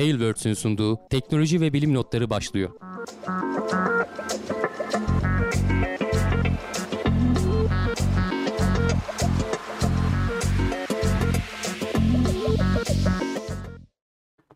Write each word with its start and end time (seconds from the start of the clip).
Tailwords'ün 0.00 0.54
sunduğu 0.54 0.98
teknoloji 1.10 1.60
ve 1.60 1.72
bilim 1.72 1.94
notları 1.94 2.30
başlıyor. 2.30 2.70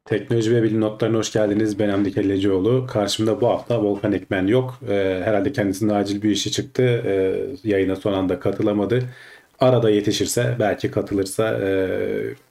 Teknoloji 0.04 0.54
ve 0.54 0.62
bilim 0.62 0.80
notlarına 0.80 1.18
hoş 1.18 1.32
geldiniz. 1.32 1.78
Ben 1.78 1.88
Hamdi 1.88 2.12
Kellecioğlu. 2.12 2.86
Karşımda 2.86 3.40
bu 3.40 3.48
hafta 3.48 3.82
Volkan 3.82 4.12
Ekmen 4.12 4.46
yok. 4.46 4.78
Ee, 4.88 5.20
herhalde 5.24 5.52
kendisinin 5.52 5.94
acil 5.94 6.22
bir 6.22 6.30
işi 6.30 6.52
çıktı. 6.52 6.82
Ee, 6.82 7.46
yayına 7.64 7.96
son 7.96 8.12
anda 8.12 8.40
katılamadı. 8.40 9.02
Arada 9.60 9.90
yetişirse, 9.90 10.56
belki 10.60 10.90
katılırsa 10.90 11.58
e, 11.58 11.68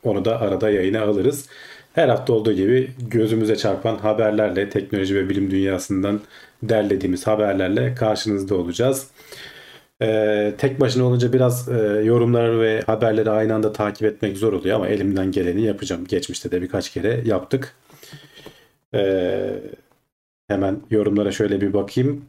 onu 0.03 0.25
da 0.25 0.41
arada 0.41 0.69
yayına 0.69 1.01
alırız. 1.01 1.49
Her 1.93 2.09
hafta 2.09 2.33
olduğu 2.33 2.53
gibi 2.53 2.91
gözümüze 3.09 3.55
çarpan 3.55 3.97
haberlerle, 3.97 4.69
teknoloji 4.69 5.15
ve 5.15 5.29
bilim 5.29 5.51
dünyasından 5.51 6.21
derlediğimiz 6.63 7.27
haberlerle 7.27 7.95
karşınızda 7.95 8.55
olacağız. 8.55 9.07
Ee, 10.01 10.53
tek 10.57 10.79
başına 10.79 11.03
olunca 11.05 11.33
biraz 11.33 11.69
e, 11.69 12.01
yorumları 12.03 12.61
ve 12.61 12.81
haberleri 12.81 13.29
aynı 13.29 13.55
anda 13.55 13.73
takip 13.73 14.03
etmek 14.03 14.37
zor 14.37 14.53
oluyor 14.53 14.75
ama 14.75 14.87
elimden 14.87 15.31
geleni 15.31 15.61
yapacağım. 15.61 16.05
Geçmişte 16.07 16.51
de 16.51 16.61
birkaç 16.61 16.89
kere 16.89 17.21
yaptık. 17.25 17.75
Ee, 18.93 19.53
hemen 20.47 20.81
yorumlara 20.89 21.31
şöyle 21.31 21.61
bir 21.61 21.73
bakayım. 21.73 22.25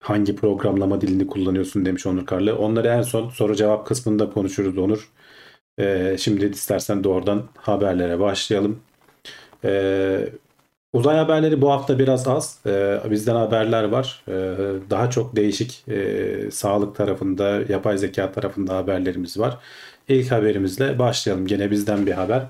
Hangi 0.00 0.36
programlama 0.36 1.00
dilini 1.00 1.26
kullanıyorsun 1.26 1.86
demiş 1.86 2.06
Onur 2.06 2.26
Karlı. 2.26 2.58
Onları 2.58 2.88
en 2.88 3.02
son 3.02 3.30
soru 3.30 3.56
cevap 3.56 3.86
kısmında 3.86 4.30
konuşuruz 4.30 4.78
Onur. 4.78 5.10
Ee, 5.78 6.16
şimdi 6.18 6.44
istersen 6.46 7.04
doğrudan 7.04 7.42
haberlere 7.56 8.20
başlayalım. 8.20 8.80
Ee, 9.64 10.28
Uzay 10.92 11.16
haberleri 11.16 11.62
bu 11.62 11.70
hafta 11.70 11.98
biraz 11.98 12.28
az. 12.28 12.58
Ee, 12.66 13.00
bizden 13.10 13.34
haberler 13.34 13.84
var. 13.84 14.24
Daha 14.90 15.10
çok 15.10 15.36
değişik 15.36 15.84
e, 15.88 16.50
sağlık 16.50 16.96
tarafında, 16.96 17.60
yapay 17.68 17.98
zeka 17.98 18.32
tarafında 18.32 18.76
haberlerimiz 18.76 19.38
var. 19.38 19.58
İlk 20.08 20.32
haberimizle 20.32 20.98
başlayalım. 20.98 21.46
Gene 21.46 21.70
bizden 21.70 22.06
bir 22.06 22.12
haber. 22.12 22.42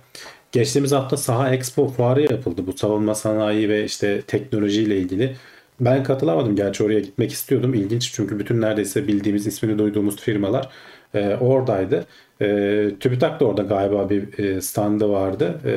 Geçtiğimiz 0.53 0.93
hafta 0.93 1.17
Saha 1.17 1.55
Expo 1.55 1.89
fuarı 1.89 2.23
yapıldı. 2.23 2.67
Bu 2.67 2.73
savunma 2.73 3.15
sanayi 3.15 3.69
ve 3.69 3.85
işte 3.85 4.23
teknoloji 4.23 4.83
ile 4.83 4.99
ilgili. 4.99 5.37
Ben 5.81 6.03
katılamadım. 6.05 6.57
Gerçi 6.57 6.85
oraya 6.85 7.01
gitmek 7.01 7.33
istiyordum. 7.33 7.75
İlginç 7.75 8.13
çünkü 8.13 8.39
bütün 8.39 8.61
neredeyse 8.61 9.09
bildiğimiz, 9.09 9.47
ismini 9.47 9.79
duyduğumuz 9.79 10.17
firmalar 10.17 10.69
e, 11.15 11.37
oradaydı. 11.37 12.07
E, 12.41 12.91
TÜBİTAK 13.01 13.41
da 13.41 13.45
orada 13.45 13.63
galiba 13.63 14.11
bir 14.11 14.39
e, 14.39 14.61
standı 14.61 15.11
vardı. 15.13 15.61
E, 15.65 15.73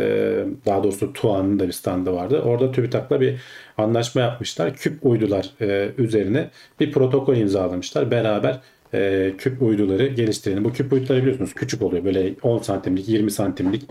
daha 0.66 0.84
doğrusu 0.84 1.14
TUA'nın 1.14 1.60
da 1.60 1.68
bir 1.68 1.72
standı 1.72 2.14
vardı. 2.14 2.42
Orada 2.42 2.72
TÜBİTAK'la 2.72 3.22
bir 3.22 3.42
anlaşma 3.78 4.22
yapmışlar. 4.22 4.74
Küp 4.74 5.06
uydular 5.06 5.50
e, 5.62 5.92
üzerine 5.98 6.50
bir 6.80 6.92
protokol 6.92 7.36
imzalamışlar. 7.36 8.12
Beraber 8.12 8.60
e, 8.94 9.32
küp 9.38 9.62
uyduları 9.62 10.08
geliştirelim. 10.08 10.66
Bu 10.66 10.74
küp 10.74 10.94
uyduları 10.94 11.22
biliyorsunuz 11.22 11.54
küçük 11.54 11.82
oluyor. 11.82 12.06
Böyle 12.06 12.34
10 12.44 12.58
santimlik, 12.58 13.10
20 13.10 13.32
santimlik 13.32 13.84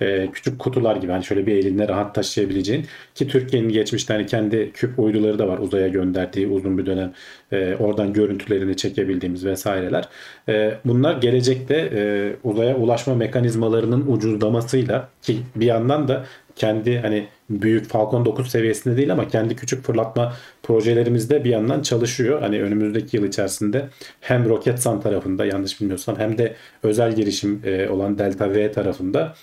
e, 0.00 0.30
küçük 0.32 0.58
kutular 0.58 0.96
gibi. 0.96 1.12
Hani 1.12 1.24
şöyle 1.24 1.46
bir 1.46 1.56
elinde 1.56 1.88
rahat 1.88 2.14
taşıyabileceğin. 2.14 2.86
Ki 3.14 3.28
Türkiye'nin 3.28 3.68
geçmişte 3.68 4.14
hani 4.14 4.26
kendi 4.26 4.72
küp 4.72 4.98
uyduları 4.98 5.38
da 5.38 5.48
var 5.48 5.58
uzaya 5.58 5.88
gönderdiği 5.88 6.46
uzun 6.46 6.78
bir 6.78 6.86
dönem. 6.86 7.12
E, 7.52 7.74
oradan 7.74 8.12
görüntülerini 8.12 8.76
çekebildiğimiz 8.76 9.44
vesaireler. 9.44 10.08
E, 10.48 10.74
bunlar 10.84 11.16
gelecekte 11.16 11.90
e, 11.94 12.32
uzaya 12.44 12.76
ulaşma 12.76 13.14
mekanizmalarının 13.14 14.06
ucuzlamasıyla 14.06 15.08
ki 15.22 15.38
bir 15.56 15.66
yandan 15.66 16.08
da 16.08 16.24
kendi 16.56 16.98
hani 16.98 17.26
büyük 17.50 17.86
Falcon 17.86 18.24
9 18.24 18.50
seviyesinde 18.50 18.96
değil 18.96 19.12
ama 19.12 19.28
kendi 19.28 19.56
küçük 19.56 19.84
fırlatma 19.84 20.32
projelerimizde 20.62 21.44
bir 21.44 21.50
yandan 21.50 21.82
çalışıyor. 21.82 22.40
Hani 22.42 22.62
önümüzdeki 22.62 23.16
yıl 23.16 23.24
içerisinde 23.24 23.88
hem 24.20 24.48
Roketsan 24.48 25.00
tarafında 25.00 25.46
yanlış 25.46 25.80
bilmiyorsam 25.80 26.18
hem 26.18 26.38
de 26.38 26.54
özel 26.82 27.16
girişim 27.16 27.62
e, 27.64 27.88
olan 27.88 28.18
Delta 28.18 28.50
V 28.50 28.72
tarafında 28.72 29.34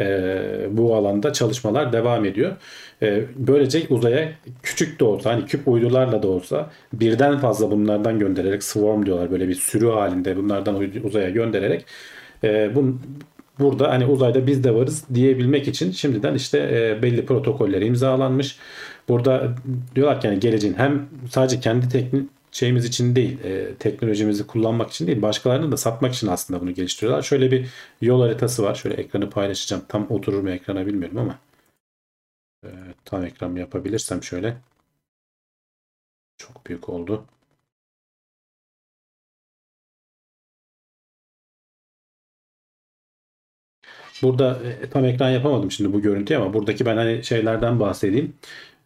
e, 0.00 0.42
bu 0.70 0.94
alanda 0.94 1.32
çalışmalar 1.32 1.92
devam 1.92 2.24
ediyor. 2.24 2.56
E, 3.02 3.24
böylece 3.36 3.86
uzaya 3.90 4.32
küçük 4.62 5.00
de 5.00 5.04
olsa 5.04 5.32
hani 5.32 5.46
küp 5.46 5.68
uydularla 5.68 6.22
da 6.22 6.28
olsa 6.28 6.70
birden 6.92 7.38
fazla 7.38 7.70
bunlardan 7.70 8.18
göndererek 8.18 8.64
swarm 8.64 9.06
diyorlar 9.06 9.30
böyle 9.30 9.48
bir 9.48 9.54
sürü 9.54 9.88
halinde 9.88 10.36
bunlardan 10.36 10.90
uzaya 11.04 11.30
göndererek 11.30 11.86
bu, 12.74 12.98
burada 13.60 13.90
hani 13.90 14.06
uzayda 14.06 14.46
biz 14.46 14.64
de 14.64 14.74
varız 14.74 15.04
diyebilmek 15.14 15.68
için 15.68 15.90
şimdiden 15.90 16.34
işte 16.34 16.58
e, 16.58 17.02
belli 17.02 17.26
protokoller 17.26 17.82
imzalanmış. 17.82 18.58
Burada 19.08 19.54
diyorlar 19.94 20.20
ki 20.20 20.26
yani 20.26 20.40
geleceğin 20.40 20.74
hem 20.74 21.08
sadece 21.30 21.60
kendi 21.60 21.88
teknik 21.88 22.30
şeyimiz 22.52 22.84
için 22.84 23.16
değil, 23.16 23.44
e, 23.44 23.74
teknolojimizi 23.74 24.46
kullanmak 24.46 24.90
için 24.90 25.06
değil, 25.06 25.22
başkalarını 25.22 25.72
da 25.72 25.76
satmak 25.76 26.14
için 26.14 26.26
aslında 26.26 26.60
bunu 26.60 26.74
geliştiriyorlar. 26.74 27.22
Şöyle 27.22 27.50
bir 27.50 27.68
yol 28.00 28.20
haritası 28.22 28.62
var. 28.62 28.74
Şöyle 28.74 28.96
ekranı 28.96 29.30
paylaşacağım. 29.30 29.82
Tam 29.88 30.06
oturur 30.10 30.42
mu 30.42 30.50
ekrana 30.50 30.86
bilmiyorum 30.86 31.18
ama 31.18 31.38
e, 32.64 32.68
tam 33.04 33.24
ekran 33.24 33.56
yapabilirsem 33.56 34.22
şöyle. 34.22 34.56
Çok 36.38 36.66
büyük 36.66 36.88
oldu. 36.88 37.24
Burada 44.22 44.58
e, 44.82 44.90
tam 44.90 45.04
ekran 45.04 45.30
yapamadım 45.30 45.70
şimdi 45.70 45.92
bu 45.92 46.02
görüntüyü 46.02 46.40
ama 46.40 46.54
buradaki 46.54 46.86
ben 46.86 46.96
hani 46.96 47.24
şeylerden 47.24 47.80
bahsedeyim. 47.80 48.34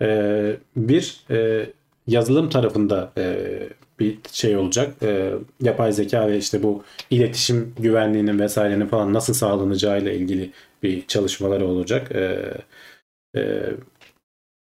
E, 0.03 0.57
bir 0.77 1.25
e, 1.31 1.67
yazılım 2.07 2.49
tarafında 2.51 3.13
e, 3.19 3.37
bir 4.01 4.19
şey 4.33 4.57
olacak. 4.57 5.03
E, 5.03 5.33
yapay 5.61 5.93
zeka 5.93 6.29
ve 6.29 6.39
işte 6.39 6.63
bu 6.63 6.85
iletişim 7.11 7.75
güvenliğinin 7.79 8.39
vesairenin 8.39 8.87
falan 8.87 9.13
nasıl 9.13 9.35
sağlanacağıyla 9.35 10.13
ilgili 10.13 10.51
bir 10.83 11.07
çalışmaları 11.07 11.67
olacak. 11.67 12.13
E, 12.15 12.55
e, 13.37 13.63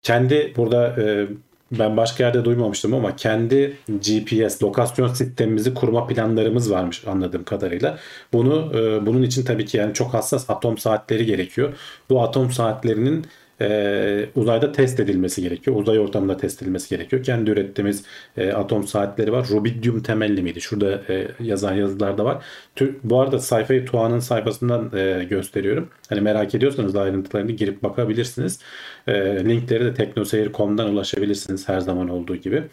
kendi 0.01 0.53
burada 0.57 0.95
e, 1.01 1.27
ben 1.71 1.97
başka 1.97 2.23
yerde 2.23 2.45
duymamıştım 2.45 2.93
ama 2.93 3.15
kendi 3.15 3.77
GPS 3.87 4.63
lokasyon 4.63 5.13
sistemimizi 5.13 5.73
kurma 5.73 6.07
planlarımız 6.07 6.71
varmış 6.71 7.07
anladığım 7.07 7.43
kadarıyla. 7.43 7.97
Bunu 8.33 8.71
e, 8.75 9.05
bunun 9.05 9.21
için 9.21 9.43
tabii 9.43 9.65
ki 9.65 9.77
yani 9.77 9.93
çok 9.93 10.13
hassas 10.13 10.49
atom 10.49 10.77
saatleri 10.77 11.25
gerekiyor. 11.25 11.73
Bu 12.09 12.23
atom 12.23 12.51
saatlerinin 12.51 13.25
e, 13.61 14.29
uzayda 14.35 14.71
test 14.71 14.99
edilmesi 14.99 15.41
gerekiyor. 15.41 15.77
Uzay 15.77 15.99
ortamında 15.99 16.37
test 16.37 16.61
edilmesi 16.61 16.89
gerekiyor. 16.89 17.23
Kendi 17.23 17.51
ürettiğimiz 17.51 18.03
e, 18.37 18.51
atom 18.51 18.87
saatleri 18.87 19.31
var. 19.31 19.47
Rubidium 19.49 20.03
temelli 20.03 20.41
miydi? 20.41 20.61
Şurada 20.61 21.01
e, 21.09 21.27
yazan 21.39 21.73
yazılarda 21.73 22.25
var. 22.25 22.43
Tür, 22.75 22.95
bu 23.03 23.21
arada 23.21 23.39
sayfayı 23.39 23.85
Tuğan'ın 23.85 24.19
sayfasından 24.19 24.91
e, 24.97 25.23
gösteriyorum. 25.29 25.89
Hani 26.09 26.21
merak 26.21 26.55
ediyorsanız 26.55 26.95
ayrıntılarını 26.95 27.51
girip 27.51 27.83
bakabilirsiniz. 27.83 28.59
E, 29.07 29.13
linkleri 29.45 29.85
de 29.85 29.93
teknoseyir.com'dan 29.93 30.89
ulaşabilirsiniz 30.89 31.69
her 31.69 31.79
zaman 31.79 32.09
olduğu 32.09 32.35
gibi. 32.35 32.63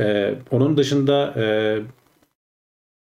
E, 0.00 0.34
onun 0.50 0.76
dışında 0.76 1.34
e, 1.36 1.44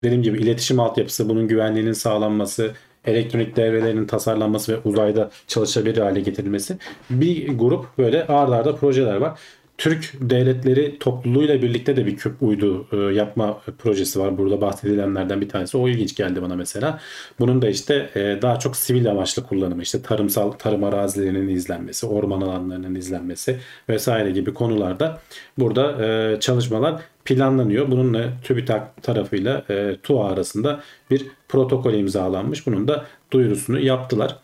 dediğim 0.05 0.23
gibi 0.23 0.39
iletişim 0.39 0.81
altyapısı, 0.81 1.29
bunun 1.29 1.49
güvenliğinin 1.49 1.93
sağlanması, 1.93 2.73
elektronik 3.07 3.57
devrelerinin 3.57 4.07
tasarlanması 4.07 4.73
ve 4.73 4.79
uzayda 4.85 5.31
çalışabilir 5.47 5.97
hale 5.97 6.21
getirilmesi. 6.21 6.79
Bir 7.11 7.59
grup 7.59 7.99
böyle 7.99 8.27
ağır 8.27 8.53
arda 8.53 8.77
projeler 8.77 9.17
var. 9.17 9.39
Türk 9.79 10.13
devletleri 10.21 10.99
topluluğuyla 10.99 11.63
birlikte 11.63 11.97
de 11.97 12.07
bir 12.07 12.17
küp 12.17 12.43
uydu 12.43 12.87
e, 12.93 12.97
yapma 12.97 13.61
projesi 13.79 14.21
var. 14.21 14.39
Burada 14.39 14.61
bahsedilenlerden 14.61 15.41
bir 15.41 15.49
tanesi. 15.49 15.77
O 15.77 15.89
ilginç 15.89 16.17
geldi 16.17 16.43
bana 16.43 16.57
mesela. 16.57 17.01
Bunun 17.39 17.63
da 17.63 17.69
işte 17.69 18.11
e, 18.15 18.43
daha 18.43 18.59
çok 18.59 18.77
sivil 18.77 19.11
amaçlı 19.11 19.47
kullanımı, 19.47 19.83
işte 19.83 20.03
tarımsal 20.03 20.51
tarım 20.51 20.85
arazilerinin 20.85 21.49
izlenmesi, 21.49 22.07
orman 22.07 22.41
alanlarının 22.41 22.95
izlenmesi 22.95 23.59
vesaire 23.89 24.31
gibi 24.31 24.55
konularda 24.55 25.21
burada 25.59 26.05
e, 26.05 26.41
çalışmalar 26.41 27.03
planlanıyor. 27.25 27.91
Bununla 27.91 28.33
TÜBİTAK 28.45 29.03
tarafıyla 29.03 29.65
TUA 30.03 30.29
arasında 30.29 30.81
bir 31.11 31.27
protokol 31.49 31.95
imzalanmış. 31.95 32.67
Bunun 32.67 32.89
da 32.89 33.07
duyurusunu 33.33 33.81
yaptılar. 33.81 34.37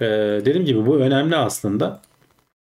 E, 0.00 0.06
dediğim 0.44 0.64
gibi 0.64 0.86
bu 0.86 0.96
önemli 0.96 1.36
aslında. 1.36 2.02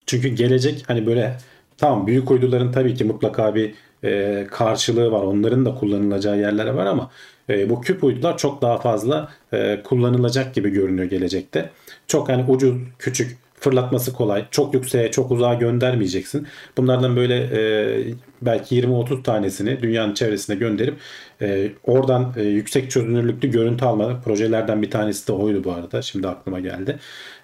Çünkü 0.06 0.28
gelecek 0.28 0.84
hani 0.88 1.06
böyle 1.06 1.38
tamam 1.78 2.08
büyük 2.08 2.32
uyduların 2.32 2.72
tabii 2.72 2.96
ki 2.96 3.04
mutlaka 3.04 3.56
bir 3.56 3.74
e, 4.04 4.48
karşılığı 4.52 5.12
var. 5.12 5.24
Onların 5.24 5.66
da 5.66 5.76
kullanılacağı 5.76 6.40
yerlere 6.40 6.76
var 6.76 6.86
ama 6.86 7.12
e, 7.50 7.70
bu 7.70 7.82
küp 7.82 8.04
uydular 8.04 8.38
çok 8.38 8.62
daha 8.62 8.78
fazla 8.78 9.30
e, 9.54 9.82
kullanılacak 9.84 10.56
gibi 10.56 10.70
görünüyor 10.70 11.10
gelecekte. 11.10 11.70
Çok 12.08 12.30
hani 12.30 12.52
ucuz, 12.52 12.76
küçük 13.00 13.38
fırlatması 13.60 14.14
kolay. 14.14 14.46
Çok 14.52 14.74
yükseğe, 14.74 15.12
çok 15.12 15.32
uzağa 15.32 15.54
göndermeyeceksin. 15.54 16.48
Bunlardan 16.78 17.16
böyle 17.16 17.36
e, 17.36 18.14
belki 18.42 18.76
20-30 18.82 19.24
tanesini 19.24 19.82
dünyanın 19.82 20.14
çevresine 20.14 20.56
gönderip 20.56 20.98
E, 21.42 21.72
oradan 21.84 22.34
e, 22.38 22.44
yüksek 22.44 22.92
çözünürlüklü 22.92 23.52
görüntü 23.52 23.86
alma 23.86 24.22
projelerden 24.22 24.82
bir 24.82 24.92
tanesi 24.92 25.28
de 25.28 25.32
oydu 25.32 25.64
bu 25.64 25.72
arada. 25.72 26.02
Şimdi 26.02 26.28
aklıma 26.28 26.60
geldi. 26.60 27.00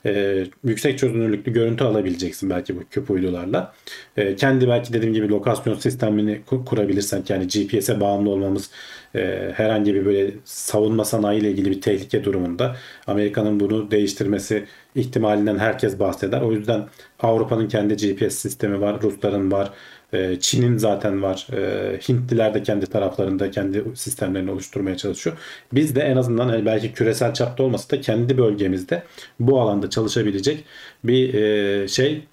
E, 0.05 0.43
yüksek 0.63 0.99
çözünürlüklü 0.99 1.53
görüntü 1.53 1.83
alabileceksin 1.83 2.49
belki 2.49 2.75
bu 2.75 2.79
küp 2.91 3.11
uydularla. 3.11 3.73
E, 4.17 4.35
kendi 4.35 4.67
belki 4.67 4.93
dediğim 4.93 5.13
gibi 5.13 5.29
lokasyon 5.29 5.75
sistemini 5.75 6.41
kur- 6.45 6.65
kurabilirsen 6.65 7.23
yani 7.29 7.47
GPS'e 7.47 7.99
bağımlı 8.01 8.29
olmamız 8.29 8.69
e, 9.15 9.51
herhangi 9.55 9.93
bir 9.93 10.05
böyle 10.05 10.31
savunma 10.45 11.05
sanayi 11.05 11.41
ile 11.41 11.51
ilgili 11.51 11.71
bir 11.71 11.81
tehlike 11.81 12.23
durumunda 12.23 12.75
Amerika'nın 13.07 13.59
bunu 13.59 13.91
değiştirmesi 13.91 14.65
ihtimalinden 14.95 15.57
herkes 15.57 15.99
bahseder. 15.99 16.41
O 16.41 16.51
yüzden 16.51 16.85
Avrupa'nın 17.19 17.67
kendi 17.67 17.95
GPS 17.95 18.35
sistemi 18.35 18.81
var, 18.81 19.01
Rusların 19.01 19.51
var, 19.51 19.71
e, 20.13 20.39
Çin'in 20.39 20.77
zaten 20.77 21.21
var. 21.21 21.47
E, 21.53 21.99
Hintliler 22.09 22.53
de 22.53 22.63
kendi 22.63 22.85
taraflarında 22.85 23.51
kendi 23.51 23.83
sistemlerini 23.95 24.51
oluşturmaya 24.51 24.97
çalışıyor. 24.97 25.37
Biz 25.73 25.95
de 25.95 26.01
en 26.01 26.17
azından 26.17 26.49
hani 26.49 26.65
belki 26.65 26.93
küresel 26.93 27.33
çapta 27.33 27.63
olmasa 27.63 27.97
da 27.97 28.01
kendi 28.01 28.37
bölgemizde 28.37 29.03
bu 29.39 29.61
alanda 29.61 29.89
çalışabilecek 29.89 30.63
bir 31.03 31.33
e, 31.33 31.87
şey 31.87 32.23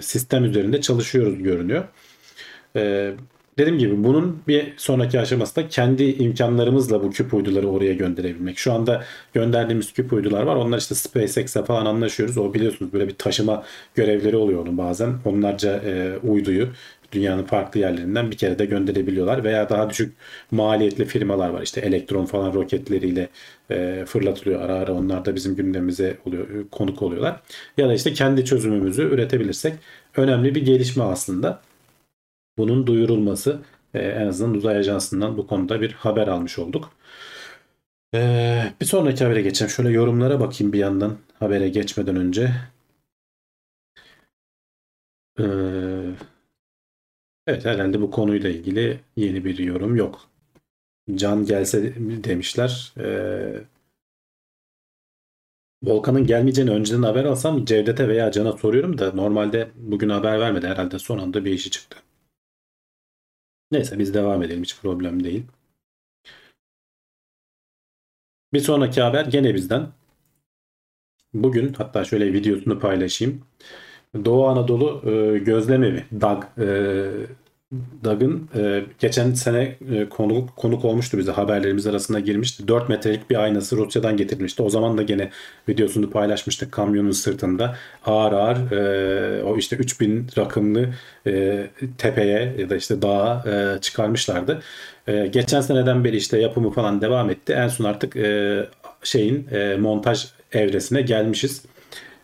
sistem 0.00 0.44
üzerinde 0.44 0.80
çalışıyoruz 0.80 1.42
görünüyor. 1.42 1.84
Dediğim 3.60 3.78
gibi 3.78 4.04
bunun 4.04 4.42
bir 4.48 4.72
sonraki 4.76 5.20
aşaması 5.20 5.56
da 5.56 5.68
kendi 5.68 6.04
imkanlarımızla 6.04 7.02
bu 7.02 7.10
küp 7.10 7.34
uyduları 7.34 7.68
oraya 7.68 7.92
gönderebilmek. 7.92 8.58
Şu 8.58 8.72
anda 8.72 9.04
gönderdiğimiz 9.34 9.92
küp 9.92 10.12
uydular 10.12 10.42
var. 10.42 10.56
Onlar 10.56 10.78
işte 10.78 10.94
SpaceX'e 10.94 11.64
falan 11.64 11.86
anlaşıyoruz. 11.86 12.38
O 12.38 12.54
biliyorsunuz 12.54 12.92
böyle 12.92 13.08
bir 13.08 13.14
taşıma 13.14 13.64
görevleri 13.94 14.36
oluyor 14.36 14.62
onun 14.62 14.78
bazen. 14.78 15.14
Onlarca 15.24 15.76
e, 15.76 16.18
uyduyu 16.22 16.68
dünyanın 17.12 17.44
farklı 17.44 17.80
yerlerinden 17.80 18.30
bir 18.30 18.36
kere 18.36 18.58
de 18.58 18.64
gönderebiliyorlar. 18.64 19.44
Veya 19.44 19.68
daha 19.68 19.90
düşük 19.90 20.12
maliyetli 20.50 21.04
firmalar 21.04 21.50
var. 21.50 21.62
İşte 21.62 21.80
elektron 21.80 22.24
falan 22.24 22.54
roketleriyle 22.54 23.28
e, 23.70 24.04
fırlatılıyor 24.06 24.60
ara 24.60 24.74
ara. 24.74 24.92
Onlar 24.92 25.24
da 25.24 25.34
bizim 25.34 25.56
gündemimize 25.56 26.16
oluyor, 26.26 26.46
konuk 26.70 27.02
oluyorlar. 27.02 27.40
Ya 27.76 27.88
da 27.88 27.94
işte 27.94 28.12
kendi 28.12 28.44
çözümümüzü 28.44 29.02
üretebilirsek 29.02 29.74
önemli 30.16 30.54
bir 30.54 30.62
gelişme 30.64 31.04
aslında 31.04 31.60
bunun 32.60 32.86
duyurulması 32.86 33.58
e, 33.94 33.98
en 33.98 34.26
azından 34.26 34.54
uzay 34.54 34.76
ajansından 34.76 35.36
bu 35.36 35.46
konuda 35.46 35.80
bir 35.80 35.92
haber 35.92 36.28
almış 36.28 36.58
olduk. 36.58 36.90
Ee, 38.14 38.72
bir 38.80 38.86
sonraki 38.86 39.24
habere 39.24 39.42
geçelim. 39.42 39.70
Şöyle 39.70 39.90
yorumlara 39.90 40.40
bakayım 40.40 40.72
bir 40.72 40.78
yandan 40.78 41.18
habere 41.38 41.68
geçmeden 41.68 42.16
önce. 42.16 42.52
Ee, 45.38 46.14
evet 47.46 47.64
herhalde 47.64 48.00
bu 48.00 48.10
konuyla 48.10 48.50
ilgili 48.50 49.00
yeni 49.16 49.44
bir 49.44 49.58
yorum 49.58 49.96
yok. 49.96 50.30
Can 51.14 51.44
gelse 51.46 51.94
demişler. 52.24 52.92
Ee, 52.98 53.64
Volkan'ın 55.82 56.26
gelmeyeceğini 56.26 56.70
önceden 56.70 57.02
haber 57.02 57.24
alsam 57.24 57.64
Cevdet'e 57.64 58.08
veya 58.08 58.30
Can'a 58.32 58.52
soruyorum 58.52 58.98
da 58.98 59.12
normalde 59.12 59.70
bugün 59.74 60.08
haber 60.08 60.40
vermedi. 60.40 60.66
Herhalde 60.66 60.98
son 60.98 61.18
anda 61.18 61.44
bir 61.44 61.52
işi 61.52 61.70
çıktı. 61.70 61.96
Neyse 63.70 63.98
biz 63.98 64.14
devam 64.14 64.42
edelim 64.42 64.62
hiç 64.62 64.80
problem 64.80 65.24
değil. 65.24 65.46
Bir 68.52 68.60
sonraki 68.60 69.00
haber 69.00 69.24
gene 69.24 69.54
bizden. 69.54 69.88
Bugün 71.34 71.72
hatta 71.72 72.04
şöyle 72.04 72.32
videosunu 72.32 72.78
paylaşayım. 72.80 73.44
Doğu 74.24 74.46
Anadolu 74.46 75.10
e, 75.10 75.38
Gözlem 75.38 75.82
Evi 75.84 76.04
DAG 76.20 76.44
e, 76.58 76.66
Dag'ın 78.04 78.48
e, 78.56 78.84
geçen 78.98 79.32
sene 79.34 79.76
e, 79.92 80.08
konuk, 80.08 80.56
konuk 80.56 80.84
olmuştu 80.84 81.18
bize 81.18 81.32
haberlerimiz 81.32 81.86
arasında 81.86 82.20
girmişti. 82.20 82.68
4 82.68 82.88
metrelik 82.88 83.30
bir 83.30 83.42
aynası 83.42 83.76
Rusya'dan 83.76 84.16
getirilmişti. 84.16 84.62
O 84.62 84.70
zaman 84.70 84.98
da 84.98 85.02
gene 85.02 85.30
videosunu 85.68 86.10
paylaşmıştık 86.10 86.72
kamyonun 86.72 87.10
sırtında. 87.10 87.76
Ağır 88.06 88.32
ağır 88.32 88.70
e, 88.72 89.44
o 89.44 89.56
işte 89.56 89.76
3000 89.76 90.26
rakımlı 90.38 90.88
e, 91.26 91.66
tepeye 91.98 92.54
ya 92.58 92.70
da 92.70 92.76
işte 92.76 93.02
dağa 93.02 93.44
e, 93.46 93.80
çıkarmışlardı. 93.80 94.62
E, 95.06 95.26
geçen 95.26 95.60
seneden 95.60 96.04
beri 96.04 96.16
işte 96.16 96.38
yapımı 96.40 96.70
falan 96.70 97.00
devam 97.00 97.30
etti. 97.30 97.52
En 97.52 97.68
son 97.68 97.84
artık 97.84 98.16
e, 98.16 98.68
şeyin 99.02 99.48
e, 99.52 99.76
montaj 99.76 100.26
evresine 100.52 101.02
gelmişiz. 101.02 101.62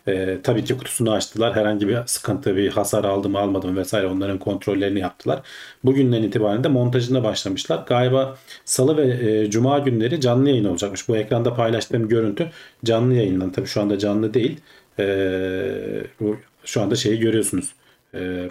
E, 0.07 0.41
tabii 0.43 0.63
ki 0.63 0.77
kutusunu 0.77 1.11
açtılar. 1.11 1.55
Herhangi 1.55 1.87
bir 1.87 1.97
sıkıntı, 2.05 2.55
bir 2.55 2.71
hasar 2.71 3.03
aldım 3.03 3.35
almadım 3.35 3.77
vesaire 3.77 4.07
onların 4.07 4.39
kontrollerini 4.39 4.99
yaptılar. 4.99 5.41
Bugünden 5.83 6.23
itibaren 6.23 6.63
de 6.63 6.67
montajına 6.67 7.23
başlamışlar. 7.23 7.83
Galiba 7.87 8.37
salı 8.65 8.97
ve 8.97 9.31
e, 9.31 9.49
cuma 9.49 9.79
günleri 9.79 10.21
canlı 10.21 10.49
yayın 10.49 10.65
olacakmış. 10.65 11.09
Bu 11.09 11.17
ekranda 11.17 11.53
paylaştığım 11.53 12.07
görüntü 12.07 12.51
canlı 12.85 13.13
yayından. 13.13 13.51
Tabii 13.51 13.67
şu 13.67 13.81
anda 13.81 13.99
canlı 13.99 14.33
değil. 14.33 14.59
E, 14.99 15.05
bu 16.19 16.37
şu 16.65 16.81
anda 16.81 16.95
şeyi 16.95 17.19
görüyorsunuz. 17.19 17.73
E, 18.15 18.49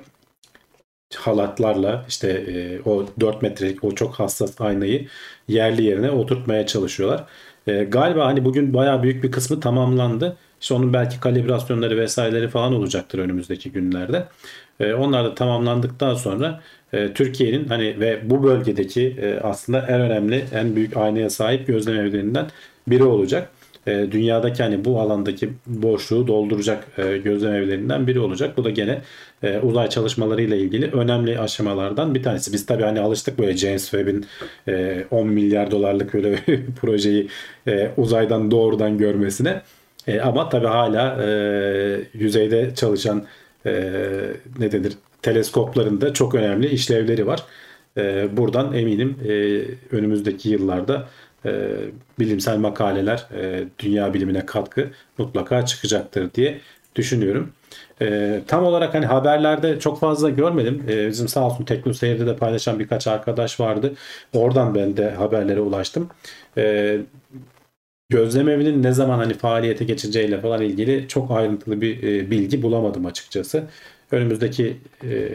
halatlarla 1.14 2.04
işte 2.08 2.28
e, 2.30 2.80
o 2.90 3.06
4 3.20 3.42
metrelik 3.42 3.84
o 3.84 3.94
çok 3.94 4.14
hassas 4.14 4.60
aynayı 4.60 5.08
yerli 5.48 5.82
yerine 5.82 6.10
oturtmaya 6.10 6.66
çalışıyorlar. 6.66 7.24
E, 7.66 7.84
galiba 7.84 8.26
hani 8.26 8.44
bugün 8.44 8.74
bayağı 8.74 9.02
büyük 9.02 9.24
bir 9.24 9.32
kısmı 9.32 9.60
tamamlandı. 9.60 10.36
İşte 10.60 10.74
onun 10.74 10.92
belki 10.92 11.20
kalibrasyonları 11.20 11.96
vesaireleri 11.96 12.48
falan 12.48 12.74
olacaktır 12.74 13.18
önümüzdeki 13.18 13.72
günlerde. 13.72 14.24
E, 14.80 14.94
onlar 14.94 15.24
da 15.24 15.34
tamamlandıktan 15.34 16.14
sonra 16.14 16.60
e, 16.92 17.12
Türkiye'nin 17.12 17.68
hani 17.68 18.00
ve 18.00 18.20
bu 18.30 18.42
bölgedeki 18.42 19.16
e, 19.22 19.40
aslında 19.40 19.86
en 19.88 20.00
önemli, 20.00 20.44
en 20.54 20.76
büyük 20.76 20.96
aynaya 20.96 21.30
sahip 21.30 21.66
gözlem 21.66 21.96
evlerinden 21.96 22.46
biri 22.88 23.04
olacak. 23.04 23.50
E, 23.86 24.06
dünyadaki 24.12 24.62
hani 24.62 24.84
bu 24.84 25.00
alandaki 25.00 25.50
boşluğu 25.66 26.26
dolduracak 26.26 26.84
e, 26.98 27.16
gözlem 27.18 27.54
evlerinden 27.54 28.06
biri 28.06 28.20
olacak. 28.20 28.56
Bu 28.56 28.64
da 28.64 28.70
gene 28.70 29.00
e, 29.42 29.58
uzay 29.58 29.88
çalışmalarıyla 29.88 30.56
ilgili 30.56 30.90
önemli 30.90 31.38
aşamalardan 31.38 32.14
bir 32.14 32.22
tanesi. 32.22 32.52
Biz 32.52 32.66
tabii 32.66 32.82
hani 32.82 33.00
alıştık 33.00 33.38
böyle 33.38 33.56
James 33.56 33.90
Webb'in 33.90 34.26
10 35.10 35.28
milyar 35.28 35.70
dolarlık 35.70 36.14
böyle 36.14 36.38
projeyi 36.80 37.28
uzaydan 37.96 38.50
doğrudan 38.50 38.98
görmesine. 38.98 39.62
Ama 40.22 40.48
tabii 40.48 40.66
hala 40.66 41.24
yüzeyde 42.12 42.74
çalışan 42.74 43.24
ne 44.58 44.72
denir 44.72 44.92
teleskoplarında 45.22 46.12
çok 46.12 46.34
önemli 46.34 46.68
işlevleri 46.68 47.26
var. 47.26 47.42
buradan 48.36 48.72
eminim 48.72 49.16
önümüzdeki 49.90 50.48
yıllarda 50.48 51.08
e, 51.46 51.70
bilimsel 52.18 52.58
makaleler 52.58 53.26
e, 53.36 53.64
dünya 53.78 54.14
bilimine 54.14 54.46
katkı 54.46 54.90
mutlaka 55.18 55.66
çıkacaktır 55.66 56.34
diye 56.34 56.60
düşünüyorum. 56.96 57.52
E, 58.02 58.40
tam 58.46 58.64
olarak 58.64 58.94
hani 58.94 59.06
haberlerde 59.06 59.80
çok 59.80 60.00
fazla 60.00 60.30
görmedim. 60.30 60.84
E, 60.88 61.08
bizim 61.08 61.28
sağ 61.28 61.46
olsun 61.46 61.64
TeknoSeyir'de 61.64 62.26
de 62.26 62.36
paylaşan 62.36 62.78
birkaç 62.78 63.06
arkadaş 63.06 63.60
vardı. 63.60 63.94
Oradan 64.32 64.74
ben 64.74 64.96
de 64.96 65.10
haberlere 65.10 65.60
ulaştım. 65.60 66.08
E, 66.58 66.98
gözlem 68.08 68.48
evinin 68.48 68.82
ne 68.82 68.92
zaman 68.92 69.18
hani 69.18 69.34
faaliyete 69.34 69.84
geçeceğiyle 69.84 70.40
falan 70.40 70.62
ilgili 70.62 71.08
çok 71.08 71.30
ayrıntılı 71.30 71.80
bir 71.80 72.02
e, 72.02 72.30
bilgi 72.30 72.62
bulamadım 72.62 73.06
açıkçası 73.06 73.68
önümüzdeki 74.10 74.76
e, 75.04 75.30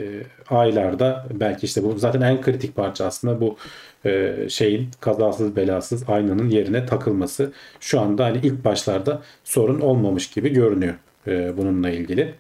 aylarda 0.49 1.27
belki 1.33 1.65
işte 1.65 1.83
bu 1.83 1.99
zaten 1.99 2.21
en 2.21 2.41
kritik 2.41 2.75
parça 2.75 3.05
aslında 3.05 3.41
bu 3.41 3.57
e, 4.05 4.35
şeyin 4.49 4.89
kazasız 4.99 5.55
belasız 5.55 6.09
aynanın 6.09 6.49
yerine 6.49 6.85
takılması. 6.85 7.53
Şu 7.79 7.99
anda 7.99 8.25
hani 8.25 8.37
ilk 8.43 8.65
başlarda 8.65 9.21
sorun 9.43 9.79
olmamış 9.81 10.29
gibi 10.29 10.49
görünüyor 10.49 10.95
e, 11.27 11.57
bununla 11.57 11.89
ilgili. 11.89 12.35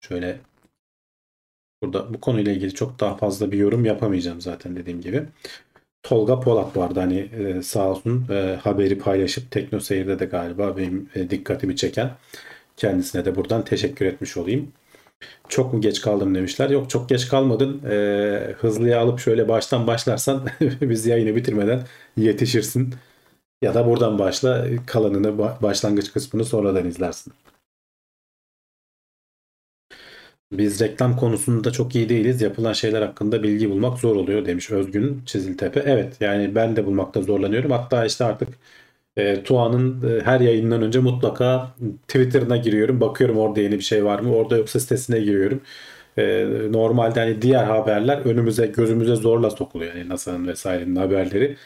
Şöyle 0.00 0.40
burada 1.82 2.14
bu 2.14 2.20
konuyla 2.20 2.52
ilgili 2.52 2.74
çok 2.74 3.00
daha 3.00 3.16
fazla 3.16 3.52
bir 3.52 3.58
yorum 3.58 3.84
yapamayacağım 3.84 4.40
zaten 4.40 4.76
dediğim 4.76 5.00
gibi. 5.00 5.24
Tolga 6.02 6.40
Polat 6.40 6.76
vardı 6.76 7.00
hani 7.00 7.18
e, 7.18 7.62
sağ 7.62 7.90
olsun 7.90 8.26
e, 8.30 8.58
haberi 8.62 8.98
paylaşıp 8.98 9.50
Tekno 9.50 9.80
Seyir'de 9.80 10.18
de 10.18 10.24
galiba 10.24 10.76
benim 10.76 11.08
e, 11.14 11.30
dikkatimi 11.30 11.76
çeken. 11.76 12.10
Kendisine 12.76 13.24
de 13.24 13.36
buradan 13.36 13.64
teşekkür 13.64 14.06
etmiş 14.06 14.36
olayım. 14.36 14.72
Çok 15.48 15.72
mu 15.74 15.80
geç 15.80 16.00
kaldım 16.00 16.34
demişler. 16.34 16.70
Yok 16.70 16.90
çok 16.90 17.08
geç 17.08 17.28
kalmadın. 17.28 17.80
Hızlıya 18.60 19.00
alıp 19.00 19.20
şöyle 19.20 19.48
baştan 19.48 19.86
başlarsan 19.86 20.48
biz 20.80 21.06
yayını 21.06 21.36
bitirmeden 21.36 21.82
yetişirsin. 22.16 22.94
Ya 23.62 23.74
da 23.74 23.86
buradan 23.86 24.18
başla 24.18 24.66
kalanını 24.86 25.38
başlangıç 25.62 26.12
kısmını 26.12 26.44
sonradan 26.44 26.86
izlersin. 26.88 27.32
Biz 30.52 30.80
reklam 30.80 31.16
konusunda 31.16 31.70
çok 31.72 31.94
iyi 31.94 32.08
değiliz. 32.08 32.42
Yapılan 32.42 32.72
şeyler 32.72 33.02
hakkında 33.02 33.42
bilgi 33.42 33.70
bulmak 33.70 33.98
zor 33.98 34.16
oluyor 34.16 34.46
demiş 34.46 34.70
Özgün 34.70 35.22
Çiziltepe. 35.26 35.80
Evet 35.86 36.16
yani 36.20 36.54
ben 36.54 36.76
de 36.76 36.86
bulmakta 36.86 37.22
zorlanıyorum. 37.22 37.70
Hatta 37.70 38.04
işte 38.06 38.24
artık 38.24 38.48
e, 39.16 39.42
Tuğa'nın 39.42 40.10
e, 40.20 40.22
her 40.24 40.40
yayından 40.40 40.82
önce 40.82 41.00
mutlaka 41.00 41.74
Twitter'ına 42.08 42.56
giriyorum. 42.56 43.00
Bakıyorum 43.00 43.38
orada 43.38 43.60
yeni 43.60 43.74
bir 43.78 43.82
şey 43.84 44.04
var 44.04 44.20
mı? 44.20 44.36
Orada 44.36 44.56
yoksa 44.58 44.80
sitesine 44.80 45.20
giriyorum. 45.20 45.62
e, 46.18 46.46
normalde 46.72 47.20
hani 47.20 47.42
diğer 47.42 47.64
haberler 47.64 48.18
önümüze 48.18 48.66
gözümüze 48.66 49.16
zorla 49.16 49.50
sokuluyor. 49.50 49.94
Yani 49.94 50.10
NASA'nın 50.10 50.48
vesairenin 50.48 50.96
haberleri. 50.96 51.58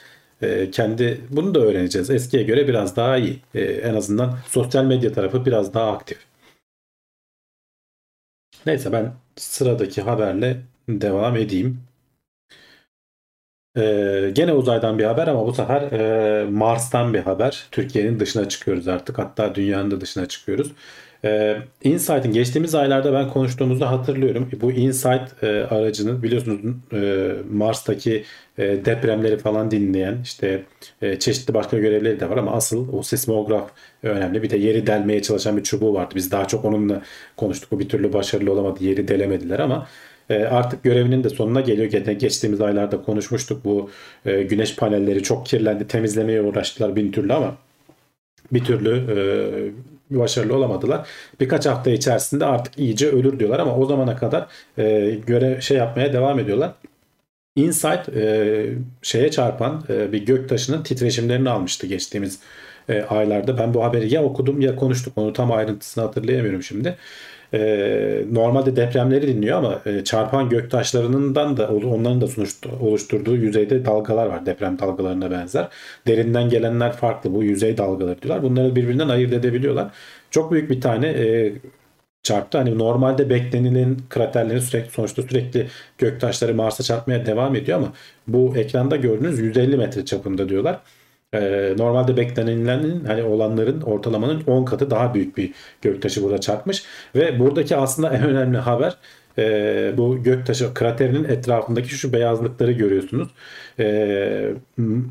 E, 0.43 0.71
kendi 0.73 1.23
bunu 1.31 1.55
da 1.55 1.61
öğreneceğiz. 1.61 2.11
Eskiye 2.11 2.43
göre 2.45 2.69
biraz 2.69 2.97
daha 2.97 3.19
iyi. 3.19 3.43
E, 3.55 3.61
en 3.65 3.95
azından 3.95 4.39
sosyal 4.49 4.85
medya 4.85 5.13
tarafı 5.13 5.47
biraz 5.47 5.75
daha 5.75 5.93
aktif. 5.93 6.26
Neyse 8.67 8.93
ben 8.93 9.13
sıradaki 9.37 10.03
haberle 10.03 10.63
devam 10.89 11.37
edeyim. 11.37 11.87
Ee, 13.77 14.31
gene 14.33 14.53
uzaydan 14.53 14.99
bir 14.99 15.05
haber 15.05 15.27
ama 15.29 15.47
bu 15.47 15.53
sefer 15.55 15.83
e, 15.93 16.45
Mars'tan 16.51 17.15
bir 17.15 17.19
haber. 17.21 17.69
Türkiye'nin 17.71 18.21
dışına 18.21 18.49
çıkıyoruz 18.49 18.89
artık. 18.89 19.19
Hatta 19.19 19.55
dünyanın 19.55 19.91
da 19.91 20.01
dışına 20.01 20.27
çıkıyoruz. 20.29 20.73
Ee, 21.27 21.57
Insight'in 21.85 22.33
geçtiğimiz 22.33 22.75
aylarda 22.75 23.13
ben 23.13 23.31
konuştuğumuzda 23.31 23.91
hatırlıyorum. 23.91 24.49
Bu 24.61 24.73
Insight 24.73 25.43
e, 25.43 25.47
aracının 25.47 26.23
biliyorsunuz 26.23 26.61
e, 26.93 27.33
Mars'taki 27.51 28.25
e, 28.59 28.85
depremleri 28.85 29.39
falan 29.39 29.71
dinleyen 29.71 30.19
işte 30.23 30.63
e, 31.03 31.19
çeşitli 31.19 31.55
başka 31.55 31.79
görevleri 31.79 32.21
de 32.21 32.31
var 32.31 32.37
ama 32.37 32.53
asıl 32.53 32.93
o 32.93 33.03
sismograf 33.03 33.71
önemli. 34.03 34.43
Bir 34.43 34.51
de 34.51 34.57
yeri 34.57 34.87
delmeye 34.87 35.23
çalışan 35.23 35.57
bir 35.57 35.63
çubuğu 35.63 35.95
vardı. 35.95 36.15
Biz 36.17 36.33
daha 36.33 36.49
çok 36.49 36.65
onunla 36.65 37.03
konuştuk. 37.37 37.73
Bu 37.73 37.79
bir 37.79 37.89
türlü 37.89 38.13
başarılı 38.13 38.53
olamadı. 38.53 38.85
Yeri 38.85 39.09
delemediler 39.09 39.59
ama 39.59 39.87
e, 40.31 40.45
artık 40.45 40.83
görevinin 40.83 41.25
de 41.25 41.31
sonuna 41.31 41.61
geliyor. 41.61 41.91
Geçtiğimiz 42.13 42.61
aylarda 42.61 43.03
konuşmuştuk. 43.03 43.65
Bu 43.65 43.91
e, 44.27 44.43
güneş 44.43 44.77
panelleri 44.77 45.23
çok 45.23 45.47
kirlendi. 45.47 45.89
Temizlemeye 45.89 46.43
uğraştılar 46.43 46.97
bin 46.97 47.13
türlü 47.13 47.33
ama 47.33 47.57
bir 48.53 48.65
türlü 48.65 48.91
e, 48.91 49.17
başarılı 50.11 50.57
olamadılar. 50.57 51.09
Birkaç 51.41 51.67
hafta 51.67 51.91
içerisinde 51.91 52.45
artık 52.45 52.79
iyice 52.79 53.09
ölür 53.09 53.39
diyorlar 53.39 53.59
ama 53.59 53.77
o 53.77 53.87
zamana 53.87 54.17
kadar 54.17 54.47
görev 55.27 55.61
şey 55.61 55.77
yapmaya 55.77 56.13
devam 56.13 56.39
ediyorlar. 56.39 56.73
Insight 57.57 58.09
şeye 59.03 59.31
çarpan 59.31 59.85
bir 59.89 60.27
gök 60.27 60.49
taşının 60.49 60.83
titreşimlerini 60.83 61.51
almıştı 61.51 61.87
geçtiğimiz 61.87 62.41
aylarda. 62.95 63.59
Ben 63.59 63.75
bu 63.75 63.85
haberi 63.85 64.15
ya 64.15 64.25
okudum 64.25 64.61
ya 64.61 64.77
konuştuk. 64.77 65.13
Onu 65.17 65.33
tam 65.33 65.53
ayrıntısını 65.53 66.05
hatırlayamıyorum 66.05 66.63
şimdi 66.63 66.97
e, 67.55 68.25
normalde 68.33 68.77
depremleri 68.77 69.27
dinliyor 69.27 69.59
ama 69.59 69.81
e, 69.87 70.05
çarpan 70.05 70.49
göktaşlarından 70.49 71.57
da 71.57 71.69
onların 71.69 72.21
da 72.21 72.27
oluşturduğu 72.81 73.37
yüzeyde 73.37 73.85
dalgalar 73.85 74.27
var. 74.27 74.47
Deprem 74.47 74.79
dalgalarına 74.79 75.31
benzer. 75.31 75.69
Derinden 76.07 76.49
gelenler 76.49 76.93
farklı. 76.93 77.35
Bu 77.35 77.43
yüzey 77.43 77.77
dalgaları 77.77 78.23
diyorlar. 78.23 78.43
Bunları 78.43 78.77
birbirinden 78.77 79.09
ayırt 79.09 79.33
edebiliyorlar. 79.33 79.91
Çok 80.31 80.53
büyük 80.53 80.71
bir 80.71 80.81
tane 80.81 81.09
e, 81.09 81.53
çarptı. 82.23 82.59
Hani 82.59 82.79
normalde 82.79 83.31
beklenilen 83.31 83.97
kraterlerin 84.09 84.61
sürekli 84.61 84.91
sonuçta 84.91 85.23
sürekli 85.23 85.67
göktaşları 85.99 86.55
Mars'a 86.55 86.83
çarpmaya 86.83 87.27
devam 87.27 87.57
ediyor 87.57 87.79
ama 87.79 87.93
bu 88.29 88.57
ekranda 88.57 88.97
gördüğünüz 88.97 89.39
150 89.39 89.77
metre 89.77 90.05
çapında 90.05 90.49
diyorlar. 90.49 90.81
Ee, 91.35 91.75
normalde 91.79 92.17
beklenilenin 92.17 93.05
hani 93.05 93.23
olanların 93.23 93.81
ortalamanın 93.81 94.43
10 94.47 94.65
katı 94.65 94.91
daha 94.91 95.15
büyük 95.15 95.37
bir 95.37 95.53
göktaşı 95.83 96.23
burada 96.23 96.41
çarpmış 96.41 96.85
ve 97.15 97.39
buradaki 97.39 97.77
aslında 97.77 98.11
en 98.11 98.23
önemli 98.23 98.59
haber 98.59 98.97
e, 99.39 99.95
bu 99.97 100.23
göktaşı 100.23 100.75
kraterinin 100.75 101.25
etrafındaki 101.25 101.89
şu 101.89 102.13
beyazlıkları 102.13 102.73
görüyorsunuz. 102.73 103.29
E, 103.79 104.55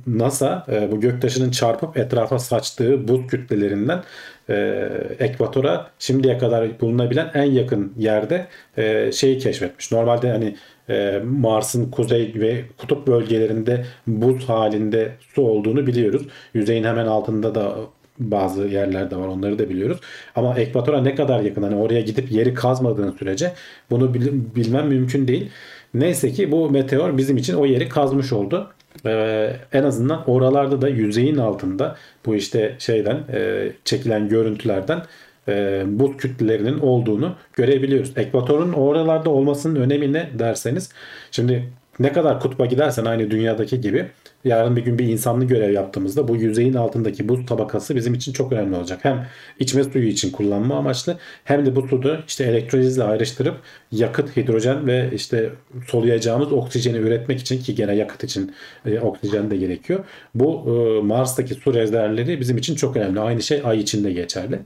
NASA 0.07 0.65
e, 0.72 0.91
bu 0.91 1.01
göktaşının 1.01 1.51
çarpıp 1.51 1.98
etrafa 1.98 2.39
saçtığı 2.39 3.07
buz 3.07 3.27
kütlelerinden 3.27 4.03
e, 4.50 4.89
ekvatora 5.19 5.91
şimdiye 6.00 6.38
kadar 6.38 6.79
bulunabilen 6.79 7.31
en 7.34 7.51
yakın 7.51 7.93
yerde 7.98 8.48
e, 8.77 9.12
şeyi 9.12 9.38
keşfetmiş. 9.38 9.91
Normalde 9.91 10.31
hani 10.31 10.55
e, 10.89 11.22
Mars'ın 11.25 11.92
kuzey 11.92 12.34
ve 12.36 12.62
kutup 12.77 13.08
bölgelerinde 13.08 13.86
buz 14.08 14.50
halinde 14.50 15.12
su 15.36 15.42
olduğunu 15.42 15.88
biliyoruz. 15.88 16.27
Yüzeyin 16.54 16.84
hemen 16.84 17.06
altında 17.06 17.56
da 17.56 17.75
bazı 18.20 18.68
yerlerde 18.68 19.15
var 19.15 19.27
onları 19.27 19.60
da 19.60 19.70
biliyoruz. 19.70 20.00
Ama 20.36 20.60
ekvatora 20.60 21.01
ne 21.01 21.15
kadar 21.15 21.42
yakın 21.42 21.63
hani 21.63 21.75
oraya 21.75 22.01
gidip 22.01 22.32
yeri 22.32 22.54
kazmadığın 22.54 23.12
sürece 23.12 23.51
bunu 23.89 24.13
bilmem 24.56 24.88
mümkün 24.88 25.27
değil. 25.27 25.50
Neyse 25.94 26.32
ki 26.32 26.51
bu 26.51 26.70
meteor 26.70 27.18
bizim 27.18 27.38
için 27.38 27.54
o 27.54 27.65
yeri 27.65 27.89
kazmış 27.89 28.34
oldu. 28.34 28.72
Ee, 29.06 29.51
en 29.74 29.84
azından 29.84 30.30
oralarda 30.30 30.82
da 30.82 30.89
yüzeyin 30.89 31.38
altında 31.38 31.96
bu 32.25 32.36
işte 32.36 32.75
şeyden 32.80 33.24
e, 33.34 33.72
çekilen 33.86 34.30
görüntülerden 34.30 35.01
e, 35.48 35.84
buz 35.88 36.18
kütlelerinin 36.18 36.80
olduğunu 36.80 37.36
görebiliyoruz. 37.54 38.12
Ekvatorun 38.18 38.74
oralarda 38.74 39.30
olmasının 39.30 39.75
önemi 39.75 40.14
ne 40.14 40.30
derseniz 40.40 40.90
şimdi 41.32 41.70
ne 42.00 42.14
kadar 42.14 42.40
kutba 42.40 42.66
gidersen 42.66 43.06
aynı 43.06 43.32
dünyadaki 43.32 43.82
gibi 43.82 44.06
yarın 44.44 44.75
bir 44.75 44.82
gün 44.82 45.00
bir 45.00 45.08
insanlı 45.08 45.46
görev 45.46 45.74
yaptığımızda 45.74 46.28
bu 46.28 46.36
yüzeyin 46.36 46.74
altındaki 46.74 47.30
buz 47.30 47.46
tabakası 47.46 47.96
bizim 47.96 48.14
için 48.14 48.34
çok 48.34 48.52
önemli 48.52 48.75
olacak. 48.75 49.00
Hem 49.04 49.28
içme 49.60 49.84
suyu 49.84 50.08
için 50.08 50.32
kullanma 50.32 50.78
amaçlı 50.78 51.18
hem 51.44 51.66
de 51.66 51.75
bu 51.75 51.88
suyu 51.88 52.18
işte 52.28 52.44
elektrolizle 52.44 53.04
ayrıştırıp 53.04 53.56
yakıt, 53.92 54.38
hidrojen 54.38 54.88
ve 54.88 55.10
işte 55.14 55.50
soluyacağımız 55.88 56.52
oksijeni 56.52 56.98
üretmek 56.98 57.40
için 57.40 57.60
ki 57.62 57.75
gene 57.75 57.96
yakıt 57.96 58.24
için 58.24 58.54
e, 58.86 59.00
oksijen 59.00 59.52
de 59.52 59.58
gerekiyor. 59.58 60.06
Bu 60.36 60.66
e, 60.68 61.06
Mars'taki 61.06 61.54
su 61.54 61.74
rezervleri 61.74 62.40
bizim 62.40 62.58
için 62.58 62.75
çok 62.75 62.98
önemli. 62.98 63.20
Aynı 63.20 63.42
şey 63.42 63.62
ay 63.64 63.80
için 63.80 64.04
de 64.04 64.12
geçerli. 64.12 64.60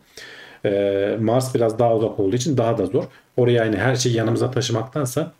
E, 0.66 1.18
Mars 1.22 1.56
biraz 1.56 1.80
daha 1.80 1.96
uzak 1.96 2.20
olduğu 2.20 2.36
için 2.36 2.58
daha 2.58 2.78
da 2.78 2.86
zor. 2.86 3.04
Oraya 3.38 3.66
yani 3.66 3.78
her 3.78 3.96
şeyi 3.96 4.16
yanımıza 4.16 4.52
taşımaktansa 4.52 5.32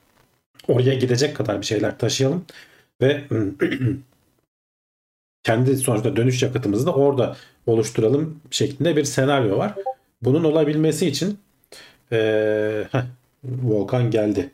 oraya 0.68 0.94
gidecek 0.94 1.36
kadar 1.36 1.62
bir 1.62 1.66
şeyler 1.66 1.98
taşıyalım 1.98 2.46
ve 3.02 3.24
kendi 5.44 5.78
sonuçta 5.78 6.16
dönüş 6.16 6.44
yakıtımızı 6.44 6.86
da 6.86 6.94
orada 6.94 7.36
oluşturalım 7.68 8.42
şeklinde 8.52 8.96
bir 8.96 9.04
senaryo 9.04 9.58
var. 9.58 9.74
Bunun 10.22 10.44
olabilmesi 10.44 11.08
için 11.08 11.40
ee, 12.12 12.88
heh, 12.92 13.04
Volkan 13.44 14.12
geldi. 14.12 14.52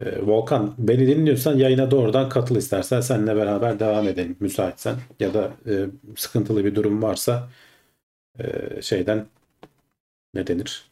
E, 0.00 0.22
Volkan 0.22 0.74
beni 0.78 1.06
dinliyorsan 1.06 1.56
yayına 1.56 1.90
doğrudan 1.90 2.28
katıl 2.28 2.56
istersen 2.56 3.00
seninle 3.00 3.36
beraber 3.36 3.80
devam 3.80 4.08
edelim 4.08 4.36
müsaitsen 4.40 4.96
ya 5.20 5.34
da 5.34 5.50
e, 5.66 5.86
sıkıntılı 6.16 6.64
bir 6.64 6.74
durum 6.74 7.02
varsa 7.02 7.48
e, 8.38 8.44
şeyden 8.82 9.26
ne 10.36 10.46
denir? 10.46 10.90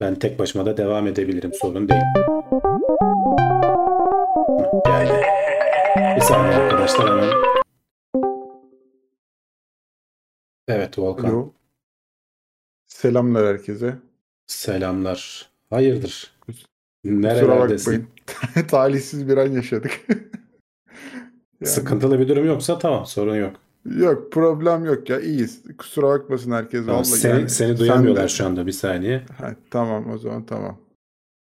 Ben 0.00 0.14
tek 0.14 0.38
başıma 0.38 0.66
da 0.66 0.76
devam 0.76 1.06
edebilirim 1.06 1.52
sorun 1.54 1.88
değil. 1.88 2.02
Yani 4.86 5.22
bir 6.16 6.20
saniye 6.20 6.54
arkadaşlar 6.54 7.10
hemen. 7.10 7.34
Evet 10.68 10.98
Volkan. 10.98 11.28
Alo. 11.28 11.52
Selamlar 12.86 13.46
herkese. 13.46 13.96
Selamlar. 14.46 15.50
Hayırdır? 15.70 16.34
Nerelerdesin? 17.04 18.10
Talihsiz 18.68 19.28
bir 19.28 19.36
an 19.36 19.50
yaşadık. 19.50 20.00
yani. 20.08 21.70
Sıkıntılı 21.70 22.18
bir 22.18 22.28
durum 22.28 22.46
yoksa 22.46 22.78
tamam 22.78 23.06
sorun 23.06 23.36
yok. 23.36 23.56
Yok 23.84 24.32
problem 24.32 24.84
yok 24.84 25.10
ya 25.10 25.20
iyiyiz. 25.20 25.62
Kusura 25.78 26.08
bakmasın 26.08 26.50
herkes. 26.50 26.86
Tamam, 26.86 27.04
seni, 27.04 27.32
yani, 27.32 27.50
seni 27.50 27.78
duyamıyorlar 27.78 28.28
şu 28.28 28.46
anda 28.46 28.66
bir 28.66 28.72
saniye. 28.72 29.22
Ha, 29.38 29.54
tamam 29.70 30.10
o 30.10 30.18
zaman 30.18 30.46
tamam. 30.46 30.78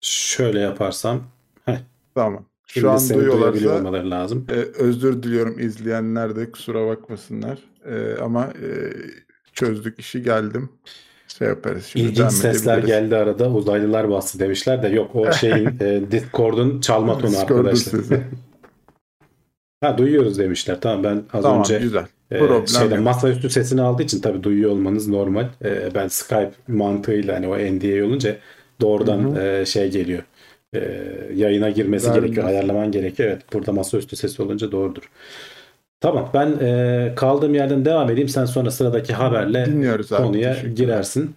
Şöyle 0.00 0.60
yaparsam. 0.60 1.20
Heh. 1.64 1.78
Tamam. 2.14 2.44
Şu 2.66 2.80
Şimdi 2.80 2.88
an 2.88 3.08
duyuyorlarsa 3.08 3.76
olmaları 3.76 4.10
lazım. 4.10 4.46
E, 4.50 4.54
özür 4.54 5.22
diliyorum 5.22 5.58
izleyenler 5.58 6.36
de 6.36 6.50
kusura 6.50 6.86
bakmasınlar. 6.86 7.58
E, 7.84 8.16
ama 8.22 8.44
e, 8.44 8.92
çözdük 9.52 9.98
işi 10.00 10.22
geldim. 10.22 10.68
Şey 11.38 11.48
yaparız. 11.48 11.86
Şimdi 11.86 12.06
İlginç 12.06 12.32
sesler 12.32 12.78
geldi 12.78 13.16
arada. 13.16 13.50
Uzaylılar 13.50 14.10
bastı 14.10 14.38
demişler 14.38 14.82
de 14.82 14.88
yok 14.88 15.16
o 15.16 15.32
şeyin 15.40 15.76
e, 15.80 16.10
Discord'un 16.10 16.80
çalma 16.80 17.18
tonu 17.18 17.38
arkadaşlar. 17.38 18.00
ha 19.80 19.98
duyuyoruz 19.98 20.38
demişler. 20.38 20.80
Tamam 20.80 21.04
ben 21.04 21.22
az 21.32 21.42
tamam, 21.42 21.60
önce 21.60 21.78
güzel. 21.78 22.06
Ee, 22.30 22.66
şeyde 22.66 22.98
masaüstü 22.98 23.50
sesini 23.50 23.82
aldığı 23.82 24.02
için 24.02 24.20
tabii 24.20 24.42
duyuyor 24.42 24.70
olmanız 24.70 25.08
normal. 25.08 25.46
Ee, 25.64 25.94
ben 25.94 26.08
Skype 26.08 26.52
mantığıyla 26.68 27.36
hani 27.36 27.48
o 27.48 27.58
NDA 27.58 28.06
olunca 28.06 28.36
doğrudan 28.80 29.36
E, 29.36 29.66
şey 29.66 29.90
geliyor. 29.90 30.22
E, 30.74 30.80
yayına 31.34 31.70
girmesi 31.70 32.08
Verdim. 32.08 32.22
gerekiyor, 32.22 32.46
ayarlaman 32.46 32.92
gerekiyor. 32.92 33.28
Evet, 33.28 33.42
burada 33.52 33.72
masaüstü 33.72 34.16
sesi 34.16 34.42
olunca 34.42 34.72
doğrudur. 34.72 35.02
Tamam, 36.00 36.30
ben 36.34 36.58
e, 36.60 37.12
kaldığım 37.16 37.54
yerden 37.54 37.84
devam 37.84 38.10
edeyim. 38.10 38.28
Sen 38.28 38.44
sonra 38.44 38.70
sıradaki 38.70 39.12
haberle 39.12 39.66
Dinliyoruz 39.66 40.08
konuya 40.08 40.56
girersin. 40.76 41.34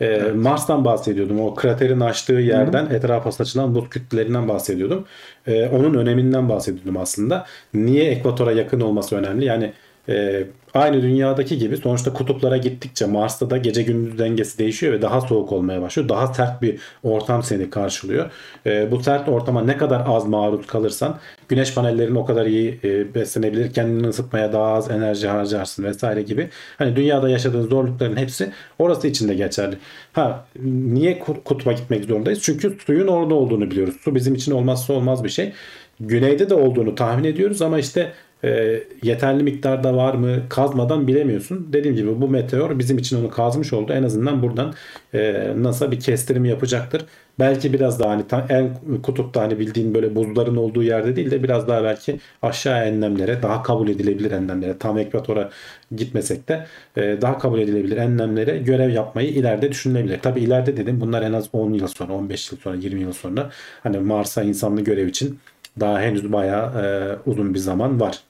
Ee, 0.00 0.06
evet. 0.06 0.34
Mars'tan 0.34 0.84
bahsediyordum. 0.84 1.40
O 1.40 1.54
kraterin 1.54 2.00
açtığı 2.00 2.32
yerden 2.32 2.86
Hı-hı. 2.86 2.94
etrafa 2.94 3.32
saçılan 3.32 3.74
buz 3.74 3.88
kütlelerinden 3.88 4.48
bahsediyordum. 4.48 5.04
Ee, 5.46 5.66
onun 5.66 5.94
öneminden 5.94 6.48
bahsediyordum 6.48 6.96
aslında. 6.96 7.46
Niye 7.74 8.10
ekvatora 8.10 8.52
yakın 8.52 8.80
olması 8.80 9.16
önemli? 9.16 9.44
Yani 9.44 9.72
e, 10.08 10.46
aynı 10.74 11.02
dünyadaki 11.02 11.58
gibi 11.58 11.76
sonuçta 11.76 12.12
kutuplara 12.12 12.56
gittikçe 12.56 13.06
Mars'ta 13.06 13.50
da 13.50 13.56
gece 13.56 13.82
gündüz 13.82 14.18
dengesi 14.18 14.58
değişiyor 14.58 14.92
ve 14.92 15.02
daha 15.02 15.20
soğuk 15.20 15.52
olmaya 15.52 15.82
başlıyor. 15.82 16.08
Daha 16.08 16.34
sert 16.34 16.62
bir 16.62 16.80
ortam 17.02 17.42
seni 17.42 17.70
karşılıyor. 17.70 18.30
E, 18.66 18.90
bu 18.90 19.02
sert 19.02 19.28
ortama 19.28 19.62
ne 19.62 19.76
kadar 19.76 20.02
az 20.06 20.26
maruz 20.26 20.66
kalırsan 20.66 21.18
güneş 21.48 21.74
panellerin 21.74 22.14
o 22.14 22.24
kadar 22.24 22.46
iyi 22.46 22.80
e, 22.84 23.14
beslenebilir. 23.14 23.72
Kendini 23.72 24.06
ısıtmaya 24.08 24.52
daha 24.52 24.72
az 24.72 24.90
enerji 24.90 25.28
harcarsın 25.28 25.84
vesaire 25.84 26.22
gibi. 26.22 26.48
Hani 26.78 26.96
dünyada 26.96 27.28
yaşadığın 27.28 27.68
zorlukların 27.68 28.16
hepsi 28.16 28.52
orası 28.78 29.08
için 29.08 29.28
de 29.28 29.34
geçerli. 29.34 29.78
Ha 30.12 30.44
niye 30.64 31.18
ku- 31.18 31.42
kutba 31.44 31.72
gitmek 31.72 32.04
zorundayız? 32.04 32.40
Çünkü 32.42 32.76
suyun 32.86 33.06
orada 33.06 33.34
olduğunu 33.34 33.70
biliyoruz. 33.70 33.94
Su 34.00 34.14
bizim 34.14 34.34
için 34.34 34.52
olmazsa 34.52 34.92
olmaz 34.92 35.24
bir 35.24 35.28
şey. 35.28 35.52
Güneyde 36.00 36.50
de 36.50 36.54
olduğunu 36.54 36.94
tahmin 36.94 37.24
ediyoruz 37.24 37.62
ama 37.62 37.78
işte 37.78 38.12
e, 38.44 38.82
yeterli 39.02 39.42
miktarda 39.42 39.96
var 39.96 40.14
mı 40.14 40.42
kazmadan 40.48 41.06
bilemiyorsun. 41.06 41.68
Dediğim 41.72 41.96
gibi 41.96 42.20
bu 42.20 42.28
meteor 42.28 42.78
bizim 42.78 42.98
için 42.98 43.20
onu 43.20 43.30
kazmış 43.30 43.72
oldu. 43.72 43.92
En 43.92 44.02
azından 44.02 44.42
buradan 44.42 44.74
e, 45.14 45.52
NASA 45.56 45.90
bir 45.90 46.00
kestirim 46.00 46.44
yapacaktır. 46.44 47.04
Belki 47.38 47.72
biraz 47.72 48.00
daha 48.00 48.10
hani 48.10 48.24
en 48.48 48.76
kutupta 49.02 49.40
hani 49.42 49.58
bildiğin 49.58 49.94
böyle 49.94 50.14
buzların 50.14 50.56
olduğu 50.56 50.82
yerde 50.82 51.16
değil 51.16 51.30
de 51.30 51.42
biraz 51.42 51.68
daha 51.68 51.84
belki 51.84 52.20
aşağı 52.42 52.84
enlemlere 52.84 53.42
daha 53.42 53.62
kabul 53.62 53.88
edilebilir 53.88 54.30
enlemlere 54.30 54.78
tam 54.78 54.98
ekvatora 54.98 55.50
gitmesek 55.96 56.48
de 56.48 56.66
e, 56.96 57.18
daha 57.20 57.38
kabul 57.38 57.58
edilebilir 57.58 57.96
enlemlere 57.96 58.58
görev 58.58 58.90
yapmayı 58.90 59.28
ileride 59.28 59.70
düşünülebilir. 59.70 60.18
Tabi 60.20 60.40
ileride 60.40 60.76
dedim 60.76 61.00
bunlar 61.00 61.22
en 61.22 61.32
az 61.32 61.48
10 61.52 61.72
yıl 61.72 61.86
sonra 61.86 62.12
15 62.12 62.52
yıl 62.52 62.58
sonra 62.58 62.76
20 62.76 63.00
yıl 63.00 63.12
sonra 63.12 63.50
hani 63.82 63.98
Mars'a 63.98 64.42
insanlı 64.42 64.80
görev 64.80 65.06
için 65.06 65.38
daha 65.80 66.00
henüz 66.00 66.32
bayağı 66.32 66.84
e, 66.84 67.16
uzun 67.30 67.54
bir 67.54 67.58
zaman 67.58 68.00
var. 68.00 68.20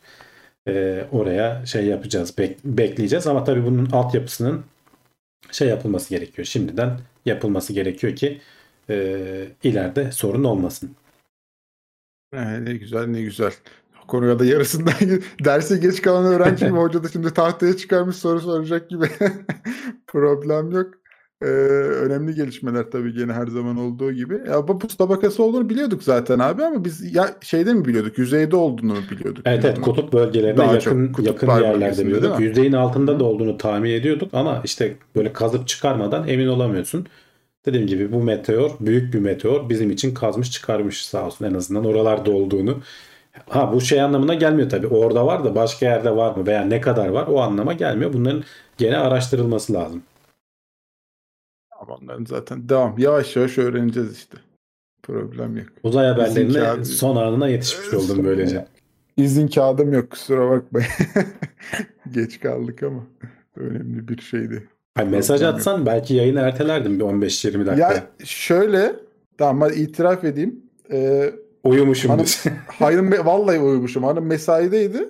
E, 0.70 1.04
oraya 1.12 1.66
şey 1.66 1.86
yapacağız, 1.86 2.34
bek- 2.38 2.56
bekleyeceğiz 2.64 3.26
ama 3.26 3.44
tabii 3.44 3.66
bunun 3.66 3.86
altyapısının 3.90 4.64
şey 5.52 5.68
yapılması 5.68 6.10
gerekiyor. 6.10 6.46
Şimdiden 6.46 7.00
yapılması 7.26 7.72
gerekiyor 7.72 8.16
ki 8.16 8.40
e, 8.90 9.48
ileride 9.62 10.12
sorun 10.12 10.44
olmasın. 10.44 10.90
Ee, 12.32 12.64
ne 12.64 12.74
güzel 12.74 13.06
ne 13.06 13.22
güzel. 13.22 13.52
Konuya 14.08 14.38
da 14.38 14.44
yarısından 14.44 14.94
derse 15.44 15.76
geç 15.76 16.02
kalan 16.02 16.24
öğrenci 16.24 16.64
gibi 16.66 16.76
hoca 16.78 17.04
da 17.04 17.08
şimdi 17.08 17.34
tahtaya 17.34 17.76
çıkarmış 17.76 18.16
soru 18.16 18.40
soracak 18.40 18.90
gibi. 18.90 19.10
Problem 20.06 20.70
yok. 20.70 20.99
Ee, 21.42 21.46
önemli 21.46 22.34
gelişmeler 22.34 22.90
tabii 22.90 23.14
gene 23.14 23.32
her 23.32 23.46
zaman 23.46 23.76
olduğu 23.76 24.12
gibi. 24.12 24.40
Ya 24.48 24.68
bu 24.68 24.78
tabakası 24.78 25.42
olduğunu 25.42 25.68
biliyorduk 25.68 26.02
zaten 26.02 26.38
abi 26.38 26.64
ama 26.64 26.84
biz 26.84 27.14
ya 27.14 27.36
şeyde 27.40 27.74
mi 27.74 27.84
biliyorduk? 27.84 28.18
Yüzeyde 28.18 28.56
olduğunu 28.56 28.94
mu 28.94 29.00
biliyorduk? 29.10 29.42
Evet 29.46 29.64
evet 29.64 29.80
kutup 29.80 30.12
bölgelerine 30.12 30.56
Daha 30.56 30.74
yakın 30.74 31.12
çok 31.12 31.26
yakın 31.26 31.48
yerlerde 31.48 32.06
biliyorduk. 32.06 32.40
Yüzeyin 32.40 32.72
altında 32.72 33.20
da 33.20 33.24
olduğunu 33.24 33.58
tahmin 33.58 33.90
ediyorduk 33.90 34.34
ama 34.34 34.60
işte 34.64 34.96
böyle 35.16 35.32
kazıp 35.32 35.68
çıkarmadan 35.68 36.28
emin 36.28 36.46
olamıyorsun. 36.46 37.06
Dediğim 37.66 37.86
gibi 37.86 38.12
bu 38.12 38.22
meteor 38.22 38.70
büyük 38.80 39.14
bir 39.14 39.18
meteor 39.18 39.68
bizim 39.68 39.90
için 39.90 40.14
kazmış 40.14 40.50
çıkarmış 40.50 41.06
sağ 41.06 41.26
olsun 41.26 41.44
en 41.44 41.54
azından 41.54 41.84
oralarda 41.84 42.30
olduğunu. 42.30 42.78
Ha 43.48 43.72
bu 43.72 43.80
şey 43.80 44.02
anlamına 44.02 44.34
gelmiyor 44.34 44.70
tabii. 44.70 44.86
Orada 44.86 45.26
var 45.26 45.44
da 45.44 45.54
başka 45.54 45.86
yerde 45.86 46.16
var 46.16 46.36
mı 46.36 46.46
veya 46.46 46.64
ne 46.64 46.80
kadar 46.80 47.08
var 47.08 47.26
o 47.26 47.40
anlama 47.40 47.72
gelmiyor. 47.72 48.12
Bunların 48.12 48.44
gene 48.78 48.96
araştırılması 48.96 49.72
lazım. 49.72 50.02
Onların 51.90 52.24
zaten 52.24 52.68
devam. 52.68 52.94
Yavaş 52.98 53.36
yavaş 53.36 53.58
öğreneceğiz 53.58 54.16
işte. 54.16 54.38
Problem 55.02 55.56
yok. 55.56 55.66
Uzay 55.82 56.06
haberlerine 56.06 56.58
kağıdı- 56.58 56.84
son 56.84 57.16
anına 57.16 57.48
yetişmiş 57.48 57.94
oldum 57.94 58.24
böylece. 58.24 58.66
İzin 59.16 59.48
kağıdım 59.48 59.92
yok 59.92 60.10
kusura 60.10 60.50
bakmayın. 60.50 60.88
Geç 62.14 62.40
kaldık 62.40 62.82
ama 62.82 63.02
önemli 63.56 64.08
bir 64.08 64.18
şeydi. 64.22 64.68
Ay, 64.96 65.04
mesaj 65.08 65.38
Problem 65.38 65.50
yok. 65.52 65.58
atsan 65.58 65.86
belki 65.86 66.14
yayını 66.14 66.40
ertelerdim 66.40 67.00
bir 67.00 67.04
15-20 67.04 67.66
dakika. 67.66 67.92
Ya 67.94 68.06
şöyle 68.24 68.92
tamam 69.38 69.70
itiraf 69.76 70.24
edeyim. 70.24 70.60
Ee, 70.92 71.32
Uyumuşum 71.64 72.10
hanım, 72.10 72.24
hayır 72.66 72.98
vallahi 73.24 73.58
uyumuşum. 73.58 74.04
Hanım 74.04 74.26
mesaideydi. 74.26 75.08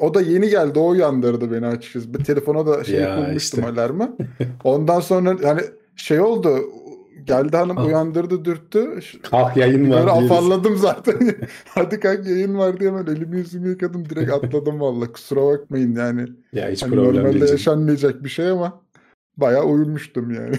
O 0.00 0.14
da 0.14 0.20
yeni 0.20 0.48
geldi. 0.48 0.78
O 0.78 0.88
uyandırdı 0.88 1.52
beni 1.52 1.66
açıkçası. 1.66 2.14
Bir 2.14 2.24
telefona 2.24 2.66
da 2.66 2.84
şey 2.84 3.00
Ya 3.00 3.14
kurmuştum 3.16 3.60
işte. 3.60 3.72
alarmı. 3.72 4.16
Ondan 4.64 5.00
sonra 5.00 5.36
hani 5.48 5.60
şey 5.98 6.20
oldu. 6.20 6.58
Geldi 7.24 7.56
hanım 7.56 7.78
Ah. 7.78 7.86
uyandırdı 7.86 8.44
dürttü. 8.44 9.00
Kalk 9.22 9.56
yayın 9.56 9.90
var 9.90 9.98
Böyle 10.00 10.10
afalladım 10.10 10.76
zaten. 10.76 11.14
Hadi 11.68 12.00
kalk 12.00 12.26
yayın 12.26 12.58
var 12.58 12.80
diye 12.80 12.90
hemen 12.90 13.06
elimi 13.06 13.36
yüzümü 13.36 13.68
yıkadım. 13.68 14.08
Direkt 14.08 14.32
atladım 14.32 14.80
vallahi. 14.80 15.12
Kusura 15.12 15.40
bakmayın 15.46 15.94
yani. 15.96 16.26
Ya 16.52 16.68
hiç 16.70 16.82
Hani 16.82 16.90
problem 16.90 17.04
normalde 17.14 17.24
değil. 17.24 17.38
canım. 17.40 17.52
yaşanmayacak 17.52 18.24
bir 18.24 18.28
şey 18.28 18.48
ama 18.50 18.80
bayağı 19.36 19.64
uyumuştum 19.64 20.30
yani. 20.34 20.56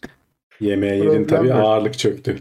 Yemeğe 0.60 0.96
yedin 0.96 1.24
tabii 1.24 1.48
yok. 1.48 1.56
ağırlık 1.58 1.98
çöktü. 1.98 2.36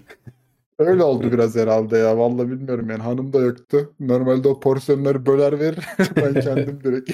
Öyle 0.79 1.03
oldu 1.03 1.31
biraz 1.31 1.55
herhalde 1.55 1.97
ya. 1.97 2.17
Vallahi 2.17 2.51
bilmiyorum 2.51 2.89
yani. 2.89 3.01
Hanım 3.03 3.33
da 3.33 3.39
yoktu. 3.39 3.93
Normalde 3.99 4.47
o 4.47 4.59
porsiyonları 4.59 5.25
böler 5.25 5.59
verir. 5.59 5.85
ben 6.15 6.33
kendim 6.41 6.79
direkt. 6.83 7.11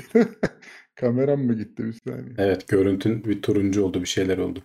Kameram 0.95 1.39
mı 1.43 1.53
gitti 1.53 1.83
bir 1.85 1.93
saniye? 2.11 2.33
Evet 2.37 2.67
görüntün 2.67 3.23
bir 3.25 3.41
turuncu 3.41 3.85
oldu 3.85 4.01
bir 4.01 4.07
şeyler 4.07 4.37
oldu. 4.37 4.59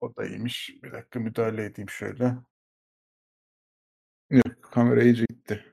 O 0.00 0.16
da 0.16 0.24
iyiymiş. 0.26 0.76
Bir 0.82 0.92
dakika 0.92 1.20
müdahale 1.20 1.64
edeyim 1.64 1.88
şöyle. 1.90 2.34
Yok 4.30 4.62
kamera 4.72 5.02
iyice 5.02 5.24
gitti. 5.30 5.64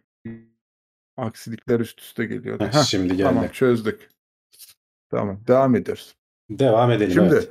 Aksilikler 1.18 1.80
üst 1.80 2.02
üste 2.02 2.26
geliyordu. 2.26 2.64
Heh, 2.64 2.74
Heh, 2.74 2.84
şimdi 2.84 3.08
geldi. 3.08 3.24
tamam 3.24 3.48
çözdük. 3.48 4.10
Tamam 5.10 5.40
devam 5.48 5.76
ediyoruz. 5.76 6.16
Devam 6.50 6.92
edelim. 6.92 7.12
Şimdi 7.14 7.34
evet. 7.34 7.50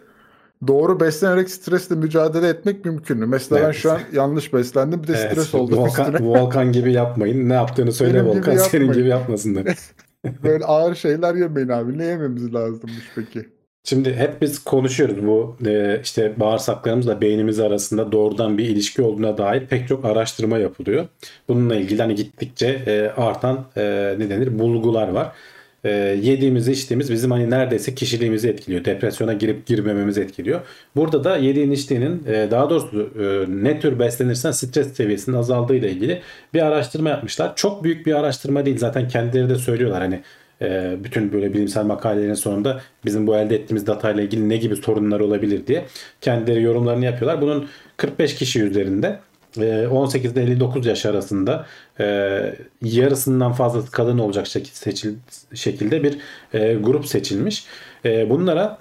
doğru 0.67 1.01
beslenerek 1.01 1.51
stresle 1.51 1.95
mücadele 1.97 2.49
etmek 2.49 2.85
mümkün 2.85 3.19
mü? 3.19 3.27
Mesela 3.27 3.59
ben 3.61 3.65
Evet. 3.65 3.75
şu 3.77 3.93
an 3.93 4.01
yanlış 4.13 4.53
beslendim 4.53 5.03
bir 5.03 5.09
de 5.09 5.13
Evet, 5.13 5.33
stres 5.33 5.55
oldum 5.55 5.79
Volkan, 5.79 6.13
üstüne. 6.15 6.29
Volkan 6.29 6.73
gibi 6.73 6.93
yapmayın. 6.93 7.49
Ne 7.49 7.55
yaptığını 7.55 7.93
söyle 7.93 8.15
Benim 8.15 8.27
gibi 8.33 8.39
Volkan. 8.39 8.57
Senin 8.57 8.85
yapmayın. 8.85 8.93
gibi 8.93 9.09
yapmasınlar. 9.09 9.79
Böyle 10.43 10.65
ağır 10.65 10.95
şeyler 10.95 11.35
yemeyin 11.35 11.69
abi. 11.69 11.99
Ne 11.99 12.05
yememiz 12.05 12.55
lazımmış 12.55 13.13
peki? 13.15 13.56
Şimdi 13.89 14.15
hep 14.15 14.43
biz 14.43 14.65
konuşuyoruz 14.65 15.27
bu 15.27 15.57
e, 15.67 16.01
işte 16.03 16.33
bağırsaklarımızla 16.37 17.21
beynimiz 17.21 17.61
arasında 17.61 18.13
doğrudan 18.13 18.59
bir 18.59 18.65
ilişki 18.65 19.03
olduğuna 19.03 19.39
dair 19.39 19.67
pek 19.67 19.89
çok 19.89 20.05
araştırma 20.05 20.59
yapılıyor. 20.59 21.07
Bununla 21.49 21.77
ilgili 21.77 22.03
hani 22.03 22.15
gittikçe 22.15 22.67
e, 22.87 23.21
artan 23.21 23.65
e, 23.77 24.15
ne 24.19 24.31
denir 24.31 24.59
bulgular 24.59 25.09
var. 25.09 25.33
Yediğimiz 26.23 26.69
içtiğimiz 26.69 27.13
bizim 27.13 27.31
hani 27.31 27.51
neredeyse 27.51 27.95
kişiliğimizi 27.95 28.49
etkiliyor. 28.49 28.85
Depresyona 28.85 29.33
girip 29.33 29.67
girmememizi 29.67 30.21
etkiliyor. 30.21 30.61
Burada 30.97 31.25
da 31.25 31.37
yediğin 31.37 31.71
içtiğinin 31.71 32.25
daha 32.51 32.71
doğrusu 32.71 33.11
ne 33.49 33.81
tür 33.81 33.99
beslenirsen 33.99 34.51
stres 34.51 34.93
seviyesinin 34.93 35.37
azaldığı 35.37 35.75
ile 35.75 35.91
ilgili 35.91 36.21
bir 36.55 36.61
araştırma 36.63 37.09
yapmışlar. 37.09 37.57
Çok 37.57 37.85
büyük 37.85 38.07
bir 38.07 38.15
araştırma 38.15 38.67
değil 38.67 38.79
zaten 38.79 39.09
kendileri 39.09 39.49
de 39.49 39.57
söylüyorlar 39.57 40.03
hani 40.03 40.21
e, 40.63 40.97
bütün 41.05 41.33
böyle 41.33 41.55
bilimsel 41.55 41.85
makalelerin 41.85 42.35
sonunda 42.35 42.81
bizim 43.05 43.27
bu 43.27 43.37
elde 43.37 43.57
ettiğimiz 43.57 43.87
datayla 43.87 44.23
ilgili 44.23 44.49
ne 44.49 44.57
gibi 44.57 44.77
sorunlar 44.77 45.21
olabilir 45.21 45.67
diye 45.67 45.85
kendileri 46.21 46.63
yorumlarını 46.63 47.05
yapıyorlar. 47.05 47.43
Bunun 47.43 47.69
45 47.97 48.35
kişi 48.35 48.63
üzerinde 48.63 49.19
e, 49.61 49.87
18 49.87 50.33
ile 50.33 50.43
59 50.43 50.87
yaş 50.87 51.07
arasında 51.07 51.67
e, 52.01 52.57
yarısından 52.83 53.53
fazlası 53.53 53.91
kadın 53.91 54.19
olacak 54.19 54.47
şekilde 55.55 56.03
bir 56.03 56.19
e, 56.55 56.75
grup 56.75 57.07
seçilmiş. 57.07 57.67
E, 58.05 58.31
bunlara 58.31 58.79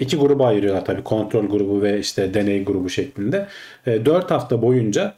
iki 0.00 0.16
gruba 0.16 0.46
ayırıyorlar 0.46 0.84
tabii 0.84 1.04
kontrol 1.04 1.46
grubu 1.46 1.82
ve 1.82 1.98
işte 1.98 2.34
deney 2.34 2.64
grubu 2.64 2.90
şeklinde. 2.90 3.46
E, 3.86 4.06
4 4.06 4.30
hafta 4.30 4.62
boyunca 4.62 5.14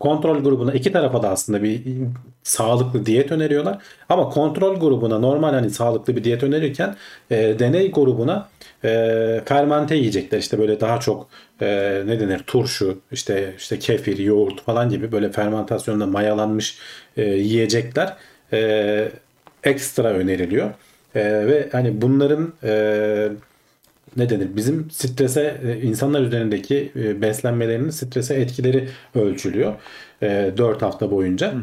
kontrol 0.00 0.42
grubuna 0.42 0.72
iki 0.72 0.92
tarafa 0.92 1.22
da 1.22 1.30
aslında 1.30 1.62
bir 1.62 1.82
sağlıklı 2.42 3.06
diyet 3.06 3.32
öneriyorlar. 3.32 3.78
Ama 4.08 4.30
kontrol 4.30 4.80
grubuna 4.80 5.18
normal 5.18 5.52
hani 5.52 5.70
sağlıklı 5.70 6.16
bir 6.16 6.24
diyet 6.24 6.42
önerirken 6.42 6.96
e, 7.30 7.58
deney 7.58 7.90
grubuna 7.90 8.48
e, 8.84 9.42
fermente 9.44 9.94
yiyecekler 9.96 10.38
işte 10.38 10.58
böyle 10.58 10.80
daha 10.80 11.00
çok 11.00 11.28
e, 11.60 12.02
ne 12.06 12.20
denir 12.20 12.38
turşu 12.38 12.98
işte 13.12 13.54
işte 13.58 13.78
kefir 13.78 14.18
yoğurt 14.18 14.60
falan 14.62 14.88
gibi 14.88 15.12
böyle 15.12 15.32
fermentasyonda 15.32 16.06
mayalanmış 16.06 16.78
e, 17.16 17.24
yiyecekler 17.24 18.16
e, 18.52 19.08
ekstra 19.64 20.08
öneriliyor. 20.08 20.70
E, 21.14 21.46
ve 21.46 21.68
hani 21.72 22.02
bunların 22.02 22.52
e, 22.64 23.28
ne 24.16 24.30
denir? 24.30 24.56
Bizim 24.56 24.90
strese 24.90 25.60
e, 25.64 25.80
insanlar 25.82 26.22
üzerindeki 26.22 26.92
e, 26.96 27.22
beslenmelerinin 27.22 27.90
strese 27.90 28.34
etkileri 28.34 28.88
ölçülüyor. 29.14 29.74
4 30.22 30.82
hafta 30.82 31.10
boyunca. 31.10 31.54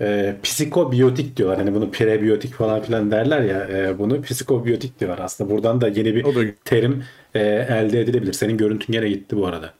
E, 0.00 0.36
psikobiyotik 0.42 1.36
diyorlar. 1.36 1.58
Hani 1.58 1.74
bunu 1.74 1.90
prebiyotik 1.90 2.54
falan 2.54 2.82
filan 2.82 3.10
derler 3.10 3.40
ya. 3.40 3.68
e, 3.68 3.98
bunu 3.98 4.22
psikobiyotik 4.22 5.00
diyorlar 5.00 5.18
aslında. 5.24 5.50
Buradan 5.50 5.80
da 5.80 5.88
yeni 5.88 6.14
bir 6.14 6.24
da 6.24 6.54
terim 6.64 7.04
e, 7.34 7.40
elde 7.68 8.00
edilebilir. 8.00 8.32
Senin 8.32 8.56
görüntün 8.56 8.92
yine 8.92 9.08
gitti 9.08 9.36
bu 9.36 9.46
arada. 9.46 9.74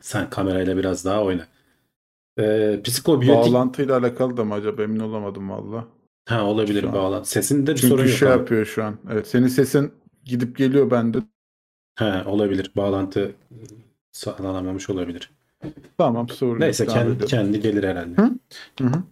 Sen 0.00 0.30
kamerayla 0.30 0.76
biraz 0.76 1.04
daha 1.04 1.22
oyna. 1.24 1.46
E, 2.40 2.80
psikobiyotik 2.84 3.52
bağlantıyla 3.52 3.98
alakalı 3.98 4.36
da 4.36 4.44
mı 4.44 4.54
acaba 4.54 4.82
emin 4.82 5.00
olamadım 5.00 5.50
valla. 5.50 5.84
Ha 6.28 6.44
olabilir 6.44 6.92
bağlantı. 6.92 7.28
Sesinde 7.30 7.70
bir 7.72 7.76
Çünkü 7.76 7.88
sorun 7.88 8.02
yok. 8.06 8.12
şey 8.12 8.28
abi. 8.28 8.38
yapıyor 8.38 8.66
şu 8.66 8.84
an. 8.84 8.96
Evet 9.12 9.26
senin 9.26 9.46
sesin 9.46 9.92
gidip 10.24 10.56
geliyor 10.56 10.90
bende. 10.90 11.18
Ha 11.94 12.24
olabilir. 12.26 12.72
Bağlantı 12.76 13.32
sağlanamamış 14.12 14.90
olabilir. 14.90 15.30
Tamam 15.98 16.28
sorun. 16.28 16.60
Neyse 16.60 16.86
kendi, 16.86 17.24
kendi 17.26 17.60
gelir 17.60 17.84
herhalde. 17.84 18.22
Hı? 18.22 18.30
Hı 18.80 18.84
hı. 18.84 19.02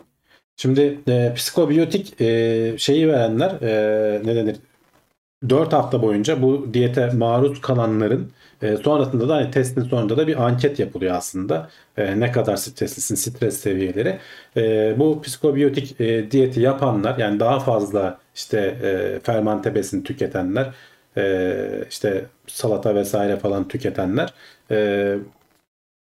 Şimdi 0.56 0.98
e, 1.08 1.34
psikobiyotik 1.34 2.20
e, 2.20 2.74
şeyi 2.78 3.08
verenler 3.08 3.50
e, 3.62 4.20
ne 4.24 4.36
denir? 4.36 4.56
4 5.48 5.72
hafta 5.72 6.02
boyunca 6.02 6.42
bu 6.42 6.74
diyete 6.74 7.10
maruz 7.10 7.60
kalanların 7.60 8.32
e, 8.62 8.76
sonrasında 8.76 9.28
da 9.28 9.36
hani 9.36 9.50
testin 9.50 9.82
sonunda 9.82 10.16
da 10.16 10.26
bir 10.26 10.46
anket 10.46 10.78
yapılıyor 10.78 11.14
aslında. 11.14 11.70
E, 11.96 12.20
ne 12.20 12.32
kadar 12.32 12.56
streslisin, 12.56 13.14
stres 13.14 13.56
seviyeleri. 13.60 14.18
E, 14.56 14.94
bu 14.98 15.22
psikobiyotik 15.22 16.00
e, 16.00 16.30
diyeti 16.30 16.60
yapanlar 16.60 17.18
yani 17.18 17.40
daha 17.40 17.60
fazla 17.60 18.18
işte 18.34 18.58
e, 18.82 19.20
fermente 19.20 19.74
besin 19.74 20.02
tüketenler 20.02 20.74
e, 21.16 21.84
işte 21.90 22.26
salata 22.46 22.94
vesaire 22.94 23.36
falan 23.36 23.68
tüketenler 23.68 24.32
e, 24.70 25.16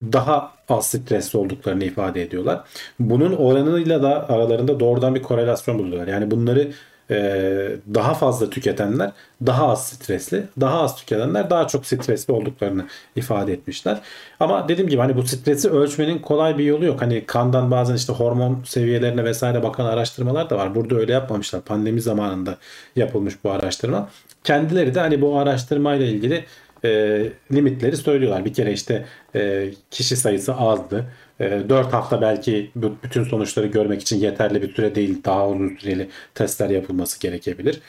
daha 0.03 0.53
az 0.69 0.87
stresli 0.87 1.39
olduklarını 1.39 1.83
ifade 1.83 2.21
ediyorlar. 2.21 2.63
Bunun 2.99 3.33
oranıyla 3.33 4.03
da 4.03 4.29
aralarında 4.29 4.79
doğrudan 4.79 5.15
bir 5.15 5.21
korelasyon 5.23 5.79
buluyorlar. 5.79 6.07
Yani 6.07 6.31
bunları 6.31 6.71
e, 7.11 7.71
daha 7.93 8.13
fazla 8.13 8.49
tüketenler 8.49 9.11
daha 9.45 9.67
az 9.67 9.87
stresli, 9.87 10.43
daha 10.59 10.81
az 10.81 10.95
tüketenler 10.95 11.49
daha 11.49 11.67
çok 11.67 11.85
stresli 11.85 12.33
olduklarını 12.33 12.85
ifade 13.15 13.53
etmişler. 13.53 14.01
Ama 14.39 14.69
dediğim 14.69 14.89
gibi 14.89 15.01
hani 15.01 15.15
bu 15.15 15.23
stresi 15.23 15.69
ölçmenin 15.69 16.19
kolay 16.19 16.57
bir 16.57 16.63
yolu 16.63 16.85
yok. 16.85 17.01
Hani 17.01 17.25
kandan 17.25 17.71
bazen 17.71 17.95
işte 17.95 18.13
hormon 18.13 18.63
seviyelerine 18.65 19.23
vesaire 19.23 19.63
bakan 19.63 19.85
araştırmalar 19.85 20.49
da 20.49 20.57
var. 20.57 20.75
Burada 20.75 20.95
öyle 20.95 21.13
yapmamışlar. 21.13 21.61
Pandemi 21.61 22.01
zamanında 22.01 22.57
yapılmış 22.95 23.43
bu 23.43 23.51
araştırma. 23.51 24.09
Kendileri 24.43 24.95
de 24.95 24.99
hani 24.99 25.21
bu 25.21 25.37
araştırmayla 25.37 26.05
ilgili 26.05 26.45
e, 26.85 26.89
limitleri 27.51 27.97
söylüyorlar. 27.97 28.45
Bir 28.45 28.53
kere 28.53 28.73
işte 28.73 29.05
e, 29.35 29.69
kişi 29.91 30.15
sayısı 30.15 30.55
azdı. 30.55 31.05
E, 31.39 31.69
4 31.69 31.93
hafta 31.93 32.21
belki 32.21 32.71
bütün 32.75 33.23
sonuçları 33.23 33.67
görmek 33.67 34.01
için 34.01 34.17
yeterli 34.17 34.61
bir 34.61 34.73
süre 34.73 34.95
değil. 34.95 35.23
Daha 35.25 35.49
uzun 35.49 35.77
süreli 35.77 36.09
testler 36.35 36.69
yapılması 36.69 37.19
gerekebilir. 37.19 37.81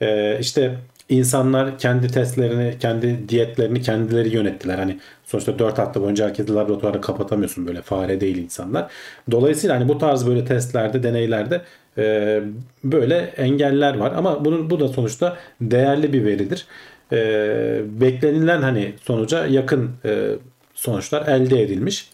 E, 0.00 0.38
işte 0.40 0.78
insanlar 1.08 1.78
kendi 1.78 2.08
testlerini, 2.08 2.78
kendi 2.78 3.28
diyetlerini 3.28 3.82
kendileri 3.82 4.34
yönettiler. 4.34 4.78
Hani 4.78 4.98
sonuçta 5.24 5.58
4 5.58 5.78
hafta 5.78 6.02
boyunca 6.02 6.26
herkesi 6.26 6.54
laboratuvarda 6.54 7.00
kapatamıyorsun 7.00 7.66
böyle 7.66 7.82
fare 7.82 8.20
değil 8.20 8.36
insanlar. 8.36 8.90
Dolayısıyla 9.30 9.76
hani 9.76 9.88
bu 9.88 9.98
tarz 9.98 10.26
böyle 10.26 10.44
testlerde, 10.44 11.02
deneylerde 11.02 11.62
e, 11.98 12.42
böyle 12.84 13.16
engeller 13.36 13.96
var. 13.96 14.12
Ama 14.16 14.44
bunun 14.44 14.70
bu 14.70 14.80
da 14.80 14.88
sonuçta 14.88 15.36
değerli 15.60 16.12
bir 16.12 16.24
veridir. 16.24 16.66
E, 17.12 17.82
beklenilen 18.00 18.62
hani 18.62 18.94
sonuca 19.02 19.46
yakın 19.46 19.90
e, 20.04 20.30
sonuçlar 20.74 21.26
elde 21.28 21.62
edilmiş. 21.62 22.10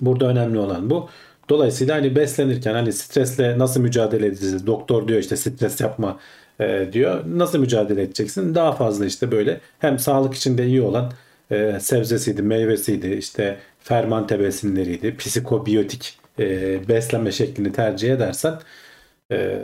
Burada 0.00 0.26
önemli 0.26 0.58
olan 0.58 0.90
bu. 0.90 1.08
Dolayısıyla 1.48 1.96
hani 1.96 2.16
beslenirken 2.16 2.74
hani 2.74 2.92
stresle 2.92 3.58
nasıl 3.58 3.80
mücadele 3.80 4.26
edeceğiz? 4.26 4.66
Doktor 4.66 5.08
diyor 5.08 5.20
işte 5.20 5.36
stres 5.36 5.80
yapma 5.80 6.18
e, 6.60 6.88
diyor. 6.92 7.24
Nasıl 7.26 7.58
mücadele 7.58 8.02
edeceksin? 8.02 8.54
Daha 8.54 8.72
fazla 8.72 9.06
işte 9.06 9.30
böyle 9.30 9.60
hem 9.78 9.98
sağlık 9.98 10.34
için 10.34 10.58
de 10.58 10.66
iyi 10.66 10.82
olan 10.82 11.12
e, 11.50 11.80
sebzesiydi, 11.80 12.42
meyvesiydi, 12.42 13.08
işte 13.08 13.58
fermante 13.80 14.40
besinleriydi, 14.40 15.16
psikobiyotik 15.16 16.18
e, 16.38 16.88
beslenme 16.88 17.32
şeklini 17.32 17.72
tercih 17.72 18.12
edersen 18.12 18.54
e, 19.32 19.58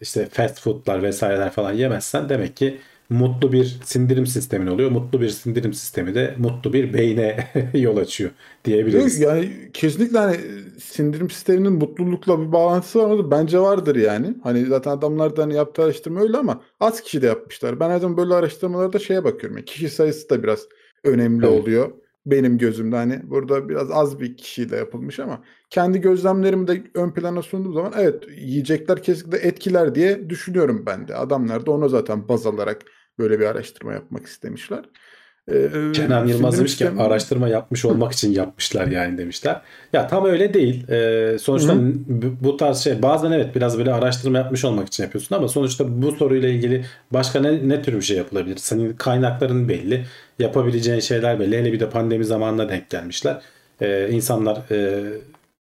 işte 0.00 0.26
fast 0.26 0.60
foodlar 0.60 1.02
vesaireler 1.02 1.50
falan 1.50 1.72
yemezsen 1.72 2.28
demek 2.28 2.56
ki 2.56 2.78
mutlu 3.08 3.52
bir 3.52 3.80
sindirim 3.84 4.26
sistemin 4.26 4.66
oluyor. 4.66 4.90
Mutlu 4.90 5.20
bir 5.20 5.28
sindirim 5.28 5.72
sistemi 5.72 6.14
de 6.14 6.34
mutlu 6.38 6.72
bir 6.72 6.92
beyne 6.94 7.48
yol 7.74 7.96
açıyor 7.96 8.30
diyebiliriz. 8.64 9.20
Yani 9.20 9.70
kesinlikle 9.72 10.18
hani 10.18 10.36
sindirim 10.80 11.30
sisteminin 11.30 11.72
mutlulukla 11.72 12.40
bir 12.40 12.52
bağlantısı 12.52 12.98
var 12.98 13.14
mı? 13.14 13.30
Bence 13.30 13.58
vardır 13.58 13.96
yani. 13.96 14.34
Hani 14.42 14.66
zaten 14.66 14.90
adamlar 14.90 15.36
da 15.36 15.42
hani 15.42 15.54
yaptığı 15.54 15.82
araştırma 15.82 16.20
öyle 16.20 16.36
ama 16.36 16.62
az 16.80 17.00
kişi 17.00 17.22
de 17.22 17.26
yapmışlar. 17.26 17.80
Ben 17.80 17.90
her 17.90 17.98
zaman 17.98 18.16
böyle 18.16 18.34
araştırmalarda 18.34 18.98
şeye 18.98 19.24
bakıyorum. 19.24 19.56
Yani 19.56 19.64
kişi 19.64 19.88
sayısı 19.90 20.30
da 20.30 20.42
biraz 20.42 20.60
önemli 21.04 21.46
Evet. 21.46 21.60
oluyor. 21.60 21.92
Benim 22.26 22.58
gözümde 22.58 22.96
hani 22.96 23.20
burada 23.30 23.68
biraz 23.68 23.90
az 23.90 24.20
bir 24.20 24.36
kişiyle 24.36 24.76
yapılmış 24.76 25.18
ama 25.20 25.44
kendi 25.70 26.00
gözlemlerimi 26.00 26.66
de 26.68 26.84
ön 26.94 27.10
plana 27.14 27.42
sunduğum 27.42 27.74
zaman 27.74 27.92
evet 27.96 28.24
yiyecekler 28.36 29.02
kesinlikle 29.02 29.38
etkiler 29.38 29.94
diye 29.94 30.30
düşünüyorum 30.30 30.82
ben 30.86 31.08
de. 31.08 31.14
Adamlar 31.16 31.66
da 31.66 31.70
onu 31.70 31.88
zaten 31.88 32.28
baz 32.28 32.46
alarak 32.46 32.82
böyle 33.18 33.40
bir 33.40 33.46
araştırma 33.46 33.92
yapmak 33.92 34.26
istemişler. 34.26 34.84
Ee, 35.52 35.92
Kenan 35.92 36.26
Yılmaz 36.26 36.58
demiş 36.58 36.76
ki 36.76 36.88
araştırma 36.98 37.48
yapmış 37.48 37.84
olmak 37.84 38.12
için 38.12 38.32
yapmışlar 38.32 38.86
yani 38.86 39.18
demişler. 39.18 39.60
Ya 39.92 40.06
tam 40.06 40.24
öyle 40.24 40.54
değil. 40.54 40.90
Ee, 40.90 41.36
sonuçta 41.38 41.72
Hı. 41.72 41.78
bu- 42.06 42.44
bu 42.44 42.56
tarz 42.56 42.78
şey 42.78 43.02
bazen 43.02 43.32
evet 43.32 43.54
biraz 43.54 43.78
böyle 43.78 43.92
araştırma 43.92 44.38
yapmış 44.38 44.64
olmak 44.64 44.86
için 44.86 45.02
yapıyorsun 45.02 45.36
ama 45.36 45.48
sonuçta 45.48 46.02
bu 46.02 46.12
soruyla 46.12 46.48
ilgili 46.48 46.84
başka 47.10 47.40
ne, 47.40 47.68
ne 47.68 47.82
tür 47.82 47.92
bir 47.96 48.02
şey 48.02 48.16
yapılabilir? 48.16 48.56
Senin 48.56 48.92
kaynakların 48.92 49.68
belli. 49.68 50.04
Yapabileceğin 50.38 51.00
şeyler 51.00 51.40
belli. 51.40 51.58
Hele 51.58 51.72
bir 51.72 51.80
de 51.80 51.90
pandemi 51.90 52.24
zamanına 52.24 52.68
denk 52.68 52.90
gelmişler. 52.90 53.40
Ee, 53.80 54.08
insanlar 54.10 54.58
e, 54.70 55.04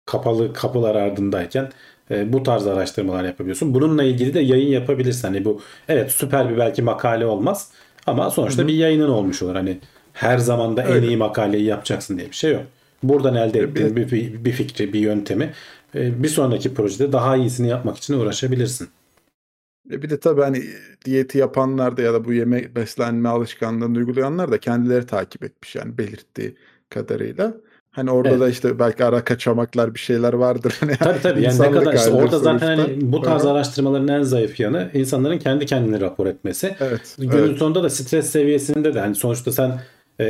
kapalı 0.07 0.53
kapılar 0.53 0.95
ardındayken 0.95 1.69
e, 2.11 2.33
bu 2.33 2.43
tarz 2.43 2.67
araştırmalar 2.67 3.25
yapabiliyorsun. 3.25 3.75
Bununla 3.75 4.03
ilgili 4.03 4.35
de 4.35 4.41
yayın 4.41 4.69
yapabilirsin. 4.69 5.29
Hani 5.29 5.45
bu 5.45 5.61
evet 5.89 6.13
süper 6.13 6.51
bir 6.51 6.59
belki 6.59 6.83
makale 6.83 7.27
olmaz 7.27 7.71
ama 8.07 8.31
sonuçta 8.31 8.59
Hı 8.63 8.65
hı. 8.65 8.69
bir 8.69 8.75
yayının 8.75 9.09
olmuş 9.09 9.43
olur. 9.43 9.55
Hani 9.55 9.79
her 10.13 10.39
zaman 10.39 10.77
da 10.77 10.83
en 10.83 11.03
iyi 11.03 11.17
makaleyi 11.17 11.65
yapacaksın 11.65 12.19
diye 12.19 12.29
bir 12.29 12.35
şey 12.37 12.53
yok. 12.53 12.63
Buradan 13.03 13.35
elde 13.35 13.55
Bir- 13.63 13.69
ettiğin 13.69 13.97
bir, 13.97 14.11
bir, 14.11 14.45
bir 14.45 14.53
fikri, 14.53 14.93
bir 14.93 15.01
yöntemi 15.01 15.53
e, 15.95 16.23
bir 16.23 16.29
sonraki 16.29 16.75
projede 16.75 17.13
daha 17.13 17.37
iyisini 17.37 17.69
yapmak 17.69 17.97
için 17.97 18.15
uğraşabilirsin. 18.15 18.89
E 19.91 20.03
bir 20.03 20.11
de 20.11 20.21
tabii 20.21 20.41
hani 20.41 20.63
diyeti 21.05 21.39
yapanlar 21.39 21.97
da 21.97 22.03
ya 22.03 22.15
da 22.15 22.25
bu 22.25 22.33
yeme 22.33 22.75
beslenme 22.75 23.29
alışkanlığını 23.29 23.99
uygulayanlar 23.99 24.53
da 24.53 24.61
kendileri 24.61 25.07
takip 25.07 25.45
etmiş 25.45 25.75
yani 25.77 25.99
belirttiği 25.99 26.55
kadarıyla. 26.91 27.55
Hani 27.99 28.11
orada 28.11 28.29
Evet. 28.29 28.41
da 28.41 28.49
işte 28.49 28.79
belki 28.79 29.05
ara 29.05 29.25
kaçamaklar 29.25 29.95
bir 29.95 30.01
şeyler 30.01 30.33
vardır. 30.33 30.75
Hani 30.81 30.97
Tabii 30.97 31.21
tabii 31.23 31.43
yani 31.43 31.61
ne 31.61 31.71
kadar 31.71 31.95
işte 31.95 32.11
orada 32.11 32.39
zaten 32.39 32.67
hani 32.77 32.99
bu 33.01 33.23
tarz 33.23 33.45
Aha. 33.47 33.53
araştırmaların 33.53 34.09
en 34.09 34.23
zayıf 34.23 34.61
yanı 34.61 34.89
insanların 34.95 35.39
kendi 35.39 35.67
kendini 35.67 36.01
rapor 36.01 36.27
etmesi. 36.27 36.75
Evet. 36.81 37.17
Günün 37.19 37.33
evet. 37.33 37.59
sonunda 37.59 37.83
da 37.83 37.91
stres 37.91 38.31
seviyesinde 38.31 38.95
de 38.95 39.01
hani 39.01 39.15
sonuçta 39.15 39.53
sen 39.53 39.81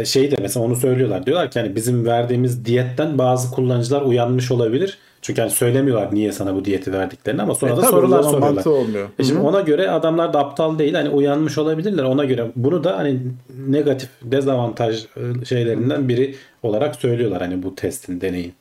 şeyi 0.05 0.31
de 0.31 0.37
mesela 0.43 0.67
onu 0.67 0.77
söylüyorlar. 0.77 1.27
Diyorlar 1.27 1.51
ki 1.51 1.61
hani 1.61 1.77
bizim 1.77 2.07
verdiğimiz 2.07 2.65
diyetten 2.65 3.19
bazı 3.19 3.51
kullanıcılar 3.51 4.03
uyanmış 4.03 4.51
olabilir. 4.51 4.99
Çünkü 5.23 5.41
hani 5.41 5.51
söylemiyorlar 5.51 6.15
niye 6.15 6.33
sana 6.33 6.55
bu 6.55 6.65
diyeti 6.65 6.93
verdiklerini 6.93 7.43
ama 7.43 7.55
sonra 7.55 7.73
E 7.73 7.77
da 7.77 7.83
sorular 7.83 8.23
soruyorlar. 8.23 8.65
olmuyor. 8.67 9.09
E 9.19 9.25
şimdi 9.25 9.41
ona 9.41 9.61
göre 9.61 9.91
adamlar 9.91 10.33
da 10.33 10.39
aptal 10.39 10.79
değil. 10.79 10.95
Hani 10.95 11.09
uyanmış 11.09 11.59
olabilirler. 11.59 12.05
Ona 12.05 12.25
göre 12.25 12.47
bunu 12.57 12.85
da 12.85 12.99
hani 12.99 13.21
negatif 13.69 14.09
dezavantaj 14.23 15.05
e, 15.05 15.45
şeylerinden 15.45 16.09
biri 16.09 16.35
olarak 16.63 16.97
söylüyorlar 16.97 17.43
hani 17.43 17.63
bu 17.63 17.75
testin, 17.75 18.21
deneyin. 18.21 18.55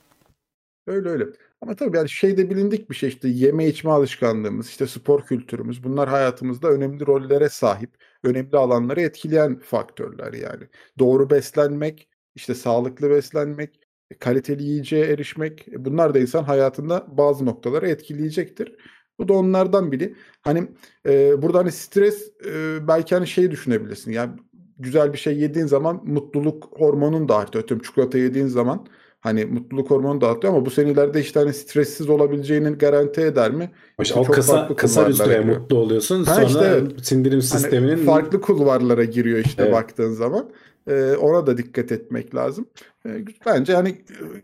Öyle 0.87 1.09
öyle. 1.09 1.25
Ama 1.61 1.75
tabii 1.75 1.97
yani 1.97 2.09
şey 2.09 2.37
de 2.37 2.49
bilindik 2.49 2.89
bir 2.89 2.95
şey 2.95 3.09
işte 3.09 3.27
yeme 3.27 3.67
içme 3.67 3.91
alışkanlığımız, 3.91 4.67
işte 4.69 4.87
spor 4.87 5.25
kültürümüz 5.25 5.83
bunlar 5.83 6.09
hayatımızda 6.09 6.67
önemli 6.69 7.07
rollere 7.07 7.49
sahip, 7.49 7.89
önemli 8.23 8.57
alanları 8.57 9.01
etkileyen 9.01 9.59
faktörler 9.59 10.33
yani. 10.33 10.63
Doğru 10.99 11.29
beslenmek, 11.29 12.09
işte 12.35 12.55
sağlıklı 12.55 13.09
beslenmek, 13.09 13.79
e, 14.11 14.17
kaliteli 14.17 14.63
yiyeceğe 14.63 15.05
erişmek 15.05 15.67
e, 15.67 15.85
bunlar 15.85 16.13
da 16.13 16.19
insan 16.19 16.43
hayatında 16.43 17.05
bazı 17.17 17.45
noktaları 17.45 17.89
etkileyecektir. 17.89 18.75
Bu 19.19 19.27
da 19.27 19.33
onlardan 19.33 19.91
biri. 19.91 20.15
Hani 20.41 20.67
e, 21.05 21.41
burada 21.41 21.59
hani 21.59 21.71
stres 21.71 22.31
e, 22.45 22.87
belki 22.87 23.15
hani 23.15 23.27
şey 23.27 23.51
düşünebilirsin. 23.51 24.11
Yani 24.11 24.31
güzel 24.79 25.13
bir 25.13 25.17
şey 25.17 25.37
yediğin 25.37 25.65
zaman 25.65 26.01
mutluluk 26.05 26.69
hormonun 26.79 27.29
da 27.29 27.35
artıyor. 27.37 27.63
Atıyorum 27.63 27.83
çikolata 27.85 28.17
yediğin 28.17 28.47
zaman 28.47 28.87
Hani 29.19 29.45
mutluluk 29.45 29.91
hormonu 29.91 30.21
dağıtıyor 30.21 30.53
ama 30.53 30.65
bu 30.65 30.69
senin 30.69 30.93
ileride 30.93 31.21
işte 31.21 31.39
hani 31.39 31.53
stressiz 31.53 32.09
olabileceğini 32.09 32.69
garanti 32.69 33.21
eder 33.21 33.51
mi? 33.51 33.71
İşte 34.01 34.19
o 34.19 34.25
çok 34.25 34.35
kısa 34.35 34.75
kısa 34.75 35.07
bir 35.07 35.13
süre 35.13 35.37
giriyor. 35.37 35.57
mutlu 35.57 35.77
oluyorsun. 35.77 36.23
Ha 36.23 36.35
Sonra 36.35 36.45
işte 36.45 36.83
sindirim 37.03 37.39
Hani 37.39 37.43
sisteminin 37.43 38.05
farklı 38.05 38.41
kulvarlara 38.41 39.03
giriyor 39.03 39.39
işte 39.45 39.63
Evet. 39.63 39.73
baktığın 39.73 40.11
zaman. 40.11 40.49
Ee, 40.87 41.15
ona 41.15 41.47
da 41.47 41.57
dikkat 41.57 41.91
etmek 41.91 42.35
lazım. 42.35 42.65
Ee, 43.05 43.25
bence 43.45 43.73
hani 43.73 43.95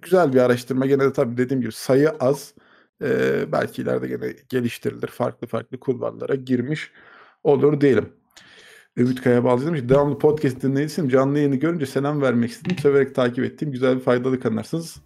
güzel 0.02 0.34
bir 0.34 0.40
araştırma. 0.40 0.86
Gene 0.86 1.04
de 1.04 1.14
tabii 1.14 1.38
dediğim 1.38 1.62
gibi 1.62 1.72
sayı 1.72 2.10
az. 2.10 2.54
Ee, 3.04 3.52
belki 3.52 3.82
ileride 3.82 4.08
gene 4.08 4.34
geliştirilir. 4.50 5.08
Farklı 5.08 5.48
farklı 5.48 5.80
kulvarlara 5.80 6.36
girmiş 6.36 6.92
olur 7.44 7.82
diyelim. 7.82 8.10
Ümit 8.98 9.22
Kaya 9.22 9.44
bağlayalım. 9.44 9.76
İşte 9.76 9.90
Devamlı 9.90 10.18
podcast 10.20 10.62
dinleyicisiyim. 10.64 11.10
Canlı 11.10 11.38
yayını 11.38 11.56
görünce 11.56 11.86
selam 11.86 12.22
vermek 12.22 12.52
istedim. 12.52 12.78
Severek 12.82 13.16
takip 13.16 13.46
ettiğim 13.46 13.72
güzel 13.72 13.96
bir 13.96 14.02
faydalı 14.02 14.40
kanalsınız. 14.40 14.98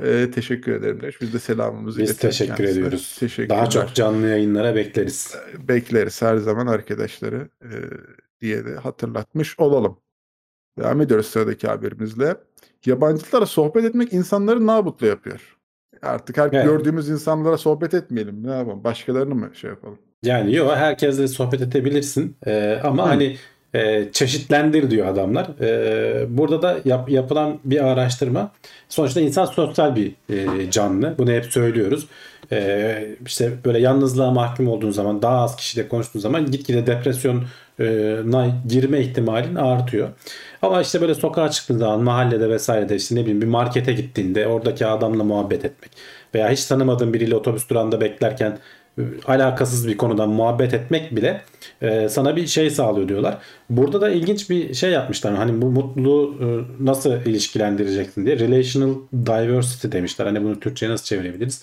Ee, 0.00 0.30
teşekkür 0.34 0.72
ederim 0.72 1.00
demiş. 1.00 1.20
Biz 1.20 1.32
de 1.34 1.38
selamımızı 1.38 2.00
Biz 2.00 2.16
teşekkür 2.16 2.56
kendisine. 2.56 2.78
ediyoruz. 2.78 3.18
Daha 3.48 3.70
çok 3.70 3.94
canlı 3.94 4.26
yayınlara 4.26 4.74
bekleriz. 4.74 5.34
bekleriz 5.68 6.22
her 6.22 6.36
zaman 6.36 6.66
arkadaşları 6.66 7.48
e, 7.62 7.70
diye 8.40 8.64
de 8.64 8.74
hatırlatmış 8.76 9.60
olalım. 9.60 9.98
Devam 10.78 11.00
ediyoruz 11.00 11.26
sıradaki 11.26 11.66
haberimizle. 11.66 12.36
Yabancılara 12.86 13.46
sohbet 13.46 13.84
etmek 13.84 14.12
insanları 14.12 14.66
ne 14.66 14.80
mutlu 14.80 15.06
yapıyor? 15.06 15.56
Artık 16.02 16.36
her 16.38 16.48
Evet. 16.52 16.64
gördüğümüz 16.64 17.08
insanlara 17.08 17.58
sohbet 17.58 17.94
etmeyelim. 17.94 18.46
Ne 18.46 18.50
yapalım? 18.50 18.84
Başkalarını 18.84 19.34
mı 19.34 19.50
şey 19.54 19.70
yapalım? 19.70 19.98
Yani 20.26 20.54
yok 20.54 20.76
herkesle 20.76 21.28
sohbet 21.28 21.60
edebilirsin 21.60 22.36
Ee, 22.46 22.78
ama 22.84 23.04
Hı. 23.04 23.08
hani 23.08 23.36
e, 23.74 24.08
çeşitlendir 24.12 24.90
diyor 24.90 25.06
adamlar. 25.06 25.46
Ee, 25.60 26.26
burada 26.28 26.62
da 26.62 26.78
yap- 26.84 27.08
yapılan 27.10 27.58
bir 27.64 27.84
araştırma 27.86 28.52
sonuçta 28.88 29.20
insan 29.20 29.44
sosyal 29.44 29.96
bir 29.96 30.12
e, 30.30 30.70
canlı. 30.70 31.14
Bunu 31.18 31.30
hep 31.32 31.44
söylüyoruz. 31.44 32.06
Ee, 32.52 33.06
işte 33.26 33.52
böyle 33.64 33.78
yalnızlığa 33.78 34.30
mahkum 34.30 34.68
olduğun 34.68 34.90
zaman 34.90 35.22
daha 35.22 35.42
az 35.42 35.56
kişiyle 35.56 35.88
konuştuğun 35.88 36.20
zaman 36.20 36.50
gitgide 36.50 36.86
depresyona 36.86 37.42
girme 38.68 39.00
ihtimalin 39.00 39.54
artıyor. 39.54 40.08
Ama 40.62 40.82
işte 40.82 41.00
böyle 41.00 41.14
sokağa 41.14 41.50
çıktığın 41.50 41.78
zaman 41.78 42.00
mahallede 42.02 42.48
vesairede 42.50 42.96
işte 42.96 43.14
ne 43.14 43.20
bileyim 43.20 43.40
bir 43.42 43.46
markete 43.46 43.92
gittiğinde 43.92 44.46
oradaki 44.46 44.86
adamla 44.86 45.24
muhabbet 45.24 45.64
etmek 45.64 45.90
veya 46.34 46.50
hiç 46.50 46.64
tanımadığın 46.64 47.14
biriyle 47.14 47.36
otobüs 47.36 47.68
durağında 47.68 48.00
beklerken 48.00 48.50
e, 48.50 48.58
alakasız 49.26 49.88
bir 49.88 49.96
konudan 49.96 50.28
muhabbet 50.28 50.74
etmek 50.74 51.16
bile 51.16 51.40
e, 51.82 52.08
sana 52.08 52.36
bir 52.36 52.46
şey 52.46 52.70
sağlıyor 52.70 53.08
diyorlar. 53.08 53.38
Burada 53.70 54.00
da 54.00 54.10
ilginç 54.10 54.50
bir 54.50 54.74
şey 54.74 54.90
yapmışlar. 54.90 55.34
Hani 55.34 55.62
bu 55.62 55.70
mutluluğu 55.70 56.34
e, 56.40 56.46
nasıl 56.84 57.12
ilişkilendireceksin 57.12 58.26
diye. 58.26 58.38
Relational 58.38 58.94
diversity 59.26 59.96
demişler. 59.96 60.26
Hani 60.26 60.44
bunu 60.44 60.60
Türkçe'ye 60.60 60.92
nasıl 60.92 61.04
çevirebiliriz? 61.04 61.62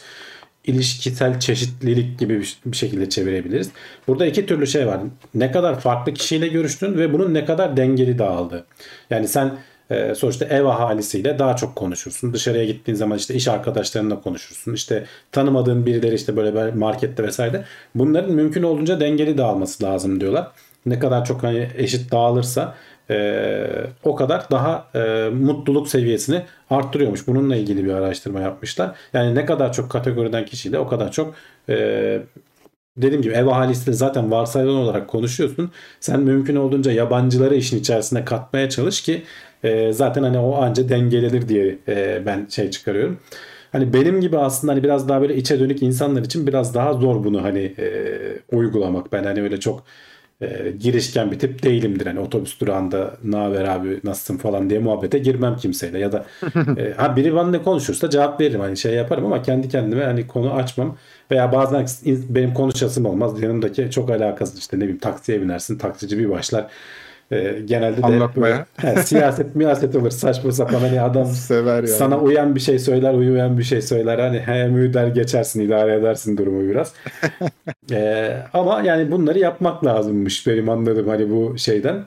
İlişkisel 0.65 1.39
çeşitlilik 1.39 2.19
gibi 2.19 2.43
bir- 2.65 2.75
şekilde 2.75 3.09
çevirebiliriz. 3.09 3.69
Burada 4.07 4.25
iki 4.25 4.45
türlü 4.45 4.67
şey 4.67 4.87
var. 4.87 4.99
Ne 5.35 5.51
kadar 5.51 5.79
farklı 5.79 6.13
kişiyle 6.13 6.47
görüştün 6.47 6.97
ve 6.97 7.13
bunun 7.13 7.33
ne 7.33 7.45
kadar 7.45 7.77
dengeli 7.77 8.17
dağıldığı. 8.19 8.65
Yani 9.09 9.27
sen 9.27 9.51
e, 9.93 10.15
sonuçta 10.15 10.45
ev 10.45 10.65
ahalisiyle 10.65 11.39
daha 11.39 11.55
çok 11.55 11.75
konuşursun. 11.75 12.33
Dışarıya 12.33 12.65
gittiğin 12.65 12.95
zaman 12.95 13.17
işte 13.17 13.33
iş 13.33 13.47
arkadaşlarınla 13.47 14.21
konuşursun. 14.21 14.73
İşte 14.73 15.05
tanımadığın 15.31 15.85
birileri 15.85 16.15
işte 16.15 16.35
böyle 16.35 16.71
markette 16.71 17.23
vesaire. 17.23 17.63
Bunların 17.95 18.31
mümkün 18.31 18.63
olduğunca 18.63 18.99
dengeli 18.99 19.37
dağılması 19.37 19.83
lazım 19.83 20.21
diyorlar. 20.21 20.51
Ne 20.85 20.99
kadar 20.99 21.25
çok 21.25 21.43
hani 21.43 21.69
eşit 21.77 22.11
dağılırsa 22.11 22.75
e, 23.09 23.65
o 24.03 24.15
kadar 24.15 24.51
daha 24.51 24.87
e, 24.95 25.29
mutluluk 25.29 25.87
seviyesini 25.87 26.41
arttırıyormuş. 26.69 27.27
Bununla 27.27 27.55
ilgili 27.55 27.85
bir 27.85 27.93
araştırma 27.93 28.39
yapmışlar. 28.39 28.95
Yani 29.13 29.35
ne 29.35 29.45
kadar 29.45 29.73
çok 29.73 29.91
kategoriden 29.91 30.45
kişiyle 30.45 30.79
o 30.79 30.87
kadar 30.87 31.11
çok 31.11 31.35
e, 31.69 32.21
dediğim 32.97 33.21
gibi 33.21 33.33
ev 33.33 33.47
ahalisiyle 33.47 33.93
zaten 33.93 34.31
varsayılan 34.31 34.75
olarak 34.75 35.07
konuşuyorsun. 35.07 35.71
Sen 35.99 36.19
mümkün 36.19 36.55
olduğunca 36.55 36.91
yabancıları 36.91 37.55
işin 37.55 37.79
içerisine 37.79 38.25
katmaya 38.25 38.69
çalış 38.69 39.01
ki 39.01 39.23
e, 39.63 39.93
zaten 39.93 40.23
hani 40.23 40.39
o 40.39 40.55
anca 40.55 40.89
dengelenir 40.89 41.49
diye 41.49 41.77
e, 41.87 42.25
ben 42.25 42.47
şey 42.49 42.71
çıkarıyorum. 42.71 43.19
Hani 43.71 43.93
benim 43.93 44.21
gibi 44.21 44.37
aslında 44.37 44.73
hani 44.73 44.83
biraz 44.83 45.09
daha 45.09 45.21
böyle 45.21 45.35
içe 45.35 45.59
dönük 45.59 45.83
insanlar 45.83 46.21
için 46.21 46.47
biraz 46.47 46.75
daha 46.75 46.93
zor 46.93 47.23
bunu 47.23 47.43
hani 47.43 47.59
e, 47.59 47.87
uygulamak. 48.51 49.11
Ben 49.11 49.23
hani 49.23 49.41
öyle 49.41 49.59
çok 49.59 49.83
e, 50.41 50.73
girişken 50.79 51.31
bir 51.31 51.39
tip 51.39 51.63
değilimdir. 51.63 52.05
Hani 52.05 52.19
otobüs 52.19 52.59
durağında 52.59 53.17
ne 53.23 53.35
haber 53.37 53.63
abi 53.65 53.99
nasılsın 54.03 54.37
falan 54.37 54.69
diye 54.69 54.79
muhabbete 54.79 55.19
girmem 55.19 55.57
kimseyle. 55.57 55.99
Ya 55.99 56.11
da 56.11 56.25
e, 56.77 56.93
ha 56.97 57.15
biri 57.15 57.35
benimle 57.35 57.61
konuşursa 57.63 58.09
cevap 58.09 58.41
veririm. 58.41 58.59
Hani 58.59 58.77
şey 58.77 58.93
yaparım 58.93 59.25
ama 59.25 59.41
kendi 59.41 59.69
kendime 59.69 60.03
hani 60.03 60.27
konu 60.27 60.53
açmam. 60.53 60.97
Veya 61.31 61.51
bazen 61.51 61.85
benim 62.05 62.53
konuşasım 62.53 63.05
olmaz. 63.05 63.41
Yanımdaki 63.41 63.91
çok 63.91 64.09
alakasız 64.09 64.59
işte 64.59 64.77
ne 64.77 64.81
bileyim 64.81 64.99
taksiye 64.99 65.41
binersin. 65.41 65.77
Taksici 65.77 66.19
bir 66.19 66.29
başlar. 66.29 66.67
E, 67.33 67.61
genelde 67.65 67.97
de 68.01 68.05
Anlatmaya. 68.05 68.65
böyle- 68.83 68.95
He, 68.95 69.03
siyaset 69.03 69.55
miyaset 69.55 69.95
olur 69.95 70.09
saçma 70.11 70.51
sapan 70.51 70.79
hani 70.79 71.01
adam 71.01 71.25
Sever 71.25 71.75
yani. 71.75 71.87
sana 71.87 72.19
uyan 72.19 72.55
bir 72.55 72.59
şey 72.59 72.79
söyler, 72.79 73.13
uyuyan 73.13 73.57
bir 73.57 73.63
şey 73.63 73.81
söyler. 73.81 74.19
Hani 74.19 74.39
he 74.39 74.67
mü 74.67 74.93
der 74.93 75.07
geçersin, 75.07 75.61
idare 75.61 75.95
edersin 75.95 76.37
durumu 76.37 76.69
biraz. 76.69 76.93
Ee, 77.91 78.37
ama 78.53 78.81
yani 78.81 79.11
bunları 79.11 79.39
yapmak 79.39 79.85
lazımmış 79.85 80.47
benim 80.47 80.69
anladığım 80.69 81.07
hani 81.07 81.29
bu 81.29 81.57
şeyden. 81.57 82.03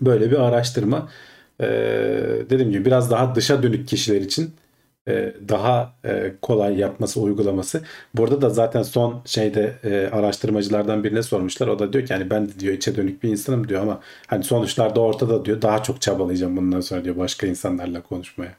Böyle 0.00 0.30
bir 0.30 0.36
araştırma. 0.48 1.08
Ee, 1.60 1.66
dediğim 2.50 2.70
gibi 2.72 2.84
biraz 2.84 3.10
daha 3.10 3.34
dışa 3.34 3.62
dönük 3.62 3.88
kişiler 3.88 4.20
için 4.20 4.50
e, 5.08 5.34
daha 5.48 5.94
e, 6.04 6.32
kolay 6.42 6.78
yapması, 6.78 7.20
uygulaması. 7.20 7.82
Burada 8.14 8.40
da 8.42 8.50
zaten 8.50 8.82
son 8.82 9.22
şeyde 9.24 9.74
e, 9.84 10.06
araştırmacılardan 10.12 11.04
birine 11.04 11.22
sormuşlar. 11.22 11.68
O 11.68 11.78
da 11.78 11.92
diyor 11.92 12.06
ki 12.06 12.14
hani 12.14 12.30
ben 12.30 12.48
de 12.48 12.60
diyor 12.60 12.74
içe 12.74 12.96
dönük 12.96 13.22
bir 13.22 13.28
insanım 13.28 13.68
diyor 13.68 13.82
ama 13.82 14.00
hani 14.26 14.44
sonuçlar 14.44 14.96
da 14.96 15.00
ortada 15.00 15.44
diyor. 15.44 15.62
Daha 15.62 15.82
çok 15.82 16.00
çabalayacağım 16.00 16.56
bundan 16.56 16.80
sonra 16.80 17.04
diyor 17.04 17.16
başka 17.16 17.46
insanlarla 17.46 18.02
konuşmaya. 18.02 18.56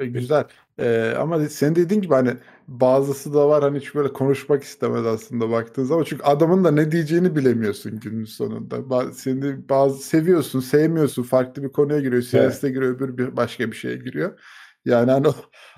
Güzel. 0.00 0.44
Ee, 0.78 1.14
ama 1.18 1.48
senin 1.48 1.74
dediğin 1.76 2.02
gibi 2.02 2.14
hani 2.14 2.30
bazısı 2.68 3.34
da 3.34 3.48
var 3.48 3.62
hani 3.62 3.78
hiç 3.78 3.94
böyle 3.94 4.12
konuşmak 4.12 4.62
istemez 4.62 5.06
aslında 5.06 5.50
baktığın 5.50 5.84
zaman. 5.84 6.04
Çünkü 6.04 6.22
adamın 6.22 6.64
da 6.64 6.70
ne 6.70 6.92
diyeceğini 6.92 7.36
bilemiyorsun 7.36 8.00
günün 8.00 8.24
sonunda. 8.24 8.76
Ba- 8.76 9.12
Seni 9.12 9.68
bazı 9.68 10.02
seviyorsun, 10.02 10.60
sevmiyorsun. 10.60 11.22
Farklı 11.22 11.62
bir 11.62 11.68
konuya 11.68 12.00
giriyor. 12.00 12.22
Siyasete 12.22 12.68
giriyor, 12.70 12.94
öbür 12.96 13.18
bir 13.18 13.36
başka 13.36 13.70
bir 13.70 13.76
şeye 13.76 13.96
giriyor. 13.96 14.38
Yani 14.84 15.10
hani 15.10 15.28
o, 15.28 15.34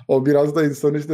o 0.07 0.25
biraz 0.25 0.55
da 0.55 0.63
insanı 0.63 0.97
işte 0.97 1.13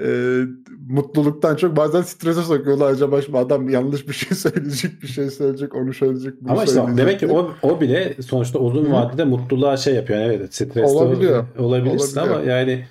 e, 0.00 0.40
mutluluktan 0.88 1.56
çok 1.56 1.76
bazen 1.76 2.02
strese 2.02 2.42
sokuyorlar. 2.42 2.90
Acaba 2.92 3.22
şimdi 3.22 3.38
adam 3.38 3.68
yanlış 3.68 4.08
bir 4.08 4.12
şey 4.12 4.36
söyleyecek, 4.38 5.02
bir 5.02 5.08
şey 5.08 5.30
söyleyecek, 5.30 5.74
onu 5.74 5.94
söyleyecek, 5.94 6.34
bunu 6.40 6.52
Ama 6.52 6.64
işte 6.64 6.74
söyleyecek 6.74 6.98
demek 6.98 7.20
ki 7.20 7.26
o, 7.26 7.50
o 7.62 7.80
bile 7.80 8.14
sonuçta 8.22 8.58
uzun 8.58 8.92
vadede 8.92 9.24
mutluluğa 9.24 9.76
şey 9.76 9.94
yapıyor. 9.94 10.18
Yani 10.20 10.34
evet 10.34 10.54
stresli 10.54 10.82
Olabiliyor. 10.82 11.44
olabilirsin 11.58 12.20
Olabiliyor. 12.20 12.40
ama 12.40 12.50
yani 12.52 12.84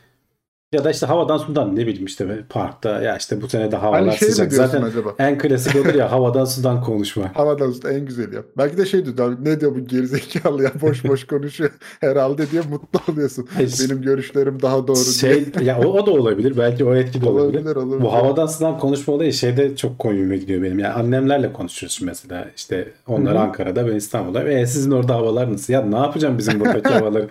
ya 0.76 0.84
da 0.84 0.92
işte 0.92 1.06
havadan 1.06 1.38
sudan 1.38 1.76
ne 1.76 1.88
bileyim 1.88 2.06
işte 2.06 2.44
parkta 2.50 3.02
ya 3.02 3.18
işte 3.18 3.42
bu 3.42 3.48
sene 3.50 3.72
de 3.72 3.76
havalar 3.76 4.08
Hani 4.08 4.18
şey 4.18 4.30
sıcak. 4.30 4.54
Zaten 4.54 4.82
acaba? 4.82 5.14
en 5.20 5.38
klasik 5.38 5.76
odur 5.76 5.94
ya 5.94 6.12
havadan 6.12 6.46
sudan 6.46 6.84
konuşma. 6.84 7.26
Havadan 7.34 7.70
usta 7.70 7.92
en 7.92 8.06
güzeli 8.06 8.36
yap. 8.36 8.46
Belki 8.58 8.78
de 8.78 8.86
şey 8.86 9.06
diyor, 9.06 9.38
ne 9.42 9.60
diyor 9.60 9.76
bu 9.76 9.88
gerizekalı 9.88 10.64
ya 10.64 10.72
boş 10.82 11.04
boş 11.06 11.28
konuşuyor 11.28 11.70
herhalde 12.00 12.52
diye 12.52 12.62
mutlu 12.62 13.14
oluyorsun. 13.14 13.48
Benim 13.60 14.02
görüşlerim 14.02 14.62
daha 14.62 14.88
doğru 14.88 14.98
şey 14.98 15.54
diye. 15.54 15.66
ya 15.66 15.80
o, 15.80 15.86
o 15.86 16.06
da 16.06 16.12
olabilir. 16.12 16.58
Belki 16.58 16.86
o 16.86 16.96
etki 16.96 17.22
de 17.22 17.30
olabilir. 17.30 17.60
Olabilir, 17.60 17.76
olabilir. 17.76 18.02
Bu 18.02 18.14
havadan 18.14 18.46
sudan 18.46 18.80
konuşma 18.80 19.14
olayı 19.14 19.34
şeyde 19.34 19.76
çok 19.76 20.00
komiğime 20.00 20.38
gidiyor 20.38 20.64
benim. 20.64 20.80
Yani 20.80 20.94
annemlerle 20.94 21.54
konuşuyoruz 21.54 22.00
mesela. 22.02 22.48
İşte 22.56 22.88
onlar 23.08 23.34
Hı 23.34 23.38
hı. 23.40 23.42
Ankara'da 23.44 23.88
ben 23.88 23.96
İstanbul'da. 23.96 24.44
E 24.44 24.66
sizin 24.66 24.92
orada 24.92 25.16
havalar 25.16 25.54
nasıl? 25.54 25.74
Ya 25.74 25.82
ne 25.82 25.98
yapacağım 25.98 26.38
bizim 26.38 26.60
buradaki 26.60 26.90
havaları? 26.94 27.30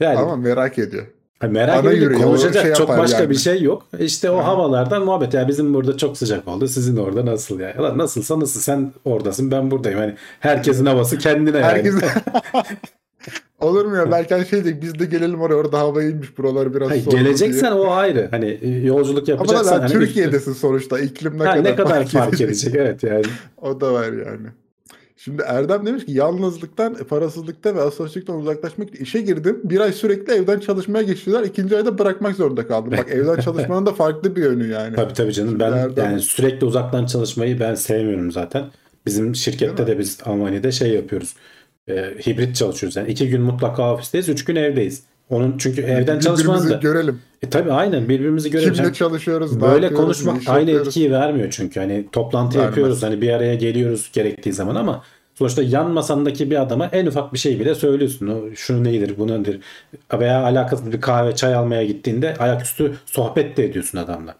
Yani 0.00 0.18
Ama 0.18 0.36
merak 0.36 0.78
ediyor. 0.78 1.06
Ha, 1.42 1.48
Merak 1.48 1.84
Ana 1.84 1.92
edip 1.92 2.22
konuşacak 2.22 2.62
şey 2.66 2.74
çok 2.74 2.88
başka 2.88 3.18
yani. 3.20 3.30
bir 3.30 3.34
şey 3.34 3.62
yok. 3.62 3.86
İşte 3.98 4.30
o 4.30 4.38
Hı. 4.38 4.40
havalardan 4.42 5.04
muhabbet. 5.04 5.34
Ya 5.34 5.48
bizim 5.48 5.74
burada 5.74 5.96
çok 5.96 6.18
sıcak 6.18 6.48
oldu. 6.48 6.68
Sizin 6.68 6.96
orada 6.96 7.26
nasıl 7.26 7.60
ya? 7.60 7.68
Ya 7.68 7.98
nasılsa 7.98 8.40
nasıl 8.40 8.60
sen 8.60 8.92
oradasın 9.04 9.50
ben 9.50 9.70
buradayım. 9.70 9.98
Hani 9.98 10.14
herkesin 10.40 10.86
havası 10.86 11.18
kendine 11.18 11.56
yani. 11.58 11.66
Herkes 11.66 11.94
Olur 13.60 13.84
mu 13.84 13.96
ya? 13.96 14.10
Belki 14.10 14.34
hani 14.34 14.46
şey 14.46 14.64
diyecek 14.64 14.82
biz 14.82 14.98
de 14.98 15.04
gelelim 15.04 15.40
oraya 15.40 15.54
orada 15.54 15.78
hava 15.78 16.02
iyiymiş 16.02 16.38
buralar 16.38 16.74
biraz 16.74 16.90
Hayır, 16.90 17.06
geleceksen 17.06 17.72
diye. 17.74 17.82
o 17.82 17.90
ayrı. 17.90 18.28
Hani 18.30 18.58
e, 18.62 18.68
yolculuk 18.68 19.18
Ama 19.18 19.26
da 19.26 19.30
yapacaksan 19.30 19.80
hani 19.80 19.92
Türkiye'desin 19.92 20.52
sonuçta. 20.52 20.98
İklim 21.00 21.38
ne 21.38 21.44
Ha, 21.44 21.54
kadar, 21.54 21.64
ne 21.64 21.74
kadar 21.76 22.06
fark 22.06 22.40
edecek 22.40 22.74
evet 22.74 23.02
yani. 23.02 23.22
O 23.62 23.80
da 23.80 23.92
var 23.92 24.04
yani. 24.12 24.46
Şimdi 25.24 25.42
Erdem 25.46 25.86
demiş 25.86 26.04
ki 26.06 26.12
yalnızlıktan, 26.12 26.94
parasızlıktan 26.94 27.76
ve 27.76 27.80
asosyallikten 27.80 28.34
uzaklaşmak 28.34 28.94
için 28.94 29.04
işe 29.04 29.20
girdim. 29.20 29.60
Bir 29.64 29.80
ay 29.80 29.92
sürekli 29.92 30.32
evden 30.32 30.60
çalışmaya 30.60 31.02
geçtiler. 31.02 31.42
İkinci 31.42 31.76
ayda 31.76 31.98
bırakmak 31.98 32.36
zorunda 32.36 32.66
kaldım. 32.66 32.92
Bak 32.98 33.10
evden 33.10 33.40
çalışmanın 33.44 33.86
da 33.86 33.92
farklı 33.92 34.36
bir 34.36 34.42
yönü 34.42 34.66
yani. 34.66 34.96
Tabii 34.96 35.12
tabii 35.12 35.32
canım. 35.32 35.60
Ben 35.60 35.72
Nereden- 35.72 36.04
yani 36.04 36.20
sürekli 36.20 36.66
uzaktan 36.66 37.06
çalışmayı 37.06 37.60
ben 37.60 37.74
sevmiyorum 37.74 38.32
zaten. 38.32 38.64
Bizim 39.06 39.34
şirkette 39.34 39.86
de 39.86 39.98
biz 39.98 40.18
Almanya'da 40.24 40.70
şey 40.70 40.90
yapıyoruz. 40.94 41.34
E, 41.88 41.94
hibrit 42.26 42.56
çalışıyoruz. 42.56 42.96
Yani 42.96 43.10
iki 43.10 43.28
gün 43.28 43.42
mutlaka 43.42 43.94
ofisteyiz, 43.94 44.28
üç 44.28 44.44
gün 44.44 44.56
evdeyiz. 44.56 45.02
Onun 45.32 45.58
çünkü 45.58 45.82
evden 45.82 46.18
çalışmanın 46.20 46.70
da 46.70 46.74
görelim. 46.74 47.20
e, 47.42 47.50
tabii 47.50 47.72
aynen 47.72 48.08
birbirimizi 48.08 48.50
görelim. 48.50 48.74
Kimle 48.74 48.92
çalışıyoruz, 48.92 49.60
Böyle 49.60 49.94
konuşmak 49.94 50.36
aynı 50.46 50.60
yapıyoruz. 50.60 50.88
etkiyi 50.88 51.12
vermiyor 51.12 51.48
çünkü. 51.50 51.80
Hani 51.80 52.06
toplantı 52.12 52.58
Vermez. 52.58 52.70
yapıyoruz 52.70 53.02
hani 53.02 53.20
bir 53.22 53.30
araya 53.30 53.54
geliyoruz 53.54 54.10
gerektiği 54.12 54.52
zaman 54.52 54.74
ama 54.74 55.02
sonuçta 55.34 55.62
yan 55.62 55.90
masandaki 55.90 56.50
bir 56.50 56.62
adama 56.62 56.86
en 56.86 57.06
ufak 57.06 57.32
bir 57.32 57.38
şey 57.38 57.60
bile 57.60 57.74
söylüyorsun. 57.74 58.26
O 58.26 58.54
şunu 58.56 58.84
nedir, 58.84 59.14
bu 59.18 59.28
nedir? 59.28 59.60
Veya 60.18 60.42
alakasız 60.44 60.92
bir 60.92 61.00
kahve, 61.00 61.34
çay 61.34 61.54
almaya 61.54 61.84
gittiğinde 61.84 62.34
ayaküstü 62.38 62.94
sohbet 63.06 63.56
de 63.56 63.64
ediyorsun 63.64 63.98
adamla. 63.98 64.34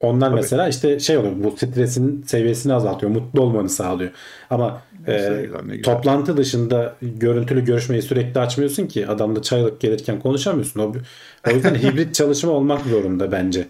Onlar 0.00 0.26
Tabii. 0.28 0.36
mesela 0.36 0.68
işte 0.68 0.98
şey 1.00 1.16
oluyor 1.16 1.32
bu 1.44 1.50
stresin 1.56 2.22
seviyesini 2.26 2.74
azaltıyor. 2.74 3.12
Mutlu 3.12 3.40
olmanı 3.40 3.68
sağlıyor. 3.68 4.10
Ama 4.50 4.80
e, 5.06 5.82
toplantı 5.82 6.36
dışında 6.36 6.96
görüntülü 7.02 7.64
görüşmeyi 7.64 8.02
sürekli 8.02 8.40
açmıyorsun 8.40 8.86
ki. 8.86 9.06
Adamla 9.06 9.42
çaylık 9.42 9.80
gelirken 9.80 10.20
konuşamıyorsun. 10.20 10.80
O, 10.80 10.92
o 11.50 11.54
yüzden 11.54 11.74
hibrit 11.82 12.14
çalışma 12.14 12.52
olmak 12.52 12.80
zorunda 12.80 13.32
bence. 13.32 13.68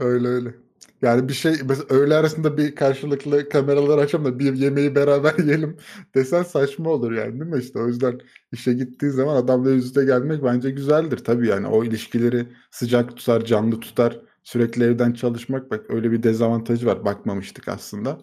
Öyle 0.00 0.28
öyle. 0.28 0.54
Yani 1.02 1.28
bir 1.28 1.32
şey 1.32 1.52
mesela 1.64 1.86
öğle 1.88 2.14
arasında 2.14 2.56
bir 2.58 2.74
karşılıklı 2.74 3.48
kameralar 3.48 3.98
açalım 3.98 4.24
da 4.24 4.38
bir 4.38 4.54
yemeği 4.54 4.94
beraber 4.94 5.34
yiyelim 5.38 5.76
desen 6.14 6.42
saçma 6.42 6.90
olur 6.90 7.12
yani 7.12 7.40
değil 7.40 7.50
mi? 7.52 7.58
İşte 7.60 7.78
o 7.78 7.86
yüzden 7.88 8.20
işe 8.52 8.72
gittiği 8.72 9.10
zaman 9.10 9.36
adamla 9.36 9.70
yüz 9.70 9.84
yüze 9.84 10.04
gelmek 10.04 10.44
bence 10.44 10.70
güzeldir. 10.70 11.18
Tabii 11.18 11.48
yani 11.48 11.66
o 11.66 11.84
ilişkileri 11.84 12.46
sıcak 12.70 13.16
tutar 13.16 13.44
canlı 13.44 13.80
tutar. 13.80 14.20
Sürekli 14.42 14.84
evden 14.84 15.12
çalışmak 15.12 15.70
bak 15.70 15.80
öyle 15.88 16.12
bir 16.12 16.22
dezavantajı 16.22 16.86
var. 16.86 17.04
Bakmamıştık 17.04 17.68
aslında 17.68 18.18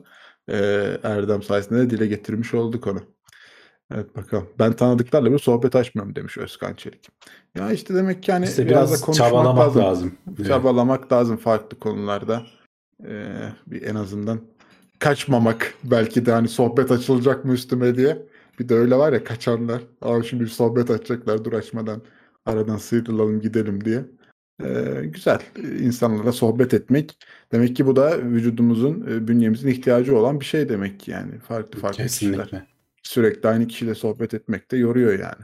Erdem 1.03 1.43
sayesinde 1.43 1.79
de 1.79 1.89
dile 1.89 2.07
getirmiş 2.07 2.53
olduk 2.53 2.87
onu. 2.87 3.01
Evet 3.93 4.15
bakalım. 4.15 4.47
Ben 4.59 4.73
tanıdıklarla 4.73 5.31
bir 5.31 5.39
sohbet 5.39 5.75
açmıyorum 5.75 6.15
demiş 6.15 6.37
Özkan 6.37 6.73
Çelik. 6.73 7.09
Ya 7.55 7.71
işte 7.71 7.95
demek 7.95 8.23
ki 8.23 8.31
hani 8.31 8.45
İşte 8.45 8.65
biraz, 8.65 8.89
biraz 8.89 9.01
da 9.01 9.05
konuşmak 9.05 9.29
çabalamak 9.29 9.77
lazım. 9.77 9.81
lazım. 9.81 10.13
Çabalamak 10.47 11.11
lazım 11.11 11.37
farklı 11.37 11.79
konularda. 11.79 12.43
Ee, 13.05 13.49
bir 13.67 13.81
en 13.81 13.95
azından 13.95 14.41
kaçmamak 14.99 15.73
belki 15.83 16.25
de 16.25 16.31
hani 16.31 16.47
sohbet 16.47 16.91
açılacak 16.91 17.45
mı 17.45 17.53
üstüme 17.53 17.97
diye. 17.97 18.25
Bir 18.59 18.69
de 18.69 18.75
öyle 18.75 18.95
var 18.95 19.13
ya 19.13 19.23
kaçanlar. 19.23 19.81
Aa 20.01 20.23
şimdi 20.23 20.43
bir 20.43 20.49
sohbet 20.49 20.89
açacaklar 20.89 21.45
dur 21.45 21.53
açmadan 21.53 22.01
aradan 22.45 22.77
sıyrılalım 22.77 23.41
gidelim 23.41 23.85
diye. 23.85 24.05
Ee, 24.63 25.05
güzel 25.05 25.39
insanlarla 25.79 26.31
sohbet 26.31 26.73
etmek. 26.73 27.17
Demek 27.51 27.75
ki 27.75 27.85
bu 27.87 27.95
da 27.95 28.17
vücudumuzun, 28.21 29.05
e, 29.11 29.27
bünyemizin 29.27 29.67
ihtiyacı 29.69 30.17
olan 30.17 30.39
bir 30.39 30.45
şey 30.45 30.69
demek 30.69 30.99
ki 30.99 31.11
yani. 31.11 31.31
Farklı 31.47 31.79
farklı 31.79 32.03
kişiler. 32.07 32.31
Kesinlikle. 32.37 32.65
Sürekli 33.03 33.49
aynı 33.49 33.67
kişiyle 33.67 33.95
sohbet 33.95 34.33
etmek 34.33 34.71
de 34.71 34.77
yoruyor 34.77 35.11
yani. 35.19 35.43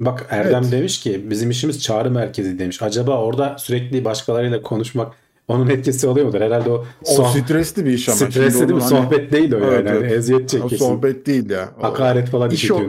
Bak 0.00 0.26
Erdem 0.30 0.62
Evet. 0.62 0.72
demiş 0.72 1.00
ki 1.00 1.26
bizim 1.30 1.50
işimiz 1.50 1.82
çağrı 1.82 2.10
merkezi 2.10 2.58
demiş. 2.58 2.82
Acaba 2.82 3.22
orada 3.22 3.56
sürekli 3.58 4.04
başkalarıyla 4.04 4.62
konuşmak 4.62 5.12
onun 5.48 5.68
etkisi 5.68 6.06
oluyor 6.06 6.26
mudur? 6.26 6.40
Herhalde 6.40 6.70
o, 6.70 6.86
O 7.04 7.10
soh- 7.14 7.44
stresli 7.44 7.84
bir 7.84 7.90
iş 7.90 8.08
ama. 8.08 8.16
Stresli 8.16 8.60
değil 8.60 8.72
mi? 8.72 8.80
hani- 8.80 8.88
Sohbet 8.88 9.32
değil 9.32 9.52
o 9.52 9.56
Evet, 9.56 9.72
yani. 9.72 9.88
Hani 9.88 9.98
evet. 9.98 10.12
eziyet 10.12 10.40
O 10.42 10.46
çekiyorsun. 10.46 10.76
sohbet 10.76 11.26
değil 11.26 11.50
ya. 11.50 11.68
O- 11.80 11.82
Hakaret 11.82 12.28
falan 12.28 12.50
İş 12.50 12.70
o-. 12.70 12.82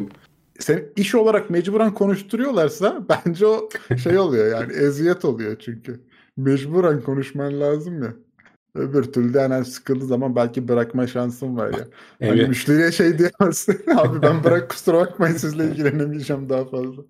Seni 0.60 0.86
iş 0.95 1.15
olarak 1.15 1.50
mecburen 1.50 1.93
konuşturuyorlarsa 1.93 3.06
bence 3.26 3.45
o 3.48 3.69
şey 4.04 4.19
oluyor 4.19 4.48
yani 4.62 4.74
eziyet 4.74 5.26
oluyor 5.26 5.56
çünkü. 5.60 6.00
Mecburen 6.38 7.02
konuşman 7.02 7.60
lazım 7.60 8.04
ya. 8.04 8.13
Öbür 8.76 9.04
türlü 9.04 9.34
de 9.34 9.41
hemen 9.41 9.63
sıkıldığı 9.63 10.06
zaman 10.06 10.36
belki 10.36 10.67
bırakma 10.67 11.08
şansın 11.08 11.58
var 11.58 11.74
ya. 11.74 11.88
Hani 12.30 12.39
Evet. 12.39 12.50
müşteriye 12.50 12.91
şey 12.91 13.17
diyemezsin. 13.17 13.82
Abi 13.98 14.22
ben 14.22 14.43
bırak 14.43 14.69
kusura 14.69 14.98
bakmayın 15.00 15.36
sizle 15.38 15.65
ilgilenemeyeceğim 15.65 16.50
daha 16.50 16.65
fazla. 16.65 17.02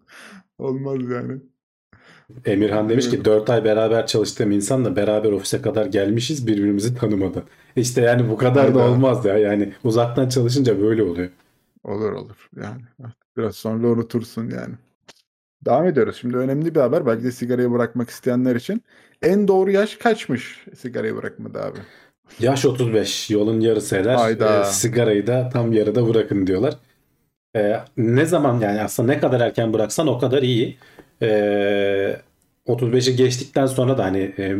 Olmaz 0.57 0.97
yani. 1.11 1.41
Emirhan 2.45 2.89
demiş 2.89 3.09
ki 3.09 3.15
Evet. 3.15 3.25
4 3.25 3.49
ay 3.49 3.63
beraber 3.63 4.07
çalıştığım 4.07 4.51
insanla 4.51 4.95
beraber 4.95 5.31
ofise 5.31 5.61
kadar 5.61 5.85
gelmişiz 5.85 6.47
birbirimizi 6.47 6.95
tanımadan. 6.95 7.43
İşte 7.75 8.01
yani 8.01 8.29
bu 8.29 8.37
kadar 8.37 8.75
da 8.75 8.81
Hayda. 8.83 8.91
olmaz 8.91 9.25
ya. 9.25 9.37
Yani 9.37 9.73
uzaktan 9.83 10.29
çalışınca 10.29 10.81
böyle 10.81 11.03
oluyor. 11.03 11.29
Olur 11.83 12.11
olur 12.11 12.49
yani. 12.55 12.81
Biraz 13.39 13.55
sonra 13.55 13.87
unutursun 13.87 14.49
yani. 14.49 14.75
Devam 15.65 15.85
ediyoruz. 15.85 16.17
Şimdi 16.21 16.37
önemli 16.37 16.75
bir 16.75 16.79
haber. 16.79 17.05
Belki 17.05 17.23
de 17.23 17.31
sigarayı 17.31 17.71
bırakmak 17.71 18.09
isteyenler 18.09 18.55
için. 18.55 18.83
En 19.21 19.47
doğru 19.47 19.71
yaş 19.71 19.95
kaçmış 19.95 20.65
sigarayı 20.77 21.15
bırakmada 21.15 21.65
abi? 21.65 21.77
Yaş 22.39 22.65
35 22.65 23.29
yolun 23.29 23.59
yarısı 23.59 23.97
eder. 23.97 24.15
Hayda. 24.15 24.61
E, 24.61 24.65
sigarayı 24.65 25.27
da 25.27 25.49
tam 25.53 25.73
yarıda 25.73 26.07
bırakın 26.07 26.47
diyorlar. 26.47 26.73
E, 27.55 27.79
ne 27.97 28.25
zaman 28.25 28.59
yani 28.59 28.81
aslında 28.81 29.13
ne 29.13 29.19
kadar 29.19 29.39
erken 29.41 29.73
bıraksan 29.73 30.07
o 30.07 30.19
kadar 30.19 30.43
iyi. 30.43 30.77
E, 31.21 32.21
35'i 32.67 33.15
geçtikten 33.15 33.65
sonra 33.65 33.97
da 33.97 34.05
hani 34.05 34.33
e, 34.37 34.55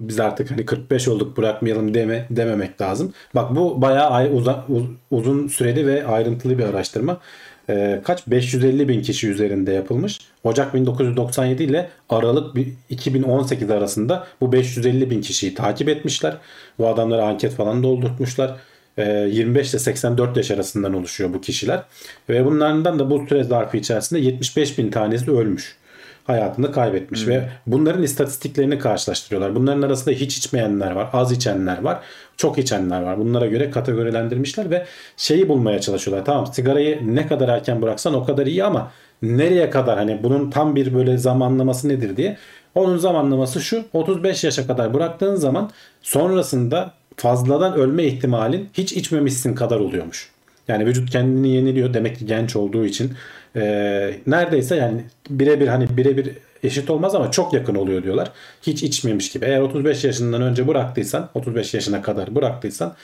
biz 0.00 0.20
artık 0.20 0.50
hani 0.50 0.66
45 0.66 1.08
olduk 1.08 1.36
bırakmayalım 1.36 1.94
deme 1.94 2.26
dememek 2.30 2.80
lazım. 2.80 3.12
Bak 3.34 3.56
bu 3.56 3.82
bayağı 3.82 4.10
ay, 4.10 4.30
uza- 4.32 4.64
uz- 4.68 4.90
uzun 5.10 5.48
süreli 5.48 5.86
ve 5.86 6.06
ayrıntılı 6.06 6.58
bir 6.58 6.64
araştırma. 6.64 7.20
E, 7.70 8.00
kaç 8.04 8.26
550 8.26 8.88
bin 8.88 9.02
kişi 9.02 9.28
üzerinde 9.28 9.72
yapılmış. 9.72 10.18
Ocak 10.44 10.74
1997 10.74 11.62
ile 11.62 11.88
Aralık 12.10 12.54
bir- 12.56 12.72
2018 12.90 13.70
arasında 13.70 14.26
bu 14.40 14.52
550 14.52 15.10
bin 15.10 15.20
kişiyi 15.20 15.54
takip 15.54 15.88
etmişler. 15.88 16.36
Bu 16.78 16.88
adamlara 16.88 17.24
anket 17.26 17.52
falan 17.52 17.82
doldurtmuşlar. 17.82 18.56
E, 18.98 19.10
25 19.12 19.70
ile 19.70 19.78
84 19.78 20.36
yaş 20.36 20.50
arasından 20.50 20.94
oluşuyor 20.94 21.34
bu 21.34 21.40
kişiler. 21.40 21.82
Ve 22.28 22.44
bunlardan 22.44 22.98
da 22.98 23.10
bu 23.10 23.26
süre 23.28 23.44
zarfı 23.44 23.76
içerisinde 23.76 24.20
75 24.20 24.78
bin 24.78 24.90
tanesi 24.90 25.30
ölmüş 25.30 25.76
hayatını 26.24 26.72
kaybetmiş 26.72 27.26
ve 27.28 27.48
bunların 27.66 28.02
istatistiklerini 28.02 28.78
karşılaştırıyorlar. 28.78 29.54
Bunların 29.54 29.82
arasında 29.82 30.14
hiç 30.14 30.38
içmeyenler 30.38 30.90
var, 30.90 31.08
az 31.12 31.32
içenler 31.32 31.82
var, 31.82 32.00
çok 32.36 32.58
içenler 32.58 33.02
var. 33.02 33.18
Bunlara 33.18 33.46
göre 33.46 33.70
kategorilendirmişler 33.70 34.70
ve 34.70 34.86
şeyi 35.16 35.48
bulmaya 35.48 35.80
çalışıyorlar. 35.80 36.24
Tamam 36.24 36.46
sigarayı 36.46 37.16
ne 37.16 37.26
kadar 37.26 37.48
erken 37.48 37.82
bıraksan 37.82 38.14
o 38.14 38.24
kadar 38.24 38.46
iyi 38.46 38.64
ama 38.64 38.90
nereye 39.22 39.70
kadar 39.70 39.98
hani 39.98 40.22
bunun 40.22 40.50
tam 40.50 40.76
bir 40.76 40.94
böyle 40.94 41.18
zamanlaması 41.18 41.88
nedir 41.88 42.16
diye. 42.16 42.36
Onun 42.74 42.96
zamanlaması 42.96 43.60
şu 43.60 43.84
35 43.92 44.44
yaşa 44.44 44.66
kadar 44.66 44.94
bıraktığın 44.94 45.34
zaman 45.34 45.70
sonrasında 46.02 46.92
fazladan 47.16 47.74
ölme 47.74 48.04
ihtimalin 48.04 48.68
hiç 48.72 48.92
içmemişsin 48.92 49.54
kadar 49.54 49.80
oluyormuş. 49.80 50.30
Yani 50.68 50.86
vücut 50.86 51.10
kendini 51.10 51.48
yeniliyor 51.48 51.94
demek 51.94 52.18
ki 52.18 52.26
genç 52.26 52.56
olduğu 52.56 52.84
için 52.84 53.12
Ee, 53.56 54.14
neredeyse 54.26 54.76
yani 54.76 55.04
birebir 55.30 55.68
hani 55.68 55.96
birebir 55.96 56.30
eşit 56.64 56.90
olmaz 56.90 57.14
ama 57.14 57.30
çok 57.30 57.52
yakın 57.52 57.74
oluyor 57.74 58.02
diyorlar. 58.02 58.32
Hiç 58.62 58.82
içmemiş 58.82 59.32
gibi. 59.32 59.44
Eğer 59.44 59.60
35 59.60 60.04
yaşından 60.04 60.42
önce 60.42 60.68
bıraktıysan 60.68 61.30
35 61.34 61.74
yaşına 61.74 62.02
kadar 62.02 62.34
bıraktıysan 62.34 62.94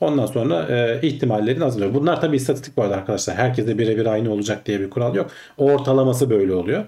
ondan 0.00 0.26
sonra 0.26 0.66
e, 0.68 1.06
ihtimallerin 1.06 1.60
azalıyor. 1.60 1.94
Bunlar 1.94 2.20
tabii 2.20 2.36
istatistik 2.36 2.76
bu 2.76 2.82
arada 2.82 2.94
arkadaşlar. 2.94 3.36
Herkese 3.36 3.78
birebir 3.78 4.06
aynı 4.06 4.32
olacak 4.32 4.66
diye 4.66 4.80
bir 4.80 4.90
kural 4.90 5.14
yok. 5.14 5.30
Ortalaması 5.58 6.30
böyle 6.30 6.54
oluyor. 6.54 6.84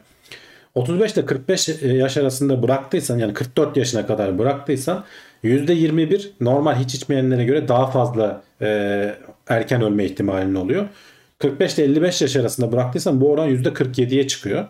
35 0.74 1.12
ile 1.12 1.26
45 1.26 1.68
yaş 1.82 2.16
arasında 2.16 2.62
bıraktıysan 2.62 3.18
yani 3.18 3.34
44 3.34 3.76
yaşına 3.76 4.06
kadar 4.06 4.38
bıraktıysan 4.38 5.04
%21 5.44 6.30
normal 6.40 6.74
hiç 6.74 6.94
içmeyenlere 6.94 7.44
göre 7.44 7.68
daha 7.68 7.86
fazla 7.86 8.42
e, 8.62 9.14
erken 9.48 9.82
ölme 9.82 10.04
ihtimalin 10.04 10.54
oluyor. 10.54 10.86
45 11.38 11.74
ile 11.74 11.84
55 11.84 12.22
yaş 12.22 12.36
arasında 12.36 12.72
bıraktıysan 12.72 13.20
bu 13.20 13.30
oran 13.30 13.48
%47'ye 13.48 14.28
çıkıyor. 14.28 14.64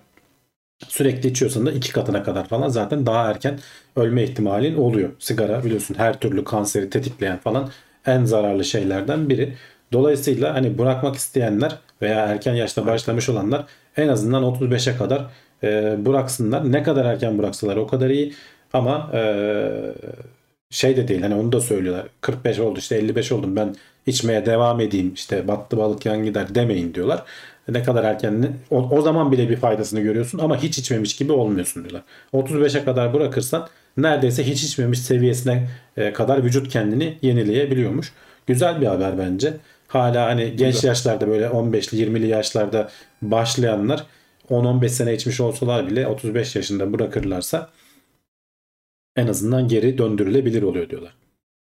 Sürekli 0.88 1.28
içiyorsan 1.28 1.66
da 1.66 1.72
iki 1.72 1.92
katına 1.92 2.22
kadar 2.22 2.48
falan 2.48 2.68
zaten 2.68 3.06
daha 3.06 3.30
erken 3.30 3.58
ölme 3.96 4.24
ihtimalin 4.24 4.76
oluyor. 4.76 5.10
Sigara 5.18 5.64
biliyorsun 5.64 5.94
her 5.94 6.20
türlü 6.20 6.44
kanseri 6.44 6.90
tetikleyen 6.90 7.38
falan 7.38 7.70
en 8.06 8.24
zararlı 8.24 8.64
şeylerden 8.64 9.28
biri. 9.28 9.54
Dolayısıyla 9.92 10.54
hani 10.54 10.78
bırakmak 10.78 11.16
isteyenler 11.16 11.78
veya 12.02 12.26
erken 12.26 12.54
yaşta 12.54 12.86
başlamış 12.86 13.28
olanlar 13.28 13.64
en 13.96 14.08
azından 14.08 14.42
35'e 14.42 14.96
kadar 14.96 15.26
e, 15.62 15.96
bıraksınlar. 16.06 16.72
Ne 16.72 16.82
kadar 16.82 17.04
erken 17.04 17.38
bıraksalar 17.38 17.76
o 17.76 17.86
kadar 17.86 18.10
iyi. 18.10 18.34
Ama 18.72 19.10
e, 19.14 19.20
şey 20.70 20.96
de 20.96 21.08
değil 21.08 21.22
hani 21.22 21.34
onu 21.34 21.52
da 21.52 21.60
söylüyorlar. 21.60 22.06
45 22.20 22.58
oldu 22.58 22.78
işte 22.78 22.96
55 22.96 23.32
oldum 23.32 23.56
ben 23.56 23.74
içmeye 24.06 24.46
devam 24.46 24.80
edeyim 24.80 25.14
işte 25.14 25.48
battı 25.48 25.76
balık 25.76 26.06
yan 26.06 26.24
gider 26.24 26.54
demeyin 26.54 26.94
diyorlar. 26.94 27.24
Ne 27.68 27.82
kadar 27.82 28.04
erken 28.04 28.56
o, 28.70 28.88
o 28.90 29.02
zaman 29.02 29.32
bile 29.32 29.48
bir 29.48 29.56
faydasını 29.56 30.00
görüyorsun 30.00 30.38
ama 30.38 30.62
hiç 30.62 30.78
içmemiş 30.78 31.16
gibi 31.16 31.32
olmuyorsun 31.32 31.84
diyorlar. 31.84 32.02
35'e 32.32 32.84
kadar 32.84 33.14
bırakırsan 33.14 33.68
neredeyse 33.96 34.46
hiç 34.46 34.64
içmemiş 34.64 34.98
seviyesine 34.98 35.68
e, 35.96 36.12
kadar 36.12 36.44
vücut 36.44 36.68
kendini 36.68 37.18
yenileyebiliyormuş. 37.22 38.12
Güzel 38.46 38.80
bir 38.80 38.86
haber 38.86 39.18
bence. 39.18 39.56
Hala 39.88 40.26
hani 40.26 40.56
genç 40.56 40.74
Güzel. 40.74 40.88
yaşlarda 40.88 41.28
böyle 41.28 41.46
15'li 41.46 42.02
20'li 42.02 42.26
yaşlarda 42.26 42.90
başlayanlar 43.22 44.06
10-15 44.50 44.88
sene 44.88 45.14
içmiş 45.14 45.40
olsalar 45.40 45.90
bile 45.90 46.06
35 46.06 46.56
yaşında 46.56 46.92
bırakırlarsa 46.92 47.70
en 49.16 49.26
azından 49.26 49.68
geri 49.68 49.98
döndürülebilir 49.98 50.62
oluyor 50.62 50.90
diyorlar. 50.90 51.14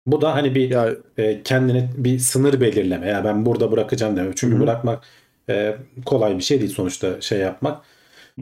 Bu 0.06 0.20
da 0.20 0.34
hani 0.34 0.54
bir 0.54 0.70
Ya 0.70 0.94
e, 1.18 1.42
kendine 1.42 1.90
bir 1.96 2.18
sınır 2.18 2.60
belirleme. 2.60 3.08
Ya 3.08 3.24
ben 3.24 3.46
burada 3.46 3.72
bırakacağım 3.72 4.16
demek. 4.16 4.36
Çünkü 4.36 4.56
hı. 4.56 4.60
bırakmak 4.60 5.04
e, 5.48 5.76
kolay 6.06 6.36
bir 6.38 6.42
şey 6.42 6.60
değil 6.60 6.70
sonuçta 6.70 7.20
şey 7.20 7.38
yapmak. 7.38 7.80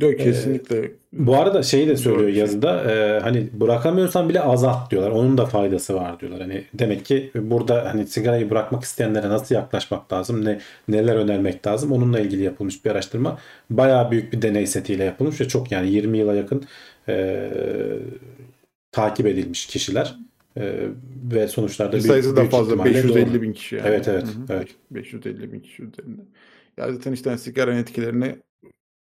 yok 0.00 0.18
kesinlikle 0.18 0.90
Bu 1.12 1.36
arada 1.36 1.62
şeyi 1.62 1.88
de 1.88 1.96
söylüyor 1.96 2.28
Doğru 2.28 2.38
yazıda 2.38 2.92
e, 2.92 3.20
hani 3.20 3.48
bırakamıyorsan 3.52 4.28
bile 4.28 4.40
azalt 4.40 4.90
diyorlar. 4.90 5.10
Onun 5.10 5.38
da 5.38 5.46
faydası 5.46 5.94
var 5.94 6.20
diyorlar. 6.20 6.40
Hani 6.40 6.64
demek 6.74 7.04
ki 7.04 7.30
burada 7.34 7.84
hani 7.92 8.06
sigarayı 8.06 8.50
bırakmak 8.50 8.82
isteyenlere 8.84 9.28
nasıl 9.28 9.54
yaklaşmak 9.54 10.12
lazım, 10.12 10.44
ne 10.44 10.60
neler 10.88 11.16
önermek 11.16 11.66
lazım 11.66 11.92
onunla 11.92 12.20
ilgili 12.20 12.42
yapılmış 12.42 12.84
bir 12.84 12.90
araştırma. 12.90 13.38
Bayağı 13.70 14.10
büyük 14.10 14.32
bir 14.32 14.42
deney 14.42 14.66
setiyle 14.66 15.04
yapılmış 15.04 15.40
ve 15.40 15.48
çok 15.48 15.72
yani 15.72 15.90
20 15.90 16.18
yıla 16.18 16.34
yakın 16.34 16.64
e, 17.08 17.48
takip 18.92 19.26
edilmiş 19.26 19.66
kişiler. 19.66 20.14
E, 20.56 20.72
ve 21.32 21.48
sonuçlarda 21.48 21.92
Bir 21.92 22.02
büyük- 22.02 22.06
sayısı 22.12 22.36
da 22.36 22.44
fazla. 22.44 22.72
ihtimalle 22.74 22.94
550 22.94 23.32
doğru. 23.34 23.42
bin 23.42 23.52
kişi 23.52 23.76
yani. 23.76 23.88
Evet, 23.88 24.08
evet, 24.08 24.22
Hı 24.22 24.26
hı. 24.26 24.56
evet. 24.58 24.68
550 24.90 25.52
bin 25.52 25.60
kişi 25.60 25.82
üzerinde. 25.82 26.20
Ya 26.76 26.92
zaten 26.92 27.12
işte 27.12 27.30
hani 27.30 27.38
sigaranın 27.38 27.78
etkilerini 27.78 28.42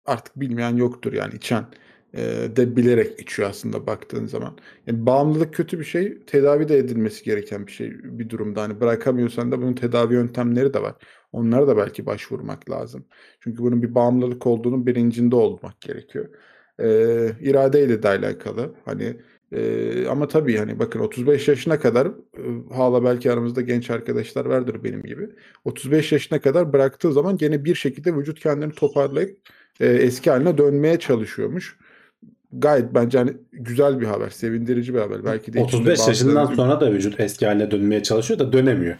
artık 0.06 0.40
bilmeyen 0.40 0.76
yoktur 0.76 1.12
yani 1.12 1.34
içen 1.36 1.66
e, 2.14 2.22
de 2.56 2.76
bilerek 2.76 3.20
içiyor 3.20 3.50
aslında 3.50 3.86
baktığın 3.86 4.26
zaman. 4.26 4.58
Yani 4.86 5.06
bağımlılık 5.06 5.54
kötü 5.54 5.78
bir 5.78 5.84
şey, 5.84 6.24
tedavi 6.26 6.68
de 6.68 6.78
edilmesi 6.78 7.24
gereken 7.24 7.66
bir 7.66 7.72
şey 7.72 7.90
bir 8.04 8.30
durumda. 8.30 8.62
Hani 8.62 8.80
bırakamıyorsan 8.80 9.52
da 9.52 9.58
bunun 9.62 9.74
tedavi 9.74 10.14
yöntemleri 10.14 10.74
de 10.74 10.82
var. 10.82 10.96
Onlara 11.32 11.68
da 11.68 11.76
belki 11.76 12.06
başvurmak 12.06 12.70
lazım. 12.70 13.06
Çünkü 13.40 13.62
bunun 13.62 13.82
bir 13.82 13.94
bağımlılık 13.94 14.46
olduğunun 14.46 14.86
bilincinde 14.86 15.36
olmak 15.36 15.80
gerekiyor. 15.80 16.28
E, 16.80 16.86
iradeyle 17.40 18.02
de 18.02 18.08
alakalı. 18.08 18.74
Hani 18.84 19.16
e, 19.52 20.06
ama 20.06 20.28
tabii 20.28 20.56
hani 20.56 20.78
bakın 20.78 21.00
35 21.00 21.48
yaşına 21.48 21.80
kadar 21.80 22.06
e, 22.06 22.12
hala 22.74 23.04
belki 23.04 23.32
aramızda 23.32 23.60
genç 23.60 23.90
arkadaşlar 23.90 24.44
vardır 24.46 24.84
benim 24.84 25.02
gibi. 25.02 25.28
35 25.64 26.12
yaşına 26.12 26.40
kadar 26.40 26.72
bıraktığı 26.72 27.12
zaman 27.12 27.36
gene 27.36 27.64
bir 27.64 27.74
şekilde 27.74 28.16
vücut 28.16 28.40
kendini 28.40 28.72
toparlayıp 28.72 29.38
e, 29.80 29.86
eski 29.86 30.30
haline 30.30 30.58
dönmeye 30.58 30.98
çalışıyormuş. 30.98 31.76
Gayet 32.52 32.94
bence 32.94 33.18
hani 33.18 33.32
güzel 33.52 34.00
bir 34.00 34.06
haber, 34.06 34.28
sevindirici 34.30 34.94
bir 34.94 34.98
haber. 34.98 35.24
Belki 35.24 35.52
de 35.52 35.62
içinde 35.62 35.76
35 35.92 36.08
yaşından 36.08 36.36
bazıları- 36.36 36.56
sonra 36.56 36.80
da 36.80 36.92
vücut 36.92 37.20
eski 37.20 37.46
haline 37.46 37.70
dönmeye 37.70 38.02
çalışıyor 38.02 38.40
da 38.40 38.52
dönemiyor. 38.52 38.96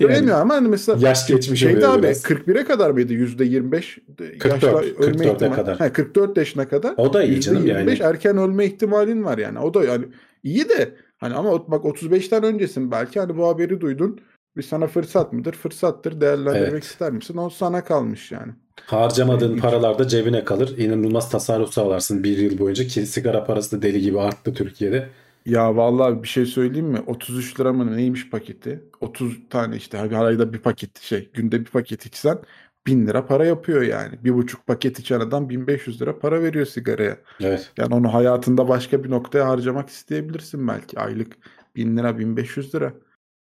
Dönemiyor 0.00 0.40
ama 0.40 0.54
hani 0.54 0.68
mesela 0.68 0.98
yaş 1.08 1.26
geçmiş 1.26 1.64
oluyor 1.64 1.94
abi 1.94 2.02
biraz. 2.02 2.24
41'e 2.24 2.64
kadar 2.64 2.90
mıydı? 2.90 3.12
%25 3.12 3.98
yaşla 4.22 4.38
44, 4.38 4.84
ölme 5.00 5.24
44'e 5.24 5.32
ihtimali. 5.34 5.54
kadar. 5.54 5.80
He, 5.80 5.92
44 5.92 6.36
yaşına 6.36 6.68
kadar. 6.68 6.94
O 6.96 7.12
da 7.12 7.22
iyi 7.24 7.40
canım 7.40 7.66
yani. 7.66 7.90
%25 7.90 8.02
erken 8.04 8.36
ölme 8.36 8.64
ihtimalin 8.66 9.24
var 9.24 9.38
yani. 9.38 9.58
O 9.58 9.74
da 9.74 9.84
yani 9.84 10.04
iyi 10.42 10.68
de 10.68 10.94
hani 11.18 11.34
ama 11.34 11.70
bak 11.70 11.84
35'ten 11.84 12.42
öncesin 12.44 12.90
belki 12.90 13.20
hani 13.20 13.36
bu 13.36 13.48
haberi 13.48 13.80
duydun. 13.80 14.20
Bir 14.56 14.62
sana 14.62 14.86
fırsat 14.86 15.32
mıdır? 15.32 15.52
Fırsattır. 15.52 16.20
Değerlendirmek 16.20 16.70
Evet. 16.72 16.84
ister 16.84 17.12
misin? 17.12 17.36
O 17.36 17.50
sana 17.50 17.84
kalmış 17.84 18.32
yani. 18.32 18.52
Harcamadığın 18.86 19.56
İlginç. 19.56 19.62
paralar 19.62 19.98
da 19.98 20.08
cebine 20.08 20.44
kalır. 20.44 20.78
İnanılmaz 20.78 21.30
tasarruf 21.30 21.72
sağlarsın 21.72 22.24
bir 22.24 22.38
yıl 22.38 22.58
boyunca 22.58 22.86
ki 22.86 23.06
sigara 23.06 23.44
parası 23.44 23.78
da 23.78 23.82
deli 23.82 24.00
gibi 24.00 24.20
arttı 24.20 24.54
Türkiye'de. 24.54 25.14
Ya 25.44 25.76
vallahi 25.76 26.22
bir 26.22 26.28
şey 26.28 26.46
söyleyeyim 26.46 26.86
mi? 26.86 27.00
33 27.06 27.60
lira 27.60 27.72
mı 27.72 27.96
neymiş 27.96 28.30
paketi? 28.30 28.84
30 29.00 29.48
tane 29.50 29.76
işte 29.76 29.98
her 29.98 30.10
ayda 30.12 30.52
bir 30.52 30.58
paket 30.58 31.00
şey 31.00 31.30
günde 31.32 31.60
bir 31.60 31.70
paket 31.70 32.06
içsen 32.06 32.38
1000 32.86 33.06
lira 33.06 33.26
para 33.26 33.46
yapıyor 33.46 33.82
yani. 33.82 34.24
Bir 34.24 34.34
buçuk 34.34 34.66
paket 34.66 34.98
içen 34.98 35.20
adam 35.20 35.48
1500 35.48 36.02
lira 36.02 36.18
para 36.18 36.42
veriyor 36.42 36.66
sigaraya. 36.66 37.18
Evet. 37.40 37.72
Yani 37.78 37.94
onu 37.94 38.14
hayatında 38.14 38.68
başka 38.68 39.04
bir 39.04 39.10
noktaya 39.10 39.48
harcamak 39.48 39.88
isteyebilirsin 39.88 40.68
belki. 40.68 41.00
Aylık 41.00 41.36
1000 41.76 41.96
lira 41.96 42.18
1500 42.18 42.74
lira. 42.74 42.94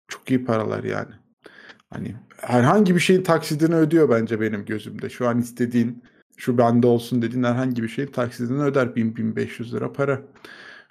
Çok 0.09 0.30
iyi 0.30 0.45
paralar 0.45 0.84
yani. 0.84 1.14
Hani 1.91 2.14
herhangi 2.37 2.95
bir 2.95 3.01
şeyin 3.01 3.22
taksidini 3.22 3.74
ödüyor 3.74 4.11
bence 4.11 4.41
benim 4.41 4.64
gözümde. 4.64 5.11
Şu 5.11 5.28
an 5.28 5.39
istediğin 5.39 6.03
şu 6.37 6.59
bende 6.59 6.87
olsun 6.87 7.22
dediğin 7.22 7.45
herhangi 7.45 7.82
bir 7.82 7.89
şeyin 7.89 8.09
taksidini 8.09 8.62
öder 8.62 8.87
1000-1500 8.87 9.72
lira 9.72 9.93
para. 9.93 10.22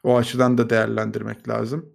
O 0.03 0.17
açıdan 0.17 0.57
da 0.57 0.69
değerlendirmek 0.69 1.49
lazım. 1.49 1.85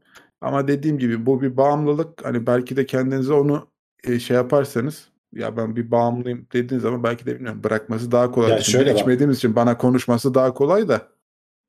Ama 0.40 0.68
dediğim 0.68 0.98
gibi 0.98 1.26
bu 1.26 1.42
bir 1.42 1.56
bağımlılık. 1.56 2.24
Hani 2.24 2.46
belki 2.46 2.76
de 2.76 2.86
kendinize 2.86 3.32
onu 3.32 3.68
e, 4.04 4.18
şey 4.18 4.36
yaparsanız 4.36 5.08
ya 5.34 5.56
ben 5.56 5.76
bir 5.76 5.90
bağımlıyım 5.90 6.46
dediğiniz 6.52 6.82
zaman 6.82 7.04
belki 7.04 7.26
de 7.26 7.34
bilmiyorum 7.34 7.64
bırakması 7.64 8.12
daha 8.12 8.30
kolay. 8.30 8.50
Ya 8.50 8.60
Şimdi 8.60 8.70
şöyle 8.70 8.94
içmediğimiz 8.94 9.36
için 9.36 9.56
bana 9.56 9.78
konuşması 9.78 10.34
daha 10.34 10.54
kolay 10.54 10.88
da. 10.88 11.08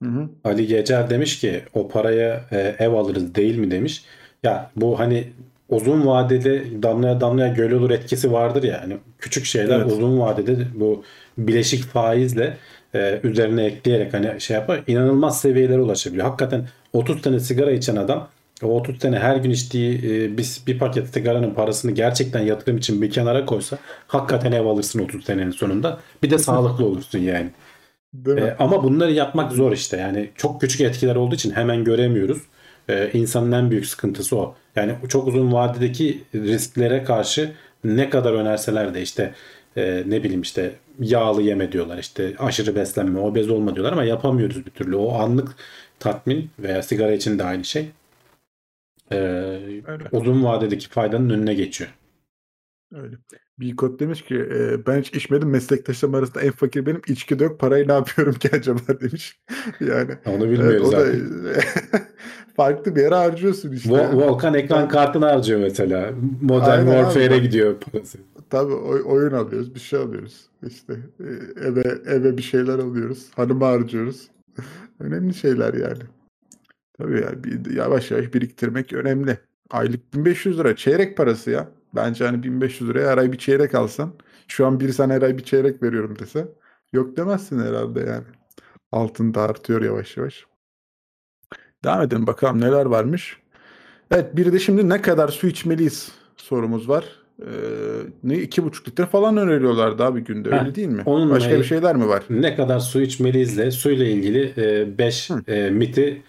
Hı 0.04 0.10
hı. 0.10 0.30
Ali 0.44 0.68
Gecer 0.68 1.10
demiş 1.10 1.40
ki 1.40 1.64
o 1.74 1.88
paraya 1.88 2.46
e, 2.52 2.76
ev 2.80 2.94
alırız 2.94 3.36
değil 3.36 3.58
mi 3.58 3.72
demiş. 3.72 4.06
Ya 4.44 4.72
bu 4.76 5.00
hani 5.00 5.34
uzun 5.72 6.08
vadede 6.08 6.84
damlaya 6.84 7.22
damlaya 7.22 7.54
göl 7.54 7.72
olur 7.72 7.90
etkisi 7.92 8.32
vardır 8.32 8.64
ya. 8.64 8.82
Hani 8.84 8.98
küçük 9.20 9.46
şeyler 9.46 9.80
Evet. 9.80 9.92
uzun 9.92 10.20
vadede 10.20 10.58
bu 10.76 11.04
bileşik 11.38 11.84
faizle 11.84 12.58
e, 12.96 13.20
üzerine 13.24 13.66
ekleyerek 13.66 14.14
hani 14.14 14.42
şey 14.42 14.56
yapar 14.56 14.84
inanılmaz 14.88 15.42
seviyelere 15.42 15.82
ulaşabiliyor. 15.82 16.26
Hakikaten 16.26 16.68
30 16.94 17.22
tane 17.22 17.40
sigara 17.40 17.72
içen 17.72 17.96
adam 17.96 18.28
o 18.64 18.68
30 18.68 19.00
tane 19.00 19.20
her 19.20 19.36
gün 19.36 19.50
içtiği 19.50 19.98
e, 19.98 20.38
bir, 20.38 20.62
bir 20.68 20.80
paket 20.80 21.08
sigaranın 21.08 21.54
parasını 21.54 21.92
gerçekten 21.92 22.40
yatırım 22.40 22.78
için 22.78 23.02
bir 23.02 23.12
kenara 23.12 23.46
koysa 23.46 23.78
hakikaten 24.08 24.52
ev 24.52 24.66
alırsın 24.66 25.00
30 25.00 25.26
senenin 25.26 25.52
sonunda. 25.52 26.00
Bir 26.24 26.30
de 26.30 26.38
sağlıklı 26.38 26.86
olursun 26.86 27.20
yani. 27.20 27.50
E, 28.28 28.56
ama 28.60 28.84
bunları 28.84 29.12
yapmak 29.12 29.52
zor 29.52 29.72
işte. 29.72 29.98
Yani 29.98 30.30
çok 30.36 30.62
küçük 30.62 30.82
etkiler 30.82 31.16
olduğu 31.16 31.36
için 31.36 31.52
hemen 31.52 31.84
göremiyoruz. 31.84 32.42
E, 32.92 33.10
insanın 33.14 33.52
en 33.52 33.72
büyük 33.72 33.86
sıkıntısı 33.86 34.38
o. 34.38 34.56
Yani 34.76 34.96
çok 35.10 35.28
uzun 35.28 35.54
vadedeki 35.54 36.24
risklere 36.36 37.04
karşı 37.04 37.54
ne 37.84 38.10
kadar 38.10 38.34
önerseler 38.34 38.94
de 38.94 39.02
işte 39.02 39.34
e, 39.76 40.04
ne 40.08 40.24
bileyim 40.24 40.42
işte 40.42 40.76
yağlı 41.00 41.42
yeme 41.42 41.72
diyorlar 41.72 41.98
işte 41.98 42.36
aşırı 42.40 42.76
beslenme 42.76 43.20
obez 43.20 43.50
olma 43.50 43.76
diyorlar 43.76 43.94
ama 43.94 44.04
yapamıyoruz 44.04 44.66
bir 44.66 44.72
türlü. 44.72 44.96
O 44.96 45.14
anlık 45.14 45.56
tatmin 46.00 46.50
veya 46.60 46.84
sigara 46.84 47.12
için 47.12 47.40
de 47.40 47.44
aynı 47.44 47.64
şey. 47.64 47.92
E, 49.12 49.18
Öyle. 49.18 50.04
uzun 50.12 50.44
vadedeki 50.44 50.90
faydanın 50.90 51.30
önüne 51.30 51.54
geçiyor. 51.54 51.90
Öyle. 52.94 53.16
Bikot 53.60 54.00
demiş 54.00 54.22
ki 54.22 54.36
e, 54.36 54.86
ben 54.86 55.00
hiç 55.00 55.14
içmedim 55.14 55.50
meslektaşlarım 55.50 56.16
arasında 56.16 56.42
en 56.42 56.52
fakir 56.52 56.86
benim 56.86 57.02
içki 57.08 57.44
yok 57.44 57.60
parayı 57.60 57.88
ne 57.88 57.92
yapıyorum 57.92 58.34
ki 58.34 58.50
acaba 58.54 58.80
demiş. 59.02 59.40
yani 59.80 60.12
Onu 60.26 60.48
evet, 60.48 60.60
bilmiyoruz 60.60 60.88
o 60.88 60.92
da 60.92 61.06
zaten. 61.06 61.22
farklı 62.64 62.96
bir 62.96 63.02
yere 63.02 63.16
harcıyorsun 63.16 63.72
işte. 63.72 63.90
Vol- 63.90 64.16
Volkan 64.16 64.54
ekran 64.54 64.88
kartını 64.88 65.26
harcıyor 65.26 65.60
mesela. 65.60 66.12
Modern 66.42 66.70
Aynen 66.70 66.86
Warfare'e 66.86 67.40
gidiyor 67.40 67.76
parası. 67.80 68.18
Tabii 68.50 68.74
oy- 68.74 69.04
oyun 69.06 69.32
alıyoruz 69.32 69.76
bir 69.76 69.80
şey 69.80 70.00
alıyoruz. 70.00 70.50
İşte 70.68 70.94
e, 71.20 71.30
eve 71.68 71.82
eve 72.06 72.38
bir 72.38 72.42
şeyler 72.42 72.80
alıyoruz. 72.80 73.28
Hanıma 73.36 73.68
harcıyoruz. 73.68 74.28
önemli 75.00 75.34
şeyler 75.34 75.74
yani. 75.74 76.04
Tabii 76.98 77.22
ya 77.22 77.44
bir, 77.44 77.76
yavaş 77.76 78.12
yavaş 78.12 78.34
biriktirmek 78.34 78.94
önemli. 78.94 79.38
Aylık 79.70 80.14
1500 80.14 80.60
lira 80.60 80.76
çeyrek 80.76 81.18
parası 81.18 81.52
ya. 81.52 81.68
Bence 81.96 82.26
hani 82.26 82.44
1500 82.44 82.90
liraya 82.90 83.12
her 83.12 83.18
ay 83.18 83.32
bir 83.32 83.38
çeyrek 83.38 83.76
alsan. 83.76 84.14
Şu 84.48 84.66
an 84.66 84.80
bir 84.80 84.90
sana 84.90 85.14
her 85.14 85.22
ay 85.22 85.38
bir 85.38 85.44
çeyrek 85.44 85.84
veriyorum 85.84 86.20
dese. 86.20 86.48
Yok 86.94 87.18
demezsin 87.18 87.60
herhalde 87.60 88.00
yani. 88.00 88.24
Altın 88.92 89.34
da 89.34 89.42
artıyor 89.42 89.82
yavaş 89.82 90.18
yavaş. 90.18 90.46
Devam 91.84 92.02
edelim 92.02 92.28
bakalım 92.28 92.62
neler 92.62 92.86
varmış. 92.86 93.38
Evet 94.12 94.36
bir 94.36 94.54
de 94.54 94.60
şimdi 94.60 94.90
ne 94.90 95.02
kadar 95.02 95.28
su 95.30 95.48
içmeliyiz 95.48 96.12
sorumuz 96.38 96.90
var. 96.90 97.06
Ee, 97.42 97.46
ne 98.24 98.38
iki 98.38 98.64
buçuk 98.64 98.88
litre 98.88 99.06
falan 99.06 99.38
öneriyorlardı 99.38 100.04
abi 100.04 100.22
günde 100.24 100.50
öyle 100.50 100.70
Heh, 100.70 100.76
değil 100.76 100.88
mi? 100.88 101.02
onunla 101.06 101.34
Başka 101.34 101.60
bir 101.60 101.64
şeyler 101.64 101.96
mi 101.96 102.08
var? 102.08 102.24
Ne 102.30 102.56
kadar 102.56 102.80
su 102.80 103.02
içmeliyizle 103.02 103.72
suyla 103.72 104.06
ilgili 104.06 104.54
5 104.98 105.30
Hı. 105.30 105.72
miti 105.72 106.22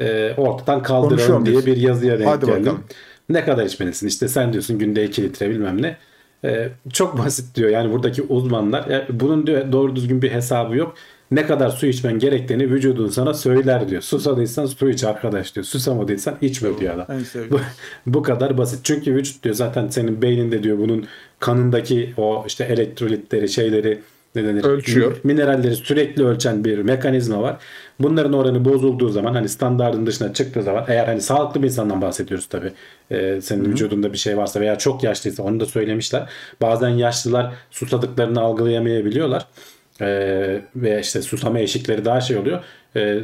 e, 0.00 0.34
ortadan 0.36 0.82
kaldıralım 0.82 1.46
diye 1.46 1.66
bir 1.66 1.76
yazıya 1.76 2.18
denk 2.18 2.28
Hadi 2.28 2.46
geldim. 2.46 2.60
bakalım. 2.60 2.84
Ne 3.28 3.44
kadar 3.44 3.64
içmelisin? 3.66 4.06
İşte 4.06 4.28
sen 4.28 4.52
diyorsun 4.52 4.78
günde 4.78 5.04
2 5.04 5.22
litre 5.22 5.50
bilmem 5.50 5.82
ne. 5.82 5.96
E, 6.44 6.68
çok 6.92 7.18
basit 7.24 7.54
diyor 7.56 7.70
yani 7.70 7.92
buradaki 7.92 8.22
uzmanlar. 8.22 8.90
E, 8.90 9.06
bunun 9.10 9.46
diyor 9.46 9.72
doğru 9.72 9.96
düzgün 9.96 10.22
bir 10.22 10.30
hesabı 10.30 10.76
yok. 10.76 10.94
Ne 11.30 11.46
kadar 11.46 11.70
su 11.70 11.86
içmen 11.86 12.18
gerektiğini 12.18 12.70
vücudun 12.70 13.08
sana 13.08 13.34
söyler 13.34 13.88
diyor. 13.88 14.02
Susadıysan 14.02 14.66
su 14.66 14.90
iç 14.90 15.04
arkadaş 15.04 15.54
diyor. 15.54 15.64
Susamadıysan 15.64 16.36
içme 16.40 16.78
diyor 16.80 16.94
adam. 16.94 17.06
Bu, 17.50 17.60
bu 18.06 18.22
kadar 18.22 18.58
basit. 18.58 18.80
Çünkü 18.84 19.14
vücut 19.14 19.42
diyor 19.42 19.54
zaten 19.54 19.88
senin 19.88 20.22
beyninde 20.22 20.62
diyor 20.62 20.78
bunun 20.78 21.06
kanındaki 21.38 22.14
o 22.16 22.44
işte 22.46 22.64
elektrolitleri 22.64 23.48
şeyleri 23.48 24.00
ne 24.34 24.44
denir? 24.44 24.64
Ölçüyor. 24.64 25.16
Mineralleri 25.24 25.76
sürekli 25.76 26.24
ölçen 26.24 26.64
bir 26.64 26.78
mekanizma 26.78 27.42
var. 27.42 27.56
Bunların 28.00 28.32
oranı 28.32 28.64
bozulduğu 28.64 29.08
zaman 29.08 29.34
hani 29.34 29.48
standartın 29.48 30.06
dışına 30.06 30.32
çıktığı 30.32 30.62
zaman 30.62 30.84
eğer 30.88 31.06
hani 31.06 31.20
sağlıklı 31.20 31.62
bir 31.62 31.66
insandan 31.66 32.02
bahsediyoruz 32.02 32.46
tabii. 32.46 32.72
Ee, 33.10 33.40
senin 33.42 33.64
vücudunda 33.64 34.12
bir 34.12 34.18
şey 34.18 34.36
varsa 34.36 34.60
veya 34.60 34.78
çok 34.78 35.02
yaşlıysa 35.02 35.42
onu 35.42 35.60
da 35.60 35.66
söylemişler. 35.66 36.28
Bazen 36.62 36.88
yaşlılar 36.88 37.52
susadıklarını 37.70 38.40
algılayamayabiliyorlar. 38.40 39.46
Ee, 40.00 40.60
ve 40.76 41.00
işte 41.00 41.22
susama 41.22 41.58
eşikleri 41.58 42.04
daha 42.04 42.20
şey 42.20 42.36
oluyor. 42.36 42.64
Ee, 42.96 43.18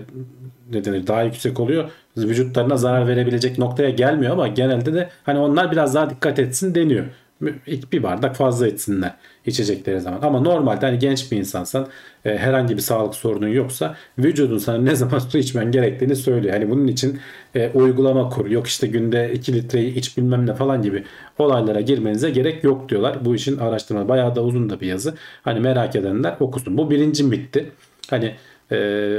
ne 0.70 0.84
denir 0.84 1.06
daha 1.06 1.22
yüksek 1.22 1.60
oluyor. 1.60 1.90
Vücutlarına 2.16 2.76
zarar 2.76 3.08
verebilecek 3.08 3.58
noktaya 3.58 3.90
gelmiyor 3.90 4.32
ama 4.32 4.48
genelde 4.48 4.94
de 4.94 5.08
hani 5.24 5.38
onlar 5.38 5.72
biraz 5.72 5.94
daha 5.94 6.10
dikkat 6.10 6.38
etsin 6.38 6.74
deniyor. 6.74 7.04
Bir 7.40 8.02
bardak 8.02 8.36
fazla 8.36 8.68
içsinler 8.68 9.14
içecekleri 9.46 10.00
zaman. 10.00 10.20
Ama 10.22 10.40
normalde 10.40 10.86
hani 10.86 10.98
genç 10.98 11.32
bir 11.32 11.36
insansan 11.36 11.88
e, 12.24 12.38
herhangi 12.38 12.76
bir 12.76 12.82
sağlık 12.82 13.14
sorunun 13.14 13.48
yoksa 13.48 13.96
vücudun 14.18 14.58
sana 14.58 14.78
ne 14.78 14.96
zaman 14.96 15.18
su 15.18 15.38
içmen 15.38 15.72
gerektiğini 15.72 16.16
söylüyor. 16.16 16.54
Hani 16.54 16.70
bunun 16.70 16.86
için 16.86 17.20
e, 17.54 17.70
uygulama 17.74 18.28
kur. 18.28 18.46
Yok 18.46 18.66
işte 18.66 18.86
günde 18.86 19.32
2 19.32 19.52
litreyi 19.52 19.94
iç 19.94 20.16
bilmem 20.16 20.46
ne 20.46 20.54
falan 20.54 20.82
gibi 20.82 21.04
olaylara 21.38 21.80
girmenize 21.80 22.30
gerek 22.30 22.64
yok 22.64 22.88
diyorlar. 22.88 23.24
Bu 23.24 23.34
işin 23.34 23.58
araştırma 23.58 24.08
bayağı 24.08 24.36
da 24.36 24.42
uzun 24.42 24.70
da 24.70 24.80
bir 24.80 24.86
yazı. 24.86 25.14
Hani 25.42 25.60
merak 25.60 25.96
edenler 25.96 26.36
okusun. 26.40 26.78
Bu 26.78 26.90
birinci 26.90 27.30
bitti. 27.30 27.72
Hani 28.10 28.34
e, 28.72 29.18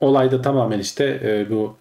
olayda 0.00 0.42
tamamen 0.42 0.78
işte 0.78 1.20
e, 1.24 1.50
bu 1.50 1.76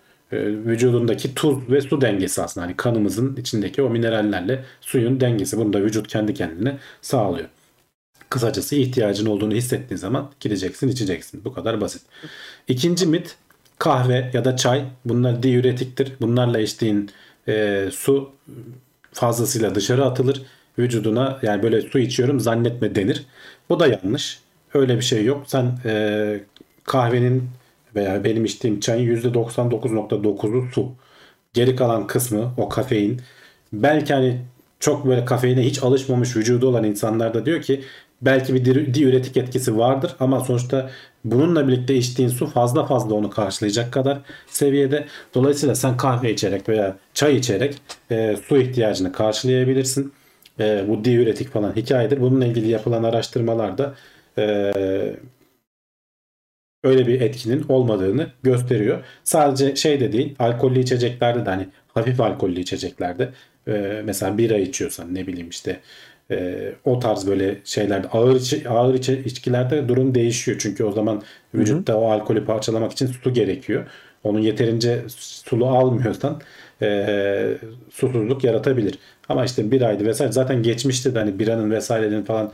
vücudundaki 0.65 1.35
tuz 1.35 1.69
ve 1.69 1.81
su 1.81 2.01
dengesi 2.01 2.41
aslında. 2.41 2.65
Hani 2.65 2.77
kanımızın 2.77 3.35
içindeki 3.35 3.81
o 3.81 3.89
minerallerle 3.89 4.63
suyun 4.81 5.19
dengesi. 5.19 5.57
Bunu 5.57 5.73
da 5.73 5.81
vücut 5.81 6.07
kendi 6.07 6.33
kendine 6.33 6.77
sağlıyor. 7.01 7.47
Kısacası 8.29 8.75
ihtiyacın 8.75 9.25
olduğunu 9.25 9.53
hissettiğin 9.53 9.97
zaman 9.97 10.31
gideceksin 10.39 10.87
içeceksin. 10.87 11.45
Bu 11.45 11.53
kadar 11.53 11.81
basit. 11.81 12.01
İkinci 12.67 13.05
mit 13.05 13.35
kahve 13.79 14.31
ya 14.33 14.45
da 14.45 14.55
çay 14.55 14.85
bunlar 15.05 15.43
diüretiktir. 15.43 16.13
Bunlarla 16.21 16.59
içtiğin 16.59 17.11
e, 17.47 17.87
su 17.91 18.31
fazlasıyla 19.13 19.75
dışarı 19.75 20.05
atılır. 20.05 20.41
Vücuduna 20.79 21.39
yani 21.41 21.63
böyle 21.63 21.81
su 21.81 21.99
içiyorum 21.99 22.39
zannetme 22.39 22.95
denir. 22.95 23.25
Bu 23.69 23.79
da 23.79 23.87
yanlış. 23.87 24.39
Öyle 24.73 24.97
bir 24.97 25.01
şey 25.01 25.25
yok. 25.25 25.43
Sen 25.47 25.77
e, 25.85 26.39
kahvenin 26.83 27.49
veya 27.95 28.23
benim 28.23 28.45
içtiğim 28.45 28.79
çayın 28.79 29.15
%99.9'u 29.15 30.71
su. 30.73 30.91
Geri 31.53 31.75
kalan 31.75 32.07
kısmı 32.07 32.53
o 32.57 32.69
kafein. 32.69 33.21
Belki 33.73 34.13
hani 34.13 34.41
çok 34.79 35.05
böyle 35.07 35.25
kafeine 35.25 35.61
hiç 35.61 35.83
alışmamış 35.83 36.35
vücudu 36.35 36.67
olan 36.67 36.83
insanlar 36.83 37.33
da 37.33 37.45
diyor 37.45 37.61
ki 37.61 37.83
belki 38.21 38.53
bir 38.53 38.65
di- 38.65 38.93
diüretik 38.93 39.37
etkisi 39.37 39.77
vardır 39.77 40.15
ama 40.19 40.39
sonuçta 40.39 40.89
bununla 41.25 41.67
birlikte 41.67 41.95
içtiğin 41.95 42.29
su 42.29 42.47
fazla 42.47 42.85
fazla 42.85 43.15
onu 43.15 43.29
karşılayacak 43.29 43.93
kadar 43.93 44.19
seviyede. 44.47 45.05
Dolayısıyla 45.33 45.75
sen 45.75 45.97
kahve 45.97 46.31
içerek 46.33 46.69
veya 46.69 46.97
çay 47.13 47.35
içerek 47.35 47.75
e, 48.11 48.35
su 48.47 48.57
ihtiyacını 48.57 49.11
karşılayabilirsin. 49.11 50.13
E, 50.59 50.85
bu 50.87 51.03
diüretik 51.03 51.49
falan 51.53 51.75
hikayedir. 51.75 52.21
Bununla 52.21 52.45
ilgili 52.45 52.67
yapılan 52.69 53.03
araştırmalarda 53.03 53.95
e, 54.37 54.73
öyle 56.83 57.07
bir 57.07 57.21
etkinin 57.21 57.65
olmadığını 57.69 58.27
gösteriyor. 58.43 59.03
Sadece 59.23 59.75
şey 59.75 59.99
de 59.99 60.11
değil, 60.11 60.35
alkollü 60.39 60.79
içeceklerde 60.79 61.45
de 61.45 61.49
hani 61.49 61.67
hafif 61.93 62.21
alkollü 62.21 62.59
içeceklerde 62.59 63.29
e, 63.67 64.01
mesela 64.05 64.37
bira 64.37 64.57
içiyorsan 64.57 65.15
ne 65.15 65.27
bileyim 65.27 65.49
işte 65.49 65.79
e, 66.31 66.71
o 66.85 66.99
tarz 66.99 67.27
böyle 67.27 67.57
şeylerde 67.63 68.07
ağır 68.07 68.35
içi, 68.35 68.69
ağır 68.69 68.93
içi, 68.93 69.21
içkilerde 69.25 69.87
durum 69.89 70.15
değişiyor. 70.15 70.57
Çünkü 70.61 70.83
o 70.83 70.91
zaman 70.91 71.21
vücutta 71.55 71.97
o 71.97 72.11
alkolü 72.11 72.45
parçalamak 72.45 72.91
için 72.91 73.07
su 73.07 73.33
gerekiyor. 73.33 73.85
Onun 74.23 74.39
yeterince 74.39 75.01
sulu 75.17 75.67
almıyorsan 75.67 76.41
e, 76.81 77.57
susuzluk 77.91 78.43
yaratabilir. 78.43 78.99
Ama 79.29 79.45
işte 79.45 79.71
bir 79.71 79.81
aydı 79.81 80.05
vesaire 80.05 80.31
zaten 80.31 80.63
geçmişte 80.63 81.15
de 81.15 81.19
hani 81.19 81.39
biranın 81.39 81.71
vesairenin 81.71 82.23
falan 82.23 82.51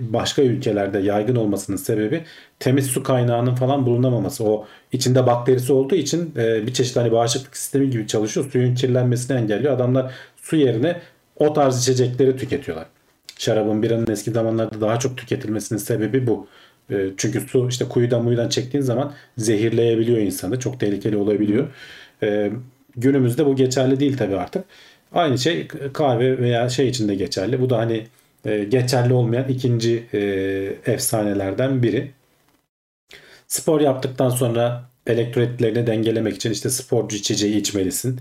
başka 0.00 0.42
ülkelerde 0.42 0.98
yaygın 0.98 1.36
olmasının 1.36 1.76
sebebi 1.76 2.24
temiz 2.60 2.86
su 2.86 3.02
kaynağının 3.02 3.54
falan 3.54 3.86
bulunamaması. 3.86 4.44
O 4.44 4.66
içinde 4.92 5.26
bakterisi 5.26 5.72
olduğu 5.72 5.94
için 5.94 6.34
e, 6.36 6.66
bir 6.66 6.72
çeşit 6.72 6.96
hani 6.96 7.12
bağışıklık 7.12 7.56
sistemi 7.56 7.90
gibi 7.90 8.06
çalışıyor. 8.06 8.50
Suyun 8.50 8.74
kirlenmesini 8.74 9.36
engelliyor. 9.36 9.74
Adamlar 9.74 10.12
su 10.36 10.56
yerine 10.56 11.00
o 11.36 11.52
tarz 11.52 11.82
içecekleri 11.82 12.36
tüketiyorlar. 12.36 12.86
Şarabın 13.38 13.82
biranın 13.82 14.10
eski 14.10 14.30
zamanlarda 14.30 14.80
daha 14.80 14.98
çok 14.98 15.16
tüketilmesinin 15.16 15.78
sebebi 15.78 16.26
bu. 16.26 16.46
E, 16.90 17.10
çünkü 17.16 17.40
su 17.40 17.68
işte 17.68 17.84
kuyudan 17.84 18.24
muyudan 18.24 18.48
çektiğin 18.48 18.84
zaman 18.84 19.12
zehirleyebiliyor 19.38 20.18
insanı. 20.18 20.58
Çok 20.58 20.80
tehlikeli 20.80 21.16
olabiliyor. 21.16 21.68
E, 22.22 22.50
günümüzde 22.96 23.46
bu 23.46 23.56
geçerli 23.56 24.00
değil 24.00 24.16
tabii 24.16 24.36
artık. 24.36 24.64
Aynı 25.12 25.38
şey 25.38 25.68
kahve 25.92 26.38
veya 26.38 26.68
şey 26.68 26.88
için 26.88 27.08
de 27.08 27.14
geçerli. 27.14 27.60
Bu 27.60 27.70
da 27.70 27.78
hani 27.78 28.06
e, 28.44 28.64
geçerli 28.64 29.12
olmayan 29.12 29.48
ikinci 29.48 30.06
e, 30.14 30.20
efsanelerden 30.92 31.82
biri. 31.82 32.10
Spor 33.46 33.80
yaptıktan 33.80 34.30
sonra 34.30 34.84
elektrolitlerini 35.06 35.86
dengelemek 35.86 36.36
için 36.36 36.50
işte 36.50 36.70
sporcu 36.70 37.16
içeceği 37.16 37.56
içmelisin. 37.56 38.20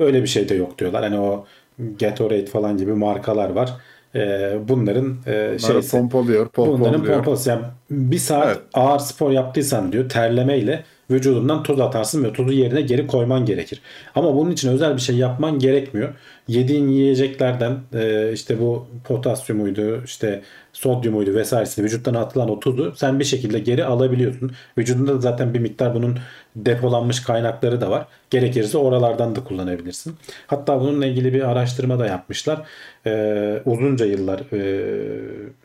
Böyle 0.00 0.22
bir 0.22 0.26
şey 0.26 0.48
de 0.48 0.54
yok 0.54 0.78
diyorlar. 0.78 1.02
Hani 1.02 1.18
o 1.18 1.46
Gatorade 1.78 2.46
falan 2.46 2.76
gibi 2.76 2.92
markalar 2.92 3.50
var. 3.50 3.72
E, 4.14 4.52
bunların 4.68 5.18
e, 5.26 5.58
şeysi, 5.58 5.90
pompalıyor, 5.90 6.48
bunların 6.56 6.78
pompalıyor. 6.92 7.14
pompası. 7.24 7.50
Yani 7.50 7.62
bir 7.90 8.18
saat 8.18 8.46
Evet. 8.46 8.58
ağır 8.74 8.98
spor 8.98 9.30
yaptıysan 9.30 9.92
diyor 9.92 10.08
terlemeyle 10.08 10.84
vücudundan 11.10 11.62
tuz 11.62 11.80
atarsın 11.80 12.24
ve 12.24 12.32
tuzu 12.32 12.52
yerine 12.52 12.80
geri 12.80 13.06
koyman 13.06 13.46
gerekir. 13.46 13.80
Ama 14.14 14.34
bunun 14.34 14.50
için 14.50 14.68
özel 14.68 14.96
bir 14.96 15.00
şey 15.00 15.16
yapman 15.16 15.58
gerekmiyor. 15.58 16.14
Yediğin 16.48 16.88
yiyeceklerden 16.88 17.78
e, 17.94 18.32
işte 18.32 18.60
bu 18.60 18.86
potasyumuydu, 19.04 20.04
işte 20.04 20.42
sodyumuydu 20.72 21.34
vesairesini 21.34 21.84
vücuttan 21.84 22.14
atılan 22.14 22.50
o 22.50 22.60
tuzu 22.60 22.92
sen 22.96 23.20
bir 23.20 23.24
şekilde 23.24 23.58
geri 23.58 23.84
alabiliyorsun. 23.84 24.52
Vücudunda 24.78 25.14
da 25.14 25.20
zaten 25.20 25.54
bir 25.54 25.58
miktar 25.58 25.94
bunun 25.94 26.18
depolanmış 26.56 27.20
kaynakları 27.22 27.80
da 27.80 27.90
var. 27.90 28.06
Gerekirse 28.30 28.78
oralardan 28.78 29.36
da 29.36 29.44
kullanabilirsin. 29.44 30.16
Hatta 30.46 30.80
bununla 30.80 31.06
ilgili 31.06 31.34
bir 31.34 31.50
araştırma 31.50 31.98
da 31.98 32.06
yapmışlar. 32.06 32.62
E, 33.06 33.62
uzunca 33.64 34.06
yıllar 34.06 34.40
e, 34.52 34.84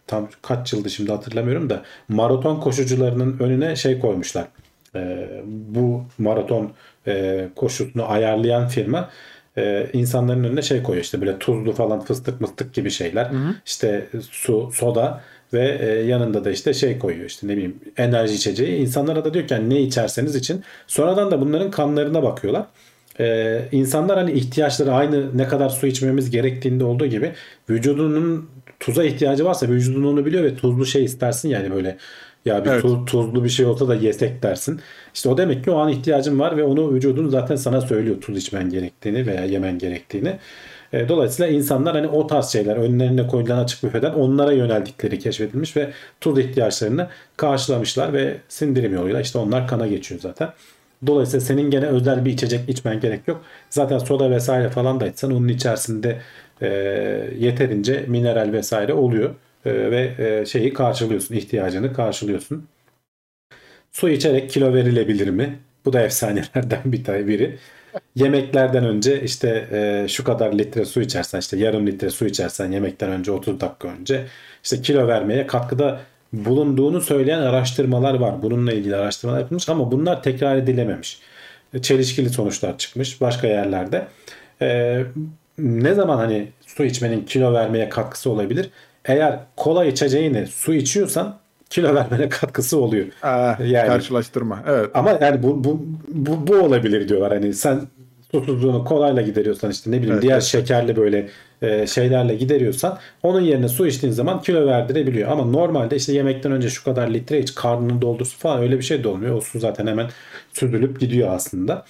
tam 0.07 0.29
kaç 0.41 0.73
yıldı 0.73 0.89
şimdi 0.89 1.11
hatırlamıyorum 1.11 1.69
da 1.69 1.83
maraton 2.09 2.59
koşucularının 2.59 3.39
önüne 3.39 3.75
şey 3.75 3.99
koymuşlar. 3.99 4.45
E, 4.95 5.29
bu 5.45 6.03
maraton 6.17 6.71
e, 7.07 7.47
koşusunu 7.55 8.11
ayarlayan 8.11 8.67
firma 8.67 9.09
e, 9.57 9.87
insanların 9.93 10.43
önüne 10.43 10.61
şey 10.61 10.83
koyuyor 10.83 11.03
işte 11.03 11.21
böyle 11.21 11.39
tuzlu 11.39 11.73
falan 11.73 11.99
fıstık 11.99 12.41
mıstık 12.41 12.73
gibi 12.73 12.91
şeyler. 12.91 13.31
İşte 13.65 14.07
su 14.31 14.71
soda 14.73 15.21
ve 15.53 15.77
e, 15.81 15.85
yanında 16.05 16.45
da 16.45 16.51
işte 16.51 16.73
şey 16.73 16.99
koyuyor 16.99 17.25
işte 17.25 17.47
ne 17.47 17.51
bileyim 17.51 17.79
enerji 17.97 18.33
içeceği. 18.33 18.77
İnsanlara 18.77 19.25
da 19.25 19.33
diyor 19.33 19.47
ki 19.47 19.55
hani 19.55 19.69
ne 19.69 19.81
içerseniz 19.81 20.35
için. 20.35 20.63
Sonradan 20.87 21.31
da 21.31 21.41
bunların 21.41 21.71
kanlarına 21.71 22.23
bakıyorlar. 22.23 22.65
Ee, 23.19 23.61
insanlar 23.71 24.17
hani 24.17 24.31
ihtiyaçları 24.31 24.93
aynı 24.93 25.37
ne 25.37 25.47
kadar 25.47 25.69
su 25.69 25.87
içmemiz 25.87 26.31
gerektiğinde 26.31 26.83
olduğu 26.83 27.05
gibi 27.05 27.31
vücudunun 27.69 28.49
tuza 28.79 29.03
ihtiyacı 29.03 29.45
varsa 29.45 29.67
vücudun 29.67 30.03
onu 30.03 30.25
biliyor 30.25 30.43
ve 30.43 30.55
tuzlu 30.55 30.85
şey 30.85 31.03
istersin 31.03 31.49
yani 31.49 31.71
böyle 31.71 31.97
ya 32.45 32.65
bir 32.65 32.69
Evet. 32.69 32.83
tu- 32.83 33.05
tuzlu 33.05 33.43
bir 33.43 33.49
şey 33.49 33.65
olsa 33.65 33.87
da 33.87 33.95
yesek 33.95 34.43
dersin. 34.43 34.81
İşte 35.13 35.29
o 35.29 35.37
demek 35.37 35.63
ki 35.63 35.71
o 35.71 35.77
an 35.77 35.89
ihtiyacın 35.89 36.39
var 36.39 36.57
ve 36.57 36.63
onu 36.63 36.93
vücudun 36.93 37.29
zaten 37.29 37.55
sana 37.55 37.81
söylüyor 37.81 38.21
tuz 38.21 38.37
içmen 38.37 38.69
gerektiğini 38.69 39.27
veya 39.27 39.45
yemen 39.45 39.77
gerektiğini. 39.77 40.39
E, 40.93 41.09
Dolayısıyla 41.09 41.51
insanlar 41.51 41.95
hani 41.95 42.07
o 42.07 42.27
tarz 42.27 42.45
şeyler 42.49 42.75
önlerine 42.75 43.27
koyulan 43.27 43.57
açık 43.63 43.83
büfeden 43.83 44.13
onlara 44.13 44.51
yöneldikleri 44.53 45.19
keşfedilmiş 45.19 45.77
ve 45.77 45.91
tuz 46.21 46.39
ihtiyaçlarını 46.39 47.07
karşılamışlar 47.37 48.13
ve 48.13 48.37
sindirim 48.49 48.93
yoluyla 48.93 49.21
işte 49.21 49.37
onlar 49.39 49.67
kana 49.67 49.87
geçiyor 49.87 50.21
zaten. 50.21 50.49
Dolayısıyla 51.07 51.45
senin 51.45 51.71
gene 51.71 51.85
özel 51.85 52.25
bir 52.25 52.31
içecek 52.31 52.69
içmen 52.69 52.99
gerek 52.99 53.27
yok. 53.27 53.41
Zaten 53.69 53.97
soda 53.97 54.31
vesaire 54.31 54.69
falan 54.69 54.99
da 54.99 55.07
içsen 55.07 55.29
onun 55.31 55.47
içerisinde 55.47 56.21
e, 56.61 56.67
yeterince 57.37 58.05
mineral 58.07 58.51
vesaire 58.53 58.93
oluyor. 58.93 59.35
E, 59.65 59.91
ve 59.91 60.15
e, 60.19 60.45
şeyi 60.45 60.73
karşılıyorsun, 60.73 61.35
ihtiyacını 61.35 61.93
karşılıyorsun. 61.93 62.67
Su 63.91 64.09
içerek 64.09 64.49
kilo 64.49 64.73
verilebilir 64.73 65.27
mi? 65.27 65.59
Bu 65.85 65.93
da 65.93 66.01
efsanelerden 66.01 66.81
bir 66.85 67.03
tane 67.03 67.27
biri. 67.27 67.57
Yemeklerden 68.15 68.85
önce 68.85 69.21
işte 69.23 69.67
e, 69.71 70.07
şu 70.07 70.23
kadar 70.23 70.53
litre 70.53 70.85
su 70.85 71.01
içersen 71.01 71.39
işte 71.39 71.57
yarım 71.57 71.87
litre 71.87 72.09
su 72.09 72.25
içersen 72.25 72.71
yemekten 72.71 73.11
önce 73.11 73.31
30 73.31 73.59
dakika 73.59 73.87
önce 73.87 74.25
işte 74.63 74.81
kilo 74.81 75.07
vermeye 75.07 75.47
katkıda 75.47 76.01
bulunduğunu 76.33 77.01
söyleyen 77.01 77.41
araştırmalar 77.41 78.13
var. 78.13 78.41
Bununla 78.41 78.73
ilgili 78.73 78.95
araştırmalar 78.95 79.39
yapılmış 79.39 79.69
ama 79.69 79.91
bunlar 79.91 80.23
tekrar 80.23 80.55
edilememiş. 80.55 81.19
Çelişkili 81.81 82.29
sonuçlar 82.29 82.77
çıkmış 82.77 83.21
başka 83.21 83.47
yerlerde. 83.47 84.07
E, 84.61 85.01
ne 85.57 85.93
zaman 85.93 86.17
hani 86.17 86.47
su 86.65 86.83
içmenin 86.85 87.25
kilo 87.25 87.53
vermeye 87.53 87.89
katkısı 87.89 88.29
olabilir? 88.29 88.69
Eğer 89.05 89.39
kola 89.55 89.85
içeceğini 89.85 90.47
su 90.47 90.73
içiyorsan 90.73 91.37
kilo 91.69 91.95
vermene 91.95 92.29
katkısı 92.29 92.79
oluyor. 92.79 93.05
Aa, 93.23 93.53
Yani- 93.63 93.87
Karşılaştırma. 93.87 94.63
Evet. 94.67 94.89
Ama 94.93 95.17
yani 95.21 95.43
bu, 95.43 95.63
bu, 95.63 95.85
bu, 96.07 96.47
bu 96.47 96.55
olabilir 96.55 97.09
diyorlar. 97.09 97.33
Hani 97.33 97.53
sen 97.53 97.81
susuzluğunu 98.31 98.85
kolayla 98.85 99.21
gideriyorsan 99.21 99.71
işte 99.71 99.91
ne 99.91 99.95
bileyim 99.97 100.13
Evet, 100.13 100.21
diğer 100.23 100.33
evet. 100.33 100.43
şekerli 100.43 100.95
böyle 100.95 101.27
e, 101.61 101.87
şeylerle 101.87 102.35
gideriyorsan 102.35 102.97
onun 103.23 103.41
yerine 103.41 103.67
su 103.69 103.87
içtiğin 103.87 104.13
zaman 104.13 104.41
kilo 104.41 104.65
verdirebiliyor. 104.67 105.31
Ama 105.31 105.45
normalde 105.45 105.95
işte 105.95 106.13
yemekten 106.13 106.51
önce 106.51 106.69
şu 106.69 106.83
kadar 106.83 107.07
litre 107.07 107.39
iç 107.39 107.55
karnını 107.55 108.01
doldursun 108.01 108.37
falan 108.39 108.61
öyle 108.61 108.77
bir 108.77 108.83
şey 108.83 109.03
de 109.03 109.07
olmuyor. 109.07 109.35
O 109.35 109.41
su 109.41 109.59
zaten 109.59 109.87
hemen 109.87 110.07
süzülüp 110.53 110.99
gidiyor 110.99 111.29
aslında. 111.33 111.85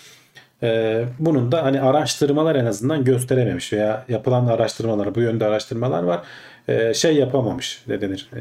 E, 0.64 1.03
bunun 1.20 1.51
da 1.51 1.64
hani 1.64 1.82
araştırmalar 1.82 2.55
en 2.55 2.66
azından 2.66 3.03
gösterememiş 3.03 3.74
veya 3.74 4.05
yapılan 4.10 4.45
araştırmalar 4.47 5.16
bu 5.16 5.22
yönde 5.22 5.45
araştırmalar 5.45 6.03
var. 6.03 6.22
E, 6.70 6.93
şey 6.93 7.15
yapamamış 7.15 7.84
ne 7.88 8.01
denir? 8.01 8.30
E, 8.36 8.39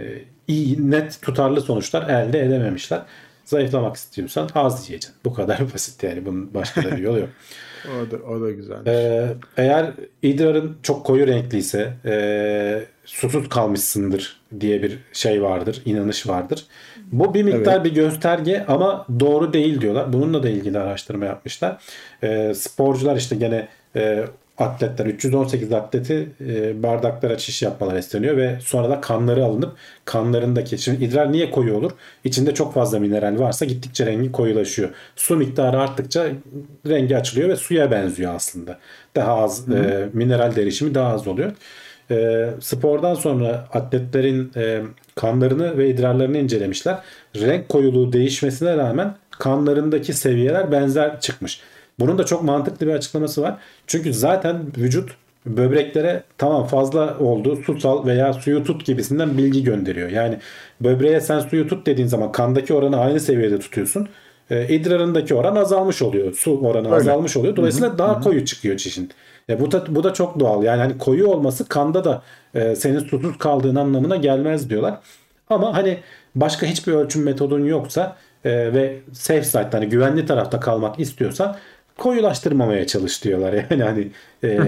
iyi 0.49 0.91
net 0.91 1.22
tutarlı 1.22 1.61
sonuçlar 1.61 2.09
elde 2.09 2.41
edememişler. 2.41 3.01
Zayıflamak 3.45 3.97
istiyorsan 3.97 4.49
az 4.55 4.89
yiyeceksin. 4.89 5.14
Bu 5.24 5.35
kadar 5.35 5.61
basit 5.74 6.03
yani. 6.03 6.26
Bunun 6.26 6.55
başka 6.55 6.85
da 6.85 6.97
bir 6.97 7.03
yolu 7.03 7.18
yok. 7.18 7.29
O 7.87 8.11
da, 8.11 8.16
o 8.16 8.41
da 8.41 8.51
güzelmiş. 8.51 8.89
Ee, 8.89 9.26
eğer 9.57 9.91
idrarın 10.22 10.76
çok 10.83 11.07
koyu 11.07 11.26
renkliyse 11.26 11.93
e, 12.05 12.85
susuz 13.05 13.49
kalmışsındır 13.49 14.41
diye 14.61 14.83
bir 14.83 14.99
şey 15.12 15.43
vardır, 15.43 15.83
inanış 15.85 16.29
vardır. 16.29 16.66
Bu 17.12 17.35
bir 17.35 17.43
miktar 17.43 17.74
Evet. 17.74 17.85
bir 17.85 17.95
gösterge 17.95 18.64
ama 18.68 19.07
doğru 19.20 19.53
değil 19.53 19.81
diyorlar. 19.81 20.12
Bununla 20.12 20.43
da 20.43 20.49
ilgili 20.49 20.79
araştırma 20.79 21.24
yapmışlar. 21.24 21.76
Ee, 22.22 22.53
sporcular 22.55 23.16
işte 23.16 23.37
gene 23.37 23.68
e, 23.97 24.24
atletler 24.59 25.07
318 25.07 25.73
atleti 25.73 26.29
e, 26.41 26.83
bardaklara 26.83 27.39
çiş 27.39 27.63
yapmaları 27.63 27.99
isteniyor 27.99 28.37
ve 28.37 28.59
sonra 28.61 28.91
da 28.91 29.01
kanları 29.01 29.45
alınıp 29.45 29.73
kanlarındaki 30.05 30.79
şimdi 30.79 31.05
idrar 31.05 31.33
niye 31.33 31.51
koyu 31.51 31.75
olur? 31.75 31.93
İçinde 32.25 32.55
çok 32.55 32.75
fazla 32.75 32.99
mineral 32.99 33.39
varsa 33.39 33.65
gittikçe 33.65 34.07
rengi 34.07 34.33
koyulaşıyor. 34.33 34.89
Su 35.17 35.37
miktarı 35.37 35.81
arttıkça 35.81 36.27
rengi 36.87 37.17
açılıyor 37.17 37.49
ve 37.49 37.57
suya 37.57 37.91
benziyor 37.91 38.35
aslında. 38.35 38.79
Daha 39.17 39.35
az 39.35 39.69
e, 39.69 40.09
mineral 40.13 40.57
derişimi 40.57 40.95
daha 40.95 41.13
az 41.13 41.27
oluyor. 41.27 41.53
E, 42.11 42.49
spordan 42.61 43.15
sonra 43.15 43.69
atletlerin 43.73 44.53
e, 44.57 44.83
kanlarını 45.15 45.79
ve 45.79 45.91
idrarlarını 45.91 46.39
incelemişler. 46.39 46.99
Renk 47.37 47.69
koyuluğu 47.69 48.13
değişmesine 48.13 48.77
rağmen 48.77 49.15
kanlarındaki 49.31 50.13
seviyeler 50.13 50.73
benzer 50.73 51.21
çıkmış. 51.21 51.61
Bunun 52.01 52.18
da 52.18 52.26
çok 52.26 52.42
mantıklı 52.42 52.86
bir 52.86 52.92
açıklaması 52.92 53.42
var. 53.42 53.59
Çünkü 53.86 54.14
zaten 54.14 54.62
vücut 54.76 55.11
böbreklere 55.46 56.22
tamam 56.38 56.66
fazla 56.66 57.18
oldu 57.18 57.57
su 57.57 57.80
sal 57.80 58.07
veya 58.07 58.32
suyu 58.32 58.64
tut 58.64 58.86
gibisinden 58.86 59.38
bilgi 59.38 59.64
gönderiyor. 59.64 60.09
Yani 60.11 60.38
böbreğe 60.80 61.20
sen 61.20 61.40
suyu 61.40 61.68
tut 61.68 61.86
dediğin 61.86 62.09
zaman 62.09 62.32
kandaki 62.32 62.74
oranı 62.74 63.01
aynı 63.01 63.20
seviyede 63.20 63.59
tutuyorsun. 63.59 64.09
E, 64.51 64.68
idrarındaki 64.68 65.34
oran 65.34 65.57
azalmış 65.57 66.03
oluyor. 66.03 66.34
Su 66.34 66.61
oranı 66.61 66.86
Öyle. 66.86 66.96
azalmış 66.96 67.36
oluyor. 67.36 67.57
Dolayısıyla 67.57 67.99
daha 67.99 68.20
koyu 68.20 68.44
çıkıyor 68.44 68.76
çişin. 68.76 69.11
E, 69.49 69.61
bu 69.61 69.72
da 69.72 69.84
bu 69.88 70.05
da 70.05 70.12
çok 70.12 70.40
doğal. 70.40 70.62
Yani 70.62 70.80
hani 70.80 70.99
koyu 70.99 71.26
olması 71.26 71.68
kanda 71.68 72.05
da 72.05 72.22
e, 72.55 72.76
senin 72.76 72.99
susuz 72.99 73.38
kaldığın 73.38 73.76
anlamına 73.76 74.16
gelmez 74.16 74.70
diyorlar. 74.70 74.99
Ama 75.51 75.76
hani 75.76 75.99
başka 76.34 76.66
hiçbir 76.66 76.92
ölçüm 76.92 77.22
metodun 77.22 77.64
yoksa 77.64 78.16
e, 78.44 78.51
ve 78.51 78.96
safe 79.12 79.44
side 79.44 79.68
hani 79.72 79.88
güvenli 79.88 80.26
tarafta 80.26 80.61
kalmak 80.61 81.01
istiyorsan 81.01 81.57
koyulaştırmamaya 81.99 82.86
çalış 82.86 83.24
diyorlar. 83.24 83.53
Yani 83.70 83.82
hani 83.82 84.11
e, 84.42 84.59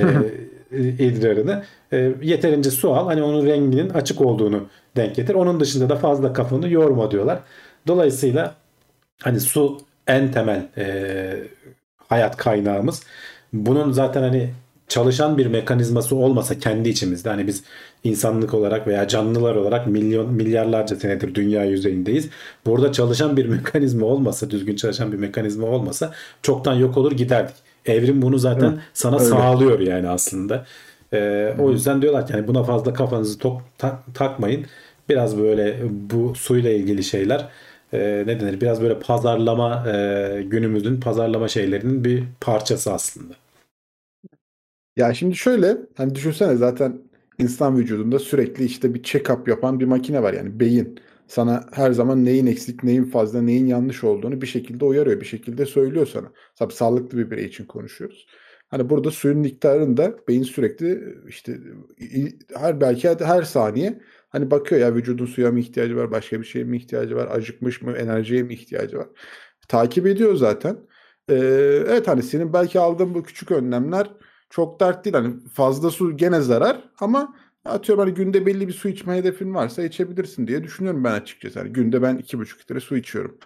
idrarını 0.98 1.64
e, 1.92 2.12
yeterince 2.22 2.70
su 2.70 2.94
al. 2.94 3.06
Hani 3.06 3.22
onun 3.22 3.46
renginin 3.46 3.90
açık 3.90 4.20
olduğunu 4.20 4.66
denk 4.96 5.14
getir. 5.14 5.34
Onun 5.34 5.60
dışında 5.60 5.88
da 5.88 5.96
fazla 5.96 6.32
kafanı 6.32 6.68
yorma 6.68 7.10
diyorlar. 7.10 7.38
Dolayısıyla 7.86 8.54
hani 9.22 9.40
su 9.40 9.80
en 10.06 10.32
temel 10.32 10.68
e, 10.76 11.36
hayat 12.08 12.36
kaynağımız. 12.36 13.02
Bunun 13.52 13.92
zaten 13.92 14.22
hani 14.22 14.50
çalışan 14.88 15.38
bir 15.38 15.46
mekanizması 15.46 16.16
olmasa 16.16 16.58
kendi 16.58 16.88
içimizde 16.88 17.28
hani 17.28 17.46
biz 17.46 17.64
insanlık 18.05 18.55
olarak 18.55 18.86
veya 18.86 19.09
canlılar 19.09 19.55
olarak 19.55 19.86
milyon 19.86 20.32
milyarlarca 20.32 20.96
senedir 20.96 21.34
dünya 21.34 21.64
yüzeyindeyiz. 21.64 22.28
Burada 22.66 22.92
çalışan 22.92 23.36
bir 23.36 23.46
mekanizma 23.46 24.07
olmasa, 24.07 24.51
düzgün 24.51 24.76
çalışan 24.76 25.12
bir 25.12 25.16
mekanizma 25.18 25.66
olmasa 25.66 26.12
çoktan 26.42 26.74
yok 26.74 26.96
olur 26.96 27.12
giderdik. 27.12 27.55
Evrim 27.86 28.22
bunu 28.22 28.38
zaten 28.38 28.80
sana 28.94 29.16
öyle. 29.16 29.24
sağlıyor 29.24 29.80
yani 29.80 30.09
aslında. 30.09 30.66
Ee, 31.12 31.55
o 31.59 31.70
yüzden 31.70 32.03
diyorlar 32.03 32.26
ki 32.26 32.32
hani 32.32 32.48
buna 32.48 32.62
fazla 32.62 32.92
kafanızı 32.92 33.38
tok, 33.38 33.62
ta- 33.78 34.03
takmayın. 34.14 34.66
Biraz 35.09 35.38
böyle 35.38 35.76
bu 35.90 36.34
suyla 36.34 36.70
ilgili 36.70 37.05
şeyler 37.05 37.48
e, 37.92 38.24
ne 38.26 38.40
denir? 38.40 38.61
Biraz 38.61 38.82
böyle 38.82 38.98
pazarlama 38.98 39.88
e, 39.88 40.42
günümüzün 40.42 41.01
pazarlama 41.01 41.48
şeylerinin 41.48 42.05
bir 42.05 42.24
parçası 42.40 42.92
aslında. 42.92 43.34
Ya 44.96 45.14
şimdi 45.14 45.36
şöyle 45.36 45.76
hani 45.96 46.14
düşünsene 46.14 46.57
zaten 46.57 47.09
insan 47.41 47.78
vücudunda 47.78 48.18
sürekli 48.18 48.64
işte 48.64 48.95
bir 48.95 49.03
check-up 49.03 49.51
yapan 49.51 49.80
bir 49.80 49.84
makine 49.84 50.22
var 50.22 50.32
yani 50.32 50.61
beyin. 50.61 51.01
Sana 51.28 51.66
her 51.72 51.93
zaman 51.93 52.24
neyin 52.24 52.47
eksik, 52.47 52.84
neyin 52.84 53.05
fazla, 53.05 53.43
neyin 53.43 53.66
yanlış 53.66 54.05
olduğunu 54.05 54.43
bir 54.43 54.47
şekilde 54.47 54.84
uyarıyor, 54.84 55.20
bir 55.20 55.26
şekilde 55.26 55.66
söylüyor 55.66 56.07
sana. 56.07 56.32
Tabii 56.57 56.72
sağlıklı 56.72 57.18
bir 57.18 57.30
birey 57.30 57.45
için 57.45 57.64
konuşuyoruz. 57.64 58.26
Hani 58.68 58.91
burada 58.91 59.11
suyun 59.11 59.38
miktarında 59.38 60.14
beyin 60.28 60.43
sürekli 60.43 61.14
işte 61.28 61.59
her 62.57 62.80
belki 62.80 63.09
her 63.09 63.43
saniye 63.43 64.01
hani 64.28 64.51
bakıyor 64.51 64.80
ya 64.80 64.95
vücudun 64.95 65.26
suya 65.26 65.53
mı 65.53 65.61
ihtiyacı 65.61 65.97
var, 65.97 66.11
başka 66.11 66.41
bir 66.41 66.47
şeye 66.47 66.64
mi 66.64 66.76
ihtiyacı 66.76 67.16
var, 67.16 67.28
acıkmış 67.30 67.82
mı, 67.82 67.93
enerjiye 67.93 68.43
mi 68.43 68.55
ihtiyacı 68.55 68.99
var. 68.99 69.09
Takip 69.68 70.07
ediyor 70.07 70.36
zaten. 70.36 70.76
Ee, 71.28 71.34
evet 71.88 72.09
hani 72.09 72.22
senin 72.22 72.53
belki 72.53 72.80
aldığın 72.80 73.14
bu 73.14 73.22
küçük 73.22 73.51
önlemler 73.51 74.11
çok 74.51 74.80
dert 74.80 75.05
değil. 75.05 75.16
Hani 75.16 75.34
fazla 75.53 75.90
su 75.90 76.16
gene 76.16 76.40
zarar 76.40 76.90
ama 77.01 77.34
atıyorum 77.64 78.05
hani 78.05 78.14
günde 78.14 78.46
belli 78.46 78.68
bir 78.68 78.72
su 78.72 78.88
içme 78.88 79.16
hedefin 79.16 79.55
varsa 79.55 79.82
içebilirsin 79.82 80.46
diye 80.46 80.64
düşünüyorum 80.64 81.05
ben 81.05 81.12
açıkçası. 81.12 81.59
Hani 81.59 81.72
günde 81.72 82.03
ben 82.03 82.16
iki 82.16 82.38
buçuk 82.38 82.61
litre 82.61 82.80
su 82.80 82.96
içiyorum. 82.96 83.38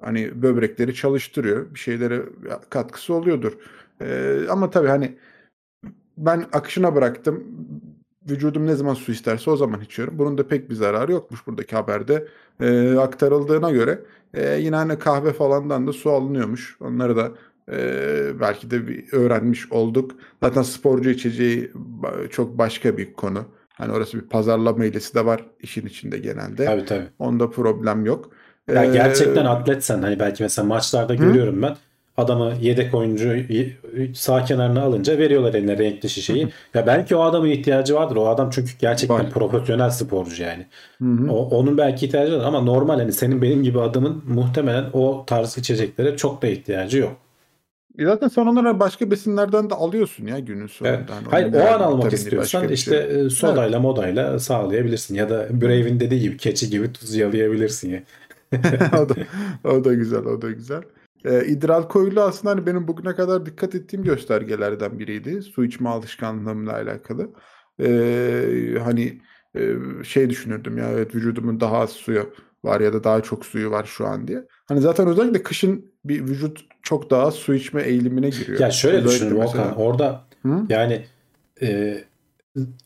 Hani 0.00 0.42
böbrekleri 0.42 0.94
çalıştırıyor. 0.94 1.74
Bir 1.74 1.78
şeylere 1.78 2.22
katkısı 2.70 3.14
oluyordur. 3.14 3.52
Ee, 4.00 4.40
ama 4.50 4.70
tabii 4.70 4.88
hani 4.88 5.18
ben 6.16 6.46
akışına 6.52 6.94
bıraktım. 6.94 7.44
Vücudum 8.30 8.66
ne 8.66 8.74
zaman 8.74 8.94
su 8.94 9.12
isterse 9.12 9.50
o 9.50 9.56
zaman 9.56 9.80
içiyorum. 9.80 10.18
Bunun 10.18 10.38
da 10.38 10.48
pek 10.48 10.70
bir 10.70 10.74
zararı 10.74 11.12
yokmuş 11.12 11.46
buradaki 11.46 11.76
haberde 11.76 12.28
e, 12.60 12.96
aktarıldığına 12.98 13.70
göre. 13.70 14.04
E, 14.34 14.54
yine 14.54 14.76
hani 14.76 14.98
kahve 14.98 15.32
falandan 15.32 15.86
da 15.86 15.92
su 15.92 16.10
alınıyormuş. 16.10 16.76
Onları 16.80 17.16
da 17.16 17.32
e, 17.72 18.40
belki 18.40 18.70
de 18.70 18.88
bir 18.88 19.12
öğrenmiş 19.12 19.72
olduk. 19.72 20.10
Zaten 20.42 20.62
sporcu 20.62 21.10
içeceği 21.10 21.70
çok 22.30 22.58
başka 22.58 22.96
bir 22.98 23.12
konu. 23.12 23.44
Hani 23.74 23.92
orası 23.92 24.16
bir 24.16 24.28
pazarlama 24.28 24.84
hilesi 24.84 25.14
de 25.14 25.26
var 25.26 25.44
işin 25.60 25.86
içinde 25.86 26.18
genelde. 26.18 26.64
Tabii 26.64 26.84
tabii. 26.84 27.06
Onda 27.18 27.50
problem 27.50 28.04
yok. 28.04 28.30
Ya 28.74 28.84
Ee, 28.84 28.92
gerçekten 28.92 29.44
atletsen 29.44 30.02
hani 30.02 30.18
belki 30.18 30.42
mesela 30.42 30.68
maçlarda 30.68 31.14
görüyorum 31.14 31.62
ben 31.62 31.76
adamı 32.16 32.52
yedek 32.60 32.94
oyuncu 32.94 33.36
sağ 34.14 34.44
kenarına 34.44 34.82
alınca 34.82 35.18
veriyorlar 35.18 35.54
eline 35.54 35.78
renkli 35.78 36.08
şişeyi. 36.08 36.48
ya 36.74 36.86
belki 36.86 37.16
o 37.16 37.20
adamın 37.22 37.48
ihtiyacı 37.48 37.94
vardır. 37.94 38.16
O 38.16 38.28
adam 38.28 38.50
çünkü 38.50 38.72
gerçekten 38.78 39.16
Var. 39.18 39.30
profesyonel 39.30 39.90
sporcu 39.90 40.42
yani. 40.42 40.66
Hı 40.98 41.04
hı. 41.04 41.30
O, 41.32 41.36
onun 41.36 41.78
belki 41.78 42.06
ihtiyacı 42.06 42.38
var 42.38 42.44
ama 42.44 42.60
normal 42.60 42.98
hani 42.98 43.12
senin 43.12 43.42
benim 43.42 43.62
gibi 43.62 43.80
adamın 43.80 44.22
muhtemelen 44.28 44.84
o 44.92 45.24
tarz 45.26 45.58
içeceklere 45.58 46.16
çok 46.16 46.42
da 46.42 46.46
ihtiyacı 46.46 46.98
yok. 46.98 47.16
E 47.98 48.04
Zaten 48.04 48.28
sen 48.28 48.46
onları 48.46 48.80
başka 48.80 49.10
besinlerden 49.10 49.70
de 49.70 49.74
alıyorsun 49.74 50.26
ya 50.26 50.38
günün 50.38 50.66
sonunda. 50.66 50.96
Evet. 50.96 51.10
Hani 51.10 51.26
Hayır 51.30 51.52
o 51.54 51.74
an 51.74 51.80
almak 51.80 52.12
istiyorsan 52.12 52.68
bir 52.68 52.74
işte 52.74 53.08
şey. 53.12 53.30
sodayla 53.30 53.80
modayla 53.80 54.38
sağlayabilirsin 54.38 55.14
ya 55.14 55.30
da 55.30 55.60
Brave'in 55.60 56.00
dediği 56.00 56.20
gibi 56.20 56.36
keçi 56.36 56.70
gibi 56.70 56.92
tuz 56.92 57.14
yalayabilirsin 57.14 57.90
ya. 57.90 58.02
o, 58.98 59.08
da, 59.08 59.14
o 59.70 59.84
da 59.84 59.94
güzel, 59.94 60.24
o 60.24 60.42
da 60.42 60.50
güzel. 60.50 60.82
Ee, 61.24 61.46
idrar 61.46 61.88
koyulu 61.88 62.20
aslında 62.20 62.54
hani 62.54 62.66
benim 62.66 62.88
bugüne 62.88 63.14
kadar 63.14 63.46
dikkat 63.46 63.74
ettiğim 63.74 64.04
göstergelerden 64.04 64.98
biriydi. 64.98 65.42
Su 65.42 65.64
içme 65.64 65.88
alışkanlığımla 65.88 66.72
alakalı. 66.72 67.30
Ee, 67.80 68.78
hani 68.82 69.20
e, 69.56 69.74
şey 70.04 70.30
düşünürdüm 70.30 70.78
ya 70.78 70.90
evet 70.90 71.14
vücudumun 71.14 71.60
daha 71.60 71.78
az 71.78 71.90
suyu 71.90 72.34
var 72.64 72.80
ya 72.80 72.92
da 72.92 73.04
daha 73.04 73.20
çok 73.20 73.46
suyu 73.46 73.70
var 73.70 73.84
şu 73.84 74.06
an 74.06 74.28
diye. 74.28 74.46
Hani 74.68 74.80
zaten 74.80 75.08
özellikle 75.08 75.42
kışın 75.42 75.92
bir 76.04 76.20
vücut 76.20 76.69
çok 76.82 77.10
daha 77.10 77.30
su 77.30 77.54
içme 77.54 77.82
eğilimine 77.82 78.28
giriyor. 78.28 78.60
Ya 78.60 78.70
şöyle 78.70 78.96
Özellikle 78.96 79.16
düşünün 79.16 79.38
mesela. 79.38 79.64
Volkan 79.64 79.76
orada 79.76 80.22
Hı? 80.42 80.62
yani 80.68 81.04
e, 81.62 81.98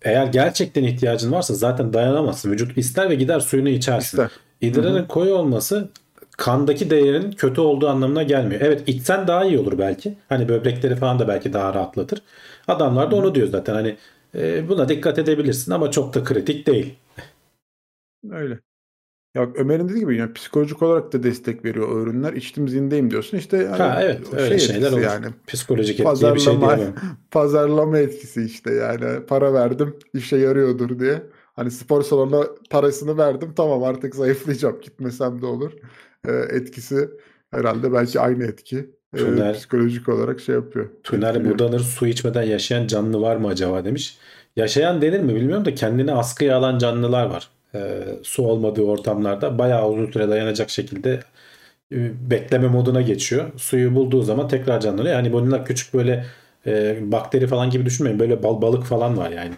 eğer 0.03 0.27
gerçekten 0.27 0.85
ihtiyacın 0.85 1.33
varsa 1.33 1.55
zaten 1.55 1.93
dayanamazsın. 1.93 2.53
Vücut 2.53 2.79
ister 2.79 3.11
ve 3.11 3.15
gider 3.15 3.41
suyunu 3.41 3.69
içersin. 3.69 4.19
İster. 4.19 4.31
İdrarın 4.61 5.05
koyu 5.05 5.35
olması 5.35 5.89
kandaki 6.37 6.91
değerin 6.91 7.33
kötü 7.33 7.61
olduğu 7.61 7.89
anlamına 7.89 8.23
gelmiyor. 8.23 8.61
Evet 8.61 8.83
içsen 8.87 9.27
daha 9.27 9.45
iyi 9.45 9.59
olur 9.59 9.79
belki. 9.79 10.15
Hani 10.29 10.49
böbrekleri 10.49 10.97
falan 10.97 11.19
da 11.19 11.29
belki 11.29 11.53
daha 11.53 11.75
rahatlatır. 11.75 12.23
Adamlar 12.69 13.11
da 13.11 13.17
onu 13.17 13.35
diyor 13.35 13.49
zaten 13.49 13.75
hani 13.75 13.97
e, 14.35 14.69
buna 14.69 14.89
dikkat 14.89 15.19
edebilirsin 15.19 15.73
ama 15.73 15.91
çok 15.91 16.15
da 16.15 16.25
kritik 16.25 16.67
değil. 16.67 16.95
Öyle. 18.31 18.59
Ya 19.35 19.49
Ömer'in 19.55 19.89
dediği 19.89 20.01
gibi 20.01 20.17
yani 20.17 20.33
psikolojik 20.33 20.83
olarak 20.83 21.13
da 21.13 21.23
destek 21.23 21.65
veriyor 21.65 21.89
o 21.89 22.01
ürünler. 22.03 22.33
İçtim 22.33 22.69
zindeyim 22.69 23.11
diyorsun. 23.11 23.39
İşte 23.39 23.57
yani 23.57 23.77
Ha 23.77 24.03
evet 24.03 24.21
o 24.33 24.37
öyle 24.37 24.59
şey 24.59 24.69
şeyler 24.69 24.93
olur. 24.93 25.01
yani. 25.03 25.27
Psikolojik 25.47 26.01
etkiye 26.01 26.35
bir 26.35 26.41
şey 26.41 26.53
Pazarlama, 26.55 26.77
diyemem. 26.77 26.95
pazarlama 27.31 27.99
etkisi 27.99 28.43
işte 28.45 28.75
yani. 28.75 29.27
Para 29.27 29.55
verdim 29.55 29.97
işe 30.15 30.37
yarıyordur 30.37 30.99
diye. 30.99 31.23
Hani 31.57 31.71
spor 31.71 32.03
salonuna 32.03 32.47
parasını 32.71 33.19
verdim 33.19 33.53
tamam 33.57 33.83
artık 33.83 34.15
zayıflayacağım 34.15 34.81
gitmesem 34.81 35.43
de 35.43 35.47
olur. 35.47 35.73
Ee, 36.29 36.33
etkisi 36.33 37.11
herhalde 37.51 37.93
belki 37.93 38.21
aynı 38.21 38.45
etki. 38.45 38.91
Ee, 39.15 39.19
Tüner- 39.19 39.55
psikolojik 39.55 40.09
olarak 40.09 40.41
şey 40.41 40.55
yapıyor. 40.55 40.89
Etkiliyor. 41.13 41.55
Budanır 41.55 41.81
su 41.81 42.07
içmeden 42.07 42.43
yaşayan 42.43 42.87
canlı 42.87 43.21
var 43.21 43.37
mı 43.37 43.49
acaba 43.49 43.85
demiş. 43.85 44.19
Yaşayan 44.57 45.03
denir 45.03 45.21
mi 45.21 45.35
bilmiyorum 45.35 45.65
da 45.65 45.75
kendini 45.75 46.13
askıya 46.13 46.57
alan 46.57 46.79
canlılar 46.79 47.27
var. 47.27 47.51
Ee, 47.75 48.05
su 48.23 48.47
olmadığı 48.47 48.83
ortamlarda 48.83 49.59
bayağı 49.59 49.89
uzun 49.91 50.11
süre 50.13 50.29
dayanacak 50.29 50.71
şekilde 50.71 51.21
e, 51.93 52.31
bekleme 52.31 52.69
moduna 52.69 53.03
geçiyor. 53.03 53.53
Suyu 53.57 53.95
bulduğu 53.95 54.23
zaman 54.23 54.49
tekrar 54.49 54.81
canlanıyor. 54.81 55.15
Yani 55.15 55.33
bunlar 55.33 55.67
küçük 55.67 55.95
böyle 55.95 56.27
e, 56.67 56.99
bakteri 57.13 57.47
falan 57.47 57.71
gibi 57.71 57.87
düşünmeyin. 57.87 58.19
Böyle 58.19 58.43
bal, 58.43 58.63
balık 58.63 58.85
falan 58.85 59.17
var 59.17 59.31
yani. 59.31 59.55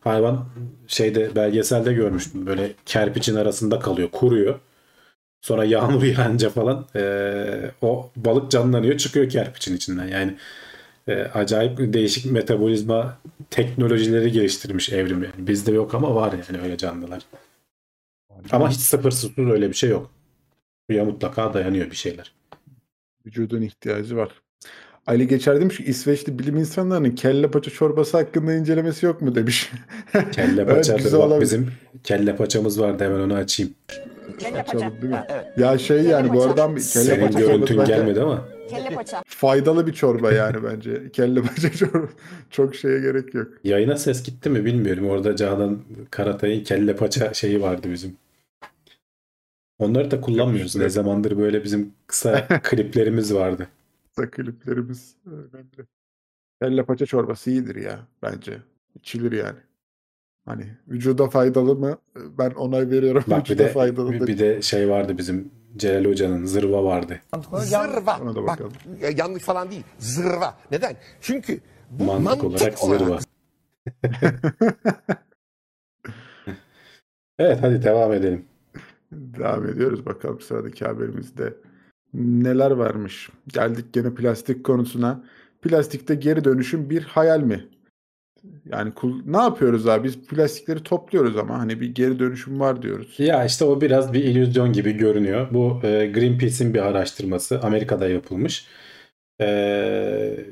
Hayvan 0.00 0.48
şeyde 0.86 1.36
belgeselde 1.36 1.92
görmüştüm. 1.92 2.46
Böyle 2.46 2.72
kerpiçin 2.86 3.34
arasında 3.36 3.78
kalıyor, 3.78 4.08
kuruyor. 4.12 4.60
Sonra 5.42 5.64
yağmur 5.64 6.02
yağınca 6.18 6.50
falan 6.50 6.86
e, 6.96 7.70
o 7.82 8.10
balık 8.16 8.50
canlanıyor, 8.50 8.98
çıkıyor 8.98 9.28
kerpiçin 9.28 9.76
içinden. 9.76 10.06
Yani 10.08 10.36
e, 11.08 11.22
acayip 11.22 11.78
değişik 11.78 12.24
metabolizma 12.32 13.18
teknolojileri 13.50 14.32
geliştirmiş 14.32 14.90
evrim. 14.92 15.22
Yani 15.24 15.46
bizde 15.48 15.72
yok 15.72 15.94
ama 15.94 16.14
var 16.14 16.32
yani 16.32 16.62
öyle 16.62 16.76
canlılar. 16.76 17.22
Ama 18.52 18.70
hiç 18.70 18.80
sıfırsız 18.80 19.38
öyle 19.38 19.68
bir 19.68 19.74
şey 19.74 19.90
yok. 19.90 20.10
Suya 20.90 21.04
mutlaka 21.04 21.54
dayanıyor 21.54 21.90
bir 21.90 21.96
şeyler. 21.96 22.32
Vücudun 23.26 23.62
ihtiyacı 23.62 24.16
var. 24.16 24.28
Ali 25.06 25.28
Geçer 25.28 25.60
demiş 25.60 25.76
ki 25.76 25.84
İsveçli 25.84 26.38
bilim 26.38 26.56
insanlarının 26.56 27.10
kelle 27.10 27.50
paça 27.50 27.70
çorbası 27.70 28.16
hakkında 28.16 28.54
incelemesi 28.54 29.06
yok 29.06 29.22
mu 29.22 29.34
demiş. 29.34 29.72
Kelle 30.32 30.62
Evet, 30.62 30.74
paça 30.76 30.96
güzel 30.96 31.12
bak 31.12 31.26
olabilir. 31.26 31.40
bizim 31.42 31.70
kelle 32.04 32.36
paçamız 32.36 32.80
vardı 32.80 33.04
hemen 33.04 33.20
onu 33.20 33.34
açayım. 33.34 33.74
Kelle 34.38 34.56
paça. 34.64 34.76
Açalım 34.78 35.02
değil 35.02 35.12
mi? 35.12 35.24
Evet. 35.28 35.46
Ya 35.58 35.78
şey 35.78 35.96
Kelle 35.96 36.08
yani 36.08 36.28
bu 36.28 36.34
paça. 36.34 36.48
aradan 36.50 36.76
bir 36.76 36.80
kelle 36.80 37.04
Senin 37.04 37.26
paça 37.26 37.38
görüntün 37.40 37.78
bence 37.78 37.92
gelmedi 37.92 38.20
ama 38.20 38.44
Kelle 38.70 38.90
paça. 38.94 39.22
faydalı 39.26 39.86
bir 39.86 39.92
çorba 39.92 40.32
yani 40.32 40.56
bence. 40.64 41.10
Kelle 41.12 41.42
paça 41.42 41.72
çorba. 41.72 42.08
Çok 42.50 42.74
şeye 42.74 43.00
gerek 43.00 43.34
yok. 43.34 43.48
yayına 43.64 43.96
ses 43.96 44.22
gitti 44.22 44.50
mi 44.50 44.64
bilmiyorum. 44.64 45.10
Orada 45.10 45.36
Canan 45.36 45.78
Karatay'ın 46.10 46.64
kelle 46.64 46.96
paça 46.96 47.34
şeyi 47.34 47.62
vardı 47.62 47.88
bizim. 47.92 48.16
Onları 49.78 50.10
da 50.10 50.20
kullanmıyoruz. 50.20 50.76
Ne 50.76 50.88
zamandır 50.88 51.38
böyle 51.38 51.64
bizim 51.64 51.94
kısa 52.06 52.48
kliplerimiz 52.62 53.34
vardı. 53.34 53.68
Kısa 54.08 54.30
kliplerimiz 54.30 55.16
önemli. 55.26 55.86
Kelle 56.62 56.84
paça 56.84 57.06
çorbası 57.06 57.50
iyidir 57.50 57.76
ya 57.76 57.98
bence. 58.22 58.58
İçilir 58.94 59.32
yani. 59.32 59.58
Hani 60.46 60.66
vücuda 60.88 61.30
faydalı 61.30 61.76
mı? 61.76 61.98
Ben 62.38 62.50
onay 62.50 62.90
veriyorum. 62.90 63.24
Bak 63.26 63.44
bir 63.44 63.50
vücuda 63.50 63.64
de 63.64 63.68
faydalı 63.68 64.12
bir, 64.12 64.26
bir 64.26 64.38
de 64.38 64.62
şey 64.62 64.88
vardı 64.88 65.18
bizim 65.18 65.50
Celal 65.76 66.04
Hoca'nın 66.04 66.46
zırva 66.46 66.84
vardı. 66.84 67.20
Zırva. 67.54 68.18
Ona 68.22 68.34
da 68.34 68.42
Bak 68.42 68.46
bakalım. 68.46 68.72
e, 69.00 69.10
yanlış 69.16 69.42
falan 69.42 69.70
değil. 69.70 69.84
Zırva. 69.98 70.58
Neden? 70.70 70.96
Çünkü 71.20 71.60
bu 71.90 72.04
Mantık 72.04 72.24
mantık, 72.24 72.44
olarak 72.44 72.84
olarak, 72.84 73.00
zırva. 73.00 73.18
Evet 77.38 77.58
hadi 77.62 77.82
devam 77.82 78.12
edelim. 78.12 78.44
Devam 79.12 79.66
ediyoruz 79.68 80.06
bakalım 80.06 80.40
sıradaki 80.40 80.84
haberimizde 80.84 81.54
neler 82.14 82.70
varmış. 82.70 83.30
Geldik 83.48 83.92
gene 83.92 84.14
plastik 84.14 84.64
konusuna. 84.64 85.24
Plastikte 85.62 86.14
geri 86.14 86.44
dönüşüm 86.44 86.90
bir 86.90 87.02
hayal 87.02 87.40
mi? 87.40 87.68
Yani 88.66 88.94
kul- 88.94 89.22
ne 89.26 89.36
yapıyoruz 89.36 89.86
abi? 89.88 90.04
Biz 90.04 90.26
plastikleri 90.26 90.82
topluyoruz 90.82 91.36
ama 91.36 91.58
hani 91.58 91.80
bir 91.80 91.94
geri 91.94 92.18
dönüşüm 92.18 92.60
var 92.60 92.82
diyoruz. 92.82 93.14
Ya 93.18 93.44
işte 93.44 93.64
o 93.64 93.80
biraz 93.80 94.12
bir 94.12 94.24
illüzyon 94.24 94.72
gibi 94.72 94.92
görünüyor. 94.92 95.48
Bu 95.54 95.80
e, 95.82 96.06
Greenpeace'in 96.06 96.74
bir 96.74 96.80
araştırması. 96.86 97.60
Amerika'da 97.62 98.08
yapılmış. 98.08 98.66
E, 99.40 100.46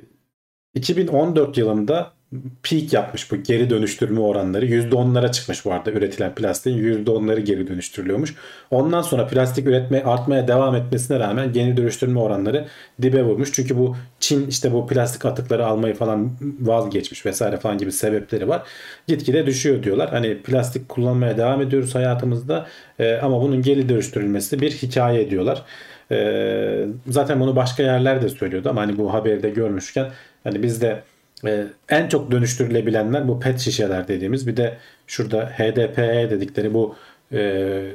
2014 0.74 1.58
yılında 1.58 2.15
peak 2.62 2.92
yapmış 2.92 3.32
bu 3.32 3.36
geri 3.36 3.70
dönüştürme 3.70 4.20
oranları. 4.20 4.66
%10'lara 4.66 5.32
çıkmış 5.32 5.64
bu 5.64 5.72
arada 5.72 5.90
üretilen 5.90 6.34
plastiğin 6.34 7.04
%10'ları 7.04 7.40
geri 7.40 7.68
dönüştürülüyormuş. 7.68 8.34
Ondan 8.70 9.02
sonra 9.02 9.26
plastik 9.26 9.66
üretme 9.66 10.02
artmaya 10.02 10.48
devam 10.48 10.74
etmesine 10.74 11.18
rağmen 11.18 11.52
geri 11.52 11.76
dönüştürme 11.76 12.20
oranları 12.20 12.66
dibe 13.02 13.22
vurmuş. 13.22 13.52
Çünkü 13.52 13.78
bu 13.78 13.96
Çin 14.20 14.46
işte 14.46 14.72
bu 14.72 14.86
plastik 14.86 15.24
atıkları 15.24 15.66
almayı 15.66 15.94
falan 15.94 16.30
vazgeçmiş 16.60 17.26
vesaire 17.26 17.56
falan 17.56 17.78
gibi 17.78 17.92
sebepleri 17.92 18.48
var. 18.48 18.62
Gitgide 19.06 19.46
düşüyor 19.46 19.82
diyorlar. 19.82 20.10
Hani 20.10 20.42
plastik 20.42 20.88
kullanmaya 20.88 21.38
devam 21.38 21.62
ediyoruz 21.62 21.94
hayatımızda 21.94 22.66
e, 22.98 23.16
ama 23.16 23.42
bunun 23.42 23.62
geri 23.62 23.88
dönüştürülmesi 23.88 24.60
bir 24.60 24.70
hikaye 24.70 25.30
diyorlar. 25.30 25.62
E, 26.10 26.86
zaten 27.08 27.40
bunu 27.40 27.56
başka 27.56 27.82
yerler 27.82 28.22
de 28.22 28.28
söylüyordu 28.28 28.68
ama 28.70 28.80
hani 28.80 28.98
bu 28.98 29.14
haberi 29.14 29.42
de 29.42 29.50
görmüşken 29.50 30.10
hani 30.44 30.62
bizde 30.62 31.02
e, 31.46 31.66
en 31.88 32.08
çok 32.08 32.30
dönüştürülebilenler 32.30 33.28
bu 33.28 33.40
pet 33.40 33.58
şişeler 33.60 34.08
dediğimiz. 34.08 34.46
Bir 34.46 34.56
de 34.56 34.76
şurada 35.06 35.46
HDPE 35.46 36.30
dedikleri 36.30 36.74
bu 36.74 36.96
e, 37.32 37.38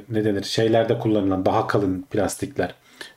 ne 0.08 0.24
denir 0.24 0.42
şeylerde 0.42 0.98
kullanılan 0.98 1.44
daha 1.44 1.66
kalın 1.66 2.02
plastikler. 2.10 2.74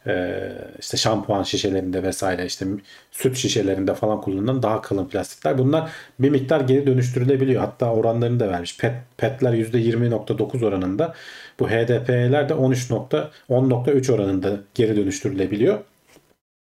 E, 0.08 0.40
işte 0.80 0.98
şampuan 0.98 1.44
şişelerinde 1.44 2.04
vesaire 2.04 2.46
işte 2.46 2.66
süt 3.12 3.38
şişelerinde 3.38 3.94
falan 3.94 4.22
kullanılan 4.22 4.64
daha 4.64 4.82
kalın 4.82 5.06
plastikler. 5.06 5.58
Bunlar 5.58 5.92
bir 6.20 6.30
miktar 6.30 6.62
geri 6.62 6.88
dönüştürülebiliyor. 6.88 7.62
Hatta 7.62 7.94
oranlarını 7.94 8.40
da 8.40 8.50
vermiş. 8.50 8.78
Pet, 8.78 8.94
petler 9.18 9.54
%20.9 9.54 10.66
oranında. 10.66 11.14
Bu 11.60 11.70
HDPE'ler 11.70 12.50
de 12.50 12.54
13.10.3 12.54 14.12
oranında 14.12 14.60
geri 14.76 14.96
dönüştürülebiliyor. 14.96 15.80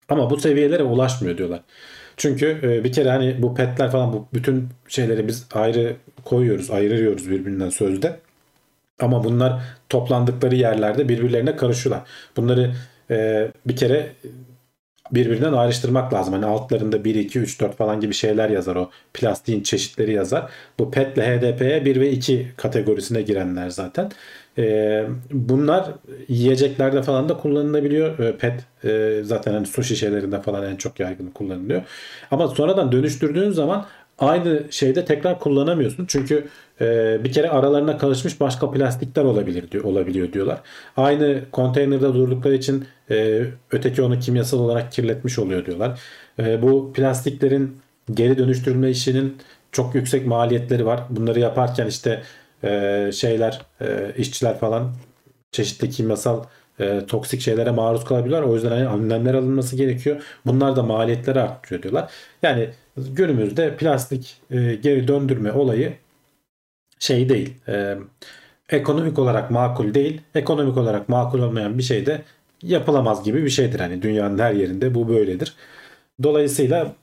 Ama 0.10 0.30
bu 0.30 0.40
seviyelere 0.40 0.84
ulaşmıyor 0.84 1.38
diyorlar. 1.38 1.62
Çünkü 2.20 2.60
e, 2.64 2.84
bir 2.84 2.92
kere 2.94 3.10
hani 3.10 3.42
bu 3.42 3.56
petler 3.56 3.92
falan 3.92 4.14
bu 4.14 4.28
bütün 4.34 4.70
şeyleri 4.88 5.28
biz 5.28 5.48
ayrı 5.54 5.96
koyuyoruz, 6.26 6.72
ayırıyoruz 6.72 7.30
birbirinden 7.30 7.70
sözde. 7.70 8.20
Ama 9.00 9.24
bunlar 9.24 9.62
toplandıkları 9.90 10.56
yerlerde 10.56 11.10
birbirlerine 11.10 11.56
karışıyorlar. 11.56 12.08
Bunları 12.38 12.72
e, 13.12 13.48
bir 13.66 13.76
kere 13.76 14.10
birbirinden 15.12 15.54
ayrıştırmak 15.54 16.14
lazım. 16.14 16.34
Hani 16.34 16.46
altlarında 16.46 17.04
1, 17.04 17.16
2, 17.16 17.40
3, 17.40 17.62
4 17.62 17.78
falan 17.78 18.02
gibi 18.02 18.14
şeyler 18.14 18.50
yazar 18.50 18.76
o. 18.76 18.92
Plastiğin 19.14 19.64
çeşitleri 19.64 20.14
yazar. 20.14 20.52
Bu 20.80 20.92
PET 20.92 21.18
ile 21.18 21.38
HDP'ye 21.38 21.86
1 21.86 22.02
ve 22.02 22.12
2 22.12 22.48
kategorisine 22.58 23.22
girenler 23.22 23.70
zaten. 23.70 24.12
Ee, 24.60 25.06
bunlar 25.32 25.92
yiyeceklerde 26.28 27.02
falan 27.02 27.30
da 27.30 27.38
kullanılabiliyor. 27.38 28.20
Ee, 28.20 28.38
PET 28.38 28.54
e, 28.84 29.22
zaten 29.24 29.54
hani 29.54 29.68
su 29.68 29.84
şişelerinde 29.84 30.42
falan 30.42 30.64
en 30.72 30.76
çok 30.76 31.00
yaygın 31.00 31.28
kullanılıyor. 31.28 31.82
Ama 32.32 32.48
sonradan 32.48 32.92
dönüştürdüğün 32.92 33.52
zaman 33.52 33.86
aynı 34.20 34.64
şeyde 34.70 35.06
tekrar 35.06 35.40
kullanamıyorsun. 35.40 36.06
Çünkü 36.06 36.48
e, 36.82 37.18
bir 37.24 37.32
kere 37.32 37.50
aralarına 37.50 37.98
karışmış 37.98 38.40
başka 38.40 38.72
plastikler 38.72 39.24
olabilir 39.24 39.72
diyor, 39.72 39.84
olabiliyor 39.84 40.34
diyorlar. 40.34 40.62
Aynı 40.98 41.42
konteynerde 41.52 42.14
durdukları 42.14 42.56
için 42.56 42.86
e, 43.12 43.46
öteki 43.72 44.02
onu 44.02 44.20
kimyasal 44.20 44.60
olarak 44.60 44.92
kirletmiş 44.92 45.40
oluyor 45.40 45.66
diyorlar. 45.66 46.00
Bu 46.62 46.94
plastiklerin 46.94 47.78
geri 48.14 48.38
dönüştürülme 48.38 48.90
işinin 48.90 49.38
çok 49.72 49.96
yüksek 49.96 50.28
maliyetleri 50.28 50.86
var. 50.86 51.00
Bunları 51.10 51.40
yaparken 51.40 51.88
işte 51.88 52.22
e, 52.64 53.12
şeyler, 53.14 53.62
e, 53.82 54.14
işçiler 54.18 54.60
falan 54.60 54.92
çeşitli 55.52 55.90
kimyasal 55.90 56.44
e, 56.80 57.06
toksik 57.08 57.42
şeylere 57.42 57.72
maruz 57.72 58.06
kalabiliyorlar. 58.06 58.50
O 58.50 58.56
yüzden 58.56 58.70
hani 58.70 58.88
önlemler 58.88 59.34
alınması 59.34 59.76
gerekiyor. 59.76 60.24
Bunlar 60.46 60.76
da 60.76 60.84
maliyetleri 60.84 61.42
arttırıyor 61.42 61.84
diyorlar. 61.84 62.12
Yani 62.44 62.70
günümüzde 62.98 63.76
plastik 63.76 64.38
e, 64.52 64.76
geri 64.76 65.08
döndürme 65.08 65.52
olayı 65.52 65.94
şey 67.00 67.30
değil. 67.30 67.54
E, 67.68 67.98
ekonomik 68.70 69.20
olarak 69.20 69.52
makul 69.52 69.94
değil. 69.94 70.22
Ekonomik 70.36 70.78
olarak 70.78 71.10
makul 71.10 71.40
olmayan 71.40 71.78
bir 71.78 71.84
şey 71.84 72.06
de 72.06 72.22
yapılamaz 72.64 73.24
gibi 73.24 73.44
bir 73.44 73.50
şeydir. 73.50 73.80
Hani 73.80 74.02
dünyanın 74.02 74.40
her 74.40 74.54
yerinde 74.54 74.96
bu 74.96 75.10
böyledir. 75.10 75.56
Dolayısıyla 76.24 76.96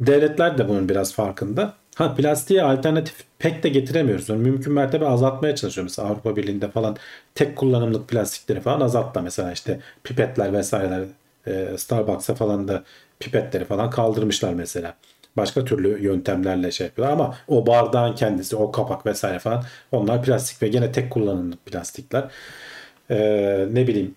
devletler 0.00 0.58
de 0.58 0.68
bunun 0.68 0.88
biraz 0.88 1.14
farkında. 1.14 1.74
Ha 1.96 2.14
plastiğe 2.14 2.62
alternatif 2.62 3.14
pek 3.38 3.62
de 3.62 3.68
getiremiyoruz. 3.68 4.28
Yani 4.28 4.42
mümkün 4.42 4.72
mertebe 4.72 5.06
azaltmaya 5.06 5.54
çalışıyor. 5.56 5.84
Mesela 5.84 6.08
Avrupa 6.08 6.36
Birliği'nde 6.36 6.70
falan 6.70 6.96
tek 7.34 7.56
kullanımlık 7.56 8.08
plastikleri 8.08 8.60
falan 8.60 8.80
azalttı. 8.80 9.22
Mesela 9.22 9.52
işte 9.52 9.80
pipetler 10.04 10.52
vesaireler 10.52 11.04
e, 11.46 11.78
Starbucks'a 11.78 12.34
falan 12.34 12.68
da 12.68 12.84
pipetleri 13.20 13.64
falan 13.64 13.90
kaldırmışlar 13.90 14.54
mesela. 14.54 14.94
Başka 15.36 15.64
türlü 15.64 16.02
yöntemlerle 16.04 16.70
şey 16.70 16.86
yapıyorlar 16.86 17.14
ama 17.14 17.36
o 17.48 17.66
bardağın 17.66 18.14
kendisi, 18.14 18.56
o 18.56 18.72
kapak 18.72 19.06
vesaire 19.06 19.38
falan 19.38 19.64
onlar 19.92 20.22
plastik 20.22 20.62
ve 20.62 20.68
gene 20.68 20.92
tek 20.92 21.10
kullanımlık 21.10 21.66
plastikler. 21.66 22.30
Ee, 23.10 23.66
ne 23.72 23.86
bileyim 23.86 24.14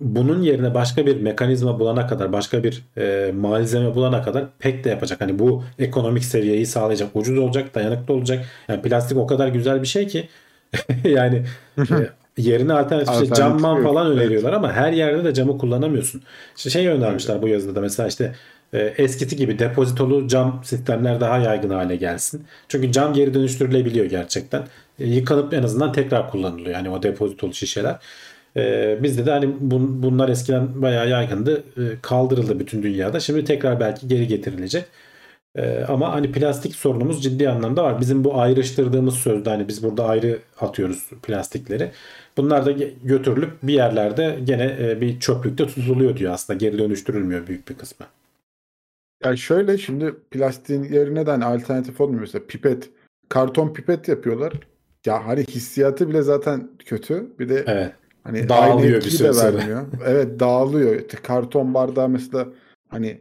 bunun 0.00 0.42
yerine 0.42 0.74
başka 0.74 1.06
bir 1.06 1.20
mekanizma 1.20 1.80
bulana 1.80 2.06
kadar, 2.06 2.32
başka 2.32 2.64
bir 2.64 2.82
e, 2.98 3.32
malzeme 3.32 3.94
bulana 3.94 4.22
kadar 4.22 4.44
pek 4.58 4.84
de 4.84 4.88
yapacak. 4.88 5.20
Hani 5.20 5.38
bu 5.38 5.64
ekonomik 5.78 6.24
seviyeyi 6.24 6.66
sağlayacak, 6.66 7.08
ucuz 7.14 7.38
olacak, 7.38 7.74
dayanıklı 7.74 8.14
olacak. 8.14 8.44
Yani 8.68 8.82
plastik 8.82 9.18
o 9.18 9.26
kadar 9.26 9.48
güzel 9.48 9.82
bir 9.82 9.86
şey 9.86 10.06
ki 10.06 10.28
yani 11.04 11.42
e, 11.78 11.82
yerine 12.38 12.72
alternatif 12.72 13.22
işte 13.22 13.34
camman 13.34 13.76
yok, 13.76 13.84
falan 13.84 14.10
öneriyorlar 14.10 14.52
ama 14.52 14.72
her 14.72 14.92
yerde 14.92 15.24
de 15.24 15.34
camı 15.34 15.58
kullanamıyorsun. 15.58 16.22
İşte 16.56 16.70
şey 16.70 16.88
önermişler 16.88 17.42
bu 17.42 17.48
yazıda 17.48 17.74
da 17.74 17.80
mesela 17.80 18.08
işte 18.08 18.34
e, 18.72 18.78
eskisi 18.78 19.36
gibi 19.36 19.58
depozitolu 19.58 20.28
cam 20.28 20.60
sistemler 20.64 21.20
daha 21.20 21.38
yaygın 21.38 21.70
hale 21.70 21.96
gelsin. 21.96 22.44
Çünkü 22.68 22.92
cam 22.92 23.14
geri 23.14 23.34
dönüştürülebiliyor 23.34 24.06
gerçekten. 24.06 24.62
E, 24.98 25.06
yıkanıp 25.06 25.54
en 25.54 25.62
azından 25.62 25.92
tekrar 25.92 26.30
kullanılıyor. 26.30 26.70
Yani 26.70 26.90
o 26.90 27.02
depozitolu 27.02 27.54
şişeler. 27.54 27.96
E, 28.56 28.98
bizde 29.02 29.26
de 29.26 29.30
hani 29.30 29.44
bun- 29.44 30.02
bunlar 30.02 30.28
eskiden 30.28 30.82
bayağı 30.82 31.08
yaygındı. 31.08 31.64
E, 31.76 31.82
kaldırıldı 32.02 32.60
bütün 32.60 32.82
dünyada. 32.82 33.20
Şimdi 33.20 33.44
tekrar 33.44 33.80
belki 33.80 34.08
geri 34.08 34.26
getirilecek. 34.26 34.84
E, 35.56 35.84
ama 35.84 36.12
hani 36.12 36.32
plastik 36.32 36.74
sorunumuz 36.74 37.22
ciddi 37.22 37.48
anlamda 37.48 37.84
var. 37.84 38.00
Bizim 38.00 38.24
bu 38.24 38.40
ayrıştırdığımız 38.40 39.14
sözde 39.14 39.50
hani 39.50 39.68
biz 39.68 39.82
burada 39.82 40.04
ayrı 40.04 40.38
atıyoruz 40.60 41.10
plastikleri. 41.22 41.90
Bunlar 42.36 42.66
da 42.66 42.72
götürülüp 43.04 43.50
bir 43.62 43.74
yerlerde 43.74 44.38
gene 44.44 44.76
e, 44.80 45.00
bir 45.00 45.20
çöplükte 45.20 45.66
tutuluyor 45.66 46.16
diyor 46.16 46.32
aslında. 46.32 46.58
Geri 46.58 46.78
dönüştürülmüyor 46.78 47.46
büyük 47.46 47.68
bir 47.68 47.74
kısmı. 47.74 48.06
Yani 49.24 49.38
şöyle 49.38 49.78
şimdi 49.78 50.14
plastiğin 50.30 50.82
yerine 50.84 51.26
de 51.26 51.30
hani 51.30 51.44
alternatif 51.44 52.00
olmuyor. 52.00 52.20
Mesela 52.20 52.44
pipet, 52.48 52.90
karton 53.28 53.72
pipet 53.72 54.08
yapıyorlar. 54.08 54.52
Ya 55.06 55.26
hani 55.26 55.44
hissiyatı 55.44 56.08
bile 56.08 56.22
zaten 56.22 56.70
kötü. 56.78 57.26
Bir 57.38 57.48
de 57.48 57.64
Evet. 57.66 57.92
Hani 58.24 58.48
Dağılıyor 58.48 58.96
bir 58.96 59.10
süre 59.10 59.32
sonra. 59.32 59.58
vermiyor. 59.58 59.86
Evet 60.04 60.40
dağılıyor. 60.40 60.94
İşte 61.00 61.16
karton 61.22 61.74
bardağı 61.74 62.08
mesela 62.08 62.48
hani 62.88 63.20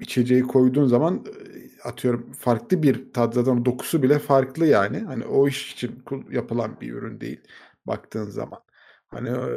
içeceği 0.00 0.42
koyduğun 0.42 0.86
zaman 0.86 1.24
e, 1.26 1.88
atıyorum 1.88 2.32
farklı 2.32 2.82
bir 2.82 3.12
tat 3.12 3.34
zaten 3.34 3.64
dokusu 3.64 4.02
bile 4.02 4.18
farklı 4.18 4.66
yani. 4.66 4.98
Hani 4.98 5.24
o 5.24 5.48
iş 5.48 5.72
için 5.72 6.02
yapılan 6.30 6.80
bir 6.80 6.92
ürün 6.92 7.20
değil 7.20 7.40
baktığın 7.86 8.30
zaman. 8.30 8.60
Hani 9.08 9.28
e, 9.28 9.48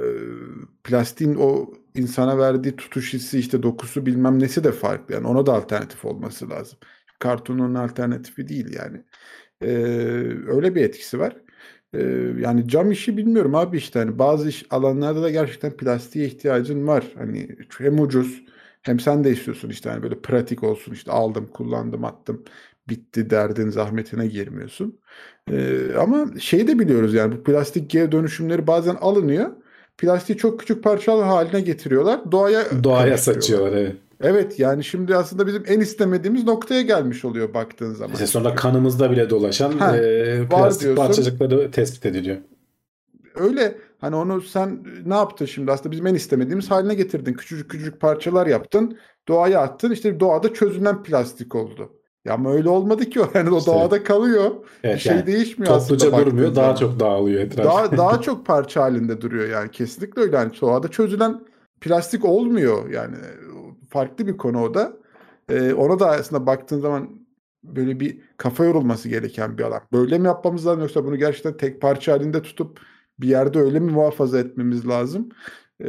plastiğin 0.84 1.36
o 1.36 1.74
insana 1.96 2.38
verdiği 2.38 2.76
tutuş 2.76 3.14
hissi 3.14 3.40
işte 3.40 3.64
dokusu 3.64 4.06
bilmem 4.06 4.40
nesi 4.40 4.64
de 4.64 4.72
farklı. 4.72 5.14
Yani 5.16 5.28
ona 5.28 5.46
da 5.46 5.54
alternatif 5.54 6.06
olması 6.06 6.50
lazım. 6.50 6.80
Kartonun 7.20 7.76
alternatifi 7.76 8.48
değil 8.48 8.74
yani. 8.74 9.04
Ee, 9.62 9.68
öyle 10.48 10.76
bir 10.76 10.82
etkisi 10.82 11.20
var. 11.20 11.38
Ee, 11.94 12.00
yani 12.40 12.68
cam 12.68 12.92
işi 12.92 13.18
bilmiyorum 13.18 13.56
abi 13.56 13.78
işte 13.78 14.00
hani 14.00 14.20
bazı 14.20 14.50
iş 14.50 14.66
alanlarda 14.70 15.22
da 15.24 15.30
gerçekten 15.30 15.78
plastiğe 15.78 16.26
ihtiyacın 16.26 16.88
var. 16.88 17.06
Hani 17.18 17.58
hem 17.78 18.00
ucuz 18.00 18.44
hem 18.82 19.00
sen 19.00 19.24
de 19.24 19.32
istiyorsun 19.32 19.70
işte 19.70 19.90
hani 19.90 20.04
böyle 20.04 20.22
pratik 20.22 20.64
olsun 20.64 20.94
işte 20.94 21.12
aldım 21.12 21.48
kullandım 21.48 22.06
attım 22.06 22.46
bitti 22.90 23.30
derdin 23.30 23.70
zahmetine 23.70 24.28
girmiyorsun. 24.28 25.00
Ee, 25.52 25.94
ama 26.00 26.40
şey 26.40 26.68
de 26.68 26.80
biliyoruz 26.80 27.14
yani 27.14 27.36
bu 27.38 27.44
plastik 27.44 27.90
geri 27.90 28.12
dönüşümleri 28.12 28.68
bazen 28.68 28.96
alınıyor. 28.96 29.52
Plastiği 29.98 30.38
çok 30.38 30.60
küçük 30.60 30.84
parçalar 30.84 31.26
haline 31.28 31.62
getiriyorlar. 31.62 32.32
Doğaya 32.32 32.66
Doğaya 32.84 33.18
karıştırıyorlar. 33.18 33.18
saçıyorlar 33.18 33.74
evet. 33.78 33.96
Evet 34.22 34.60
yani 34.60 34.84
şimdi 34.84 35.16
aslında 35.16 35.48
bizim 35.48 35.64
en 35.68 35.80
istemediğimiz 35.80 36.44
noktaya 36.44 36.82
gelmiş 36.82 37.26
oluyor 37.26 37.54
baktığın 37.54 37.94
zaman. 37.94 38.14
İşte 38.14 38.28
sonra 38.28 38.56
kanımızda 38.56 39.12
bile 39.12 39.30
dolaşan 39.30 39.72
Ha, 39.72 39.98
e, 39.98 40.48
plastik 40.50 40.84
diyorsun. 40.84 41.04
parçacıkları 41.06 41.72
tespit 41.72 42.06
ediliyor. 42.06 42.38
Öyle 43.36 43.78
hani 44.02 44.16
onu 44.16 44.42
sen 44.42 44.80
ne 45.06 45.14
yaptın 45.14 45.46
şimdi 45.46 45.72
aslında 45.72 45.92
bizim 45.92 46.08
en 46.08 46.14
istemediğimiz 46.16 46.72
haline 46.72 46.94
getirdin. 46.96 47.34
Küçücük 47.34 47.72
küçücük 47.72 48.00
parçalar 48.02 48.48
yaptın. 48.48 48.98
Doğaya 49.28 49.60
attın. 49.60 49.92
İşte 49.92 50.20
doğada 50.20 50.54
çözünen 50.54 51.04
plastik 51.04 51.56
oldu. 51.56 51.94
Ya 52.26 52.34
ama 52.34 52.52
öyle 52.54 52.70
olmadı 52.70 53.06
ki 53.06 53.22
o. 53.22 53.28
Yani 53.34 53.50
o 53.52 53.58
İşte- 53.58 53.72
doğada 53.72 54.04
kalıyor. 54.04 54.52
Evet, 54.84 54.96
bir 54.96 55.00
şey 55.02 55.16
yani 55.16 55.26
değişmiyor 55.28 55.74
Topluca 55.80 56.08
aslında 56.08 56.26
durmuyor. 56.26 56.48
baktığın 56.48 56.62
Daha 56.64 56.76
çok 56.76 57.00
dağılıyor 57.00 57.42
etraf. 57.42 57.66
daha 57.66 57.92
daha 57.98 58.22
çok 58.22 58.46
parça 58.46 58.82
halinde 58.82 59.22
duruyor 59.22 59.50
yani 59.50 59.72
kesinlikle 59.72 60.22
öyle 60.22 60.36
yani 60.36 60.52
doğada 60.62 60.88
çözülen 60.88 61.42
plastik 61.82 62.26
olmuyor 62.26 62.90
yani 62.90 63.16
farklı 63.90 64.28
bir 64.28 64.38
konu 64.38 64.64
o 64.64 64.74
da 64.74 64.94
Ee, 65.50 65.74
ona 65.74 66.00
da 66.00 66.08
aslında 66.10 66.46
baktığın 66.46 66.80
zaman 66.80 67.10
böyle 67.64 68.00
bir 68.00 68.18
kafa 68.38 68.64
yorulması 68.66 69.10
gereken 69.10 69.58
bir 69.58 69.64
alan 69.64 69.82
böyle 69.94 70.18
mi 70.20 70.26
yapmamız 70.28 70.68
lazım 70.68 70.82
yoksa 70.82 71.06
bunu 71.06 71.18
gerçekten 71.18 71.58
tek 71.58 71.82
parça 71.82 72.14
halinde 72.14 72.42
tutup 72.42 72.80
bir 73.20 73.28
yerde 73.28 73.60
öyle 73.60 73.80
mi 73.80 73.92
muhafaza 73.92 74.40
etmemiz 74.40 74.88
lazım 74.88 75.30
Ee, 75.84 75.88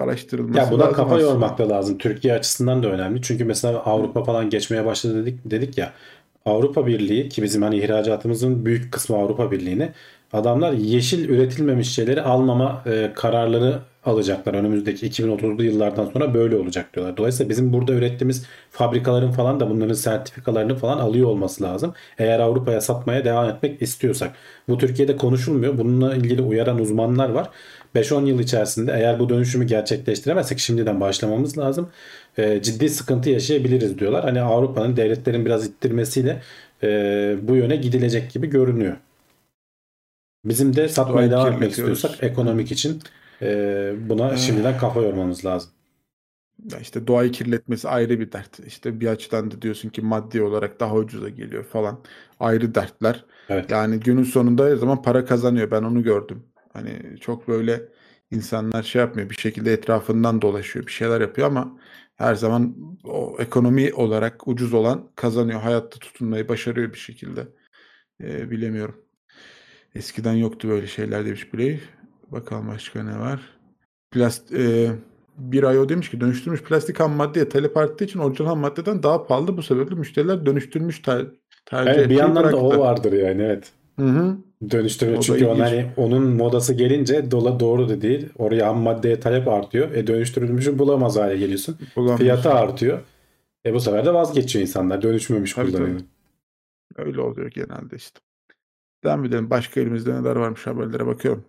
araştırılması 0.00 0.58
Ya 0.58 0.70
buna 0.70 0.90
lazım 0.90 0.94
kafa 0.94 1.16
aslında. 1.16 1.20
yormak 1.20 1.58
da 1.58 1.68
lazım. 1.68 1.98
Türkiye 1.98 2.34
açısından 2.34 2.82
da 2.82 2.88
önemli. 2.92 3.22
Çünkü 3.22 3.44
mesela 3.44 3.78
Avrupa 3.84 4.24
falan 4.24 4.50
geçmeye 4.50 4.84
başladı 4.84 5.22
dedik, 5.26 5.40
dedik 5.50 5.78
ya. 5.78 5.92
Avrupa 6.44 6.86
Birliği 6.86 7.28
ki 7.28 7.42
bizim 7.42 7.62
hani 7.62 7.76
ihracatımızın 7.78 8.66
büyük 8.66 8.92
kısmı 8.92 9.16
Avrupa 9.16 9.50
Birliği'ne 9.50 9.92
adamlar 10.32 10.72
yeşil 10.72 11.28
üretilmemiş 11.28 11.94
şeyleri 11.94 12.22
almama 12.22 12.82
e, 12.86 13.12
kararları 13.16 13.78
alacaklar. 14.08 14.54
Önümüzdeki 14.54 15.06
2030'lu 15.08 15.64
yıllardan 15.64 16.06
sonra 16.06 16.34
böyle 16.34 16.56
olacak 16.56 16.94
diyorlar. 16.94 17.16
Dolayısıyla 17.16 17.50
bizim 17.50 17.72
burada 17.72 17.92
ürettiğimiz 17.92 18.46
fabrikaların 18.70 19.30
falan 19.30 19.60
da 19.60 19.70
bunların 19.70 19.94
sertifikalarını 19.94 20.76
falan 20.76 20.98
alıyor 20.98 21.28
olması 21.28 21.64
lazım. 21.64 21.94
Eğer 22.18 22.40
Avrupa'ya 22.40 22.80
satmaya 22.80 23.24
devam 23.24 23.48
etmek 23.50 23.82
istiyorsak. 23.82 24.34
Bu 24.68 24.78
Türkiye'de 24.78 25.16
konuşulmuyor. 25.16 25.78
Bununla 25.78 26.14
ilgili 26.14 26.42
uyaran 26.42 26.78
uzmanlar 26.78 27.28
var. 27.28 27.50
5-10 27.94 28.26
yıl 28.26 28.40
içerisinde 28.40 28.92
eğer 28.92 29.18
bu 29.18 29.28
dönüşümü 29.28 29.64
gerçekleştiremezsek 29.64 30.58
şimdiden 30.58 31.00
başlamamız 31.00 31.58
lazım. 31.58 31.90
E, 32.38 32.62
ciddi 32.62 32.88
sıkıntı 32.88 33.30
yaşayabiliriz 33.30 33.98
diyorlar. 33.98 34.24
Hani 34.24 34.40
Avrupa'nın 34.40 34.96
devletlerin 34.96 35.44
biraz 35.46 35.66
ittirmesiyle 35.66 36.42
e, 36.82 36.88
bu 37.42 37.56
yöne 37.56 37.76
gidilecek 37.76 38.32
gibi 38.32 38.46
görünüyor. 38.46 38.96
Bizim 40.44 40.76
de 40.76 40.88
satmaya 40.88 41.30
devam 41.30 41.52
etmek 41.52 41.70
istiyorsak 41.70 42.22
ekonomik 42.22 42.72
için 42.72 43.02
e, 43.42 43.94
buna 44.08 44.36
şimdiden 44.36 44.78
kafa 44.78 45.02
yormamız 45.02 45.44
lazım. 45.44 45.70
Ya 46.72 46.78
işte 46.78 47.06
doğayı 47.06 47.32
kirletmesi 47.32 47.88
ayrı 47.88 48.20
bir 48.20 48.32
dert. 48.32 48.60
İşte 48.66 49.00
bir 49.00 49.06
açıdan 49.06 49.50
da 49.50 49.62
diyorsun 49.62 49.88
ki 49.88 50.02
maddi 50.02 50.42
olarak 50.42 50.80
daha 50.80 50.94
ucuza 50.94 51.28
geliyor 51.28 51.64
falan. 51.64 52.00
Ayrı 52.40 52.74
dertler. 52.74 53.24
Evet. 53.48 53.70
Yani 53.70 54.00
günün 54.00 54.22
sonunda 54.24 54.64
her 54.64 54.76
zaman 54.76 55.02
para 55.02 55.24
kazanıyor. 55.24 55.70
Ben 55.70 55.82
onu 55.82 56.02
gördüm. 56.02 56.42
Hani 56.72 57.16
çok 57.20 57.48
böyle 57.48 57.82
insanlar 58.30 58.82
şey 58.82 59.00
yapmıyor. 59.00 59.30
Bir 59.30 59.34
şekilde 59.34 59.72
etrafından 59.72 60.42
dolaşıyor. 60.42 60.86
Bir 60.86 60.92
şeyler 60.92 61.20
yapıyor 61.20 61.46
ama 61.46 61.78
her 62.16 62.34
zaman 62.34 62.76
o 63.04 63.36
ekonomi 63.38 63.92
olarak 63.94 64.48
ucuz 64.48 64.74
olan 64.74 65.10
kazanıyor. 65.16 65.60
Hayatta 65.60 65.98
tutunmayı 65.98 66.48
başarıyor 66.48 66.92
bir 66.92 66.98
şekilde. 66.98 67.48
Ee, 68.22 68.50
bilemiyorum. 68.50 69.04
Eskiden 69.94 70.34
yoktu 70.34 70.68
böyle 70.68 70.86
şeyler 70.86 71.26
demiş 71.26 71.54
Brave. 71.54 71.80
Bakalım 72.32 72.68
başka 72.68 73.02
ne 73.02 73.18
var? 73.18 73.40
Plast 74.10 74.52
e, 74.52 74.90
bir 75.38 75.62
ay 75.62 75.78
o 75.78 75.88
demiş 75.88 76.10
ki 76.10 76.20
dönüştürülmüş 76.20 76.62
plastik 76.62 77.00
ham 77.00 77.12
maddeye 77.12 77.48
talep 77.48 77.76
arttığı 77.76 78.04
için 78.04 78.18
orijinal 78.18 78.48
ham 78.48 78.58
maddeden 78.58 79.02
daha 79.02 79.26
pahalı. 79.26 79.56
Bu 79.56 79.62
sebeple 79.62 79.94
müşteriler 79.96 80.46
dönüştürmüş 80.46 81.02
ter, 81.02 81.26
tercih 81.66 81.92
Evet, 81.92 82.10
bir 82.10 82.14
yandan 82.16 82.52
da 82.52 82.56
o 82.56 82.60
bıraktı. 82.70 82.78
vardır 82.80 83.12
yani 83.12 83.42
evet. 83.42 83.72
Hı 83.98 84.06
hı. 84.06 84.36
Dönüştürme 84.70 85.16
O 85.16 85.20
çünkü 85.20 85.46
onun, 85.46 85.54
ilginç. 85.54 85.68
hani 85.68 85.92
onun 85.96 86.22
modası 86.22 86.74
gelince 86.74 87.30
dola 87.30 87.60
doğru 87.60 87.88
da 87.88 88.00
değil. 88.00 88.28
Oraya 88.38 88.66
ham 88.68 88.78
maddeye 88.78 89.20
talep 89.20 89.48
artıyor. 89.48 89.90
E 89.92 90.06
dönüştürülmüşü 90.06 90.78
bulamaz 90.78 91.16
hale 91.16 91.36
geliyorsun. 91.36 91.76
Bulamıyorsun. 91.96 92.24
Fiyatı 92.24 92.50
artıyor. 92.50 93.00
E 93.66 93.74
bu 93.74 93.80
sefer 93.80 94.06
de 94.06 94.14
vazgeçiyor 94.14 94.62
insanlar. 94.62 95.02
Dönüşmemiş 95.02 95.52
Tabii, 95.54 95.72
kullanıyor. 95.72 96.00
Öyle 96.96 97.20
oluyor 97.20 97.50
genelde 97.50 97.96
işte. 97.96 98.20
Devam 99.04 99.24
edelim. 99.24 99.50
Başka 99.50 99.80
elimizde 99.80 100.14
neler 100.14 100.36
varmış 100.36 100.66
haberlere 100.66 101.06
bakıyorum. 101.06 101.44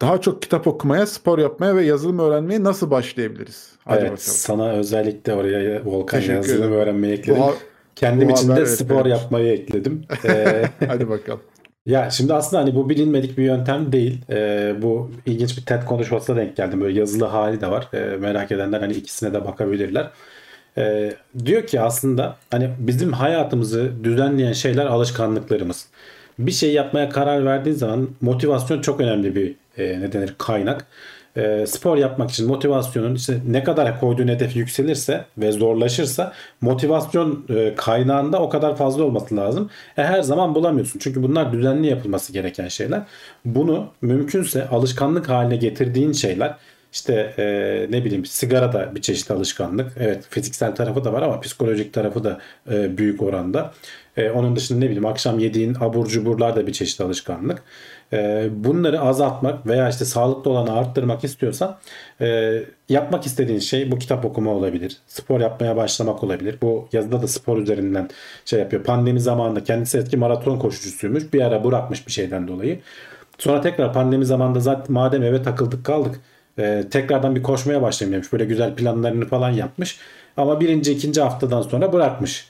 Daha 0.00 0.20
çok 0.20 0.42
kitap 0.42 0.66
okumaya, 0.66 1.06
spor 1.06 1.38
yapmaya 1.38 1.76
ve 1.76 1.84
yazılım 1.84 2.18
öğrenmeye 2.18 2.64
nasıl 2.64 2.90
başlayabiliriz? 2.90 3.72
Hadi 3.84 3.98
evet 3.98 4.10
bakalım. 4.12 4.18
sana 4.18 4.70
özellikle 4.72 5.32
oraya 5.34 5.84
Volkan 5.84 6.20
Teşekkür 6.20 6.36
yazılım 6.36 6.58
ederim. 6.62 6.72
öğrenmeyi 6.72 7.14
ekledim. 7.14 7.42
Bu 7.42 7.54
Kendim 7.96 8.28
bu 8.28 8.32
için 8.32 8.48
de 8.48 8.54
evet, 8.58 8.68
spor 8.70 8.96
benim. 9.04 9.10
yapmayı 9.16 9.52
ekledim. 9.52 10.04
Ee, 10.24 10.64
Hadi 10.86 11.08
bakalım. 11.08 11.40
Ya 11.86 12.10
şimdi 12.10 12.34
aslında 12.34 12.62
hani 12.62 12.74
bu 12.74 12.88
bilinmedik 12.90 13.38
bir 13.38 13.42
yöntem 13.44 13.92
değil. 13.92 14.20
Ee, 14.30 14.74
bu 14.82 15.10
ilginç 15.26 15.58
bir 15.58 15.64
TED 15.64 15.82
konuşmasına 15.84 16.36
denk 16.36 16.56
geldim. 16.56 16.80
Böyle 16.80 16.98
yazılı 17.00 17.24
hali 17.24 17.60
de 17.60 17.70
var. 17.70 17.88
Ee, 17.94 17.98
merak 18.16 18.52
edenler 18.52 18.80
hani 18.80 18.92
ikisine 18.92 19.32
de 19.32 19.44
bakabilirler. 19.44 20.10
Ee, 20.78 21.12
diyor 21.44 21.66
ki 21.66 21.80
aslında 21.80 22.36
hani 22.50 22.70
bizim 22.78 23.12
hayatımızı 23.12 23.92
düzenleyen 24.04 24.52
şeyler 24.52 24.86
alışkanlıklarımız. 24.86 25.88
Bir 26.38 26.52
şey 26.52 26.72
yapmaya 26.72 27.08
karar 27.08 27.44
verdiğin 27.44 27.76
zaman 27.76 28.08
motivasyon 28.20 28.80
çok 28.80 29.00
önemli 29.00 29.34
bir 29.34 29.54
e, 29.78 30.00
ne 30.00 30.12
denir 30.12 30.34
kaynak. 30.38 30.86
E, 31.36 31.66
spor 31.66 31.96
yapmak 31.96 32.30
için 32.30 32.46
motivasyonun 32.46 33.14
işte 33.14 33.40
ne 33.48 33.64
kadar 33.64 34.00
koyduğun 34.00 34.28
hedef 34.28 34.56
yükselirse 34.56 35.24
ve 35.38 35.52
zorlaşırsa 35.52 36.32
motivasyon 36.60 37.44
e, 37.48 37.74
kaynağında 37.74 38.42
o 38.42 38.48
kadar 38.48 38.76
fazla 38.76 39.04
olması 39.04 39.36
lazım. 39.36 39.70
E, 39.96 40.02
her 40.02 40.22
zaman 40.22 40.54
bulamıyorsun. 40.54 40.98
Çünkü 40.98 41.22
bunlar 41.22 41.52
düzenli 41.52 41.86
yapılması 41.86 42.32
gereken 42.32 42.68
şeyler. 42.68 43.02
Bunu 43.44 43.86
mümkünse 44.02 44.68
alışkanlık 44.68 45.28
haline 45.28 45.56
getirdiğin 45.56 46.12
şeyler 46.12 46.56
işte 46.94 47.34
e, 47.38 47.44
ne 47.90 48.04
bileyim 48.04 48.24
sigara 48.24 48.72
da 48.72 48.94
bir 48.94 49.02
çeşit 49.02 49.30
alışkanlık. 49.30 49.92
Evet 50.00 50.24
fiziksel 50.30 50.74
tarafı 50.74 51.04
da 51.04 51.12
var 51.12 51.22
ama 51.22 51.40
psikolojik 51.40 51.92
tarafı 51.92 52.24
da 52.24 52.40
e, 52.72 52.98
büyük 52.98 53.22
oranda. 53.22 53.72
E, 54.16 54.30
onun 54.30 54.56
dışında 54.56 54.78
ne 54.78 54.84
bileyim 54.84 55.06
akşam 55.06 55.38
yediğin 55.38 55.76
abur 55.80 56.06
cuburlar 56.06 56.56
da 56.56 56.66
bir 56.66 56.72
çeşit 56.72 57.00
alışkanlık. 57.00 57.62
E, 58.12 58.48
bunları 58.52 59.00
azaltmak 59.00 59.66
veya 59.66 59.88
işte 59.88 60.04
sağlıklı 60.04 60.50
olanı 60.50 60.72
arttırmak 60.72 61.24
istiyorsan 61.24 61.78
e, 62.20 62.58
yapmak 62.88 63.26
istediğin 63.26 63.58
şey 63.58 63.90
bu 63.90 63.98
kitap 63.98 64.24
okuma 64.24 64.50
olabilir. 64.50 64.96
Spor 65.06 65.40
yapmaya 65.40 65.76
başlamak 65.76 66.24
olabilir. 66.24 66.58
Bu 66.62 66.88
yazıda 66.92 67.22
da 67.22 67.28
spor 67.28 67.58
üzerinden 67.58 68.08
şey 68.44 68.60
yapıyor. 68.60 68.84
Pandemi 68.84 69.20
zamanında 69.20 69.64
kendisi 69.64 69.98
eski 69.98 70.16
maraton 70.16 70.58
koşucusuymuş. 70.58 71.32
Bir 71.32 71.40
ara 71.40 71.64
bırakmış 71.64 72.06
bir 72.06 72.12
şeyden 72.12 72.48
dolayı. 72.48 72.80
Sonra 73.38 73.60
tekrar 73.60 73.92
pandemi 73.92 74.26
zamanında 74.26 74.60
zaten 74.60 74.92
madem 74.92 75.22
eve 75.22 75.42
takıldık 75.42 75.84
kaldık 75.84 76.20
e, 76.58 76.84
tekrardan 76.90 77.36
bir 77.36 77.42
koşmaya 77.42 77.82
başlayayım 77.82 78.14
demiş. 78.14 78.32
Böyle 78.32 78.44
güzel 78.44 78.74
planlarını 78.74 79.26
falan 79.26 79.50
yapmış. 79.50 79.98
Ama 80.36 80.60
birinci, 80.60 80.92
ikinci 80.92 81.20
haftadan 81.20 81.62
sonra 81.62 81.92
bırakmış. 81.92 82.48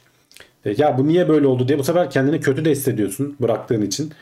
E, 0.64 0.74
ya 0.78 0.98
bu 0.98 1.08
niye 1.08 1.28
böyle 1.28 1.46
oldu 1.46 1.68
diye 1.68 1.78
bu 1.78 1.84
sefer 1.84 2.10
kendini 2.10 2.40
kötü 2.40 2.64
de 2.64 2.70
hissediyorsun 2.70 3.36
bıraktığın 3.40 3.82
için. 3.82 4.12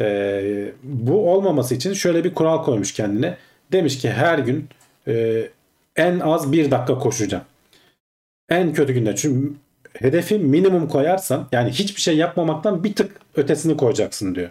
E, 0.00 0.72
bu 0.82 1.30
olmaması 1.32 1.74
için 1.74 1.92
şöyle 1.92 2.24
bir 2.24 2.34
kural 2.34 2.64
koymuş 2.64 2.92
kendine. 2.92 3.36
Demiş 3.72 3.98
ki 3.98 4.10
her 4.10 4.38
gün 4.38 4.68
e, 5.08 5.46
en 5.96 6.20
az 6.20 6.52
bir 6.52 6.70
dakika 6.70 6.98
koşacağım. 6.98 7.44
En 8.48 8.72
kötü 8.72 8.92
günde. 8.92 9.16
Çünkü 9.16 9.52
hedefi 9.98 10.38
minimum 10.38 10.88
koyarsan 10.88 11.48
yani 11.52 11.70
hiçbir 11.70 12.00
şey 12.00 12.16
yapmamaktan 12.16 12.84
bir 12.84 12.94
tık 12.94 13.20
ötesini 13.36 13.76
koyacaksın 13.76 14.34
diyor. 14.34 14.50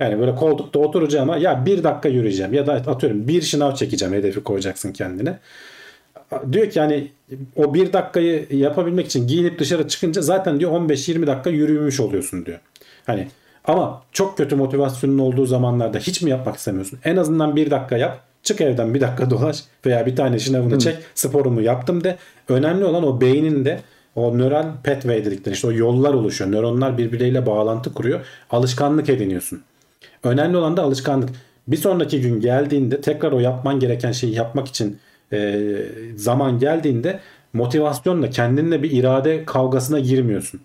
Yani 0.00 0.18
böyle 0.20 0.34
koltukta 0.34 0.78
oturacağıma 0.78 1.36
ya 1.36 1.66
bir 1.66 1.84
dakika 1.84 2.08
yürüyeceğim 2.08 2.54
ya 2.54 2.66
da 2.66 2.72
atıyorum 2.72 3.28
bir 3.28 3.42
şınav 3.42 3.74
çekeceğim 3.74 4.14
hedefi 4.14 4.42
koyacaksın 4.42 4.92
kendine. 4.92 5.38
Diyor 6.52 6.70
ki 6.70 6.78
yani 6.78 7.08
o 7.56 7.74
bir 7.74 7.92
dakikayı 7.92 8.46
yapabilmek 8.50 9.06
için 9.06 9.26
giyinip 9.26 9.58
dışarı 9.58 9.88
çıkınca 9.88 10.22
zaten 10.22 10.60
diyor 10.60 10.72
15-20 10.72 11.26
dakika 11.26 11.50
yürümüş 11.50 12.00
oluyorsun 12.00 12.46
diyor. 12.46 12.58
Hani 13.06 13.28
ama 13.64 14.02
çok 14.12 14.36
kötü 14.36 14.56
motivasyonun 14.56 15.18
olduğu 15.18 15.46
zamanlarda 15.46 15.98
hiç 15.98 16.22
mi 16.22 16.30
yapmak 16.30 16.56
istemiyorsun? 16.56 16.98
En 17.04 17.16
azından 17.16 17.56
bir 17.56 17.70
dakika 17.70 17.96
yap. 17.96 18.20
Çık 18.42 18.60
evden 18.60 18.94
bir 18.94 19.00
dakika 19.00 19.30
dolaş 19.30 19.64
veya 19.86 20.06
bir 20.06 20.16
tane 20.16 20.38
şınavını 20.38 20.78
çek. 20.78 20.96
Sporumu 21.14 21.62
yaptım 21.62 22.04
de. 22.04 22.16
Önemli 22.48 22.84
olan 22.84 23.06
o 23.06 23.20
beyninde 23.20 23.80
o 24.14 24.38
nöral 24.38 24.66
pathway 24.84 25.24
dedikleri 25.24 25.54
işte 25.54 25.66
o 25.66 25.72
yollar 25.72 26.14
oluşuyor. 26.14 26.52
Nöronlar 26.52 26.98
birbirleriyle 26.98 27.46
bağlantı 27.46 27.94
kuruyor. 27.94 28.20
Alışkanlık 28.50 29.08
ediniyorsun. 29.08 29.62
Önemli 30.24 30.56
olan 30.56 30.76
da 30.76 30.82
alışkanlık. 30.82 31.28
Bir 31.68 31.76
sonraki 31.76 32.20
gün 32.20 32.40
geldiğinde 32.40 33.00
tekrar 33.00 33.32
o 33.32 33.40
yapman 33.40 33.80
gereken 33.80 34.12
şeyi 34.12 34.34
yapmak 34.34 34.68
için 34.68 34.98
e, 35.32 35.66
zaman 36.16 36.58
geldiğinde 36.58 37.20
motivasyonla 37.52 38.30
kendinle 38.30 38.82
bir 38.82 38.90
irade 38.90 39.44
kavgasına 39.44 39.98
girmiyorsun. 39.98 40.60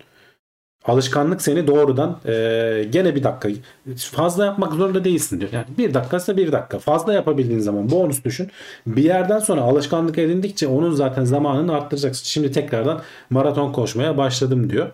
Alışkanlık 0.85 1.41
seni 1.41 1.67
doğrudan 1.67 2.19
e, 2.25 2.85
gene 2.89 3.15
bir 3.15 3.23
dakika 3.23 3.49
fazla 3.97 4.45
yapmak 4.45 4.73
zorunda 4.73 5.03
değilsin 5.03 5.39
diyor. 5.39 5.51
Yani 5.53 5.65
bir 5.77 5.93
dakikası 5.93 6.37
bir 6.37 6.51
dakika. 6.51 6.79
Fazla 6.79 7.13
yapabildiğin 7.13 7.59
zaman 7.59 7.91
bonus 7.91 8.23
düşün. 8.23 8.51
Bir 8.87 9.03
yerden 9.03 9.39
sonra 9.39 9.61
alışkanlık 9.61 10.17
edindikçe 10.17 10.67
onun 10.67 10.91
zaten 10.91 11.23
zamanını 11.23 11.73
arttıracaksın. 11.75 12.25
Şimdi 12.25 12.51
tekrardan 12.51 13.01
maraton 13.29 13.71
koşmaya 13.71 14.17
başladım 14.17 14.69
diyor. 14.69 14.91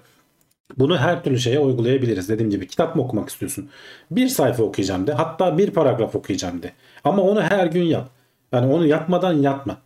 Bunu 0.78 0.98
her 0.98 1.24
türlü 1.24 1.40
şeye 1.40 1.60
uygulayabiliriz. 1.60 2.30
Dediğim 2.30 2.52
gibi 2.52 2.68
kitap 2.68 2.96
mı 2.96 3.02
okumak 3.02 3.30
istiyorsun? 3.30 3.70
Bir 4.12 4.28
sayfa 4.28 4.64
okuyacağım 4.64 5.08
de. 5.08 5.14
Hatta 5.14 5.58
bir 5.58 5.72
paragraf 5.72 6.16
okuyacağım 6.16 6.64
de. 6.64 6.72
Ama 7.04 7.22
onu 7.22 7.42
her 7.42 7.66
gün 7.66 7.84
yap. 7.84 8.10
Yani 8.52 8.74
onu 8.74 8.86
yapmadan 8.86 9.34
yatma. 9.34 9.78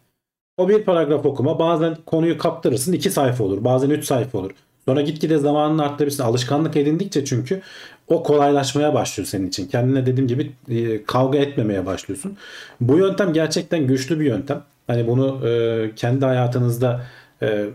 O 0.57 0.70
bir 0.70 0.84
paragraf 0.84 1.26
okuma 1.26 1.59
bazen 1.59 1.97
konuyu 2.05 2.38
kaptırırsın 2.38 2.93
iki 2.93 3.09
sayfa 3.09 3.43
olur. 3.43 3.64
Bazen 3.64 3.89
üç 3.89 4.05
sayfa 4.05 4.38
olur. 4.38 4.51
Sonra 4.86 5.01
gitgide 5.01 5.38
zamanını 5.38 5.84
arttırırsın. 5.84 6.24
Alışkanlık 6.24 6.76
edindikçe 6.76 7.26
çünkü 7.26 7.62
o 8.07 8.24
kolaylaşmaya 8.24 8.93
başlıyor 8.93 9.28
senin 9.28 9.47
için. 9.47 9.68
Kendine 9.68 10.05
dediğim 10.05 10.28
gibi 10.28 10.51
e, 10.70 11.03
kavga 11.03 11.38
etmemeye 11.38 11.86
başlıyorsun. 11.86 12.38
Bu 12.82 12.97
yöntem 12.97 13.34
gerçekten 13.34 13.88
güçlü 13.88 14.20
bir 14.20 14.26
yöntem. 14.26 14.64
Hani 14.88 15.07
bunu 15.07 15.47
e, 15.47 15.91
kendi 15.95 16.26
hayatınızda 16.26 17.05
e, 17.41 17.66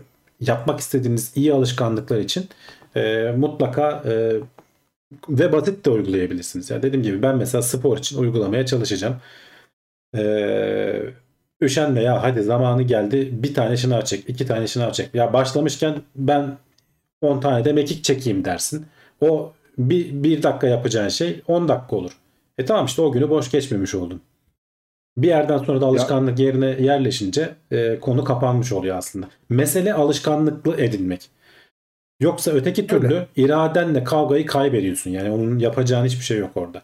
yapmak 0.41 0.79
istediğiniz 0.79 1.31
iyi 1.35 1.53
alışkanlıklar 1.53 2.17
için 2.17 2.49
mutlaka 3.37 4.03
ve 5.29 5.51
basit 5.51 5.85
de 5.85 5.89
uygulayabilirsiniz. 5.89 6.69
Yani 6.69 6.83
dediğim 6.83 7.03
gibi 7.03 7.21
ben 7.21 7.37
mesela 7.37 7.61
spor 7.61 7.97
için 7.97 8.17
uygulamaya 8.17 8.65
çalışacağım. 8.65 9.15
Ee, 10.15 11.01
üşenme 11.61 12.01
ya 12.01 12.23
hadi 12.23 12.43
zamanı 12.43 12.83
geldi 12.83 13.29
bir 13.31 13.53
tane 13.53 13.77
şınav 13.77 14.01
çek 14.01 14.29
iki 14.29 14.45
tane 14.45 14.67
şınav 14.67 14.91
çek. 14.91 15.15
Ya 15.15 15.33
başlamışken 15.33 15.95
ben 16.15 16.57
10 17.21 17.39
tane 17.39 17.65
de 17.65 17.73
mekik 17.73 18.03
çekeyim 18.03 18.45
dersin. 18.45 18.85
O 19.21 19.53
bir, 19.77 20.23
bir 20.23 20.43
dakika 20.43 20.67
yapacağın 20.67 21.09
şey 21.09 21.41
10 21.47 21.67
dakika 21.67 21.95
olur. 21.95 22.11
E 22.57 22.65
tamam 22.65 22.85
işte 22.85 23.01
o 23.01 23.11
günü 23.11 23.29
boş 23.29 23.51
geçmemiş 23.51 23.95
oldun. 23.95 24.21
Bir 25.17 25.27
yerden 25.27 25.57
sonra 25.57 25.81
da 25.81 25.85
alışkanlık 25.85 26.39
yerine 26.39 26.65
yerleşince 26.65 27.55
e, 27.71 27.99
konu 27.99 28.23
kapanmış 28.23 28.71
oluyor 28.71 28.97
aslında. 28.97 29.27
Mesele 29.49 29.93
alışkanlıklı 29.93 30.81
edinmek. 30.81 31.29
Yoksa 32.19 32.51
öteki 32.51 32.87
türlü 32.87 33.13
Öyle. 33.13 33.27
iradenle 33.35 34.03
kavgayı 34.03 34.45
kaybediyorsun. 34.45 35.11
Yani 35.11 35.31
onun 35.31 35.59
yapacağın 35.59 36.05
hiçbir 36.05 36.23
şey 36.23 36.37
yok 36.37 36.51
orada. 36.55 36.81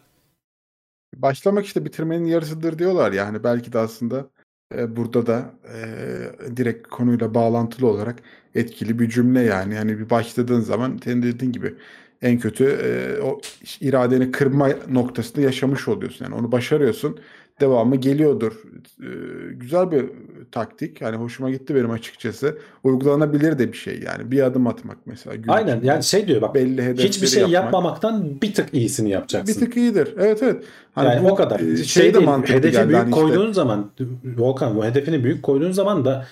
Başlamak 1.22 1.66
işte 1.66 1.84
bitirmenin 1.84 2.24
yarısıdır 2.24 2.78
diyorlar 2.78 3.12
ya 3.12 3.26
hani 3.26 3.44
belki 3.44 3.72
de 3.72 3.78
aslında 3.78 4.30
e, 4.74 4.96
burada 4.96 5.26
da 5.26 5.54
e, 5.74 6.56
direkt 6.56 6.88
konuyla 6.88 7.34
bağlantılı 7.34 7.86
olarak 7.86 8.22
etkili 8.54 8.98
bir 8.98 9.08
cümle 9.08 9.40
yani. 9.40 9.74
Yani 9.74 9.98
bir 9.98 10.10
başladığın 10.10 10.60
zaman 10.60 11.00
senin 11.04 11.22
dediğin 11.22 11.52
gibi 11.52 11.74
en 12.22 12.38
kötü 12.38 12.64
e, 12.64 13.20
o 13.22 13.40
iradeni 13.80 14.30
kırma 14.32 14.68
noktasında 14.90 15.40
yaşamış 15.40 15.88
oluyorsun. 15.88 16.24
Yani 16.24 16.34
onu 16.34 16.52
başarıyorsun. 16.52 17.18
Devamı 17.60 17.96
geliyordur. 17.96 18.52
E, 19.00 19.08
güzel 19.54 19.90
bir 19.90 20.04
taktik. 20.52 21.00
Yani 21.00 21.16
hoşuma 21.16 21.50
gitti 21.50 21.74
benim 21.74 21.90
açıkçası. 21.90 22.58
Uygulanabilir 22.84 23.58
de 23.58 23.72
bir 23.72 23.76
şey 23.76 24.00
yani. 24.00 24.30
Bir 24.30 24.42
adım 24.42 24.66
atmak 24.66 24.96
mesela. 25.06 25.36
gün 25.36 25.48
Aynen 25.52 25.80
yani 25.82 26.04
şey 26.04 26.28
diyor 26.28 26.42
bak 26.42 26.54
belli 26.54 27.04
hiçbir 27.04 27.26
şey 27.26 27.40
yapmak. 27.42 27.54
yapmamaktan 27.54 28.40
bir 28.42 28.54
tık 28.54 28.74
iyisini 28.74 29.10
yapacaksın. 29.10 29.54
Bir 29.54 29.66
tık 29.66 29.76
iyidir. 29.76 30.14
Evet 30.18 30.42
evet. 30.42 30.64
Hani 30.94 31.08
yani 31.08 31.24
bu, 31.24 31.28
o 31.28 31.34
kadar. 31.34 31.60
e, 31.60 31.76
şey, 31.76 31.84
şey 31.84 32.10
de 32.10 32.14
değil, 32.14 32.26
mantıklı 32.26 32.54
hedefi 32.54 32.72
geldi. 32.72 32.88
büyük 32.88 33.00
Hani 33.00 33.10
işte- 33.10 33.20
koyduğun 33.20 33.52
zaman 33.52 33.90
Volkan 34.36 34.76
bu 34.76 34.84
hedefini 34.84 35.24
büyük 35.24 35.42
koyduğun 35.42 35.72
zaman 35.72 36.04
da 36.04 36.26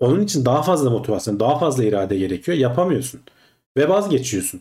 onun 0.00 0.20
için 0.20 0.44
daha 0.44 0.62
fazla 0.62 0.90
motivasyon, 0.90 1.40
daha 1.40 1.58
fazla 1.58 1.84
irade 1.84 2.16
gerekiyor. 2.18 2.58
Yapamıyorsun. 2.58 3.20
Ve 3.76 3.88
vazgeçiyorsun. 3.88 4.60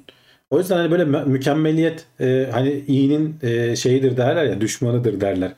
O 0.49 0.59
yüzden 0.59 0.77
hani 0.77 0.91
böyle 0.91 1.05
mü- 1.05 1.23
mükemmeliyet 1.25 2.05
e, 2.19 2.47
hani 2.51 2.83
iyinin 2.87 3.35
e, 3.41 3.75
şeyidir 3.75 4.17
derler 4.17 4.45
ya 4.45 4.61
düşmanıdır 4.61 5.21
derler. 5.21 5.51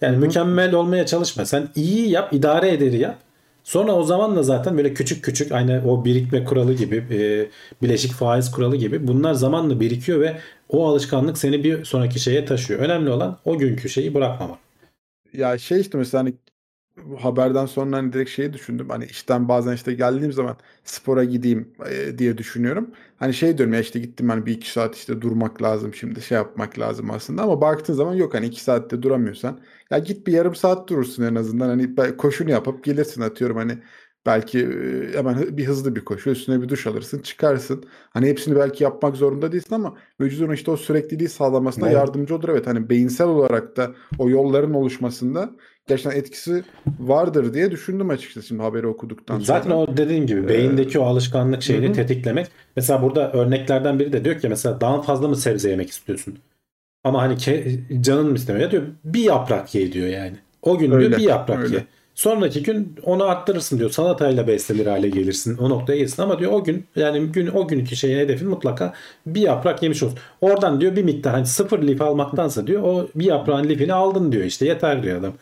Yani 0.00 0.16
mükemmel 0.16 0.74
olmaya 0.74 1.06
çalışma. 1.06 1.44
Sen 1.44 1.68
iyi 1.74 2.10
yap, 2.10 2.32
idare 2.32 2.72
ederi 2.72 2.98
yap. 2.98 3.18
Sonra 3.64 3.92
o 3.92 4.02
zaman 4.02 4.36
da 4.36 4.42
zaten 4.42 4.76
böyle 4.76 4.94
küçük 4.94 5.24
küçük 5.24 5.52
aynı 5.52 5.82
o 5.86 6.04
birikme 6.04 6.44
kuralı 6.44 6.74
gibi, 6.74 6.96
e, 6.96 7.48
bileşik 7.82 8.12
faiz 8.12 8.50
kuralı 8.50 8.76
gibi 8.76 9.06
bunlar 9.08 9.34
zamanla 9.34 9.80
birikiyor 9.80 10.20
ve 10.20 10.36
o 10.68 10.88
alışkanlık 10.88 11.38
seni 11.38 11.64
bir 11.64 11.84
sonraki 11.84 12.20
şeye 12.20 12.44
taşıyor. 12.44 12.80
Önemli 12.80 13.10
olan 13.10 13.38
o 13.44 13.58
günkü 13.58 13.88
şeyi 13.88 14.14
bırakmamak. 14.14 14.58
Ya 15.32 15.58
şey 15.58 15.80
işte 15.80 15.98
mesela 15.98 16.24
hani 16.24 16.34
bu 17.04 17.16
haberden 17.24 17.66
sonra 17.66 17.96
hani 17.96 18.12
direkt 18.12 18.30
şeyi 18.30 18.52
düşündüm. 18.52 18.88
Hani 18.88 19.04
işten 19.04 19.48
bazen 19.48 19.72
işte 19.74 19.94
geldiğim 19.94 20.32
zaman 20.32 20.56
spora 20.84 21.24
gideyim 21.24 21.74
e, 21.90 22.18
diye 22.18 22.38
düşünüyorum. 22.38 22.90
Hani 23.16 23.34
şey 23.34 23.58
diyorum 23.58 23.74
ya 23.74 23.80
işte 23.80 23.98
gittim 24.00 24.28
hani 24.28 24.46
bir 24.46 24.52
iki 24.52 24.70
saat 24.70 24.96
işte 24.96 25.20
durmak 25.20 25.62
lazım 25.62 25.94
şimdi 25.94 26.22
şey 26.22 26.36
yapmak 26.36 26.78
lazım 26.78 27.10
aslında 27.10 27.42
ama 27.42 27.60
baktığın 27.60 27.94
zaman 27.94 28.14
yok 28.14 28.34
hani 28.34 28.46
iki 28.46 28.62
saatte 28.64 29.02
duramıyorsan 29.02 29.60
ya 29.90 29.98
git 29.98 30.26
bir 30.26 30.32
yarım 30.32 30.54
saat 30.54 30.88
durursun 30.88 31.22
en 31.22 31.34
azından 31.34 31.68
hani 31.68 32.16
koşunu 32.16 32.50
yapıp 32.50 32.84
gelirsin 32.84 33.20
atıyorum 33.22 33.56
hani 33.56 33.78
belki 34.26 34.58
e, 34.60 35.12
hemen 35.18 35.56
bir 35.56 35.66
hızlı 35.66 35.96
bir 35.96 36.04
koşu 36.04 36.30
üstüne 36.30 36.62
bir 36.62 36.68
duş 36.68 36.86
alırsın 36.86 37.18
çıkarsın. 37.18 37.84
Hani 38.10 38.26
hepsini 38.28 38.56
belki 38.56 38.84
yapmak 38.84 39.16
zorunda 39.16 39.52
değilsin 39.52 39.74
ama 39.74 39.96
vücudun 40.20 40.52
işte 40.52 40.70
o 40.70 40.76
sürekliliği 40.76 41.28
sağlamasına 41.28 41.88
Evet. 41.88 41.94
yardımcı 41.94 42.34
olur. 42.36 42.48
Evet 42.48 42.66
hani 42.66 42.90
beyinsel 42.90 43.26
olarak 43.26 43.76
da 43.76 43.94
o 44.18 44.30
yolların 44.30 44.74
oluşmasında 44.74 45.56
gerçekten 45.88 46.18
etkisi 46.18 46.64
vardır 47.00 47.54
diye 47.54 47.70
düşündüm 47.70 48.10
açıkçası 48.10 48.46
şimdi 48.46 48.62
haberi 48.62 48.86
okuduktan 48.86 49.40
Zaten 49.40 49.70
sonra. 49.70 49.80
o 49.92 49.96
dediğim 49.96 50.26
gibi 50.26 50.48
beyindeki 50.48 50.98
o 50.98 51.02
alışkanlık 51.04 51.62
şeyini 51.62 51.88
Hı 51.88 51.92
tetiklemek. 51.92 52.46
Mesela 52.76 53.02
burada 53.02 53.32
örneklerden 53.32 53.98
biri 53.98 54.12
de 54.12 54.24
diyor 54.24 54.40
ki 54.40 54.48
mesela 54.48 54.80
daha 54.80 55.02
fazla 55.02 55.28
mı 55.28 55.36
sebze 55.36 55.70
yemek 55.70 55.90
istiyorsun? 55.90 56.38
Ama 57.04 57.22
hani 57.22 57.34
ke- 57.34 58.02
canın 58.02 58.26
mı 58.30 58.34
istemiyor? 58.36 58.64
Ya 58.66 58.70
diyor 58.70 58.82
bir 59.04 59.22
yaprak 59.22 59.74
ye 59.74 59.92
diyor 59.92 60.06
yani. 60.08 60.36
O 60.62 60.78
gün 60.78 60.90
diyor 60.90 61.00
Öyle, 61.02 61.16
bir 61.16 61.22
yaprak 61.22 61.64
öyle. 61.64 61.76
ye. 61.76 61.84
Sonraki 62.14 62.62
gün 62.62 62.94
onu 63.02 63.24
arttırırsın 63.24 63.78
diyor. 63.78 63.90
Salatayla 63.90 64.46
beslenir 64.46 64.86
hale 64.86 65.08
gelirsin. 65.08 65.56
O 65.58 65.70
noktaya 65.70 65.96
gelirsin 65.96 66.22
ama 66.22 66.38
diyor 66.38 66.52
o 66.52 66.64
gün 66.64 66.86
yani 66.96 67.26
gün 67.26 67.46
o 67.46 67.68
günkü 67.68 67.96
şeyin 67.96 68.18
hedefin 68.18 68.48
mutlaka 68.48 68.92
bir 69.26 69.40
yaprak 69.40 69.82
yemiş 69.82 70.02
olsun. 70.02 70.18
Oradan 70.40 70.80
diyor 70.80 70.96
bir 70.96 71.04
miktar 71.04 71.32
hani 71.32 71.46
sıfır 71.46 71.82
lif 71.82 72.02
almaktansa 72.02 72.66
diyor 72.66 72.82
o 72.82 73.08
bir 73.14 73.24
yaprağın 73.24 73.64
lifini 73.68 73.92
aldın 73.92 74.32
diyor 74.32 74.44
işte 74.44 74.66
yeter 74.66 75.02
diyor 75.02 75.20
adam. 75.20 75.32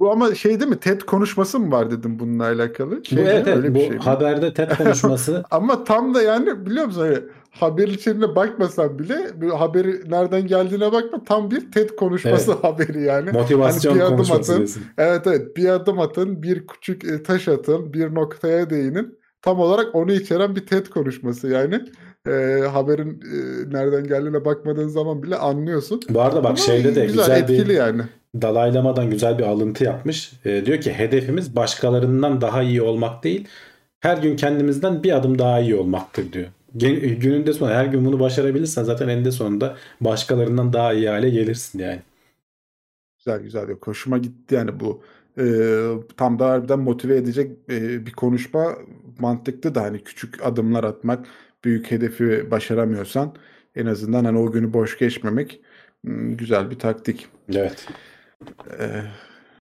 Bu 0.00 0.10
ama 0.12 0.34
şey 0.34 0.60
değil 0.60 0.70
mi? 0.70 0.80
TED 0.80 1.00
konuşması 1.00 1.58
mı 1.60 1.72
var 1.72 1.90
dedim 1.90 2.18
bununla 2.18 2.44
alakalı? 2.44 3.04
Şey 3.04 3.18
bu 3.18 3.22
mi? 3.22 3.28
evet, 3.28 3.48
evet 3.48 3.56
Öyle 3.56 3.74
bu 3.74 3.74
bir 3.74 3.80
şey 3.80 3.90
mi? 3.90 3.98
haberde 3.98 4.54
TED 4.54 4.70
konuşması 4.78 5.44
Ama 5.50 5.84
tam 5.84 6.14
da 6.14 6.22
yani 6.22 6.66
biliyor 6.66 6.86
musun 6.86 7.00
hani 7.00 7.18
haber 7.50 7.88
içeriğine 7.88 8.36
bakmasan 8.36 8.98
bile 8.98 9.16
haberi 9.56 10.10
nereden 10.10 10.46
geldiğine 10.46 10.92
bakma 10.92 11.24
tam 11.24 11.50
bir 11.50 11.72
TED 11.72 11.90
konuşması 11.90 12.52
haberi 12.52 13.02
yani. 13.02 13.30
motivasyon 13.32 13.92
Hani 13.92 14.00
bir 14.00 14.04
adım 14.06 14.16
konuşması 14.16 14.52
atın. 14.52 14.56
diyorsun. 14.56 14.82
Evet 14.98 15.26
evet 15.26 15.56
bir 15.56 15.68
adım 15.68 16.00
atın 16.00 16.42
bir 16.42 16.66
küçük 16.66 17.04
e, 17.04 17.22
taş 17.22 17.48
atın 17.48 17.92
bir 17.92 18.14
noktaya 18.14 18.70
değinin. 18.70 19.18
Tam 19.42 19.60
olarak 19.60 19.94
onu 19.94 20.12
içeren 20.12 20.56
bir 20.56 20.66
TED 20.66 20.86
konuşması 20.86 21.48
yani. 21.48 21.80
E, 22.28 22.60
haberin 22.72 23.10
e, 23.10 23.70
nereden 23.74 24.04
geldiğine 24.06 24.44
bakmadığın 24.44 24.88
zaman 24.88 25.22
bile 25.22 25.36
anlıyorsun. 25.36 26.00
Bu 26.10 26.20
arada 26.20 26.36
bak 26.36 26.46
Ama 26.46 26.56
şeyde 26.56 26.94
de 26.94 27.06
güzel, 27.06 27.06
güzel, 27.26 27.48
bir 27.48 27.54
etkili 27.54 27.72
yani. 27.72 28.02
Dalaylamadan 28.34 29.10
güzel 29.10 29.38
bir 29.38 29.44
alıntı 29.44 29.84
yapmış. 29.84 30.32
E, 30.44 30.66
diyor 30.66 30.80
ki 30.80 30.92
hedefimiz 30.92 31.56
başkalarından 31.56 32.40
daha 32.40 32.62
iyi 32.62 32.82
olmak 32.82 33.24
değil, 33.24 33.48
her 34.00 34.18
gün 34.18 34.36
kendimizden 34.36 35.02
bir 35.02 35.16
adım 35.16 35.38
daha 35.38 35.60
iyi 35.60 35.74
olmaktır 35.74 36.32
diyor. 36.32 36.46
Gen- 36.76 37.20
Gününde 37.20 37.52
sonra 37.52 37.74
her 37.74 37.86
gün 37.86 38.04
bunu 38.04 38.20
başarabilirsen 38.20 38.84
zaten 38.84 39.08
eninde 39.08 39.30
sonunda 39.30 39.76
başkalarından 40.00 40.72
daha 40.72 40.92
iyi 40.92 41.08
hale 41.08 41.30
gelirsin 41.30 41.78
yani. 41.78 42.02
Güzel 43.18 43.40
güzel. 43.42 43.68
Yok, 43.68 43.86
hoşuma 43.86 44.18
gitti 44.18 44.54
yani 44.54 44.80
bu 44.80 45.02
e, 45.38 45.44
tam 46.16 46.38
da 46.38 46.46
harbiden 46.48 46.78
motive 46.78 47.16
edecek 47.16 47.52
e, 47.70 48.06
bir 48.06 48.12
konuşma 48.12 48.76
mantıklı 49.18 49.74
da 49.74 49.82
hani 49.82 50.04
küçük 50.04 50.46
adımlar 50.46 50.84
atmak 50.84 51.26
büyük 51.64 51.90
hedefi 51.90 52.50
başaramıyorsan 52.50 53.34
en 53.76 53.86
azından 53.86 54.24
hani 54.24 54.38
o 54.38 54.52
günü 54.52 54.72
boş 54.72 54.98
geçmemek 54.98 55.60
hmm, 56.04 56.36
güzel 56.36 56.70
bir 56.70 56.78
taktik. 56.78 57.26
Evet. 57.54 57.86
E, 58.78 59.02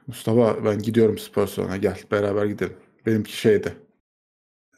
Mustafa 0.08 0.66
ben 0.66 0.80
gidiyorum 0.80 1.18
spor 1.18 1.48
salonuna 1.48 1.78
gel 1.78 1.98
beraber 2.12 2.46
gidelim. 2.46 2.76
Benimki 3.06 3.38
şeyde 3.38 3.74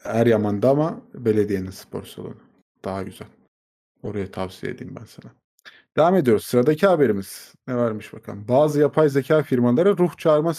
Eryaman'da 0.04 0.70
ama 0.70 1.00
belediyenin 1.14 1.70
spor 1.70 2.04
salonu. 2.04 2.36
Daha 2.84 3.02
güzel. 3.02 3.28
Oraya 4.02 4.30
tavsiye 4.30 4.72
edeyim 4.72 4.94
ben 5.00 5.04
sana. 5.04 5.32
Devam 5.96 6.16
ediyoruz. 6.16 6.44
Sıradaki 6.44 6.86
haberimiz 6.86 7.54
ne 7.68 7.76
varmış 7.76 8.12
bakalım. 8.12 8.44
Bazı 8.48 8.80
yapay 8.80 9.08
zeka 9.08 9.42
firmaları 9.42 9.98
ruh 9.98 10.16
çağırma 10.16 10.54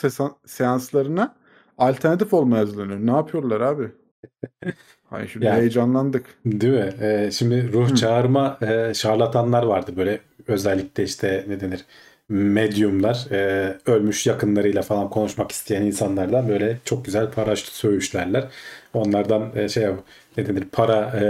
seanslarına 0.45 1.35
alternatif 1.77 2.33
olmaya 2.33 2.59
hazırlanıyor. 2.59 2.99
Ne 2.99 3.11
yapıyorlar 3.11 3.61
abi? 3.61 3.91
Ay 5.11 5.27
şimdi 5.27 5.45
Yani- 5.45 5.59
heyecanlandık. 5.59 6.25
Değil 6.45 6.73
mi? 6.73 6.93
Ee, 7.01 7.29
şimdi 7.33 7.73
ruh 7.73 7.95
çağırma 7.95 8.57
e, 8.61 8.93
şarlatanlar 8.93 9.63
vardı 9.63 9.93
böyle 9.97 10.21
özellikle 10.47 11.03
işte 11.03 11.45
ne 11.47 11.59
denir 11.59 11.85
medyumlar 12.31 13.27
e, 13.31 13.73
ölmüş 13.85 14.27
yakınlarıyla 14.27 14.81
falan 14.81 15.09
konuşmak 15.09 15.51
isteyen 15.51 15.81
insanlardan 15.81 16.49
böyle 16.49 16.77
çok 16.85 17.05
güzel 17.05 17.31
para 17.31 17.55
söğüşlerler. 17.55 18.43
Onlardan 18.93 19.51
e, 19.55 19.69
şey 19.69 19.87
ne 20.37 20.47
denir 20.47 20.63
para 20.71 21.19
e, 21.19 21.23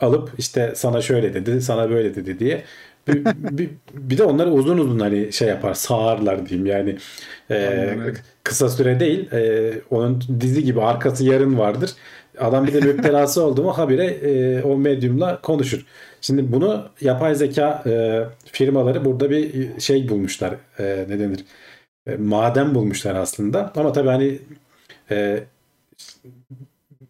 alıp 0.00 0.30
işte 0.38 0.72
sana 0.76 1.02
şöyle 1.02 1.34
dedi 1.34 1.60
sana 1.62 1.90
böyle 1.90 2.14
dedi 2.14 2.38
diye 2.38 2.64
bir, 3.08 3.24
bir, 3.58 3.70
bir 3.94 4.18
de 4.18 4.24
onları 4.24 4.50
uzun 4.50 4.78
uzun 4.78 4.98
hani 4.98 5.32
şey 5.32 5.48
yapar 5.48 5.74
sağarlar 5.74 6.48
diyeyim 6.48 6.66
yani 6.66 6.96
e, 7.50 7.96
kısa 8.42 8.68
süre 8.68 9.00
değil 9.00 9.32
e, 9.32 9.72
onun 9.90 10.22
dizi 10.40 10.64
gibi 10.64 10.82
arkası 10.82 11.24
yarın 11.24 11.58
vardır. 11.58 11.90
Adam 12.40 12.66
bir 12.66 12.72
de 12.72 12.80
müptelası 12.80 13.42
oldu 13.44 13.62
mu 13.62 13.78
habire 13.78 14.06
e, 14.06 14.62
o 14.62 14.76
medyumla 14.76 15.40
konuşur. 15.40 15.86
Şimdi 16.20 16.52
bunu 16.52 16.88
yapay 17.00 17.34
zeka 17.34 17.82
e, 17.86 18.22
firmaları 18.52 19.04
burada 19.04 19.30
bir 19.30 19.80
şey 19.80 20.08
bulmuşlar. 20.08 20.54
E, 20.78 21.06
ne 21.08 21.18
denir? 21.18 21.44
E, 22.06 22.16
maden 22.16 22.74
bulmuşlar 22.74 23.14
aslında. 23.14 23.72
Ama 23.76 23.92
tabii 23.92 24.08
hani 24.08 24.38
e, 25.10 25.44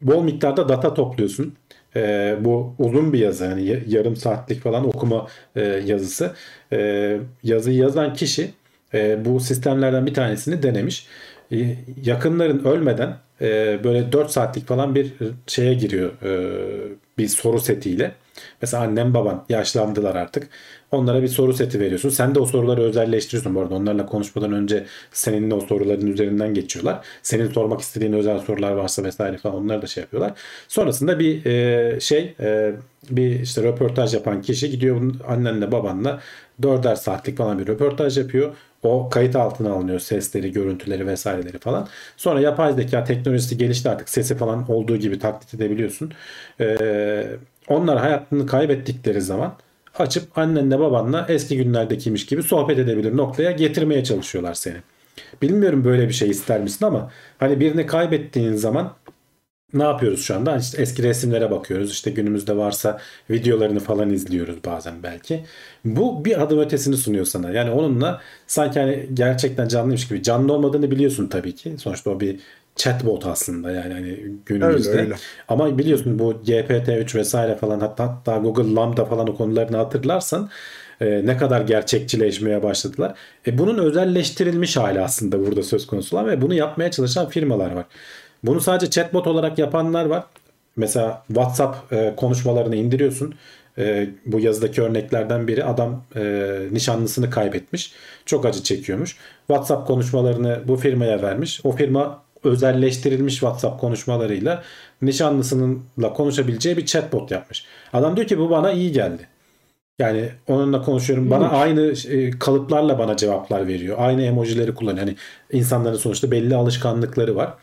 bol 0.02 0.22
miktarda 0.22 0.68
data 0.68 0.94
topluyorsun. 0.94 1.54
E, 1.96 2.36
bu 2.40 2.74
uzun 2.78 3.12
bir 3.12 3.18
yazı. 3.18 3.44
Yani 3.44 3.64
ya- 3.64 3.80
yarım 3.86 4.16
saatlik 4.16 4.62
falan 4.62 4.86
okuma 4.88 5.26
e, 5.56 5.60
yazısı. 5.62 6.34
E, 6.72 7.18
yazıyı 7.42 7.76
yazan 7.78 8.14
kişi 8.14 8.50
e, 8.94 9.24
bu 9.24 9.40
sistemlerden 9.40 10.06
bir 10.06 10.14
tanesini 10.14 10.62
denemiş. 10.62 11.06
E, 11.52 11.76
yakınların 12.04 12.64
ölmeden 12.64 13.16
e, 13.40 13.80
böyle 13.84 14.12
4 14.12 14.30
saatlik 14.30 14.66
falan 14.66 14.94
bir 14.94 15.12
şeye 15.46 15.74
giriyor 15.74 16.10
e, 16.22 16.98
bir 17.18 17.28
soru 17.28 17.60
setiyle. 17.60 18.14
Mesela 18.62 18.82
annem 18.82 19.14
baban 19.14 19.44
yaşlandılar 19.48 20.16
artık. 20.16 20.48
Onlara 20.90 21.22
bir 21.22 21.28
soru 21.28 21.52
seti 21.54 21.80
veriyorsun. 21.80 22.08
Sen 22.08 22.34
de 22.34 22.40
o 22.40 22.46
soruları 22.46 22.82
özelleştiriyorsun. 22.82 23.54
Bu 23.54 23.60
arada 23.60 23.74
onlarla 23.74 24.06
konuşmadan 24.06 24.52
önce 24.52 24.86
seninle 25.12 25.54
o 25.54 25.60
soruların 25.60 26.06
üzerinden 26.06 26.54
geçiyorlar. 26.54 27.06
Senin 27.22 27.52
sormak 27.52 27.80
istediğin 27.80 28.12
özel 28.12 28.38
sorular 28.38 28.72
varsa 28.72 29.04
vesaire 29.04 29.36
falan 29.36 29.56
onları 29.56 29.82
da 29.82 29.86
şey 29.86 30.00
yapıyorlar. 30.02 30.32
Sonrasında 30.68 31.18
bir 31.18 31.46
e, 31.46 32.00
şey 32.00 32.34
e, 32.40 32.72
bir 33.10 33.40
işte 33.40 33.62
röportaj 33.62 34.14
yapan 34.14 34.42
kişi 34.42 34.70
gidiyor 34.70 35.14
annenle 35.28 35.72
babanla 35.72 36.20
dörder 36.62 36.94
saatlik 36.94 37.38
falan 37.38 37.58
bir 37.58 37.66
röportaj 37.66 38.18
yapıyor. 38.18 38.54
O 38.82 39.08
kayıt 39.08 39.36
altına 39.36 39.72
alınıyor 39.72 39.98
sesleri, 39.98 40.52
görüntüleri 40.52 41.06
vesaireleri 41.06 41.58
falan. 41.58 41.88
Sonra 42.16 42.40
yapay 42.40 42.72
zeka 42.72 43.04
teknolojisi 43.04 43.58
gelişti 43.58 43.90
artık 43.90 44.08
sesi 44.08 44.36
falan 44.36 44.70
olduğu 44.70 44.96
gibi 44.96 45.18
taklit 45.18 45.54
edebiliyorsun. 45.54 46.12
Ee, 46.60 47.26
onlar 47.68 47.98
hayatını 47.98 48.46
kaybettikleri 48.46 49.20
zaman 49.20 49.54
açıp 49.98 50.38
annenle 50.38 50.78
babanla 50.78 51.26
eski 51.28 51.56
günlerdekiymiş 51.56 52.26
gibi 52.26 52.42
sohbet 52.42 52.78
edebilir 52.78 53.16
noktaya 53.16 53.50
getirmeye 53.50 54.04
çalışıyorlar 54.04 54.54
seni. 54.54 54.76
Bilmiyorum 55.42 55.84
böyle 55.84 56.08
bir 56.08 56.12
şey 56.12 56.30
ister 56.30 56.60
misin 56.60 56.86
ama 56.86 57.10
hani 57.38 57.60
birini 57.60 57.86
kaybettiğin 57.86 58.54
zaman 58.54 58.94
ne 59.72 59.82
yapıyoruz 59.82 60.22
şu 60.22 60.34
anda? 60.36 60.56
İşte 60.56 60.82
eski 60.82 61.02
resimlere 61.02 61.50
bakıyoruz. 61.50 61.90
İşte 61.90 62.10
günümüzde 62.10 62.56
varsa 62.56 63.00
videolarını 63.30 63.80
falan 63.80 64.10
izliyoruz 64.10 64.64
bazen 64.64 65.02
belki. 65.02 65.44
Bu 65.84 66.24
bir 66.24 66.42
adım 66.42 66.58
ötesini 66.58 66.96
sunuyor 66.96 67.24
sana. 67.24 67.50
Yani 67.50 67.70
onunla 67.70 68.20
sanki 68.46 68.80
hani 68.80 69.08
gerçekten 69.14 69.68
canlıymış 69.68 70.08
gibi. 70.08 70.22
Canlı 70.22 70.52
olmadığını 70.52 70.90
biliyorsun 70.90 71.28
tabii 71.28 71.54
ki. 71.54 71.74
Sonuçta 71.78 72.10
o 72.10 72.20
bir 72.20 72.40
chatbot 72.76 73.26
aslında 73.26 73.70
yani 73.70 73.94
hani 73.94 74.20
günümüzde. 74.46 74.90
Öyle, 74.90 75.00
öyle. 75.00 75.14
Ama 75.48 75.78
biliyorsun 75.78 76.18
bu 76.18 76.32
GPT-3 76.32 77.14
vesaire 77.14 77.56
falan 77.56 77.80
hatta, 77.80 78.04
hatta 78.08 78.36
Google 78.36 78.74
Lambda 78.74 79.04
falan 79.04 79.28
o 79.28 79.36
konularını 79.36 79.76
hatırlarsan 79.76 80.50
e, 81.00 81.26
ne 81.26 81.36
kadar 81.36 81.60
gerçekçileşmeye 81.60 82.62
başladılar. 82.62 83.14
E, 83.46 83.58
bunun 83.58 83.78
özelleştirilmiş 83.78 84.76
hali 84.76 85.00
aslında 85.00 85.46
burada 85.46 85.62
söz 85.62 85.86
konusu 85.86 86.16
olan 86.16 86.28
ve 86.28 86.40
bunu 86.42 86.54
yapmaya 86.54 86.90
çalışan 86.90 87.28
firmalar 87.28 87.70
var. 87.70 87.84
Bunu 88.44 88.60
sadece 88.60 88.90
chatbot 88.90 89.26
olarak 89.26 89.58
yapanlar 89.58 90.04
var. 90.04 90.24
Mesela 90.76 91.24
WhatsApp 91.26 91.92
e, 91.92 92.14
konuşmalarını 92.16 92.76
indiriyorsun. 92.76 93.34
E, 93.78 94.08
bu 94.26 94.40
yazıdaki 94.40 94.82
örneklerden 94.82 95.48
biri 95.48 95.64
adam 95.64 96.04
e, 96.16 96.22
nişanlısını 96.70 97.30
kaybetmiş. 97.30 97.92
Çok 98.26 98.46
acı 98.46 98.62
çekiyormuş. 98.62 99.16
WhatsApp 99.46 99.86
konuşmalarını 99.86 100.60
bu 100.68 100.76
firmaya 100.76 101.22
vermiş. 101.22 101.60
O 101.64 101.72
firma 101.72 102.22
özelleştirilmiş 102.44 103.34
WhatsApp 103.34 103.80
konuşmalarıyla 103.80 104.62
nişanlısınınla 105.02 106.12
konuşabileceği 106.12 106.76
bir 106.76 106.86
chatbot 106.86 107.30
yapmış. 107.30 107.64
Adam 107.92 108.16
diyor 108.16 108.26
ki 108.26 108.38
bu 108.38 108.50
bana 108.50 108.72
iyi 108.72 108.92
geldi. 108.92 109.28
Yani 109.98 110.28
onunla 110.48 110.82
konuşuyorum. 110.82 111.30
Bana 111.30 111.48
aynı 111.48 111.92
e, 112.08 112.30
kalıplarla 112.30 112.98
bana 112.98 113.16
cevaplar 113.16 113.66
veriyor. 113.66 113.96
Aynı 114.00 114.22
emojileri 114.22 114.74
kullanıyor. 114.74 115.06
Hani 115.06 115.16
insanların 115.52 115.96
sonuçta 115.96 116.30
belli 116.30 116.56
alışkanlıkları 116.56 117.36
var. 117.36 117.54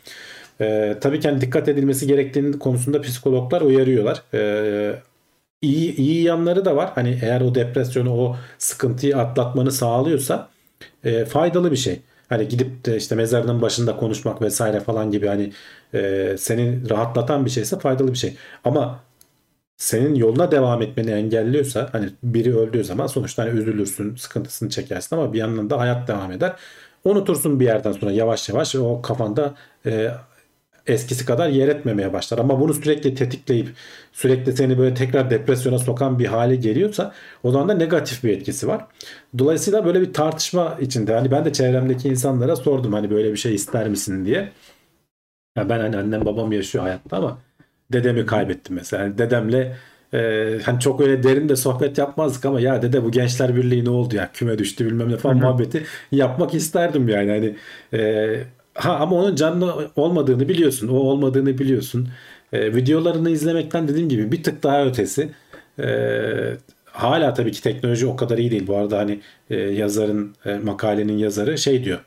Ee, 0.61 0.97
tabii 1.01 1.19
ki 1.19 1.27
hani 1.29 1.41
dikkat 1.41 1.69
edilmesi 1.69 2.07
gerektiğini 2.07 2.59
konusunda 2.59 3.01
psikologlar 3.01 3.61
uyarıyorlar. 3.61 4.23
Ee, 4.33 4.95
iyi, 5.61 5.95
iyi 5.95 6.23
yanları 6.23 6.65
da 6.65 6.75
var. 6.75 6.91
Hani 6.95 7.19
eğer 7.23 7.41
o 7.41 7.55
depresyonu, 7.55 8.13
o 8.13 8.35
sıkıntıyı 8.57 9.17
atlatmanı 9.17 9.71
sağlıyorsa 9.71 10.49
e, 11.03 11.25
faydalı 11.25 11.71
bir 11.71 11.77
şey. 11.77 12.01
Hani 12.29 12.47
gidip 12.47 12.85
de 12.85 12.97
işte 12.97 13.15
mezarının 13.15 13.61
başında 13.61 13.97
konuşmak 13.97 14.41
vesaire 14.41 14.79
falan 14.79 15.11
gibi 15.11 15.27
hani 15.27 15.51
e, 15.93 16.35
seni 16.39 16.89
rahatlatan 16.89 17.45
bir 17.45 17.49
şeyse 17.49 17.79
faydalı 17.79 18.11
bir 18.13 18.17
şey. 18.17 18.35
Ama 18.63 19.03
senin 19.77 20.15
yoluna 20.15 20.51
devam 20.51 20.81
etmeni 20.81 21.11
engelliyorsa 21.11 21.89
hani 21.91 22.09
biri 22.23 22.57
öldüğü 22.57 22.83
zaman 22.83 23.07
sonuçta 23.07 23.43
hani 23.43 23.59
üzülürsün, 23.59 24.15
sıkıntısını 24.15 24.69
çekersin 24.69 25.15
ama 25.15 25.33
bir 25.33 25.39
yandan 25.39 25.69
da 25.69 25.79
hayat 25.79 26.07
devam 26.07 26.31
eder. 26.31 26.53
Unutursun 27.03 27.59
bir 27.59 27.65
yerden 27.65 27.91
sonra 27.91 28.11
yavaş 28.11 28.49
yavaş 28.49 28.75
o 28.75 29.01
kafanda 29.01 29.55
e, 29.85 30.11
eskisi 30.87 31.25
kadar 31.25 31.49
yer 31.49 31.67
etmemeye 31.67 32.13
başlar. 32.13 32.39
Ama 32.39 32.59
bunu 32.59 32.73
sürekli 32.73 33.15
tetikleyip 33.15 33.67
sürekli 34.13 34.53
seni 34.53 34.77
böyle 34.77 34.93
tekrar 34.95 35.29
depresyona 35.29 35.79
sokan 35.79 36.19
bir 36.19 36.25
hale 36.25 36.55
geliyorsa 36.55 37.13
o 37.43 37.51
zaman 37.51 37.69
da 37.69 37.73
negatif 37.73 38.23
bir 38.23 38.29
etkisi 38.37 38.67
var. 38.67 38.85
Dolayısıyla 39.37 39.85
böyle 39.85 40.01
bir 40.01 40.13
tartışma 40.13 40.77
içinde 40.81 41.13
hani 41.13 41.31
ben 41.31 41.45
de 41.45 41.53
çevremdeki 41.53 42.09
insanlara 42.09 42.55
sordum 42.55 42.93
hani 42.93 43.09
böyle 43.11 43.31
bir 43.31 43.37
şey 43.37 43.55
ister 43.55 43.89
misin 43.89 44.25
diye. 44.25 44.51
Ya 45.57 45.69
ben 45.69 45.79
hani 45.79 45.97
annem 45.97 46.25
babam 46.25 46.51
yaşıyor 46.51 46.83
hayatta 46.83 47.17
ama 47.17 47.37
dedemi 47.91 48.25
kaybettim 48.25 48.75
mesela. 48.75 49.03
Yani 49.03 49.17
dedemle 49.17 49.77
e, 50.13 50.59
hani 50.63 50.79
çok 50.79 51.01
öyle 51.01 51.23
derin 51.23 51.49
de 51.49 51.55
sohbet 51.55 51.97
yapmazdık 51.97 52.45
ama 52.45 52.59
ya 52.59 52.81
dede 52.81 53.03
bu 53.03 53.11
Gençler 53.11 53.55
Birliği 53.55 53.85
ne 53.85 53.89
oldu 53.89 54.15
ya 54.15 54.29
küme 54.33 54.57
düştü 54.57 54.85
bilmem 54.85 55.11
ne 55.11 55.17
falan 55.17 55.37
muhabbeti 55.37 55.83
yapmak 56.11 56.53
isterdim 56.53 57.09
yani 57.09 57.31
hani 57.31 57.55
e, 58.01 58.43
ha 58.75 58.95
ama 58.95 59.15
onun 59.15 59.35
canlı 59.35 59.91
olmadığını 59.95 60.49
biliyorsun 60.49 60.87
o 60.87 60.93
olmadığını 60.93 61.57
biliyorsun 61.57 62.09
E, 62.53 62.75
videolarını 62.75 63.29
izlemekten 63.29 63.87
dediğim 63.87 64.09
gibi 64.09 64.31
bir 64.31 64.43
tık 64.43 64.63
daha 64.63 64.85
ötesi 64.85 65.31
E, 65.79 66.57
hala 66.85 67.33
tabii 67.33 67.51
ki 67.51 67.61
teknoloji 67.63 68.07
o 68.07 68.15
kadar 68.15 68.37
iyi 68.37 68.51
değil 68.51 68.67
bu 68.67 68.77
arada 68.77 68.97
hani 68.97 69.21
e, 69.49 69.55
yazarın 69.55 70.35
e, 70.45 70.53
makalenin 70.57 71.17
yazarı 71.17 71.57
şey 71.57 71.83
diyor 71.83 71.99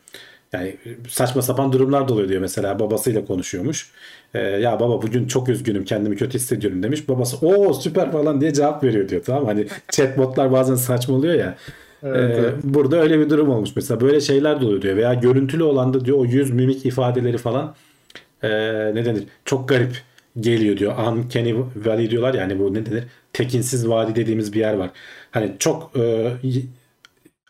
yani 0.52 0.76
saçma 1.08 1.42
sapan 1.42 1.72
durumlar 1.72 2.08
da 2.08 2.12
oluyor 2.14 2.28
diyor 2.28 2.40
mesela 2.40 2.78
babasıyla 2.80 3.24
konuşuyormuş. 3.24 3.92
Ee, 4.34 4.40
ya 4.40 4.80
baba 4.80 5.02
bugün 5.02 5.26
çok 5.26 5.48
üzgünüm 5.48 5.84
kendimi 5.84 6.16
kötü 6.16 6.38
hissediyorum 6.38 6.82
demiş. 6.82 7.08
Babası 7.08 7.46
o 7.46 7.74
süper 7.74 8.12
falan 8.12 8.40
diye 8.40 8.52
cevap 8.54 8.84
veriyor 8.84 9.08
diyor 9.08 9.24
tamam? 9.24 9.46
Hani 9.46 9.66
chatbotlar 9.90 10.52
bazen 10.52 10.74
saçmalıyor 10.74 11.34
ya. 11.34 11.56
Evet, 12.02 12.38
Ee, 12.38 12.38
evet. 12.38 12.54
burada 12.64 12.96
öyle 13.00 13.18
bir 13.18 13.30
durum 13.30 13.48
olmuş. 13.50 13.70
Mesela 13.76 14.00
böyle 14.00 14.20
şeyler 14.20 14.60
de 14.60 14.64
oluyor 14.64 14.82
diyor. 14.82 14.96
Veya 14.96 15.14
görüntülü 15.14 15.62
olan 15.62 15.94
da 15.94 16.04
diyor 16.04 16.18
o 16.18 16.24
yüz 16.24 16.50
mimik 16.50 16.86
ifadeleri 16.86 17.38
falan 17.38 17.74
ee, 18.42 18.48
ne 18.94 19.04
denir? 19.04 19.24
Çok 19.44 19.68
garip 19.68 20.02
geliyor 20.40 20.76
diyor. 20.78 20.98
Uncanny 20.98 21.54
valley 21.76 22.10
diyorlar 22.10 22.34
yani 22.34 22.58
bu 22.58 22.74
ne 22.74 22.86
denir? 22.86 23.04
Tekinsiz 23.32 23.88
vadi 23.88 24.14
dediğimiz 24.16 24.52
bir 24.52 24.60
yer 24.60 24.74
var. 24.74 24.90
Hani 25.30 25.56
çok 25.58 25.92
e, 25.98 26.32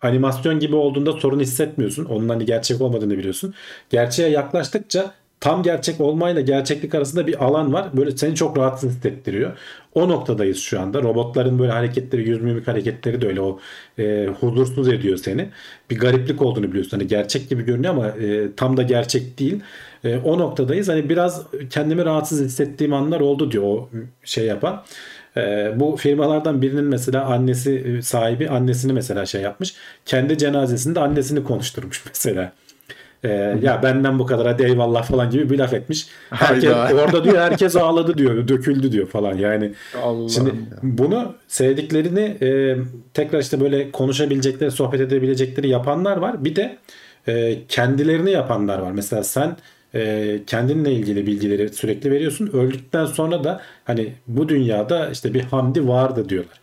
animasyon 0.03 0.59
gibi 0.59 0.77
olduğunda 0.77 1.13
sorun 1.13 1.41
hissetmiyorsun. 1.41 2.05
Onun 2.05 2.29
hani 2.29 2.45
gerçek 2.45 2.81
olmadığını 2.81 3.19
biliyorsun. 3.19 3.55
Gerçeğe 3.91 4.29
yaklaştıkça 4.29 5.15
tam 5.41 5.63
gerçek 5.63 6.01
olmayla 6.01 6.41
gerçeklik 6.41 6.95
arasında 6.95 7.27
bir 7.27 7.45
alan 7.45 7.73
var. 7.73 7.89
Böyle 7.97 8.17
seni 8.17 8.35
çok 8.35 8.59
rahatsız 8.59 8.91
hissettiriyor. 8.91 9.59
O 9.95 10.09
noktadayız 10.09 10.59
şu 10.59 10.81
anda. 10.81 11.03
Robotların 11.03 11.59
böyle 11.59 11.73
hareketleri 11.73 12.29
yüz 12.29 12.43
mimik 12.43 12.69
hareketleri 12.69 13.21
de 13.21 13.27
öyle. 13.27 13.41
O 13.41 13.61
e, 13.99 14.27
huzursuz 14.41 14.89
ediyor 14.89 15.17
seni. 15.17 15.49
Bir 15.91 15.99
gariplik 15.99 16.43
olduğunu 16.43 16.69
biliyorsun. 16.69 16.91
Hani 16.91 17.07
gerçek 17.09 17.49
gibi 17.49 17.65
görünüyor 17.65 17.95
ama 17.95 18.09
e, 18.09 18.55
tam 18.57 18.77
da 18.77 18.83
gerçek 18.83 19.39
değil. 19.39 19.61
E, 20.05 20.17
o 20.17 20.39
noktadayız. 20.39 20.89
Hani 20.89 21.09
biraz 21.09 21.47
kendimi 21.71 22.05
rahatsız 22.05 22.45
hissettiğim 22.45 22.93
anlar 22.93 23.21
oldu 23.21 23.51
diyor 23.51 23.65
o 23.65 23.91
şey 24.25 24.47
yapan. 24.47 24.85
E, 25.37 25.73
bu 25.77 25.97
firmalardan 25.97 26.63
birinin 26.63 26.85
mesela 26.85 27.25
annesi 27.25 27.75
e, 27.75 28.03
sahibi 28.03 28.49
annesini 28.49 28.93
mesela 28.93 29.27
şey 29.27 29.43
yapmış. 29.43 29.75
Kendi 30.07 30.39
cenazesinde 30.39 31.01
annesini 31.01 31.45
konuşturmuş 31.45 32.05
mesela 32.09 32.53
e, 33.25 33.29
ya 33.63 33.81
benden 33.83 34.19
bu 34.19 34.27
kadar 34.27 34.47
hadi 34.47 34.63
eyvallah 34.63 35.03
falan 35.03 35.31
gibi 35.31 35.51
bir 35.51 35.59
laf 35.59 35.75
etmiş. 35.75 36.09
Herkes, 36.31 36.73
orada 36.95 37.25
diyor 37.25 37.39
herkes 37.39 37.77
ağladı 37.77 38.19
diyor, 38.19 38.49
döküldü 38.49 38.93
diyor 38.93 39.09
falan. 39.09 39.35
Yani 39.35 39.73
Allah'ım 40.03 40.31
Şimdi 40.31 40.49
ya. 40.49 40.55
bunu 40.83 41.35
sevdiklerini 41.49 42.37
e, 42.43 42.77
tekrar 43.15 43.39
işte 43.39 43.61
böyle 43.61 43.91
konuşabilecekleri, 43.91 44.71
sohbet 44.71 45.01
edebilecekleri 45.01 45.69
yapanlar 45.69 46.17
var. 46.17 46.45
Bir 46.45 46.57
de 46.57 46.79
e, 47.29 47.59
kendilerini 47.69 48.31
yapanlar 48.31 48.79
var. 48.79 48.93
Mesela 48.93 49.25
sen 49.25 49.57
e, 49.95 50.39
kendinle 50.47 50.93
ilgili 50.93 51.27
bilgileri 51.27 51.69
sürekli 51.69 52.11
veriyorsun. 52.11 52.47
Öldükten 52.53 53.05
sonra 53.05 53.45
da 53.45 53.61
hani 53.85 54.13
bu 54.27 54.49
dünyada 54.49 55.11
işte 55.11 55.35
bir 55.35 55.43
Hamdi 55.43 55.89
vardı 55.89 56.29
diyorlar. 56.29 56.61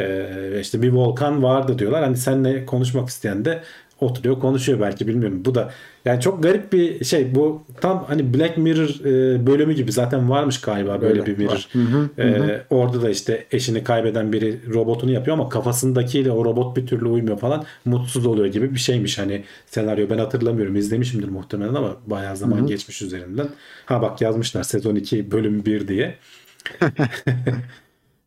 E, 0.00 0.60
işte 0.60 0.82
bir 0.82 0.92
Volkan 0.92 1.42
vardı 1.42 1.78
diyorlar. 1.78 2.04
Hani 2.04 2.16
seninle 2.16 2.66
konuşmak 2.66 3.08
isteyen 3.08 3.44
de 3.44 3.62
oturuyor 4.00 4.40
konuşuyor 4.40 4.80
belki 4.80 5.08
bilmiyorum. 5.08 5.42
Bu 5.44 5.54
da 5.54 5.70
yani 6.04 6.20
çok 6.20 6.42
garip 6.42 6.72
bir 6.72 7.04
şey. 7.04 7.34
Bu 7.34 7.62
tam 7.80 8.04
hani 8.08 8.34
Black 8.34 8.56
Mirror 8.56 9.04
e, 9.04 9.46
bölümü 9.46 9.72
gibi 9.74 9.92
zaten 9.92 10.30
varmış 10.30 10.60
galiba 10.60 11.00
böyle 11.00 11.20
Öyle 11.20 11.26
bir 11.26 11.38
mirror. 11.38 11.68
Hı 11.72 11.78
hı, 11.78 12.08
hı 12.16 12.22
Ee, 12.22 12.62
orada 12.70 13.02
da 13.02 13.10
işte 13.10 13.46
eşini 13.52 13.84
kaybeden 13.84 14.32
biri 14.32 14.60
robotunu 14.74 15.10
yapıyor 15.10 15.36
ama 15.38 15.48
kafasındakiyle 15.48 16.30
o 16.32 16.44
robot 16.44 16.76
bir 16.76 16.86
türlü 16.86 17.06
uymuyor 17.06 17.38
falan 17.38 17.64
mutsuz 17.84 18.26
oluyor 18.26 18.46
gibi 18.46 18.74
bir 18.74 18.78
şeymiş 18.80 19.18
hani 19.18 19.44
senaryo 19.66 20.10
ben 20.10 20.18
hatırlamıyorum 20.18 20.76
izlemişimdir 20.76 21.28
muhtemelen 21.28 21.74
ama 21.74 21.96
bayağı 22.06 22.36
zaman 22.36 22.66
geçmiş 22.66 23.02
üzerinden. 23.02 23.48
Ha 23.86 24.02
bak 24.02 24.20
yazmışlar 24.20 24.62
sezon 24.62 24.94
2 24.94 25.30
bölüm 25.30 25.64
1 25.66 25.88
diye. 25.88 26.14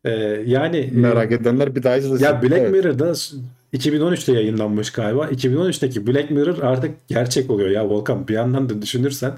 Ee, 0.04 0.10
yani 0.46 0.76
e, 0.76 0.90
Merak 0.92 1.32
edenler 1.32 1.76
bir 1.76 1.82
daha 1.82 1.96
izlesin. 1.96 2.24
ya 2.24 2.42
Black 2.42 2.52
Evet. 2.58 2.70
Mirror'da 2.70 3.12
2013'te 3.74 4.32
yayınlanmış 4.32 4.92
galiba. 4.92 5.26
2013'teki 5.26 6.06
Black 6.06 6.30
Mirror 6.30 6.58
artık 6.62 7.08
gerçek 7.08 7.50
oluyor 7.50 7.70
ya 7.70 7.88
Volkan. 7.88 8.28
Bir 8.28 8.34
yandan 8.34 8.68
da 8.68 8.82
düşünürsen 8.82 9.32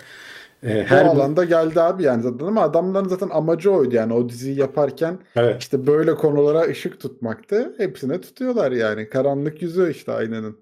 e, 0.62 0.74
Bu 0.90 0.94
her 0.94 1.04
alanda 1.04 1.44
geldi 1.44 1.80
abi 1.80 2.02
yani 2.02 2.22
zaten 2.22 2.46
ama 2.46 2.62
adamların 2.62 3.08
zaten 3.08 3.28
amacı 3.32 3.70
oydu 3.70 3.94
yani 3.94 4.12
o 4.12 4.28
diziyi 4.28 4.58
yaparken 4.58 5.18
evet 5.36 5.62
işte 5.62 5.86
böyle 5.86 6.14
konulara 6.14 6.60
ışık 6.62 7.00
tutmaktı. 7.00 7.74
Hepsine 7.78 8.20
tutuyorlar 8.20 8.72
yani. 8.72 9.08
Karanlık 9.08 9.62
yüzü 9.62 9.90
işte 9.90 10.12
aynanın. 10.12 10.56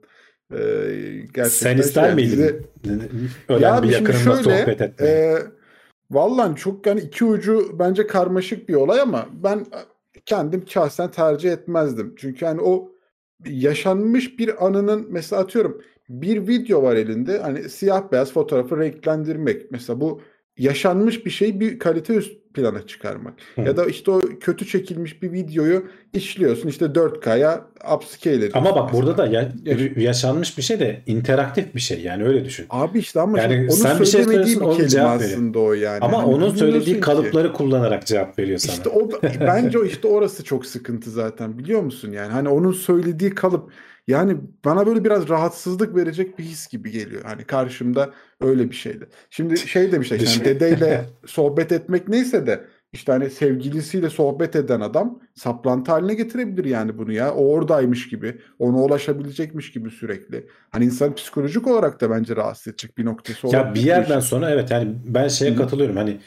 Ee, 0.52 0.56
gerçekten 1.34 1.48
sen 1.48 1.72
şey 1.76 1.80
ister 1.80 2.02
yani 2.08 2.14
miydin 2.14 2.36
dizi- 2.36 2.60
ölen 3.48 3.60
Ya 3.60 3.82
bir 3.82 3.88
yakınınla 3.88 4.42
şöyle, 4.42 4.58
sohbet 4.60 4.80
etmeyi? 4.80 5.12
e, 5.12 5.36
vallahi 6.10 6.56
çok 6.56 6.86
yani 6.86 7.00
iki 7.00 7.24
ucu 7.24 7.78
bence 7.78 8.06
karmaşık 8.06 8.68
bir 8.68 8.74
olay 8.74 9.00
ama 9.00 9.26
ben 9.44 9.66
kendim 10.26 10.64
şahsen 10.68 11.10
tercih 11.10 11.52
etmezdim. 11.52 12.14
Çünkü 12.16 12.44
yani 12.44 12.60
o 12.60 12.93
yaşanmış 13.50 14.38
bir 14.38 14.66
anının 14.66 15.06
mesela 15.10 15.42
atıyorum 15.42 15.82
bir 16.08 16.48
video 16.48 16.82
var 16.82 16.96
elinde 16.96 17.38
hani 17.38 17.68
siyah 17.68 18.12
beyaz 18.12 18.32
fotoğrafı 18.32 18.78
renklendirmek. 18.78 19.70
Mesela 19.70 20.00
bu 20.00 20.20
yaşanmış 20.58 21.26
bir 21.26 21.30
şey 21.30 21.60
bir 21.60 21.78
kalite 21.78 22.14
üst 22.14 22.32
plana 22.54 22.86
çıkarmak. 22.86 23.34
Hı. 23.54 23.60
Ya 23.60 23.76
da 23.76 23.84
işte 23.86 24.10
o 24.10 24.20
kötü 24.40 24.66
çekilmiş 24.66 25.22
bir 25.22 25.32
videoyu 25.32 25.84
işliyorsun 26.12 26.68
işte 26.68 26.84
4K'ya 26.84 27.64
upscale 27.96 28.36
ediyorsun. 28.36 28.58
Ama 28.58 28.76
bak 28.76 28.92
burada 28.92 29.18
da 29.18 29.26
ya- 29.26 29.52
Yaş- 29.64 29.96
yaşanmış 29.96 30.58
bir 30.58 30.62
şey 30.62 30.80
de 30.80 31.02
interaktif 31.06 31.74
bir 31.74 31.80
şey 31.80 32.00
yani 32.00 32.24
öyle 32.24 32.44
düşün. 32.44 32.66
Abi 32.70 32.98
işte 32.98 33.20
ama 33.20 33.38
Yani 33.40 33.54
şimdi 33.54 33.72
sen 33.72 34.00
bir 34.00 34.04
şey 34.06 34.24
söylüyorsun, 34.24 34.60
bir 34.70 34.74
kelime 34.76 34.88
cevap 34.88 35.20
veriyor. 35.20 35.30
aslında 35.32 35.58
o 35.58 35.72
yani. 35.72 35.98
Ama 36.00 36.18
Hani 36.18 36.26
onun 36.34 36.54
söylediği 36.54 36.94
ki. 36.94 37.00
kalıpları 37.00 37.52
kullanarak 37.52 38.06
cevap 38.06 38.38
veriyor 38.38 38.58
sana. 38.58 38.72
İşte 38.76 38.88
o 38.88 39.10
bence 39.40 39.78
o 39.78 39.84
işte 39.84 40.08
orası 40.08 40.44
çok 40.44 40.66
sıkıntı 40.66 41.10
zaten 41.10 41.58
biliyor 41.58 41.80
musun 41.82 42.12
yani 42.12 42.32
hani 42.32 42.48
onun 42.48 42.72
söylediği 42.72 43.30
kalıp 43.30 43.70
yani 44.06 44.36
bana 44.64 44.86
böyle 44.86 45.04
biraz 45.04 45.28
rahatsızlık 45.28 45.96
verecek 45.96 46.38
bir 46.38 46.44
his 46.44 46.68
gibi 46.68 46.90
geliyor. 46.90 47.22
Hani 47.24 47.44
karşımda 47.44 48.10
öyle 48.40 48.70
bir 48.70 48.74
şeydi. 48.74 49.08
Şimdi 49.30 49.58
şey 49.58 49.92
demişler 49.92 50.18
hani 50.18 50.44
dedeyle 50.44 51.04
sohbet 51.26 51.72
etmek 51.72 52.08
neyse 52.08 52.46
de 52.46 52.64
işte 52.92 53.12
hani 53.12 53.30
sevgilisiyle 53.30 54.10
sohbet 54.10 54.56
eden 54.56 54.80
adam 54.80 55.20
saplantı 55.34 55.92
haline 55.92 56.14
getirebilir 56.14 56.64
yani 56.64 56.98
bunu 56.98 57.12
ya. 57.12 57.34
O 57.34 57.48
oradaymış 57.48 58.08
gibi, 58.08 58.38
ona 58.58 58.76
ulaşabilecekmiş 58.76 59.72
gibi 59.72 59.90
sürekli. 59.90 60.46
Hani 60.70 60.84
insan 60.84 61.14
psikolojik 61.14 61.66
olarak 61.66 62.00
da 62.00 62.10
bence 62.10 62.36
rahatsız 62.36 62.66
edecek 62.66 62.98
bir 62.98 63.04
noktası 63.04 63.48
olabilir. 63.48 63.66
Ya 63.66 63.74
bir 63.74 63.80
yerden 63.80 64.20
sonra 64.20 64.50
evet 64.50 64.70
yani 64.70 64.94
ben 65.04 65.28
şeye 65.28 65.50
hı. 65.50 65.56
katılıyorum 65.56 65.96
hani 65.96 66.18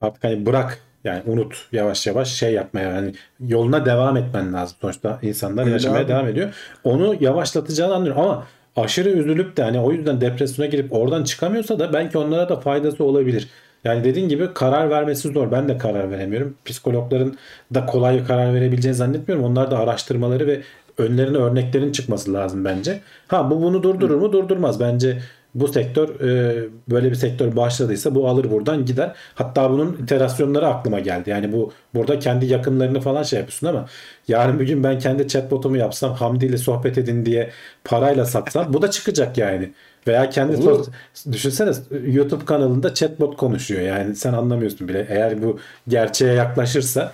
artık 0.00 0.24
hani 0.24 0.46
bırak 0.46 0.78
yani 1.06 1.22
unut 1.26 1.66
yavaş 1.72 2.06
yavaş 2.06 2.28
şey 2.28 2.52
yapmaya 2.52 2.90
yani 2.90 3.12
yoluna 3.48 3.86
devam 3.86 4.16
etmen 4.16 4.52
lazım. 4.52 4.76
Sonuçta 4.80 5.18
insanlar 5.22 5.62
Öyle 5.62 5.72
yaşamaya 5.72 6.04
abi. 6.04 6.08
devam 6.08 6.26
ediyor. 6.28 6.54
Onu 6.84 7.16
yavaşlatacağını 7.20 7.94
anlıyorum 7.94 8.22
ama 8.22 8.46
aşırı 8.76 9.08
üzülüp 9.08 9.56
de 9.56 9.62
hani 9.62 9.80
o 9.80 9.92
yüzden 9.92 10.20
depresyona 10.20 10.68
girip 10.68 10.92
oradan 10.92 11.24
çıkamıyorsa 11.24 11.78
da 11.78 11.92
belki 11.92 12.18
onlara 12.18 12.48
da 12.48 12.60
faydası 12.60 13.04
olabilir. 13.04 13.48
Yani 13.84 14.04
dediğin 14.04 14.28
gibi 14.28 14.48
karar 14.54 14.90
vermesi 14.90 15.32
zor. 15.32 15.50
Ben 15.52 15.68
de 15.68 15.78
karar 15.78 16.10
veremiyorum. 16.10 16.54
Psikologların 16.64 17.36
da 17.74 17.86
kolay 17.86 18.24
karar 18.24 18.54
verebileceğini 18.54 18.96
zannetmiyorum. 18.96 19.44
Onlar 19.44 19.70
da 19.70 19.78
araştırmaları 19.78 20.46
ve 20.46 20.60
önlerine 20.98 21.36
örneklerin 21.36 21.92
çıkması 21.92 22.32
lazım 22.32 22.64
bence. 22.64 23.00
Ha 23.28 23.50
bu 23.50 23.62
bunu 23.62 23.82
durdurur 23.82 24.16
mu? 24.16 24.32
Durdurmaz. 24.32 24.80
Bence 24.80 25.18
bu 25.60 25.68
sektör 25.68 26.20
e, 26.20 26.64
böyle 26.90 27.10
bir 27.10 27.14
sektör 27.14 27.56
başladıysa 27.56 28.14
bu 28.14 28.28
alır 28.28 28.50
buradan 28.50 28.84
gider. 28.84 29.12
Hatta 29.34 29.70
bunun 29.70 29.92
iterasyonları 30.02 30.66
aklıma 30.66 31.00
geldi. 31.00 31.30
Yani 31.30 31.52
bu 31.52 31.72
burada 31.94 32.18
kendi 32.18 32.46
yakınlarını 32.46 33.00
falan 33.00 33.22
şey 33.22 33.38
yapıyorsun 33.38 33.66
ama 33.66 33.86
yarın 34.28 34.60
bir 34.60 34.66
gün 34.66 34.84
ben 34.84 34.98
kendi 34.98 35.28
chatbotumu 35.28 35.76
yapsam 35.76 36.14
Hamdi 36.14 36.46
ile 36.46 36.58
sohbet 36.58 36.98
edin 36.98 37.26
diye 37.26 37.50
parayla 37.84 38.24
satsam 38.24 38.72
bu 38.72 38.82
da 38.82 38.90
çıkacak 38.90 39.38
yani. 39.38 39.72
Veya 40.06 40.30
kendi 40.30 40.56
sos- 40.56 40.88
düşünsene 41.32 41.70
YouTube 42.06 42.44
kanalında 42.44 42.94
chatbot 42.94 43.36
konuşuyor. 43.36 43.82
Yani 43.82 44.16
sen 44.16 44.32
anlamıyorsun 44.32 44.88
bile. 44.88 45.06
Eğer 45.10 45.42
bu 45.42 45.58
gerçeğe 45.88 46.32
yaklaşırsa 46.34 47.12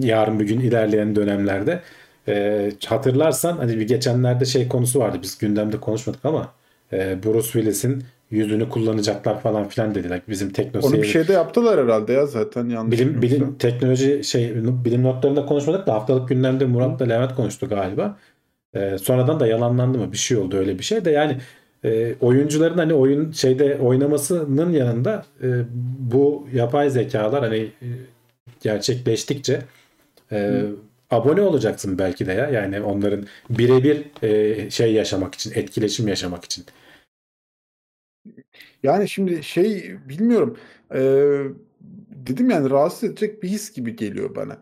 yarın 0.00 0.40
bir 0.40 0.46
gün 0.46 0.60
ilerleyen 0.60 1.16
dönemlerde 1.16 1.82
e, 2.28 2.72
hatırlarsan 2.86 3.56
hani 3.56 3.78
bir 3.78 3.88
geçenlerde 3.88 4.44
şey 4.44 4.68
konusu 4.68 5.00
vardı. 5.00 5.18
Biz 5.22 5.38
gündemde 5.38 5.80
konuşmadık 5.80 6.24
ama 6.24 6.52
e, 6.92 7.22
Bruce 7.22 7.46
Willis'in 7.46 8.04
yüzünü 8.30 8.68
kullanacaklar 8.68 9.40
falan 9.40 9.68
filan 9.68 9.94
dediler. 9.94 10.20
Bizim 10.28 10.50
tekno 10.50 10.80
Onu 10.80 10.92
bir 10.94 11.06
şeyde 11.06 11.32
yaptılar 11.32 11.84
herhalde 11.84 12.12
ya 12.12 12.26
zaten 12.26 12.68
yanlış 12.68 12.98
bilim 12.98 13.08
bilim 13.08 13.22
bilmiyorsam. 13.22 13.58
teknoloji 13.58 14.24
şey 14.24 14.54
bilim 14.84 15.02
notlarında 15.02 15.46
konuşmadık 15.46 15.86
da 15.86 15.94
haftalık 15.94 16.28
gündemde 16.28 16.64
Murat'la 16.64 17.06
Levent 17.06 17.34
konuştu 17.34 17.68
galiba. 17.68 18.18
E, 18.74 18.98
sonradan 18.98 19.40
da 19.40 19.46
yalanlandı 19.46 19.98
mı 19.98 20.12
bir 20.12 20.16
şey 20.16 20.36
oldu 20.36 20.56
öyle 20.56 20.78
bir 20.78 20.84
şey 20.84 21.04
de 21.04 21.10
yani 21.10 21.36
e, 21.84 22.14
oyuncuların 22.20 22.78
hani 22.78 22.94
oyun 22.94 23.32
şeyde 23.32 23.78
oynamasının 23.78 24.72
yanında 24.72 25.24
e, 25.42 25.48
bu 25.98 26.46
yapay 26.52 26.90
zekalar 26.90 27.44
hani 27.44 27.58
e, 27.58 27.88
gerçekleştikçe 28.60 29.60
e, 30.32 30.62
abone 31.10 31.40
olacaksın 31.42 31.98
belki 31.98 32.26
de 32.26 32.32
ya 32.32 32.50
yani 32.50 32.80
onların 32.80 33.26
birebir 33.50 34.06
e, 34.22 34.70
şey 34.70 34.92
yaşamak 34.92 35.34
için 35.34 35.52
etkileşim 35.54 36.08
yaşamak 36.08 36.44
için. 36.44 36.64
Yani 38.82 39.08
şimdi 39.08 39.42
şey 39.42 39.98
bilmiyorum. 40.08 40.56
Ee, 40.94 41.42
dedim 42.10 42.50
yani 42.50 42.70
rahatsız 42.70 43.04
edecek 43.04 43.42
bir 43.42 43.48
his 43.48 43.72
gibi 43.72 43.96
geliyor 43.96 44.34
bana. 44.36 44.58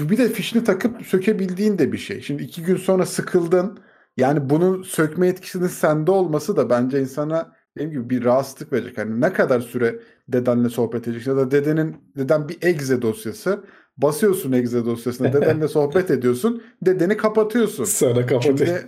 Bu 0.00 0.10
bir 0.10 0.18
de 0.18 0.28
fişini 0.28 0.64
takıp 0.64 1.06
sökebildiğin 1.06 1.78
de 1.78 1.92
bir 1.92 1.98
şey. 1.98 2.20
Şimdi 2.20 2.42
iki 2.42 2.62
gün 2.62 2.76
sonra 2.76 3.06
sıkıldın. 3.06 3.78
Yani 4.16 4.50
bunun 4.50 4.82
sökme 4.82 5.28
etkisinin 5.28 5.66
sende 5.66 6.10
olması 6.10 6.56
da 6.56 6.70
bence 6.70 7.00
insana 7.00 7.52
dediğim 7.76 7.92
gibi 7.92 8.10
bir 8.10 8.24
rahatsızlık 8.24 8.72
verecek. 8.72 8.98
Hani 8.98 9.20
ne 9.20 9.32
kadar 9.32 9.60
süre 9.60 10.00
dedenle 10.28 10.68
sohbet 10.68 11.08
edeceksin 11.08 11.30
ya 11.30 11.36
da 11.36 11.50
dedenin 11.50 11.96
deden 12.16 12.48
bir 12.48 12.58
exe 12.62 13.02
dosyası 13.02 13.64
Basıyorsun 13.98 14.52
exe 14.52 14.84
dosyasına. 14.84 15.32
Dedenle 15.32 15.68
sohbet 15.68 16.10
ediyorsun. 16.10 16.62
Dedeni 16.82 17.16
kapatıyorsun. 17.16 17.84
Sonra 17.84 18.26
kapatıyor. 18.26 18.78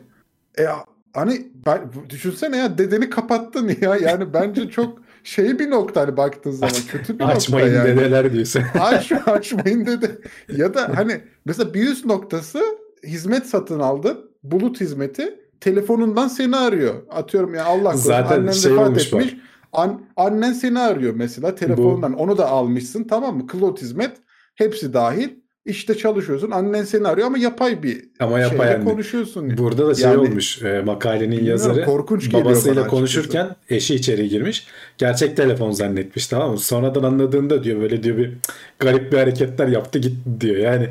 E, 0.58 0.66
hani 1.12 1.46
ben, 1.66 1.90
düşünsene 2.10 2.56
ya 2.56 2.78
dedeni 2.78 3.10
kapattın 3.10 3.76
ya. 3.80 3.96
Yani 3.96 4.34
bence 4.34 4.70
çok 4.70 4.98
şey 5.24 5.58
bir 5.58 5.70
nokta 5.70 6.00
hani 6.00 6.16
baktığın 6.16 6.50
zaman 6.50 6.74
kötü 6.88 7.18
bir 7.18 7.24
Açmayın 7.24 7.66
nokta 7.66 7.88
yani. 7.88 8.00
dedeler 8.00 8.32
diyorsun. 8.32 8.62
Aç, 8.80 9.12
açmayın 9.12 9.86
dedi. 9.86 10.18
Ya 10.48 10.74
da 10.74 10.92
hani 10.94 11.20
mesela 11.44 11.74
bir 11.74 11.88
üst 11.88 12.04
noktası 12.04 12.62
hizmet 13.04 13.46
satın 13.46 13.80
aldın. 13.80 14.30
Bulut 14.42 14.80
hizmeti 14.80 15.40
telefonundan 15.60 16.28
seni 16.28 16.56
arıyor. 16.56 16.94
Atıyorum 17.10 17.54
ya 17.54 17.64
Allah 17.64 17.90
korusun 17.92 18.10
annen 18.12 18.52
şey 18.52 18.72
vefat 18.72 18.98
etmiş. 18.98 19.36
An, 19.72 20.00
annen 20.16 20.52
seni 20.52 20.78
arıyor 20.80 21.14
mesela 21.16 21.54
telefondan. 21.54 22.12
Onu 22.12 22.38
da 22.38 22.48
almışsın 22.48 23.04
tamam 23.04 23.36
mı? 23.36 23.46
Cloud 23.52 23.78
hizmet 23.78 24.16
hepsi 24.54 24.92
dahil. 24.92 25.28
İşte 25.66 25.94
çalışıyorsun. 25.96 26.50
Annen 26.50 26.82
seni 26.84 27.08
arıyor 27.08 27.26
ama 27.26 27.38
yapay 27.38 27.82
bir 27.82 28.04
Ama 28.20 28.40
yapay 28.40 28.58
şeyle 28.66 28.74
anne. 28.74 28.84
konuşuyorsun. 28.90 29.58
Burada 29.58 29.86
da 29.86 29.94
şey 29.94 30.04
Yani- 30.04 30.18
olmuş 30.18 30.62
e, 30.62 30.82
makalenin 30.86 31.44
yazarı 31.44 31.84
korkunç 31.84 32.32
babasıyla 32.32 32.52
açıkçası. 32.72 32.88
konuşurken 32.88 33.56
eşi 33.70 33.94
içeri 33.94 34.28
girmiş. 34.28 34.66
Gerçek 34.98 35.36
telefon 35.36 35.70
zannetmiş 35.70 36.26
tamam 36.26 36.50
mı? 36.50 36.58
Sonradan 36.58 37.02
anladığında 37.02 37.64
diyor 37.64 37.80
böyle 37.80 38.02
diyor 38.02 38.16
bir 38.16 38.30
"Cık, 38.30 38.40
garip 38.78 39.12
bir 39.12 39.18
hareketler 39.18 39.68
yaptı 39.68 39.98
gitti 39.98 40.40
diyor. 40.40 40.56
Yani 40.56 40.88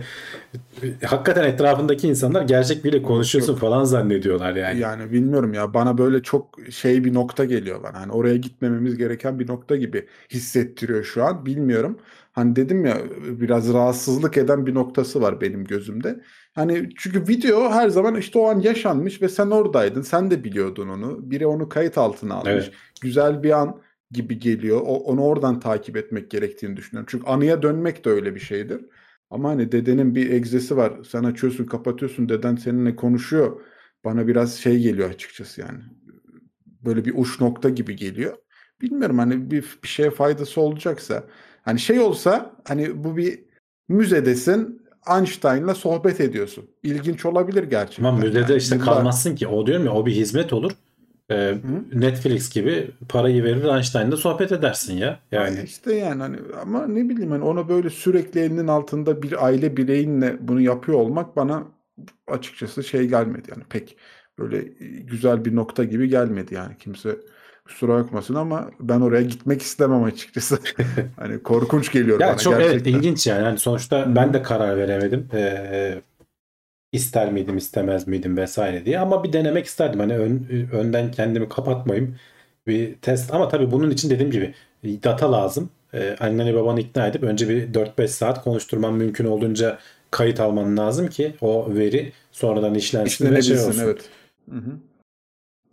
e, 0.83 1.05
hakikaten 1.05 1.43
etrafındaki 1.43 2.07
insanlar 2.07 2.41
gerçek 2.41 2.83
biriyle 2.85 3.03
konuşuyorsun 3.03 3.55
falan 3.55 3.83
zannediyorlar 3.83 4.55
yani. 4.55 4.79
Yani 4.79 5.11
bilmiyorum 5.11 5.53
ya 5.53 5.73
bana 5.73 5.97
böyle 5.97 6.21
çok 6.23 6.59
şey 6.69 7.03
bir 7.05 7.13
nokta 7.13 7.45
geliyor 7.45 7.83
bana. 7.83 8.01
Hani 8.01 8.11
oraya 8.11 8.37
gitmememiz 8.37 8.97
gereken 8.97 9.39
bir 9.39 9.47
nokta 9.47 9.75
gibi 9.75 10.05
hissettiriyor 10.29 11.03
şu 11.03 11.23
an. 11.23 11.45
Bilmiyorum. 11.45 11.97
Hani 12.33 12.55
dedim 12.55 12.85
ya 12.85 12.97
biraz 13.23 13.73
rahatsızlık 13.73 14.37
eden 14.37 14.65
bir 14.65 14.73
noktası 14.73 15.21
var 15.21 15.41
benim 15.41 15.65
gözümde. 15.65 16.21
Hani 16.55 16.89
çünkü 16.97 17.27
video 17.27 17.69
her 17.71 17.89
zaman 17.89 18.15
işte 18.15 18.39
o 18.39 18.49
an 18.49 18.59
yaşanmış 18.59 19.21
ve 19.21 19.29
sen 19.29 19.49
oradaydın. 19.49 20.01
Sen 20.01 20.31
de 20.31 20.43
biliyordun 20.43 20.89
onu. 20.89 21.31
Biri 21.31 21.47
onu 21.47 21.69
kayıt 21.69 21.97
altına 21.97 22.33
almış. 22.33 22.51
Evet. 22.51 22.71
Güzel 23.01 23.43
bir 23.43 23.51
an 23.51 23.81
gibi 24.11 24.39
geliyor. 24.39 24.81
O, 24.81 24.95
onu 24.95 25.23
oradan 25.23 25.59
takip 25.59 25.97
etmek 25.97 26.31
gerektiğini 26.31 26.77
düşünüyorum. 26.77 27.07
Çünkü 27.11 27.27
anıya 27.27 27.61
dönmek 27.61 28.05
de 28.05 28.09
öyle 28.09 28.35
bir 28.35 28.39
şeydir. 28.39 28.85
Ama 29.29 29.49
hani 29.49 29.71
dedenin 29.71 30.15
bir 30.15 30.31
egzesi 30.31 30.77
var. 30.77 30.93
Sen 31.09 31.23
açıyorsun, 31.23 31.65
kapatıyorsun. 31.65 32.29
Deden 32.29 32.55
seninle 32.55 32.95
konuşuyor. 32.95 33.61
Bana 34.05 34.27
biraz 34.27 34.53
şey 34.55 34.79
geliyor 34.79 35.09
açıkçası 35.09 35.61
yani. 35.61 35.79
Böyle 36.85 37.05
bir 37.05 37.13
uç 37.15 37.41
nokta 37.41 37.69
gibi 37.69 37.95
geliyor. 37.95 38.37
Bilmiyorum 38.81 39.17
hani 39.17 39.51
bir, 39.51 39.79
bir 39.83 39.87
şeye 39.87 40.11
faydası 40.11 40.61
olacaksa. 40.61 41.23
Hani 41.63 41.79
şey 41.79 41.99
olsa 41.99 42.55
hani 42.67 43.03
bu 43.03 43.17
bir 43.17 43.39
müzedesin 43.89 44.81
Einstein'la 45.17 45.75
sohbet 45.75 46.21
ediyorsun. 46.21 46.65
İlginç 46.83 47.25
olabilir 47.25 47.63
gerçekten. 47.63 48.03
Ama 48.03 48.17
müzede 48.17 48.39
Yani 48.39 48.55
işte 48.55 48.75
yıllar- 48.75 48.85
kalmazsın 48.85 49.35
ki. 49.35 49.47
O 49.47 49.65
diyorum 49.65 49.85
ya 49.85 49.91
o 49.93 50.05
bir 50.05 50.11
hizmet 50.11 50.53
olur. 50.53 50.71
E, 51.31 51.57
Netflix 51.93 52.49
gibi 52.53 52.91
parayı 53.09 53.43
verir 53.43 53.63
Einstein'la 53.75 54.17
sohbet 54.17 54.51
edersin 54.51 54.97
ya. 54.97 55.19
Yani 55.31 55.61
işte 55.65 55.95
yani 55.95 56.21
hani 56.21 56.37
ama 56.61 56.87
ne 56.87 57.09
bileyim 57.09 57.31
hani 57.31 57.43
ona 57.43 57.69
böyle 57.69 57.89
sürekli 57.89 58.39
elinin 58.39 58.67
altında 58.67 59.21
bir 59.21 59.45
aile 59.45 59.77
bireyinle 59.77 60.37
bunu 60.47 60.61
yapıyor 60.61 60.97
olmak 60.97 61.35
bana 61.35 61.63
açıkçası 62.27 62.83
şey 62.83 63.07
gelmedi 63.07 63.49
yani 63.51 63.63
pek 63.69 63.97
böyle 64.39 64.61
güzel 65.03 65.45
bir 65.45 65.55
nokta 65.55 65.83
gibi 65.83 66.09
gelmedi 66.09 66.53
yani 66.53 66.77
kimse 66.79 67.15
kusura 67.65 67.93
bakmasın 68.03 68.35
ama 68.35 68.71
ben 68.79 69.01
oraya 69.01 69.21
gitmek 69.21 69.61
istemem 69.61 70.03
açıkçası. 70.03 70.59
hani 71.19 71.43
korkunç 71.43 71.91
geliyor 71.91 72.19
Ya 72.19 72.27
bana 72.27 72.37
çok 72.37 72.53
evet 72.53 72.63
gerçekten. 72.71 72.91
ilginç 72.91 73.27
yani. 73.27 73.43
Yani 73.43 73.59
sonuçta 73.59 74.15
ben 74.15 74.33
de 74.33 74.41
karar 74.43 74.77
veremedim. 74.77 75.27
Ee, 75.33 76.01
ister 76.91 77.31
miydim 77.31 77.57
istemez 77.57 78.07
miydim 78.07 78.37
vesaire 78.37 78.85
diye 78.85 78.99
ama 78.99 79.23
bir 79.23 79.33
denemek 79.33 79.65
isterdim. 79.65 79.99
Hani 79.99 80.17
ön- 80.17 80.69
önden 80.71 81.11
kendimi 81.11 81.49
kapatmayayım 81.49 82.15
bir 82.67 82.95
test 82.95 83.33
ama 83.33 83.47
tabii 83.49 83.71
bunun 83.71 83.89
için 83.91 84.09
dediğim 84.09 84.31
gibi 84.31 84.53
data 84.83 85.31
lazım. 85.31 85.69
Ee, 85.93 86.15
anneni 86.19 86.55
babanı 86.55 86.79
ikna 86.79 87.07
edip 87.07 87.23
önce 87.23 87.49
bir 87.49 87.73
4-5 87.73 88.07
saat 88.11 88.43
konuşturman 88.43 88.93
mümkün 88.93 89.25
olduğunca 89.25 89.79
kayıt 90.11 90.39
alman 90.39 90.77
lazım 90.77 91.07
ki 91.07 91.35
o 91.41 91.75
veri 91.75 92.11
sonradan 92.31 92.75
işlensin 92.75 93.35
ve 93.35 93.41
şey 93.41 93.59
olsun. 93.59 93.81
evet. 93.83 94.09
Hı 94.49 94.55
hı. 94.57 94.71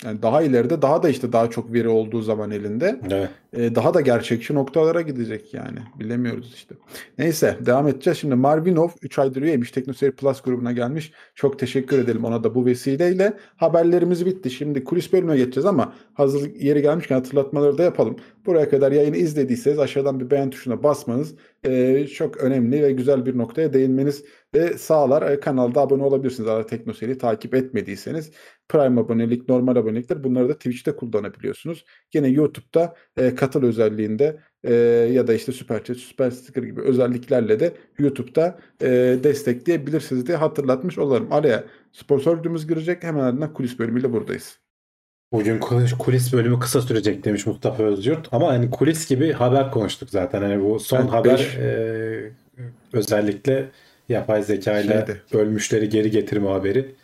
Yani 0.05 0.23
daha 0.23 0.43
ileride 0.43 0.83
daha 0.83 1.03
da 1.03 1.09
işte 1.09 1.33
daha 1.33 1.51
çok 1.51 1.73
veri 1.73 1.89
olduğu 1.89 2.23
zaman 2.23 2.51
elinde 2.51 3.01
Evet. 3.11 3.31
E, 3.53 3.75
daha 3.75 3.95
da 3.95 4.01
gerçekçi 4.01 4.55
noktalara 4.55 5.01
gidecek 5.01 5.55
yani. 5.55 5.79
Bilemiyoruz 5.99 6.55
işte. 6.55 6.75
Neyse 7.19 7.59
devam 7.61 7.89
edeceğiz. 7.89 8.19
Şimdi 8.19 8.35
Marvinov 8.35 8.89
3 9.03 9.19
aydır 9.19 9.43
üyeymiş. 9.43 9.71
Teknoseyir 9.71 10.13
Plus 10.13 10.43
grubuna 10.43 10.73
gelmiş. 10.73 11.13
Çok 11.35 11.59
teşekkür 11.59 11.99
edelim 11.99 12.25
ona 12.25 12.45
da 12.45 12.55
bu 12.55 12.67
vesileyle. 12.67 13.33
Haberlerimiz 13.57 14.27
bitti. 14.27 14.51
Şimdi 14.51 14.85
kulis 14.85 15.13
bölümüne 15.13 15.37
geçeceğiz 15.37 15.67
ama 15.67 15.93
hazır 16.15 16.55
yeri 16.55 16.83
gelmişken 16.83 17.15
hatırlatmaları 17.15 17.79
da 17.79 17.83
yapalım. 17.83 18.17
Buraya 18.47 18.69
kadar 18.69 18.93
yayını 18.93 19.17
izlediyseniz 19.17 19.79
aşağıdan 19.79 20.21
bir 20.21 20.31
beğen 20.31 20.51
tuşuna 20.51 20.83
basmanız 20.83 21.35
e, 21.65 22.07
çok 22.07 22.37
önemli 22.37 22.83
ve 22.83 22.93
güzel 22.93 23.27
bir 23.27 23.39
noktaya 23.39 23.73
değinmeniz 23.73 24.25
ve 24.55 24.79
sağlar. 24.79 25.31
E, 25.31 25.41
kanalda 25.41 25.81
abone 25.81 26.03
olabilirsiniz. 26.03 26.49
Eğer 26.49 26.67
Teknoseyir'i 26.67 27.19
takip 27.19 27.55
etmediyseniz. 27.55 28.31
Prime 28.69 29.01
abonelik, 29.01 29.49
normal 29.49 29.77
abonelikler 29.77 30.25
bunları 30.25 30.49
da 30.49 30.55
Twitch'te 30.55 30.97
kullanabiliyorsunuz. 30.97 31.85
Yine 32.15 32.29
YouTube'da 32.29 32.95
e, 33.17 33.35
katıl 33.41 33.63
özelliğinde 33.63 34.37
e, 34.65 34.75
ya 35.13 35.27
da 35.27 35.35
işte 35.35 35.53
Super 35.53 35.85
Chat, 35.85 35.97
Super 35.97 36.31
Sticker 36.31 36.63
gibi 36.63 36.81
özelliklerle 36.81 37.61
de 37.61 37.73
YouTube'da 37.99 38.59
e, 38.83 38.89
destekleyebilirsiniz 39.25 40.27
diye 40.27 40.37
hatırlatmış 40.37 40.99
olalım. 40.99 41.33
Araya 41.33 41.65
sponsor 41.93 42.41
videomuz 42.41 42.69
girecek. 42.69 43.03
Hemen 43.03 43.21
ardından 43.25 43.53
kulis 43.53 43.79
bölümüyle 43.79 44.13
buradayız. 44.13 44.59
Bugün 45.33 45.59
kulis- 45.59 46.33
bölümü 46.33 46.59
kısa 46.59 46.83
sürecek 46.83 47.25
demiş 47.25 47.47
Mustafa 47.47 47.83
Özyurt. 47.83 48.29
Ama 48.33 48.49
hani 48.49 48.71
kulis 48.71 49.09
gibi 49.09 49.33
haber 49.33 49.71
konuştuk 49.71 50.11
zaten. 50.11 50.43
Hani 50.43 50.65
bu 50.65 50.81
son 50.81 51.01
Evet, 51.01 51.11
haber 51.13 51.39
beş. 51.39 51.57
e, 51.57 52.33
özellikle 52.93 53.69
yapay 54.09 54.43
zeka 54.43 54.81
ile 54.81 55.07
Şeyde. 55.07 55.43
ölmüşleri 55.43 55.89
geri 55.89 56.11
getirme 56.11 56.49
haberi. 56.49 56.95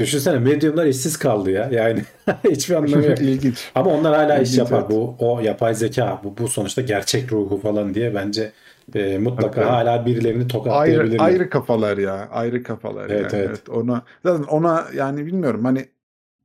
Düşünsene 0.00 0.38
medyumlar 0.38 0.86
işsiz 0.86 1.16
kaldı 1.16 1.50
ya. 1.50 1.68
Yani 1.72 2.02
hiçbir 2.50 2.74
anlamı 2.74 3.04
yok. 3.06 3.18
İlginç. 3.22 3.70
Ama 3.74 3.90
onlar 3.90 4.14
hala 4.16 4.38
iş 4.38 4.48
İlginç, 4.48 4.58
yapar. 4.58 4.78
evet. 4.80 4.90
Bu 4.90 5.16
o 5.18 5.40
yapay 5.40 5.74
zeka 5.74 6.20
bu, 6.24 6.38
bu 6.38 6.48
sonuçta 6.48 6.82
gerçek 6.82 7.32
ruhu 7.32 7.60
falan 7.60 7.94
diye 7.94 8.14
bence 8.14 8.52
e, 8.94 9.18
mutlaka 9.18 9.60
Evet. 9.60 9.70
hala 9.72 10.06
birilerini 10.06 10.38
Ayrı, 10.38 10.48
tokatlayabilirler. 10.48 11.24
ayrı 11.24 11.50
kafalar 11.50 11.98
ya. 11.98 12.28
Ayrı 12.32 12.62
kafalar 12.62 13.10
Evet, 13.10 13.32
yani. 13.32 13.44
evet. 13.48 13.68
ona 13.68 14.02
zaten 14.24 14.42
ona 14.44 14.84
yani 14.94 15.26
bilmiyorum 15.26 15.64
hani 15.64 15.88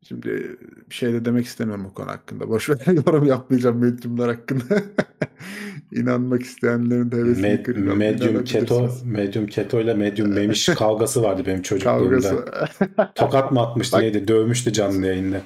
şimdi 0.08 0.58
bir 0.90 0.96
şey 0.96 1.14
de 1.14 1.26
demek 1.26 1.46
istemiyorum 1.46 1.86
bu 1.90 1.94
konu 1.94 2.08
hakkında. 2.08 2.50
Boş 2.50 2.70
ver 2.70 2.78
yorum 3.08 3.26
yapmayacağım 3.26 3.78
medyumlar 3.78 4.36
hakkında. 4.36 4.82
İnanmak 5.92 6.44
isteyenlerin 6.44 7.12
de 7.12 7.16
hevesini 7.16 7.46
Med- 7.48 7.64
kırıyorum. 7.64 7.98
Medium 7.98 8.44
keto, 8.44 8.90
medium 9.06 9.48
keto 9.48 9.80
ile 9.80 9.94
medium 9.94 10.34
memiş 10.34 10.66
kavgası 10.78 11.24
vardı 11.24 11.44
benim 11.46 11.62
çocukluğumda. 11.62 12.46
Tokat 13.16 13.52
mı 13.52 13.62
atmıştı 13.62 14.00
neydi? 14.00 14.28
Dövmüştü 14.28 14.74
canlı 14.74 15.06
yayında. 15.06 15.42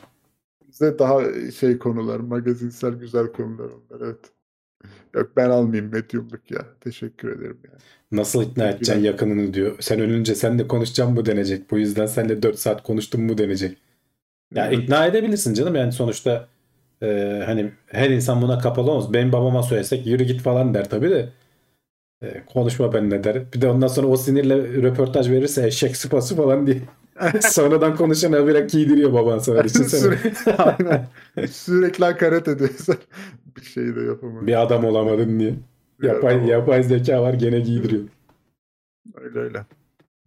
Bize 0.68 1.00
daha 1.00 1.22
şey 1.60 1.78
konular, 1.78 2.20
magazinsel 2.20 2.94
güzel 2.94 3.28
konular 3.28 3.66
onlar 3.66 4.06
evet. 4.06 4.20
Yok 5.16 5.32
ben 5.38 5.50
almayayım 5.50 5.92
medyumluk 5.92 6.52
ya. 6.52 6.66
Teşekkür 6.82 7.30
ederim 7.30 7.58
yani. 7.64 7.78
Nasıl 8.12 8.44
ikna 8.44 8.70
edeceksin 8.70 9.04
yakınını 9.04 9.54
diyor. 9.54 9.76
Sen 9.80 10.00
ölünce 10.00 10.36
sen 10.36 10.60
de 10.60 10.68
konuşacağım 10.68 11.16
bu 11.16 11.26
denecek. 11.26 11.72
Bu 11.72 11.78
yüzden 11.78 12.06
sen 12.06 12.30
de 12.30 12.44
4 12.44 12.60
saat 12.60 12.84
konuştun 12.84 13.22
mu 13.22 13.38
denecek. 13.38 13.78
Ya 14.56 14.68
Evet. 14.68 14.80
ikna 14.80 15.06
edebilirsin 15.06 15.54
canım 15.54 15.76
yani 15.76 15.92
sonuçta 15.92 16.48
e, 17.04 17.42
hani 17.46 17.72
her 17.88 18.10
insan 18.10 18.42
buna 18.42 18.60
kapalı 18.60 18.92
olmaz. 18.92 19.14
Benim 19.14 19.32
babama 19.32 19.64
söylesek 19.64 20.08
yürü 20.08 20.24
git 20.24 20.42
falan 20.42 20.74
der 20.74 20.90
tabii 20.90 21.10
de. 21.10 21.30
E, 22.22 22.46
konuşma 22.46 22.94
benimle 22.94 23.24
der. 23.24 23.54
Bir 23.54 23.62
de 23.62 23.70
ondan 23.70 23.88
sonra 23.88 24.08
o 24.08 24.18
sinirle 24.18 24.58
röportaj 24.58 25.30
verirse 25.32 25.68
eşek 25.68 25.98
sıpası 25.98 26.36
falan 26.36 26.68
diye. 26.68 26.78
Sonradan 27.42 27.96
konuşan 27.96 28.32
habire 28.34 28.60
giydiriyor 28.60 29.14
baban 29.14 29.40
sana. 29.40 29.64
Düşünsene. 29.64 30.02
Sürekli, 30.02 30.54
aynen. 30.58 31.08
Sürekli 31.52 32.06
hakaret 32.06 32.48
ediyorsun. 32.48 32.96
Bir 33.58 33.62
şey 33.62 33.96
de 33.96 34.02
yapamam. 34.02 34.48
bir 34.48 34.62
adam 34.62 34.86
olamadın 34.86 35.40
diye. 35.40 35.54
Yapay, 36.04 36.36
adam 36.36 36.48
yapay 36.48 36.84
zeka 36.84 37.22
var 37.22 37.34
gene 37.34 37.60
giydiriyor. 37.60 38.04
Öyle 39.16 39.40
öyle. 39.40 39.66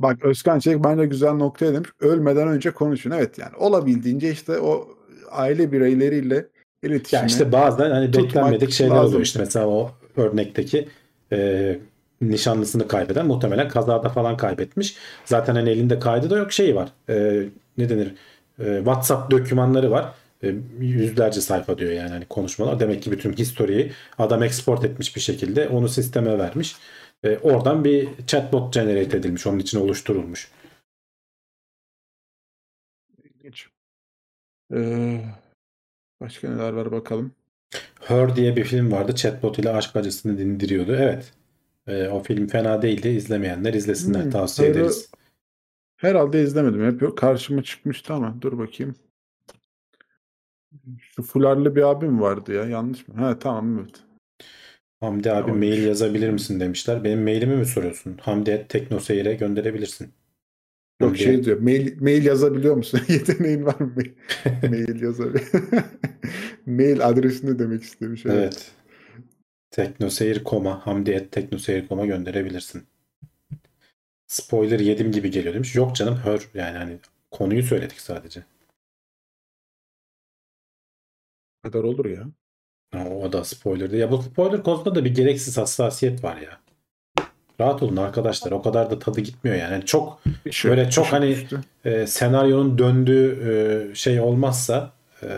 Bak 0.01 0.25
Özkan 0.25 0.59
Çelik 0.59 0.85
bence 0.85 1.07
güzel 1.07 1.33
noktaya 1.33 1.75
demiş. 1.75 1.91
Ölmeden 2.01 2.49
önce 2.49 2.71
konuşun. 2.71 3.11
Evet 3.11 3.39
yani 3.39 3.57
olabildiğince 3.57 4.31
işte 4.31 4.59
o 4.59 4.89
aile 5.31 5.73
bireyleriyle 5.73 6.47
iletişime. 6.83 7.21
Ya 7.21 7.27
işte 7.27 7.53
bazen 7.53 7.91
hani 7.91 8.13
beklenmedik 8.13 8.71
şeyler 8.71 8.95
lazım. 8.95 9.09
oluyor. 9.09 9.23
İşte 9.23 9.39
mesela 9.39 9.67
o 9.67 9.91
örnekteki 10.17 10.89
e, 11.33 11.79
nişanlısını 12.21 12.89
kaybeden 12.89 13.27
muhtemelen 13.27 13.69
kazada 13.69 14.09
falan 14.09 14.37
kaybetmiş. 14.37 14.97
Zaten 15.25 15.55
hani 15.55 15.71
elinde 15.71 15.99
kaydı 15.99 16.31
da 16.31 16.39
yok 16.39 16.53
şey 16.53 16.77
var. 16.77 16.89
E, 17.09 17.43
ne 17.79 17.89
denir? 17.89 18.15
E, 18.59 18.77
WhatsApp 18.77 19.31
dokümanları 19.31 19.91
var. 19.91 20.15
E, 20.43 20.55
yüzlerce 20.81 21.41
sayfa 21.41 21.79
diyor 21.79 21.93
yani 21.93 22.11
hani 22.11 22.25
konuşmalar. 22.25 22.81
Demek 22.81 23.03
ki 23.03 23.13
bütün 23.13 23.33
historiyi 23.33 23.93
adam 24.19 24.43
export 24.43 24.85
etmiş 24.85 25.17
bir 25.17 25.21
şekilde 25.21 25.69
onu 25.69 25.89
sisteme 25.89 26.39
vermiş. 26.39 26.77
E, 27.25 27.39
oradan 27.39 27.85
bir 27.85 28.09
chatbot 28.27 28.75
generate 28.75 29.17
edilmiş. 29.17 29.47
Onun 29.47 29.59
için 29.59 29.81
oluşturulmuş. 29.81 30.51
İlginç. 33.25 33.69
Ee, 34.75 35.25
başka 36.21 36.51
neler 36.51 36.73
var 36.73 36.93
bakalım. 36.93 37.33
Her 38.01 38.37
diye 38.37 38.57
bir 38.57 38.65
film 38.65 38.93
vardı. 38.93 39.15
Chatbot 39.15 39.59
ile 39.59 39.71
aşk 39.71 39.97
acısını 39.97 40.39
dindiriyordu. 40.39 40.97
Evet. 40.97 41.33
E, 41.87 42.09
o 42.09 42.23
film 42.23 42.47
fena 42.47 42.83
değildi. 42.83 43.09
İzlemeyenler 43.09 43.75
izlesinler. 43.75 44.23
Hmm, 44.25 44.31
Tavsiye 44.31 44.69
Her'ı- 44.69 44.79
ederiz. 44.79 45.11
Herhalde 45.97 46.43
izlemedim. 46.43 46.85
Hep 47.01 47.19
karşıma 47.19 47.63
çıkmıştı 47.63 48.15
ama 48.15 48.43
dur 48.43 48.59
bakayım. 48.59 48.95
Şu 50.99 51.23
fularlı 51.23 51.77
bir 51.77 51.83
abim 51.83 52.21
vardı 52.21 52.53
ya. 52.55 52.65
Yanlış 52.65 53.09
mı? 53.09 53.15
Ha 53.15 53.39
tamam 53.39 53.79
evet. 53.79 54.01
Hamdi 55.01 55.33
abi 55.33 55.53
Oymuş. 55.53 55.61
mail 55.61 55.83
yazabilir 55.87 56.31
misin 56.31 56.61
demişler. 56.61 57.05
Benim 57.05 57.23
mailimi 57.23 57.57
mi 57.57 57.67
soruyorsun? 57.67 58.19
Hamdi 58.21 58.67
Teknoseyir'e 58.69 59.35
gönderebilirsin. 59.35 60.13
Yok 61.01 61.17
Hamdi- 61.17 61.19
şey 61.19 61.45
diyor. 61.45 61.59
Mail, 61.61 62.01
mail 62.03 62.25
yazabiliyor 62.25 62.77
musun? 62.77 63.01
Yeteneğin 63.09 63.65
var 63.67 63.81
mı? 63.81 63.95
mail 64.63 65.03
yazabiliyor. 65.03 65.51
mail 66.67 67.09
adresini 67.09 67.59
demek 67.59 67.83
istemiş. 67.83 68.27
Evet. 68.27 68.37
Evet. 68.37 68.73
Teknoseyir 69.71 70.45
koma 70.45 70.87
Hamdi 70.87 71.11
et 71.11 71.33
teknoseyir 71.33 71.89
koma 71.89 72.07
gönderebilirsin. 72.07 72.83
Spoiler 74.27 74.81
yedim 74.81 75.13
gibi 75.13 75.31
geliyor 75.31 75.55
demiş. 75.55 75.75
Yok 75.75 75.97
canım 75.97 76.17
hör 76.17 76.51
yani 76.55 76.79
hani 76.79 76.99
konuyu 77.31 77.63
söyledik 77.63 78.01
sadece. 78.01 78.45
Kadar 81.63 81.83
olur 81.85 82.05
ya. 82.05 82.27
O 82.97 83.33
da 83.33 83.45
spoiler'dı. 83.45 83.97
Ya 83.97 84.11
bu 84.11 84.23
spoiler 84.23 84.63
konusunda 84.63 84.95
da 84.95 85.05
bir 85.05 85.15
gereksiz 85.15 85.59
hassasiyet 85.59 86.25
var 86.25 86.37
ya. 86.37 86.61
Rahat 87.61 87.83
olun 87.83 87.97
arkadaşlar. 87.97 88.53
O 88.53 88.63
kadar 88.63 88.91
da 88.91 88.99
tadı 88.99 89.21
gitmiyor 89.21 89.57
yani. 89.57 89.73
Yani 89.73 89.85
çok 89.87 90.23
şey- 90.51 90.71
Böyle 90.71 90.91
çok 90.91 91.07
hani- 91.07 91.47
e, 91.85 92.07
senaryonun 92.07 92.79
döndüğü 92.79 93.39
e, 93.93 93.95
şey 93.95 94.21
olmazsa 94.21 94.93
e, 95.23 95.29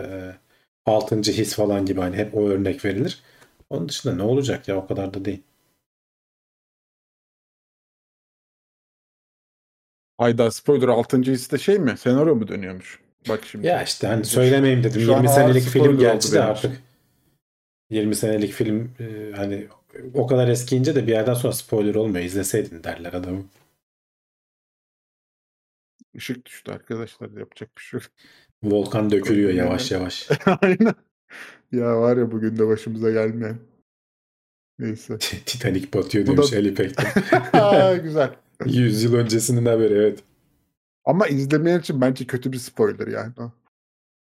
altıncı 0.85 1.31
his 1.31 1.55
falan 1.55 1.85
gibi 1.85 1.99
hani 1.99 2.15
hep 2.15 2.35
o 2.37 2.47
örnek 2.49 2.85
verilir. 2.85 3.21
Onun 3.69 3.89
dışında 3.89 4.15
ne 4.15 4.23
olacak 4.23 4.67
ya 4.67 4.75
o 4.77 4.87
kadar 4.87 5.13
da 5.13 5.25
değil. 5.25 5.41
Hayda 10.17 10.51
spoiler 10.51 10.87
6. 10.87 11.31
hisste 11.31 11.57
şey 11.57 11.79
mi? 11.79 11.97
Senaryo 11.97 12.35
mu 12.35 12.47
dönüyormuş? 12.47 12.99
Bak 13.29 13.39
şimdi. 13.45 13.67
Ya 13.67 13.83
işte 13.83 14.07
hani 14.07 14.25
söylemeyeyim 14.25 14.83
dedim. 14.83 15.01
Şu 15.01 15.13
an 15.13 15.17
20 15.17 15.29
ağır 15.29 15.35
senelik 15.35 15.63
spoiler 15.63 15.87
film 15.97 16.09
oldu 16.15 16.31
de 16.31 16.43
artık 16.43 16.81
20 17.93 18.15
senelik 18.15 18.51
film 18.51 18.91
e, 18.99 19.31
hani 19.35 19.67
o 20.13 20.27
kadar 20.27 20.47
eskiyince 20.47 20.95
de 20.95 21.07
bir 21.07 21.11
yerden 21.11 21.33
sonra 21.33 21.53
spoiler 21.53 21.95
olmuyor. 21.95 22.25
İzleseydin 22.25 22.83
derler 22.83 23.13
adamı. 23.13 23.43
Işık 26.13 26.45
düştü 26.45 26.71
arkadaşlar. 26.71 27.29
Yapacak 27.29 27.77
bir 27.77 27.81
şey 27.83 27.99
yok. 27.99 28.09
Volkan 28.63 29.09
dökülüyor 29.11 29.51
yavaş 29.51 29.91
yavaş. 29.91 30.29
Aynen. 30.61 30.95
Ya 31.71 31.99
var 32.01 32.17
ya 32.17 32.31
bugün 32.31 32.57
de 32.57 32.67
başımıza 32.67 33.11
gelmeyen. 33.11 33.57
Neyse. 34.79 35.17
Titanic 35.45 35.93
batıyor 35.93 36.27
demiş 36.27 36.51
da- 36.51 36.57
Ali 36.57 36.73
Pekten. 36.73 37.13
Güzel. 38.03 38.35
100 38.65 39.03
yıl 39.03 39.13
öncesinin 39.13 39.65
haberi 39.65 39.93
evet. 39.93 40.23
Ama 41.05 41.27
izlemeyen 41.27 41.79
için 41.79 42.01
bence 42.01 42.27
kötü 42.27 42.51
bir 42.51 42.57
spoiler 42.57 43.07
yani. 43.07 43.33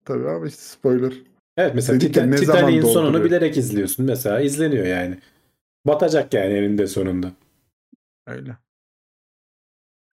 Tabii 0.06 0.30
ama 0.30 0.48
işte 0.48 0.62
spoiler. 0.62 1.14
Evet 1.60 1.76
mesela 1.76 2.02
Dedik 2.02 2.14
Titan- 2.14 2.32
ne 2.32 2.38
zaman 2.38 2.62
Titanic'in 2.62 2.94
sonunu 2.94 3.24
bilerek 3.24 3.58
izliyorsun. 3.58 4.06
Mesela 4.06 4.42
izleniyor 4.42 4.86
yani. 4.86 5.18
Batacak 5.86 6.34
yani 6.34 6.54
eninde 6.54 6.88
sonunda. 6.88 7.32
Öyle. 8.28 8.58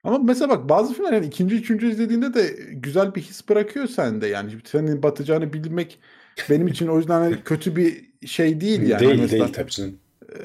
Ama 0.05 0.19
mesela 0.19 0.49
bak 0.49 0.69
bazı 0.69 0.95
filmler 0.95 1.13
yani 1.13 1.27
ikinci, 1.27 1.55
üçüncü 1.55 1.91
izlediğinde 1.91 2.35
de 2.35 2.57
güzel 2.73 3.15
bir 3.15 3.21
his 3.21 3.49
bırakıyor 3.49 3.87
sende 3.87 4.27
yani. 4.27 4.51
Senin 4.65 5.03
batacağını 5.03 5.53
bilmek 5.53 5.99
benim 6.51 6.69
için 6.69 6.87
o 6.87 6.99
yüzden 6.99 7.21
hani 7.21 7.43
kötü 7.45 7.77
bir 7.77 8.05
şey 8.27 8.61
değil 8.61 8.83
yani. 8.89 9.01
değil 9.01 9.21
Mesela, 9.21 9.45
değil 9.45 9.55
tabii 9.55 9.71
canım. 9.71 9.99
E, 10.33 10.39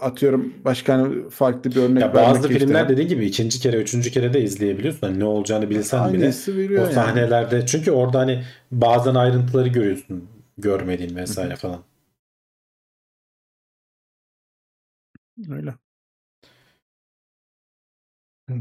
atıyorum 0.00 0.54
başka 0.64 0.94
hani 0.94 1.30
farklı 1.30 1.70
bir 1.70 1.76
örnek 1.76 2.02
Ya 2.02 2.14
bazı 2.14 2.48
işte. 2.48 2.58
filmler 2.58 2.88
dediğin 2.88 3.08
gibi 3.08 3.26
ikinci 3.26 3.60
kere, 3.60 3.76
üçüncü 3.76 4.10
kere 4.10 4.32
de 4.32 4.42
izleyebiliyorsun. 4.42 5.06
Hani 5.06 5.18
ne 5.18 5.24
olacağını 5.24 5.70
bilsen 5.70 6.12
bile. 6.12 6.22
Aynısı 6.22 6.56
veriyor 6.56 6.82
O 6.82 6.84
yani. 6.84 6.94
sahnelerde 6.94 7.66
çünkü 7.66 7.90
orada 7.90 8.18
hani 8.18 8.44
bazen 8.72 9.14
ayrıntıları 9.14 9.68
görüyorsun 9.68 10.28
görmediğin 10.58 11.16
vesaire 11.16 11.56
falan. 11.56 11.84
Öyle. 15.50 15.74
Hı. 18.48 18.54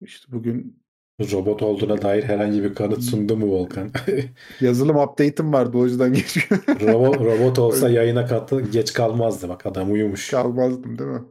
İşte 0.00 0.32
bugün 0.32 0.82
Robot 1.20 1.62
olduğuna 1.62 2.02
dair 2.02 2.24
herhangi 2.24 2.62
bir 2.62 2.74
kanıt 2.74 3.02
sundu 3.02 3.36
mu 3.36 3.46
Volkan? 3.46 3.90
yazılım 4.60 4.96
update'im 4.96 5.52
vardı 5.52 5.78
o 5.78 5.84
yüzden 5.84 6.12
geç 6.14 6.50
robot, 6.68 7.20
robot 7.20 7.58
olsa 7.58 7.88
yayına 7.88 8.26
katı 8.26 8.60
geç 8.60 8.92
kalmazdı. 8.92 9.48
Bak 9.48 9.66
adam 9.66 9.92
uyumuş. 9.92 10.30
kalmazdım 10.30 10.98
değil 10.98 11.10
mi? 11.10 11.24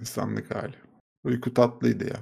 İnsanlık 0.00 0.54
hali. 0.54 0.74
Uyku 1.24 1.54
tatlıydı 1.54 2.04
ya. 2.04 2.16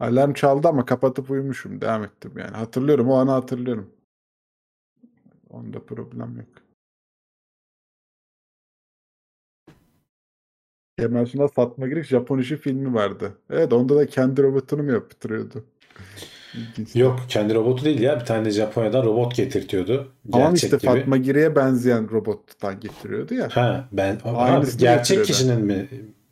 Alarm 0.00 0.32
çaldı 0.32 0.68
ama 0.68 0.84
kapatıp 0.84 1.30
uyumuşum. 1.30 1.80
Devam 1.80 2.04
ettim 2.04 2.32
yani. 2.38 2.56
Hatırlıyorum. 2.56 3.10
O 3.10 3.14
anı 3.14 3.30
hatırlıyorum. 3.30 3.90
Onda 5.50 5.86
problem 5.86 6.36
yok. 6.36 6.65
Kemal 10.98 11.26
Sunal 11.26 11.48
Fatma 11.48 11.88
Girik 11.88 12.04
Japon 12.04 12.38
işi 12.38 12.56
filmi 12.56 12.94
vardı. 12.94 13.32
Evet 13.50 13.72
onda 13.72 13.96
da 13.96 14.06
kendi 14.06 14.42
robotunu 14.42 14.82
mu 14.82 14.92
yaptırıyordu? 14.92 15.64
Yok 16.94 17.20
kendi 17.28 17.54
robotu 17.54 17.84
değil 17.84 18.00
ya. 18.00 18.20
Bir 18.20 18.24
tane 18.24 18.50
Japonya'dan 18.50 19.04
robot 19.04 19.36
getirtiyordu. 19.36 20.12
Ama 20.32 20.44
Gerçek 20.44 20.64
işte 20.64 20.76
gibi. 20.76 20.86
Fatma 20.86 21.16
Girik'e 21.16 21.56
benzeyen 21.56 22.10
robottan 22.10 22.80
getiriyordu 22.80 23.34
ya. 23.34 23.48
Ha 23.56 23.88
ben 23.92 24.18
ama 24.24 24.38
Aynısını 24.38 24.80
gerçek 24.80 25.24
kişinin 25.24 25.60
mi 25.64 25.88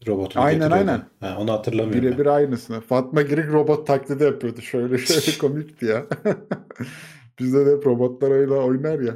robotunu 0.07 0.43
Aynen, 0.43 0.61
getiriyordu? 0.61 0.91
aynen. 0.91 1.03
Ha, 1.21 1.37
onu 1.41 1.53
hatırlamıyorum. 1.53 2.03
Birebir 2.03 2.27
aynısını. 2.27 2.81
Fatma 2.81 3.23
Girik 3.23 3.53
robot 3.53 3.87
taklidi 3.87 4.25
yapıyordu. 4.25 4.61
Şöyle 4.61 4.99
şöyle 4.99 5.39
komikti 5.39 5.87
ya. 5.87 6.07
Bizde 7.39 7.67
de 7.67 7.71
hep 7.77 7.87
robotlar 7.87 8.31
öyle 8.31 8.53
oynar 8.53 9.01
ya. 9.01 9.15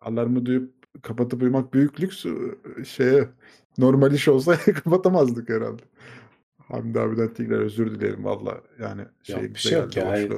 Alarmı 0.00 0.46
duyup 0.46 0.77
kapatıp 1.02 1.42
uyumak 1.42 1.74
büyük 1.74 2.00
lüks. 2.00 2.24
Şeye 2.88 3.28
normal 3.78 4.12
iş 4.12 4.28
olsa 4.28 4.56
kapatamazdık 4.84 5.48
herhalde. 5.48 5.82
Hamdi 6.58 7.00
abiden 7.00 7.34
tekrar 7.34 7.60
özür 7.60 7.94
dilerim 8.00 8.24
valla. 8.24 8.60
Yani 8.80 9.02
şey, 9.22 9.54
bir 9.54 9.58
şey 9.58 9.72
yok 9.78 9.96
ya. 9.96 10.28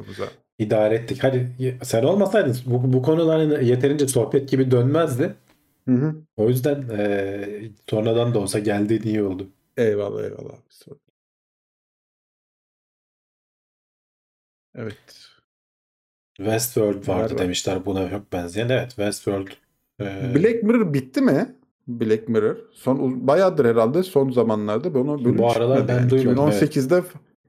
İdare 0.59 0.95
ettik. 0.95 1.19
Hadi 1.25 1.51
y- 1.59 1.79
sen 1.83 2.03
olmasaydın 2.03 2.57
bu, 2.67 2.93
bu 2.93 3.03
konular 3.03 3.41
hani 3.41 3.69
yeterince 3.69 4.09
sohbet 4.09 4.49
gibi 4.49 4.71
dönmezdi. 4.71 5.35
Hı 5.89 5.95
hı. 5.95 6.15
O 6.37 6.49
yüzden 6.49 6.89
eee, 6.89 7.71
sonradan 7.91 8.35
da 8.35 8.39
olsa 8.39 8.59
geldiğin 8.59 9.03
iyi 9.03 9.23
oldu. 9.23 9.49
Eyvallah 9.77 10.25
eyvallah. 10.25 10.57
Evet. 14.75 15.31
Westworld 16.39 17.09
vardı 17.09 17.23
Var, 17.23 17.31
var. 17.31 17.39
demişler 17.39 17.87
buna 17.87 18.11
çok 18.11 18.33
benzeyen. 18.33 18.69
Evet 18.69 18.89
Westworld. 18.89 19.49
Eee, 20.01 20.35
Black 20.35 20.63
Mirror 20.63 20.95
bitti 20.95 21.21
mi? 21.21 21.55
Black 21.89 22.29
Mirror. 22.29 22.57
Son 22.73 23.27
bayağıdır 23.27 23.65
herhalde 23.65 24.03
son 24.03 24.31
zamanlarda. 24.31 24.95
Ben 24.95 25.01
onu 25.01 25.25
bölüm 25.25 25.39
Bu 25.39 25.51
aralar 25.51 25.89
ben 25.89 25.99
yani. 25.99 26.11
duymadım, 26.11 26.49
2018'de 26.49 27.03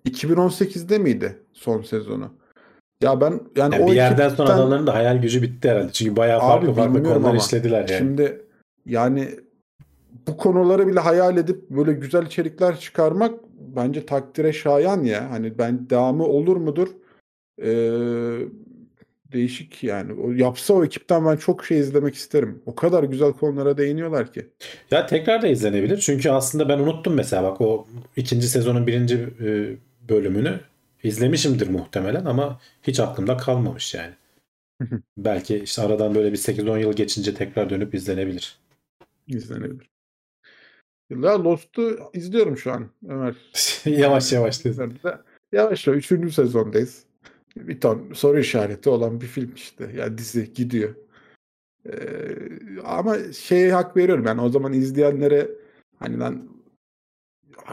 2018'de 0.05 0.97
miydi 0.97 1.37
son 1.53 1.81
sezonu? 1.81 2.29
Ya 3.03 3.21
ben 3.21 3.31
yani, 3.31 3.41
yani 3.75 3.83
o 3.83 3.87
bir 3.87 3.93
yerden 3.95 4.29
sonra 4.29 4.49
ekipten- 4.49 4.55
adamların 4.55 4.87
da 4.87 4.93
hayal 4.93 5.21
gücü 5.21 5.41
bitti 5.41 5.69
herhalde. 5.69 5.91
Çünkü 5.91 6.15
bayağı 6.15 6.39
Abi 6.41 6.47
farklı 6.47 6.73
farklı 6.73 6.93
bilmiyorum 6.93 7.13
konular 7.13 7.29
ama 7.33 7.37
işlediler 7.37 7.79
yani. 7.79 7.97
Şimdi 7.97 8.41
yani 8.85 9.29
bu 10.27 10.37
konuları 10.37 10.87
bile 10.87 10.99
hayal 10.99 11.37
edip 11.37 11.69
böyle 11.69 11.93
güzel 11.93 12.25
içerikler 12.25 12.79
çıkarmak 12.79 13.33
bence 13.75 14.05
takdire 14.05 14.53
şayan 14.53 15.03
ya. 15.03 15.31
Hani 15.31 15.57
ben 15.57 15.89
devamı 15.89 16.23
olur 16.23 16.57
mudur? 16.57 16.87
Ee, 17.63 18.37
değişik 19.33 19.83
yani. 19.83 20.13
O 20.13 20.31
yapsa 20.31 20.73
o 20.73 20.85
ekipten 20.85 21.25
ben 21.25 21.37
çok 21.37 21.65
şey 21.65 21.79
izlemek 21.79 22.15
isterim. 22.15 22.61
O 22.65 22.75
kadar 22.75 23.03
güzel 23.03 23.33
konulara 23.33 23.77
değiniyorlar 23.77 24.33
ki. 24.33 24.47
Ya 24.91 25.05
tekrar 25.05 25.41
da 25.41 25.47
izlenebilir. 25.47 25.97
Çünkü 25.97 26.29
aslında 26.29 26.69
ben 26.69 26.79
unuttum 26.79 27.13
mesela 27.13 27.43
bak 27.43 27.61
o 27.61 27.87
ikinci 28.15 28.47
sezonun 28.47 28.87
birinci 28.87 29.15
e, 29.41 29.75
bölümünü 30.09 30.59
izlemişimdir 31.03 31.69
muhtemelen 31.69 32.25
ama 32.25 32.59
hiç 32.83 32.99
aklımda 32.99 33.37
kalmamış 33.37 33.93
yani. 33.93 34.13
Belki 35.17 35.57
işte 35.57 35.81
aradan 35.81 36.15
böyle 36.15 36.31
bir 36.31 36.37
8-10 36.37 36.79
yıl 36.79 36.93
geçince 36.93 37.33
tekrar 37.33 37.69
dönüp 37.69 37.95
izlenebilir. 37.95 38.59
İzlenebilir. 39.27 39.89
Ya 41.09 41.43
Lost'u 41.43 41.99
izliyorum 42.13 42.57
şu 42.57 42.71
an 42.71 42.89
Ömer. 43.07 43.35
yavaş 43.85 44.33
yavaş. 44.33 44.65
Üzerinde. 44.65 45.17
Yavaş 45.51 45.87
yavaş 45.87 46.11
3. 46.11 46.33
sezondayız. 46.33 47.03
Bir 47.55 47.79
ton 47.79 48.13
soru 48.13 48.39
işareti 48.39 48.89
olan 48.89 49.21
bir 49.21 49.27
film 49.27 49.53
işte. 49.55 49.91
Ya 49.95 50.17
dizi 50.17 50.53
gidiyor. 50.53 50.95
Ee, 51.85 52.81
ama 52.85 53.17
şeye 53.33 53.73
hak 53.73 53.97
veriyorum 53.97 54.25
yani 54.25 54.41
o 54.41 54.49
zaman 54.49 54.73
izleyenlere 54.73 55.49
hani 55.99 56.19
lan 56.19 56.49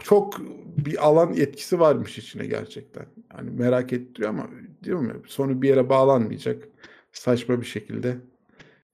çok 0.03 0.39
bir 0.85 1.07
alan 1.07 1.33
etkisi 1.33 1.79
varmış 1.79 2.17
içine 2.17 2.45
gerçekten. 2.45 3.05
Hani 3.29 3.49
merak 3.49 3.93
ettiriyor 3.93 4.29
ama 4.29 4.49
diyorum 4.83 5.07
ya 5.07 5.15
sonu 5.27 5.61
bir 5.61 5.69
yere 5.69 5.89
bağlanmayacak. 5.89 6.67
Saçma 7.11 7.61
bir 7.61 7.65
şekilde 7.65 8.17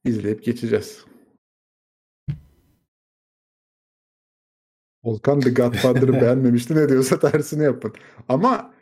izleyip 0.06 0.44
geçeceğiz. 0.44 1.06
Volkan 5.04 5.40
The 5.40 5.50
Godfather'ı 5.50 6.14
beğenmemişti. 6.22 6.76
Ne 6.76 6.90
diyorsa 6.90 7.20
tersini 7.20 7.64
yapın. 7.64 7.94
Ama 8.30 8.74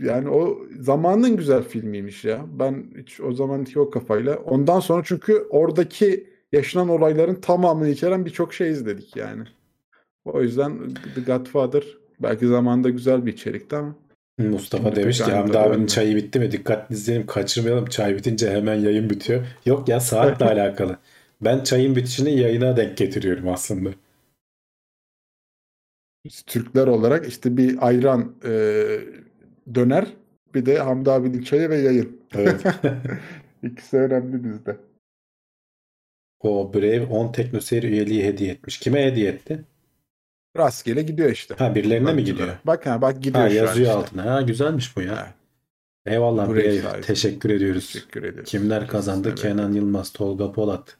yani 0.00 0.28
o 0.28 0.58
zamanın 0.80 1.36
güzel 1.36 1.62
filmiymiş 1.62 2.24
ya. 2.24 2.46
Ben 2.58 2.84
hiç 2.98 3.20
o 3.20 3.32
zaman 3.32 3.64
hiç 3.64 3.76
o 3.76 3.90
kafayla. 3.90 4.36
Ondan 4.36 4.80
sonra 4.80 5.02
çünkü 5.06 5.46
oradaki 5.50 6.26
yaşanan 6.52 6.88
olayların 6.88 7.34
tamamını 7.34 7.88
içeren 7.88 8.26
birçok 8.26 8.54
şey 8.54 8.70
izledik 8.70 9.16
yani. 9.16 9.42
O 10.24 10.42
yüzden 10.42 10.94
The 11.14 11.20
Godfather 11.20 11.84
belki 12.20 12.46
zamanında 12.46 12.90
güzel 12.90 13.26
bir 13.26 13.32
içerikti 13.32 13.76
ama 13.76 13.94
Mustafa 14.38 14.96
demiş 14.96 15.18
ki 15.18 15.32
Hamdi 15.32 15.58
abinin 15.58 15.86
çayı 15.86 16.16
bitti 16.16 16.38
mi? 16.38 16.52
Dikkatli 16.52 16.94
izleyelim 16.94 17.26
kaçırmayalım. 17.26 17.86
Çay 17.86 18.16
bitince 18.16 18.50
hemen 18.50 18.74
yayın 18.74 19.10
bitiyor. 19.10 19.46
Yok 19.66 19.88
ya 19.88 20.00
saatle 20.00 20.44
alakalı. 20.50 20.98
Ben 21.40 21.64
çayın 21.64 21.96
bitişini 21.96 22.38
yayına 22.38 22.76
denk 22.76 22.96
getiriyorum 22.96 23.48
aslında. 23.48 23.90
biz 26.24 26.42
Türkler 26.42 26.86
olarak 26.86 27.28
işte 27.28 27.56
bir 27.56 27.86
ayran 27.86 28.34
e, 28.44 28.52
döner 29.74 30.06
bir 30.54 30.66
de 30.66 30.78
Hamdi 30.78 31.10
abinin 31.10 31.42
çayı 31.42 31.70
ve 31.70 31.76
yayın. 31.76 32.20
Evet. 32.34 32.62
İkisi 33.62 33.96
önemli 33.96 34.44
bizde. 34.44 34.76
o 36.40 36.74
Brave 36.74 37.06
10 37.06 37.32
teknoseyir 37.32 37.82
üyeliği 37.82 38.24
hediye 38.24 38.52
etmiş. 38.52 38.78
Kime 38.78 39.04
hediye 39.06 39.30
etti? 39.30 39.64
Rastgele 40.56 41.02
gidiyor 41.02 41.30
işte. 41.30 41.54
Ha 41.54 41.74
birilerine 41.74 41.98
mi 42.00 42.04
Kullanıcılara. 42.10 42.40
gidiyor? 42.42 42.58
Bak 42.64 42.86
ha 42.86 43.02
bak 43.02 43.22
gidiyor 43.22 43.44
Ha 43.44 43.50
şu 43.50 43.56
an 43.60 43.64
yazıyor 43.66 43.86
işte. 43.86 43.98
altına. 43.98 44.34
Ha 44.34 44.42
güzelmiş 44.42 44.96
bu 44.96 45.02
ya. 45.02 45.16
Ha, 45.16 45.34
Eyvallah 46.06 46.48
Brave 46.48 46.82
Brave. 46.82 47.00
Teşekkür 47.00 47.50
ediyoruz. 47.50 47.92
Teşekkür 47.92 48.22
ediyoruz. 48.22 48.50
Kimler 48.50 48.88
kazandı? 48.88 49.28
Evet. 49.28 49.38
Kenan 49.38 49.72
Yılmaz, 49.72 50.12
Tolga 50.12 50.52
Polat. 50.52 50.96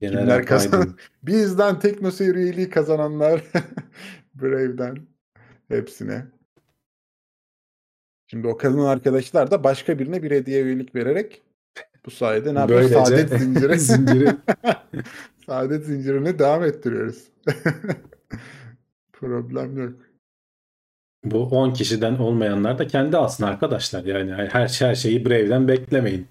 General 0.00 0.20
Kimler 0.20 0.46
kazandı? 0.46 0.94
Bizden 1.22 1.78
TeknoSeyir 1.80 2.34
üyeliği 2.34 2.70
kazananlar 2.70 3.42
Brave'den 4.34 4.98
hepsine. 5.68 6.26
Şimdi 8.32 8.48
o 8.48 8.56
kadın 8.56 8.78
arkadaşlar 8.78 9.50
da 9.50 9.64
başka 9.64 9.98
birine 9.98 10.22
bir 10.22 10.30
hediye 10.30 10.62
üyelik 10.62 10.94
vererek 10.94 11.42
bu 12.06 12.10
sayede 12.10 12.54
ne 12.54 12.58
yapıyor? 12.58 12.80
Böylece 12.80 12.94
Saadet 13.04 13.30
zinciri. 13.40 13.78
zinciri 13.78 14.28
Saadet 15.46 15.84
zincirini 15.84 16.38
devam 16.38 16.64
ettiriyoruz. 16.64 17.24
Problem 19.12 19.78
yok. 19.78 19.92
bu 21.24 21.42
10 21.48 21.72
kişiden 21.72 22.14
olmayanlar 22.14 22.78
da 22.78 22.86
kendi 22.86 23.16
alsın 23.16 23.44
arkadaşlar. 23.44 24.04
Yani 24.04 24.32
her 24.32 24.68
her 24.68 24.94
şeyi 24.94 25.24
Brave'den 25.24 25.68
beklemeyin. 25.68 26.26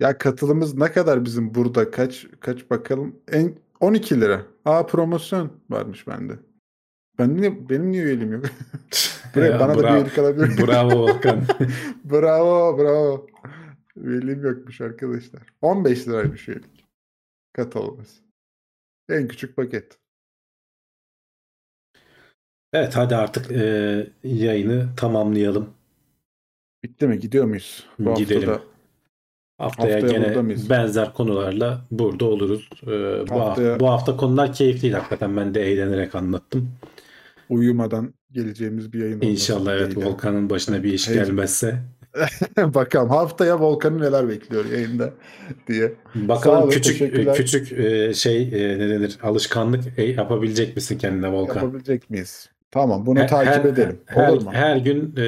Ya 0.00 0.18
katılımız 0.18 0.74
ne 0.74 0.92
kadar 0.92 1.24
bizim 1.24 1.54
burada? 1.54 1.90
Kaç 1.90 2.26
kaç 2.40 2.70
bakalım? 2.70 3.16
En 3.32 3.54
12 3.80 4.20
lira. 4.20 4.42
Aa 4.64 4.86
promosyon 4.86 5.52
varmış 5.70 6.06
bende. 6.06 6.32
Ben 7.18 7.36
niye 7.36 7.68
benim 7.68 7.92
niye 7.92 8.02
üyeliğim 8.02 8.32
yok? 8.32 8.44
Buraya 9.34 9.60
bana 9.60 9.74
da 9.74 9.78
bir 9.78 9.82
Bravo. 9.82 9.94
üyelik 9.96 10.18
alabilir? 10.18 10.66
Bravo 10.66 10.98
Volkan. 10.98 11.44
Bravo, 12.04 12.78
bravo. 12.78 13.26
Üyeliğim 13.96 14.44
yokmuş 14.44 14.80
arkadaşlar. 14.80 15.42
15 15.62 16.08
liraymış 16.08 16.48
üyelik. 16.48 16.84
Katılımız. 17.52 18.20
En 19.08 19.28
küçük 19.28 19.56
paket. 19.56 19.98
Evet 22.72 22.96
hadi 22.96 23.16
artık 23.16 23.52
e, 23.52 24.06
yayını 24.24 24.88
tamamlayalım. 24.96 25.70
Bitti 26.84 27.06
mi? 27.06 27.18
Gidiyor 27.18 27.44
muyuz? 27.44 27.86
Bu 27.98 28.14
Gidelim. 28.14 28.48
haftada 28.48 28.64
Haftaya, 29.58 29.94
Haftaya 30.02 30.18
gene 30.28 30.42
mıyız? 30.42 30.70
benzer 30.70 31.12
konularla 31.14 31.84
burada 31.90 32.24
oluruz. 32.24 32.68
E, 32.82 32.86
bu, 32.86 32.90
Haftaya- 33.34 33.38
hafta, 33.38 33.80
bu 33.80 33.88
hafta 33.90 34.16
konular 34.16 34.52
keyifliydi 34.52 34.94
hakikaten. 34.96 35.36
Ben 35.36 35.54
de 35.54 35.62
eğlenerek 35.62 36.14
anlattım. 36.14 36.70
Uyumadan 37.48 38.14
geleceğimiz 38.32 38.92
bir 38.92 38.98
yayın 38.98 39.20
İnşallah 39.20 39.72
evet. 39.72 39.96
Volkan'ın 39.96 40.50
başına 40.50 40.82
bir 40.82 40.92
iş 40.92 41.08
gelmezse. 41.08 41.78
Bakalım 42.58 43.10
haftaya 43.10 43.60
Volkan'ı 43.60 44.00
neler 44.00 44.28
bekliyor 44.28 44.64
yayında 44.64 45.12
diye. 45.68 45.92
Sağ 46.14 46.28
Bakalım 46.28 46.62
olun, 46.62 46.70
küçük 46.70 46.98
teşekkürler. 46.98 47.34
küçük 47.34 47.72
e, 47.72 48.14
şey 48.14 48.42
e, 48.42 48.78
ne 48.78 48.88
denir 48.88 49.18
alışkanlık 49.22 49.98
e, 49.98 50.04
yapabilecek 50.04 50.76
misin 50.76 50.98
kendine 50.98 51.32
Volkan? 51.32 51.54
Yapabilecek 51.54 52.10
miyiz? 52.10 52.50
Tamam 52.70 53.06
bunu 53.06 53.18
Her- 53.18 53.28
takip 53.28 53.64
her- 53.64 53.64
edelim. 53.64 54.00
Her, 54.06 54.28
Olur 54.28 54.42
mu? 54.42 54.52
her 54.52 54.76
gün 54.76 55.14
e, 55.16 55.26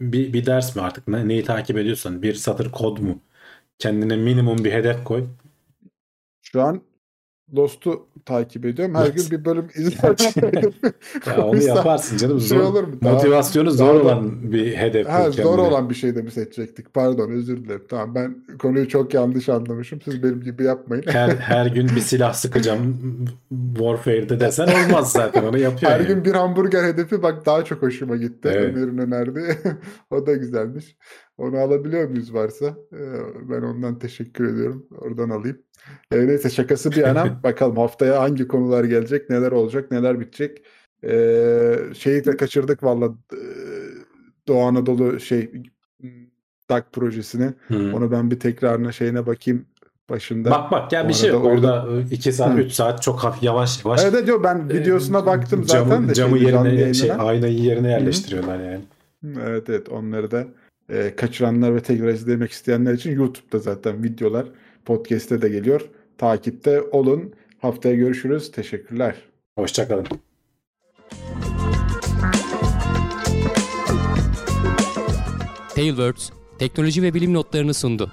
bir, 0.00 0.32
bir 0.32 0.46
ders 0.46 0.76
mi 0.76 0.82
artık 0.82 1.08
ne, 1.08 1.28
neyi 1.28 1.44
takip 1.44 1.78
ediyorsan 1.78 2.22
bir 2.22 2.34
satır 2.34 2.72
kod 2.72 2.98
mu? 2.98 3.22
Kendine 3.78 4.16
minimum 4.16 4.64
bir 4.64 4.72
hedef 4.72 5.04
koy. 5.04 5.24
Şu 6.42 6.62
an 6.62 6.82
Lost'u 7.56 8.06
takip 8.24 8.64
ediyorum. 8.66 8.94
Her 8.94 9.06
gün 9.06 9.24
bir 9.30 9.44
bölüm 9.44 9.66
izliyorum. 9.74 10.16
Ya 11.26 11.44
onu 11.46 11.62
yaparsın 11.62 12.16
canım. 12.16 12.40
şey 12.40 12.48
Zor, 12.58 12.64
olur 12.64 12.84
mu? 12.84 12.94
Motivasyonu 13.00 13.70
zor 13.70 13.94
da- 13.94 14.02
olan 14.02 14.52
bir 14.52 14.76
hedef 14.76 15.08
Ha, 15.08 15.30
zor 15.30 15.32
kendine. 15.32 15.60
olan 15.60 15.90
bir 15.90 15.94
şey 15.94 16.14
de 16.16 16.22
mi 16.22 16.30
seçecektik? 16.30 16.94
Pardon 16.94 17.30
özür 17.30 17.64
dilerim. 17.64 17.82
Tamam 17.88 18.14
ben 18.14 18.44
konuyu 18.58 18.88
çok 18.88 19.14
yanlış 19.14 19.48
anlamışım. 19.48 20.00
Siz 20.00 20.22
benim 20.22 20.40
gibi 20.40 20.64
yapmayın. 20.64 21.04
Her, 21.06 21.28
her 21.30 21.66
gün 21.66 21.88
bir 21.96 22.00
silah 22.00 22.32
sıkacağım 22.32 22.96
Warfare'de 23.76 24.40
desen 24.40 24.68
olmaz 24.84 25.12
zaten 25.12 25.44
onu 25.44 25.58
yapıyor. 25.58 25.92
Her 25.92 26.00
yani. 26.00 26.08
gün 26.08 26.24
bir 26.24 26.32
hamburger 26.32 26.84
hedefi 26.84 27.22
bak 27.22 27.46
daha 27.46 27.64
çok 27.64 27.82
hoşuma 27.82 28.16
gitti. 28.16 28.48
Evet. 28.52 28.76
Ömer'in 28.76 28.98
önerdiği. 28.98 29.46
o 30.10 30.26
da 30.26 30.32
güzelmiş. 30.32 30.96
Onu 31.40 31.58
alabiliyor 31.58 32.08
muyuz 32.08 32.34
varsa? 32.34 32.66
Ee, 32.92 32.98
Ben 33.50 33.62
ondan 33.62 33.98
teşekkür 33.98 34.54
ediyorum. 34.54 34.86
Oradan 34.98 35.30
alayım. 35.30 35.58
Ee, 36.12 36.26
neyse 36.26 36.50
şakası 36.50 36.90
bir 36.90 36.96
yana 36.96 37.42
bakalım 37.42 37.76
haftaya 37.76 38.22
hangi 38.22 38.48
konular 38.48 38.84
gelecek, 38.84 39.30
neler 39.30 39.52
olacak, 39.52 39.90
neler 39.90 40.20
bitecek. 40.20 40.62
Ee, 41.04 41.76
şeyi 41.94 42.24
de 42.24 42.36
kaçırdık 42.36 42.82
valla 42.82 43.14
Doğu 44.48 44.62
Anadolu 44.62 45.20
şey 45.20 45.50
DAK 46.70 46.92
projesini. 46.92 47.54
Hı. 47.68 47.92
Onu 47.94 48.10
ben 48.12 48.30
bir 48.30 48.40
tekrarına 48.40 48.92
şeyine 48.92 49.26
bakayım 49.26 49.66
başında. 50.10 50.50
Bak 50.50 50.70
bak 50.70 50.92
ya 50.92 51.08
bir 51.08 51.14
şey 51.14 51.30
yok. 51.30 51.44
Orada 51.44 51.86
2 52.10 52.32
saat 52.32 52.54
Hı. 52.54 52.60
3 52.60 52.72
saat 52.72 53.02
çok 53.02 53.24
hafif 53.24 53.42
yavaş 53.42 53.84
yavaş. 53.84 54.04
Evet 54.04 54.26
diyor 54.26 54.42
ben 54.42 54.68
videosuna 54.68 55.26
baktım 55.26 55.64
zaten 55.64 55.90
camı, 55.90 56.08
de 56.08 56.14
camı 56.14 56.38
canlı 56.38 56.68
yerine 56.68 56.94
şey 56.94 57.12
aynayı 57.18 57.58
yerine 57.58 57.90
yerleştiriyorlar 57.90 58.60
yani. 58.60 58.84
Evet 59.46 59.68
evet 59.68 59.88
onları 59.88 60.30
da 60.30 60.46
e, 60.90 61.16
kaçıranlar 61.16 61.74
ve 61.74 61.80
tekrar 61.80 62.08
izlemek 62.08 62.50
isteyenler 62.50 62.94
için 62.94 63.12
YouTube'da 63.12 63.58
zaten 63.58 64.02
videolar 64.02 64.46
podcast'te 64.84 65.42
de 65.42 65.48
geliyor. 65.48 65.80
Takipte 66.18 66.82
olun. 66.82 67.32
Haftaya 67.58 67.94
görüşürüz. 67.94 68.52
Teşekkürler. 68.52 69.16
Hoşçakalın. 69.58 70.06
Tailwords 75.74 76.30
teknoloji 76.58 77.02
ve 77.02 77.14
bilim 77.14 77.34
notlarını 77.34 77.74
sundu. 77.74 78.12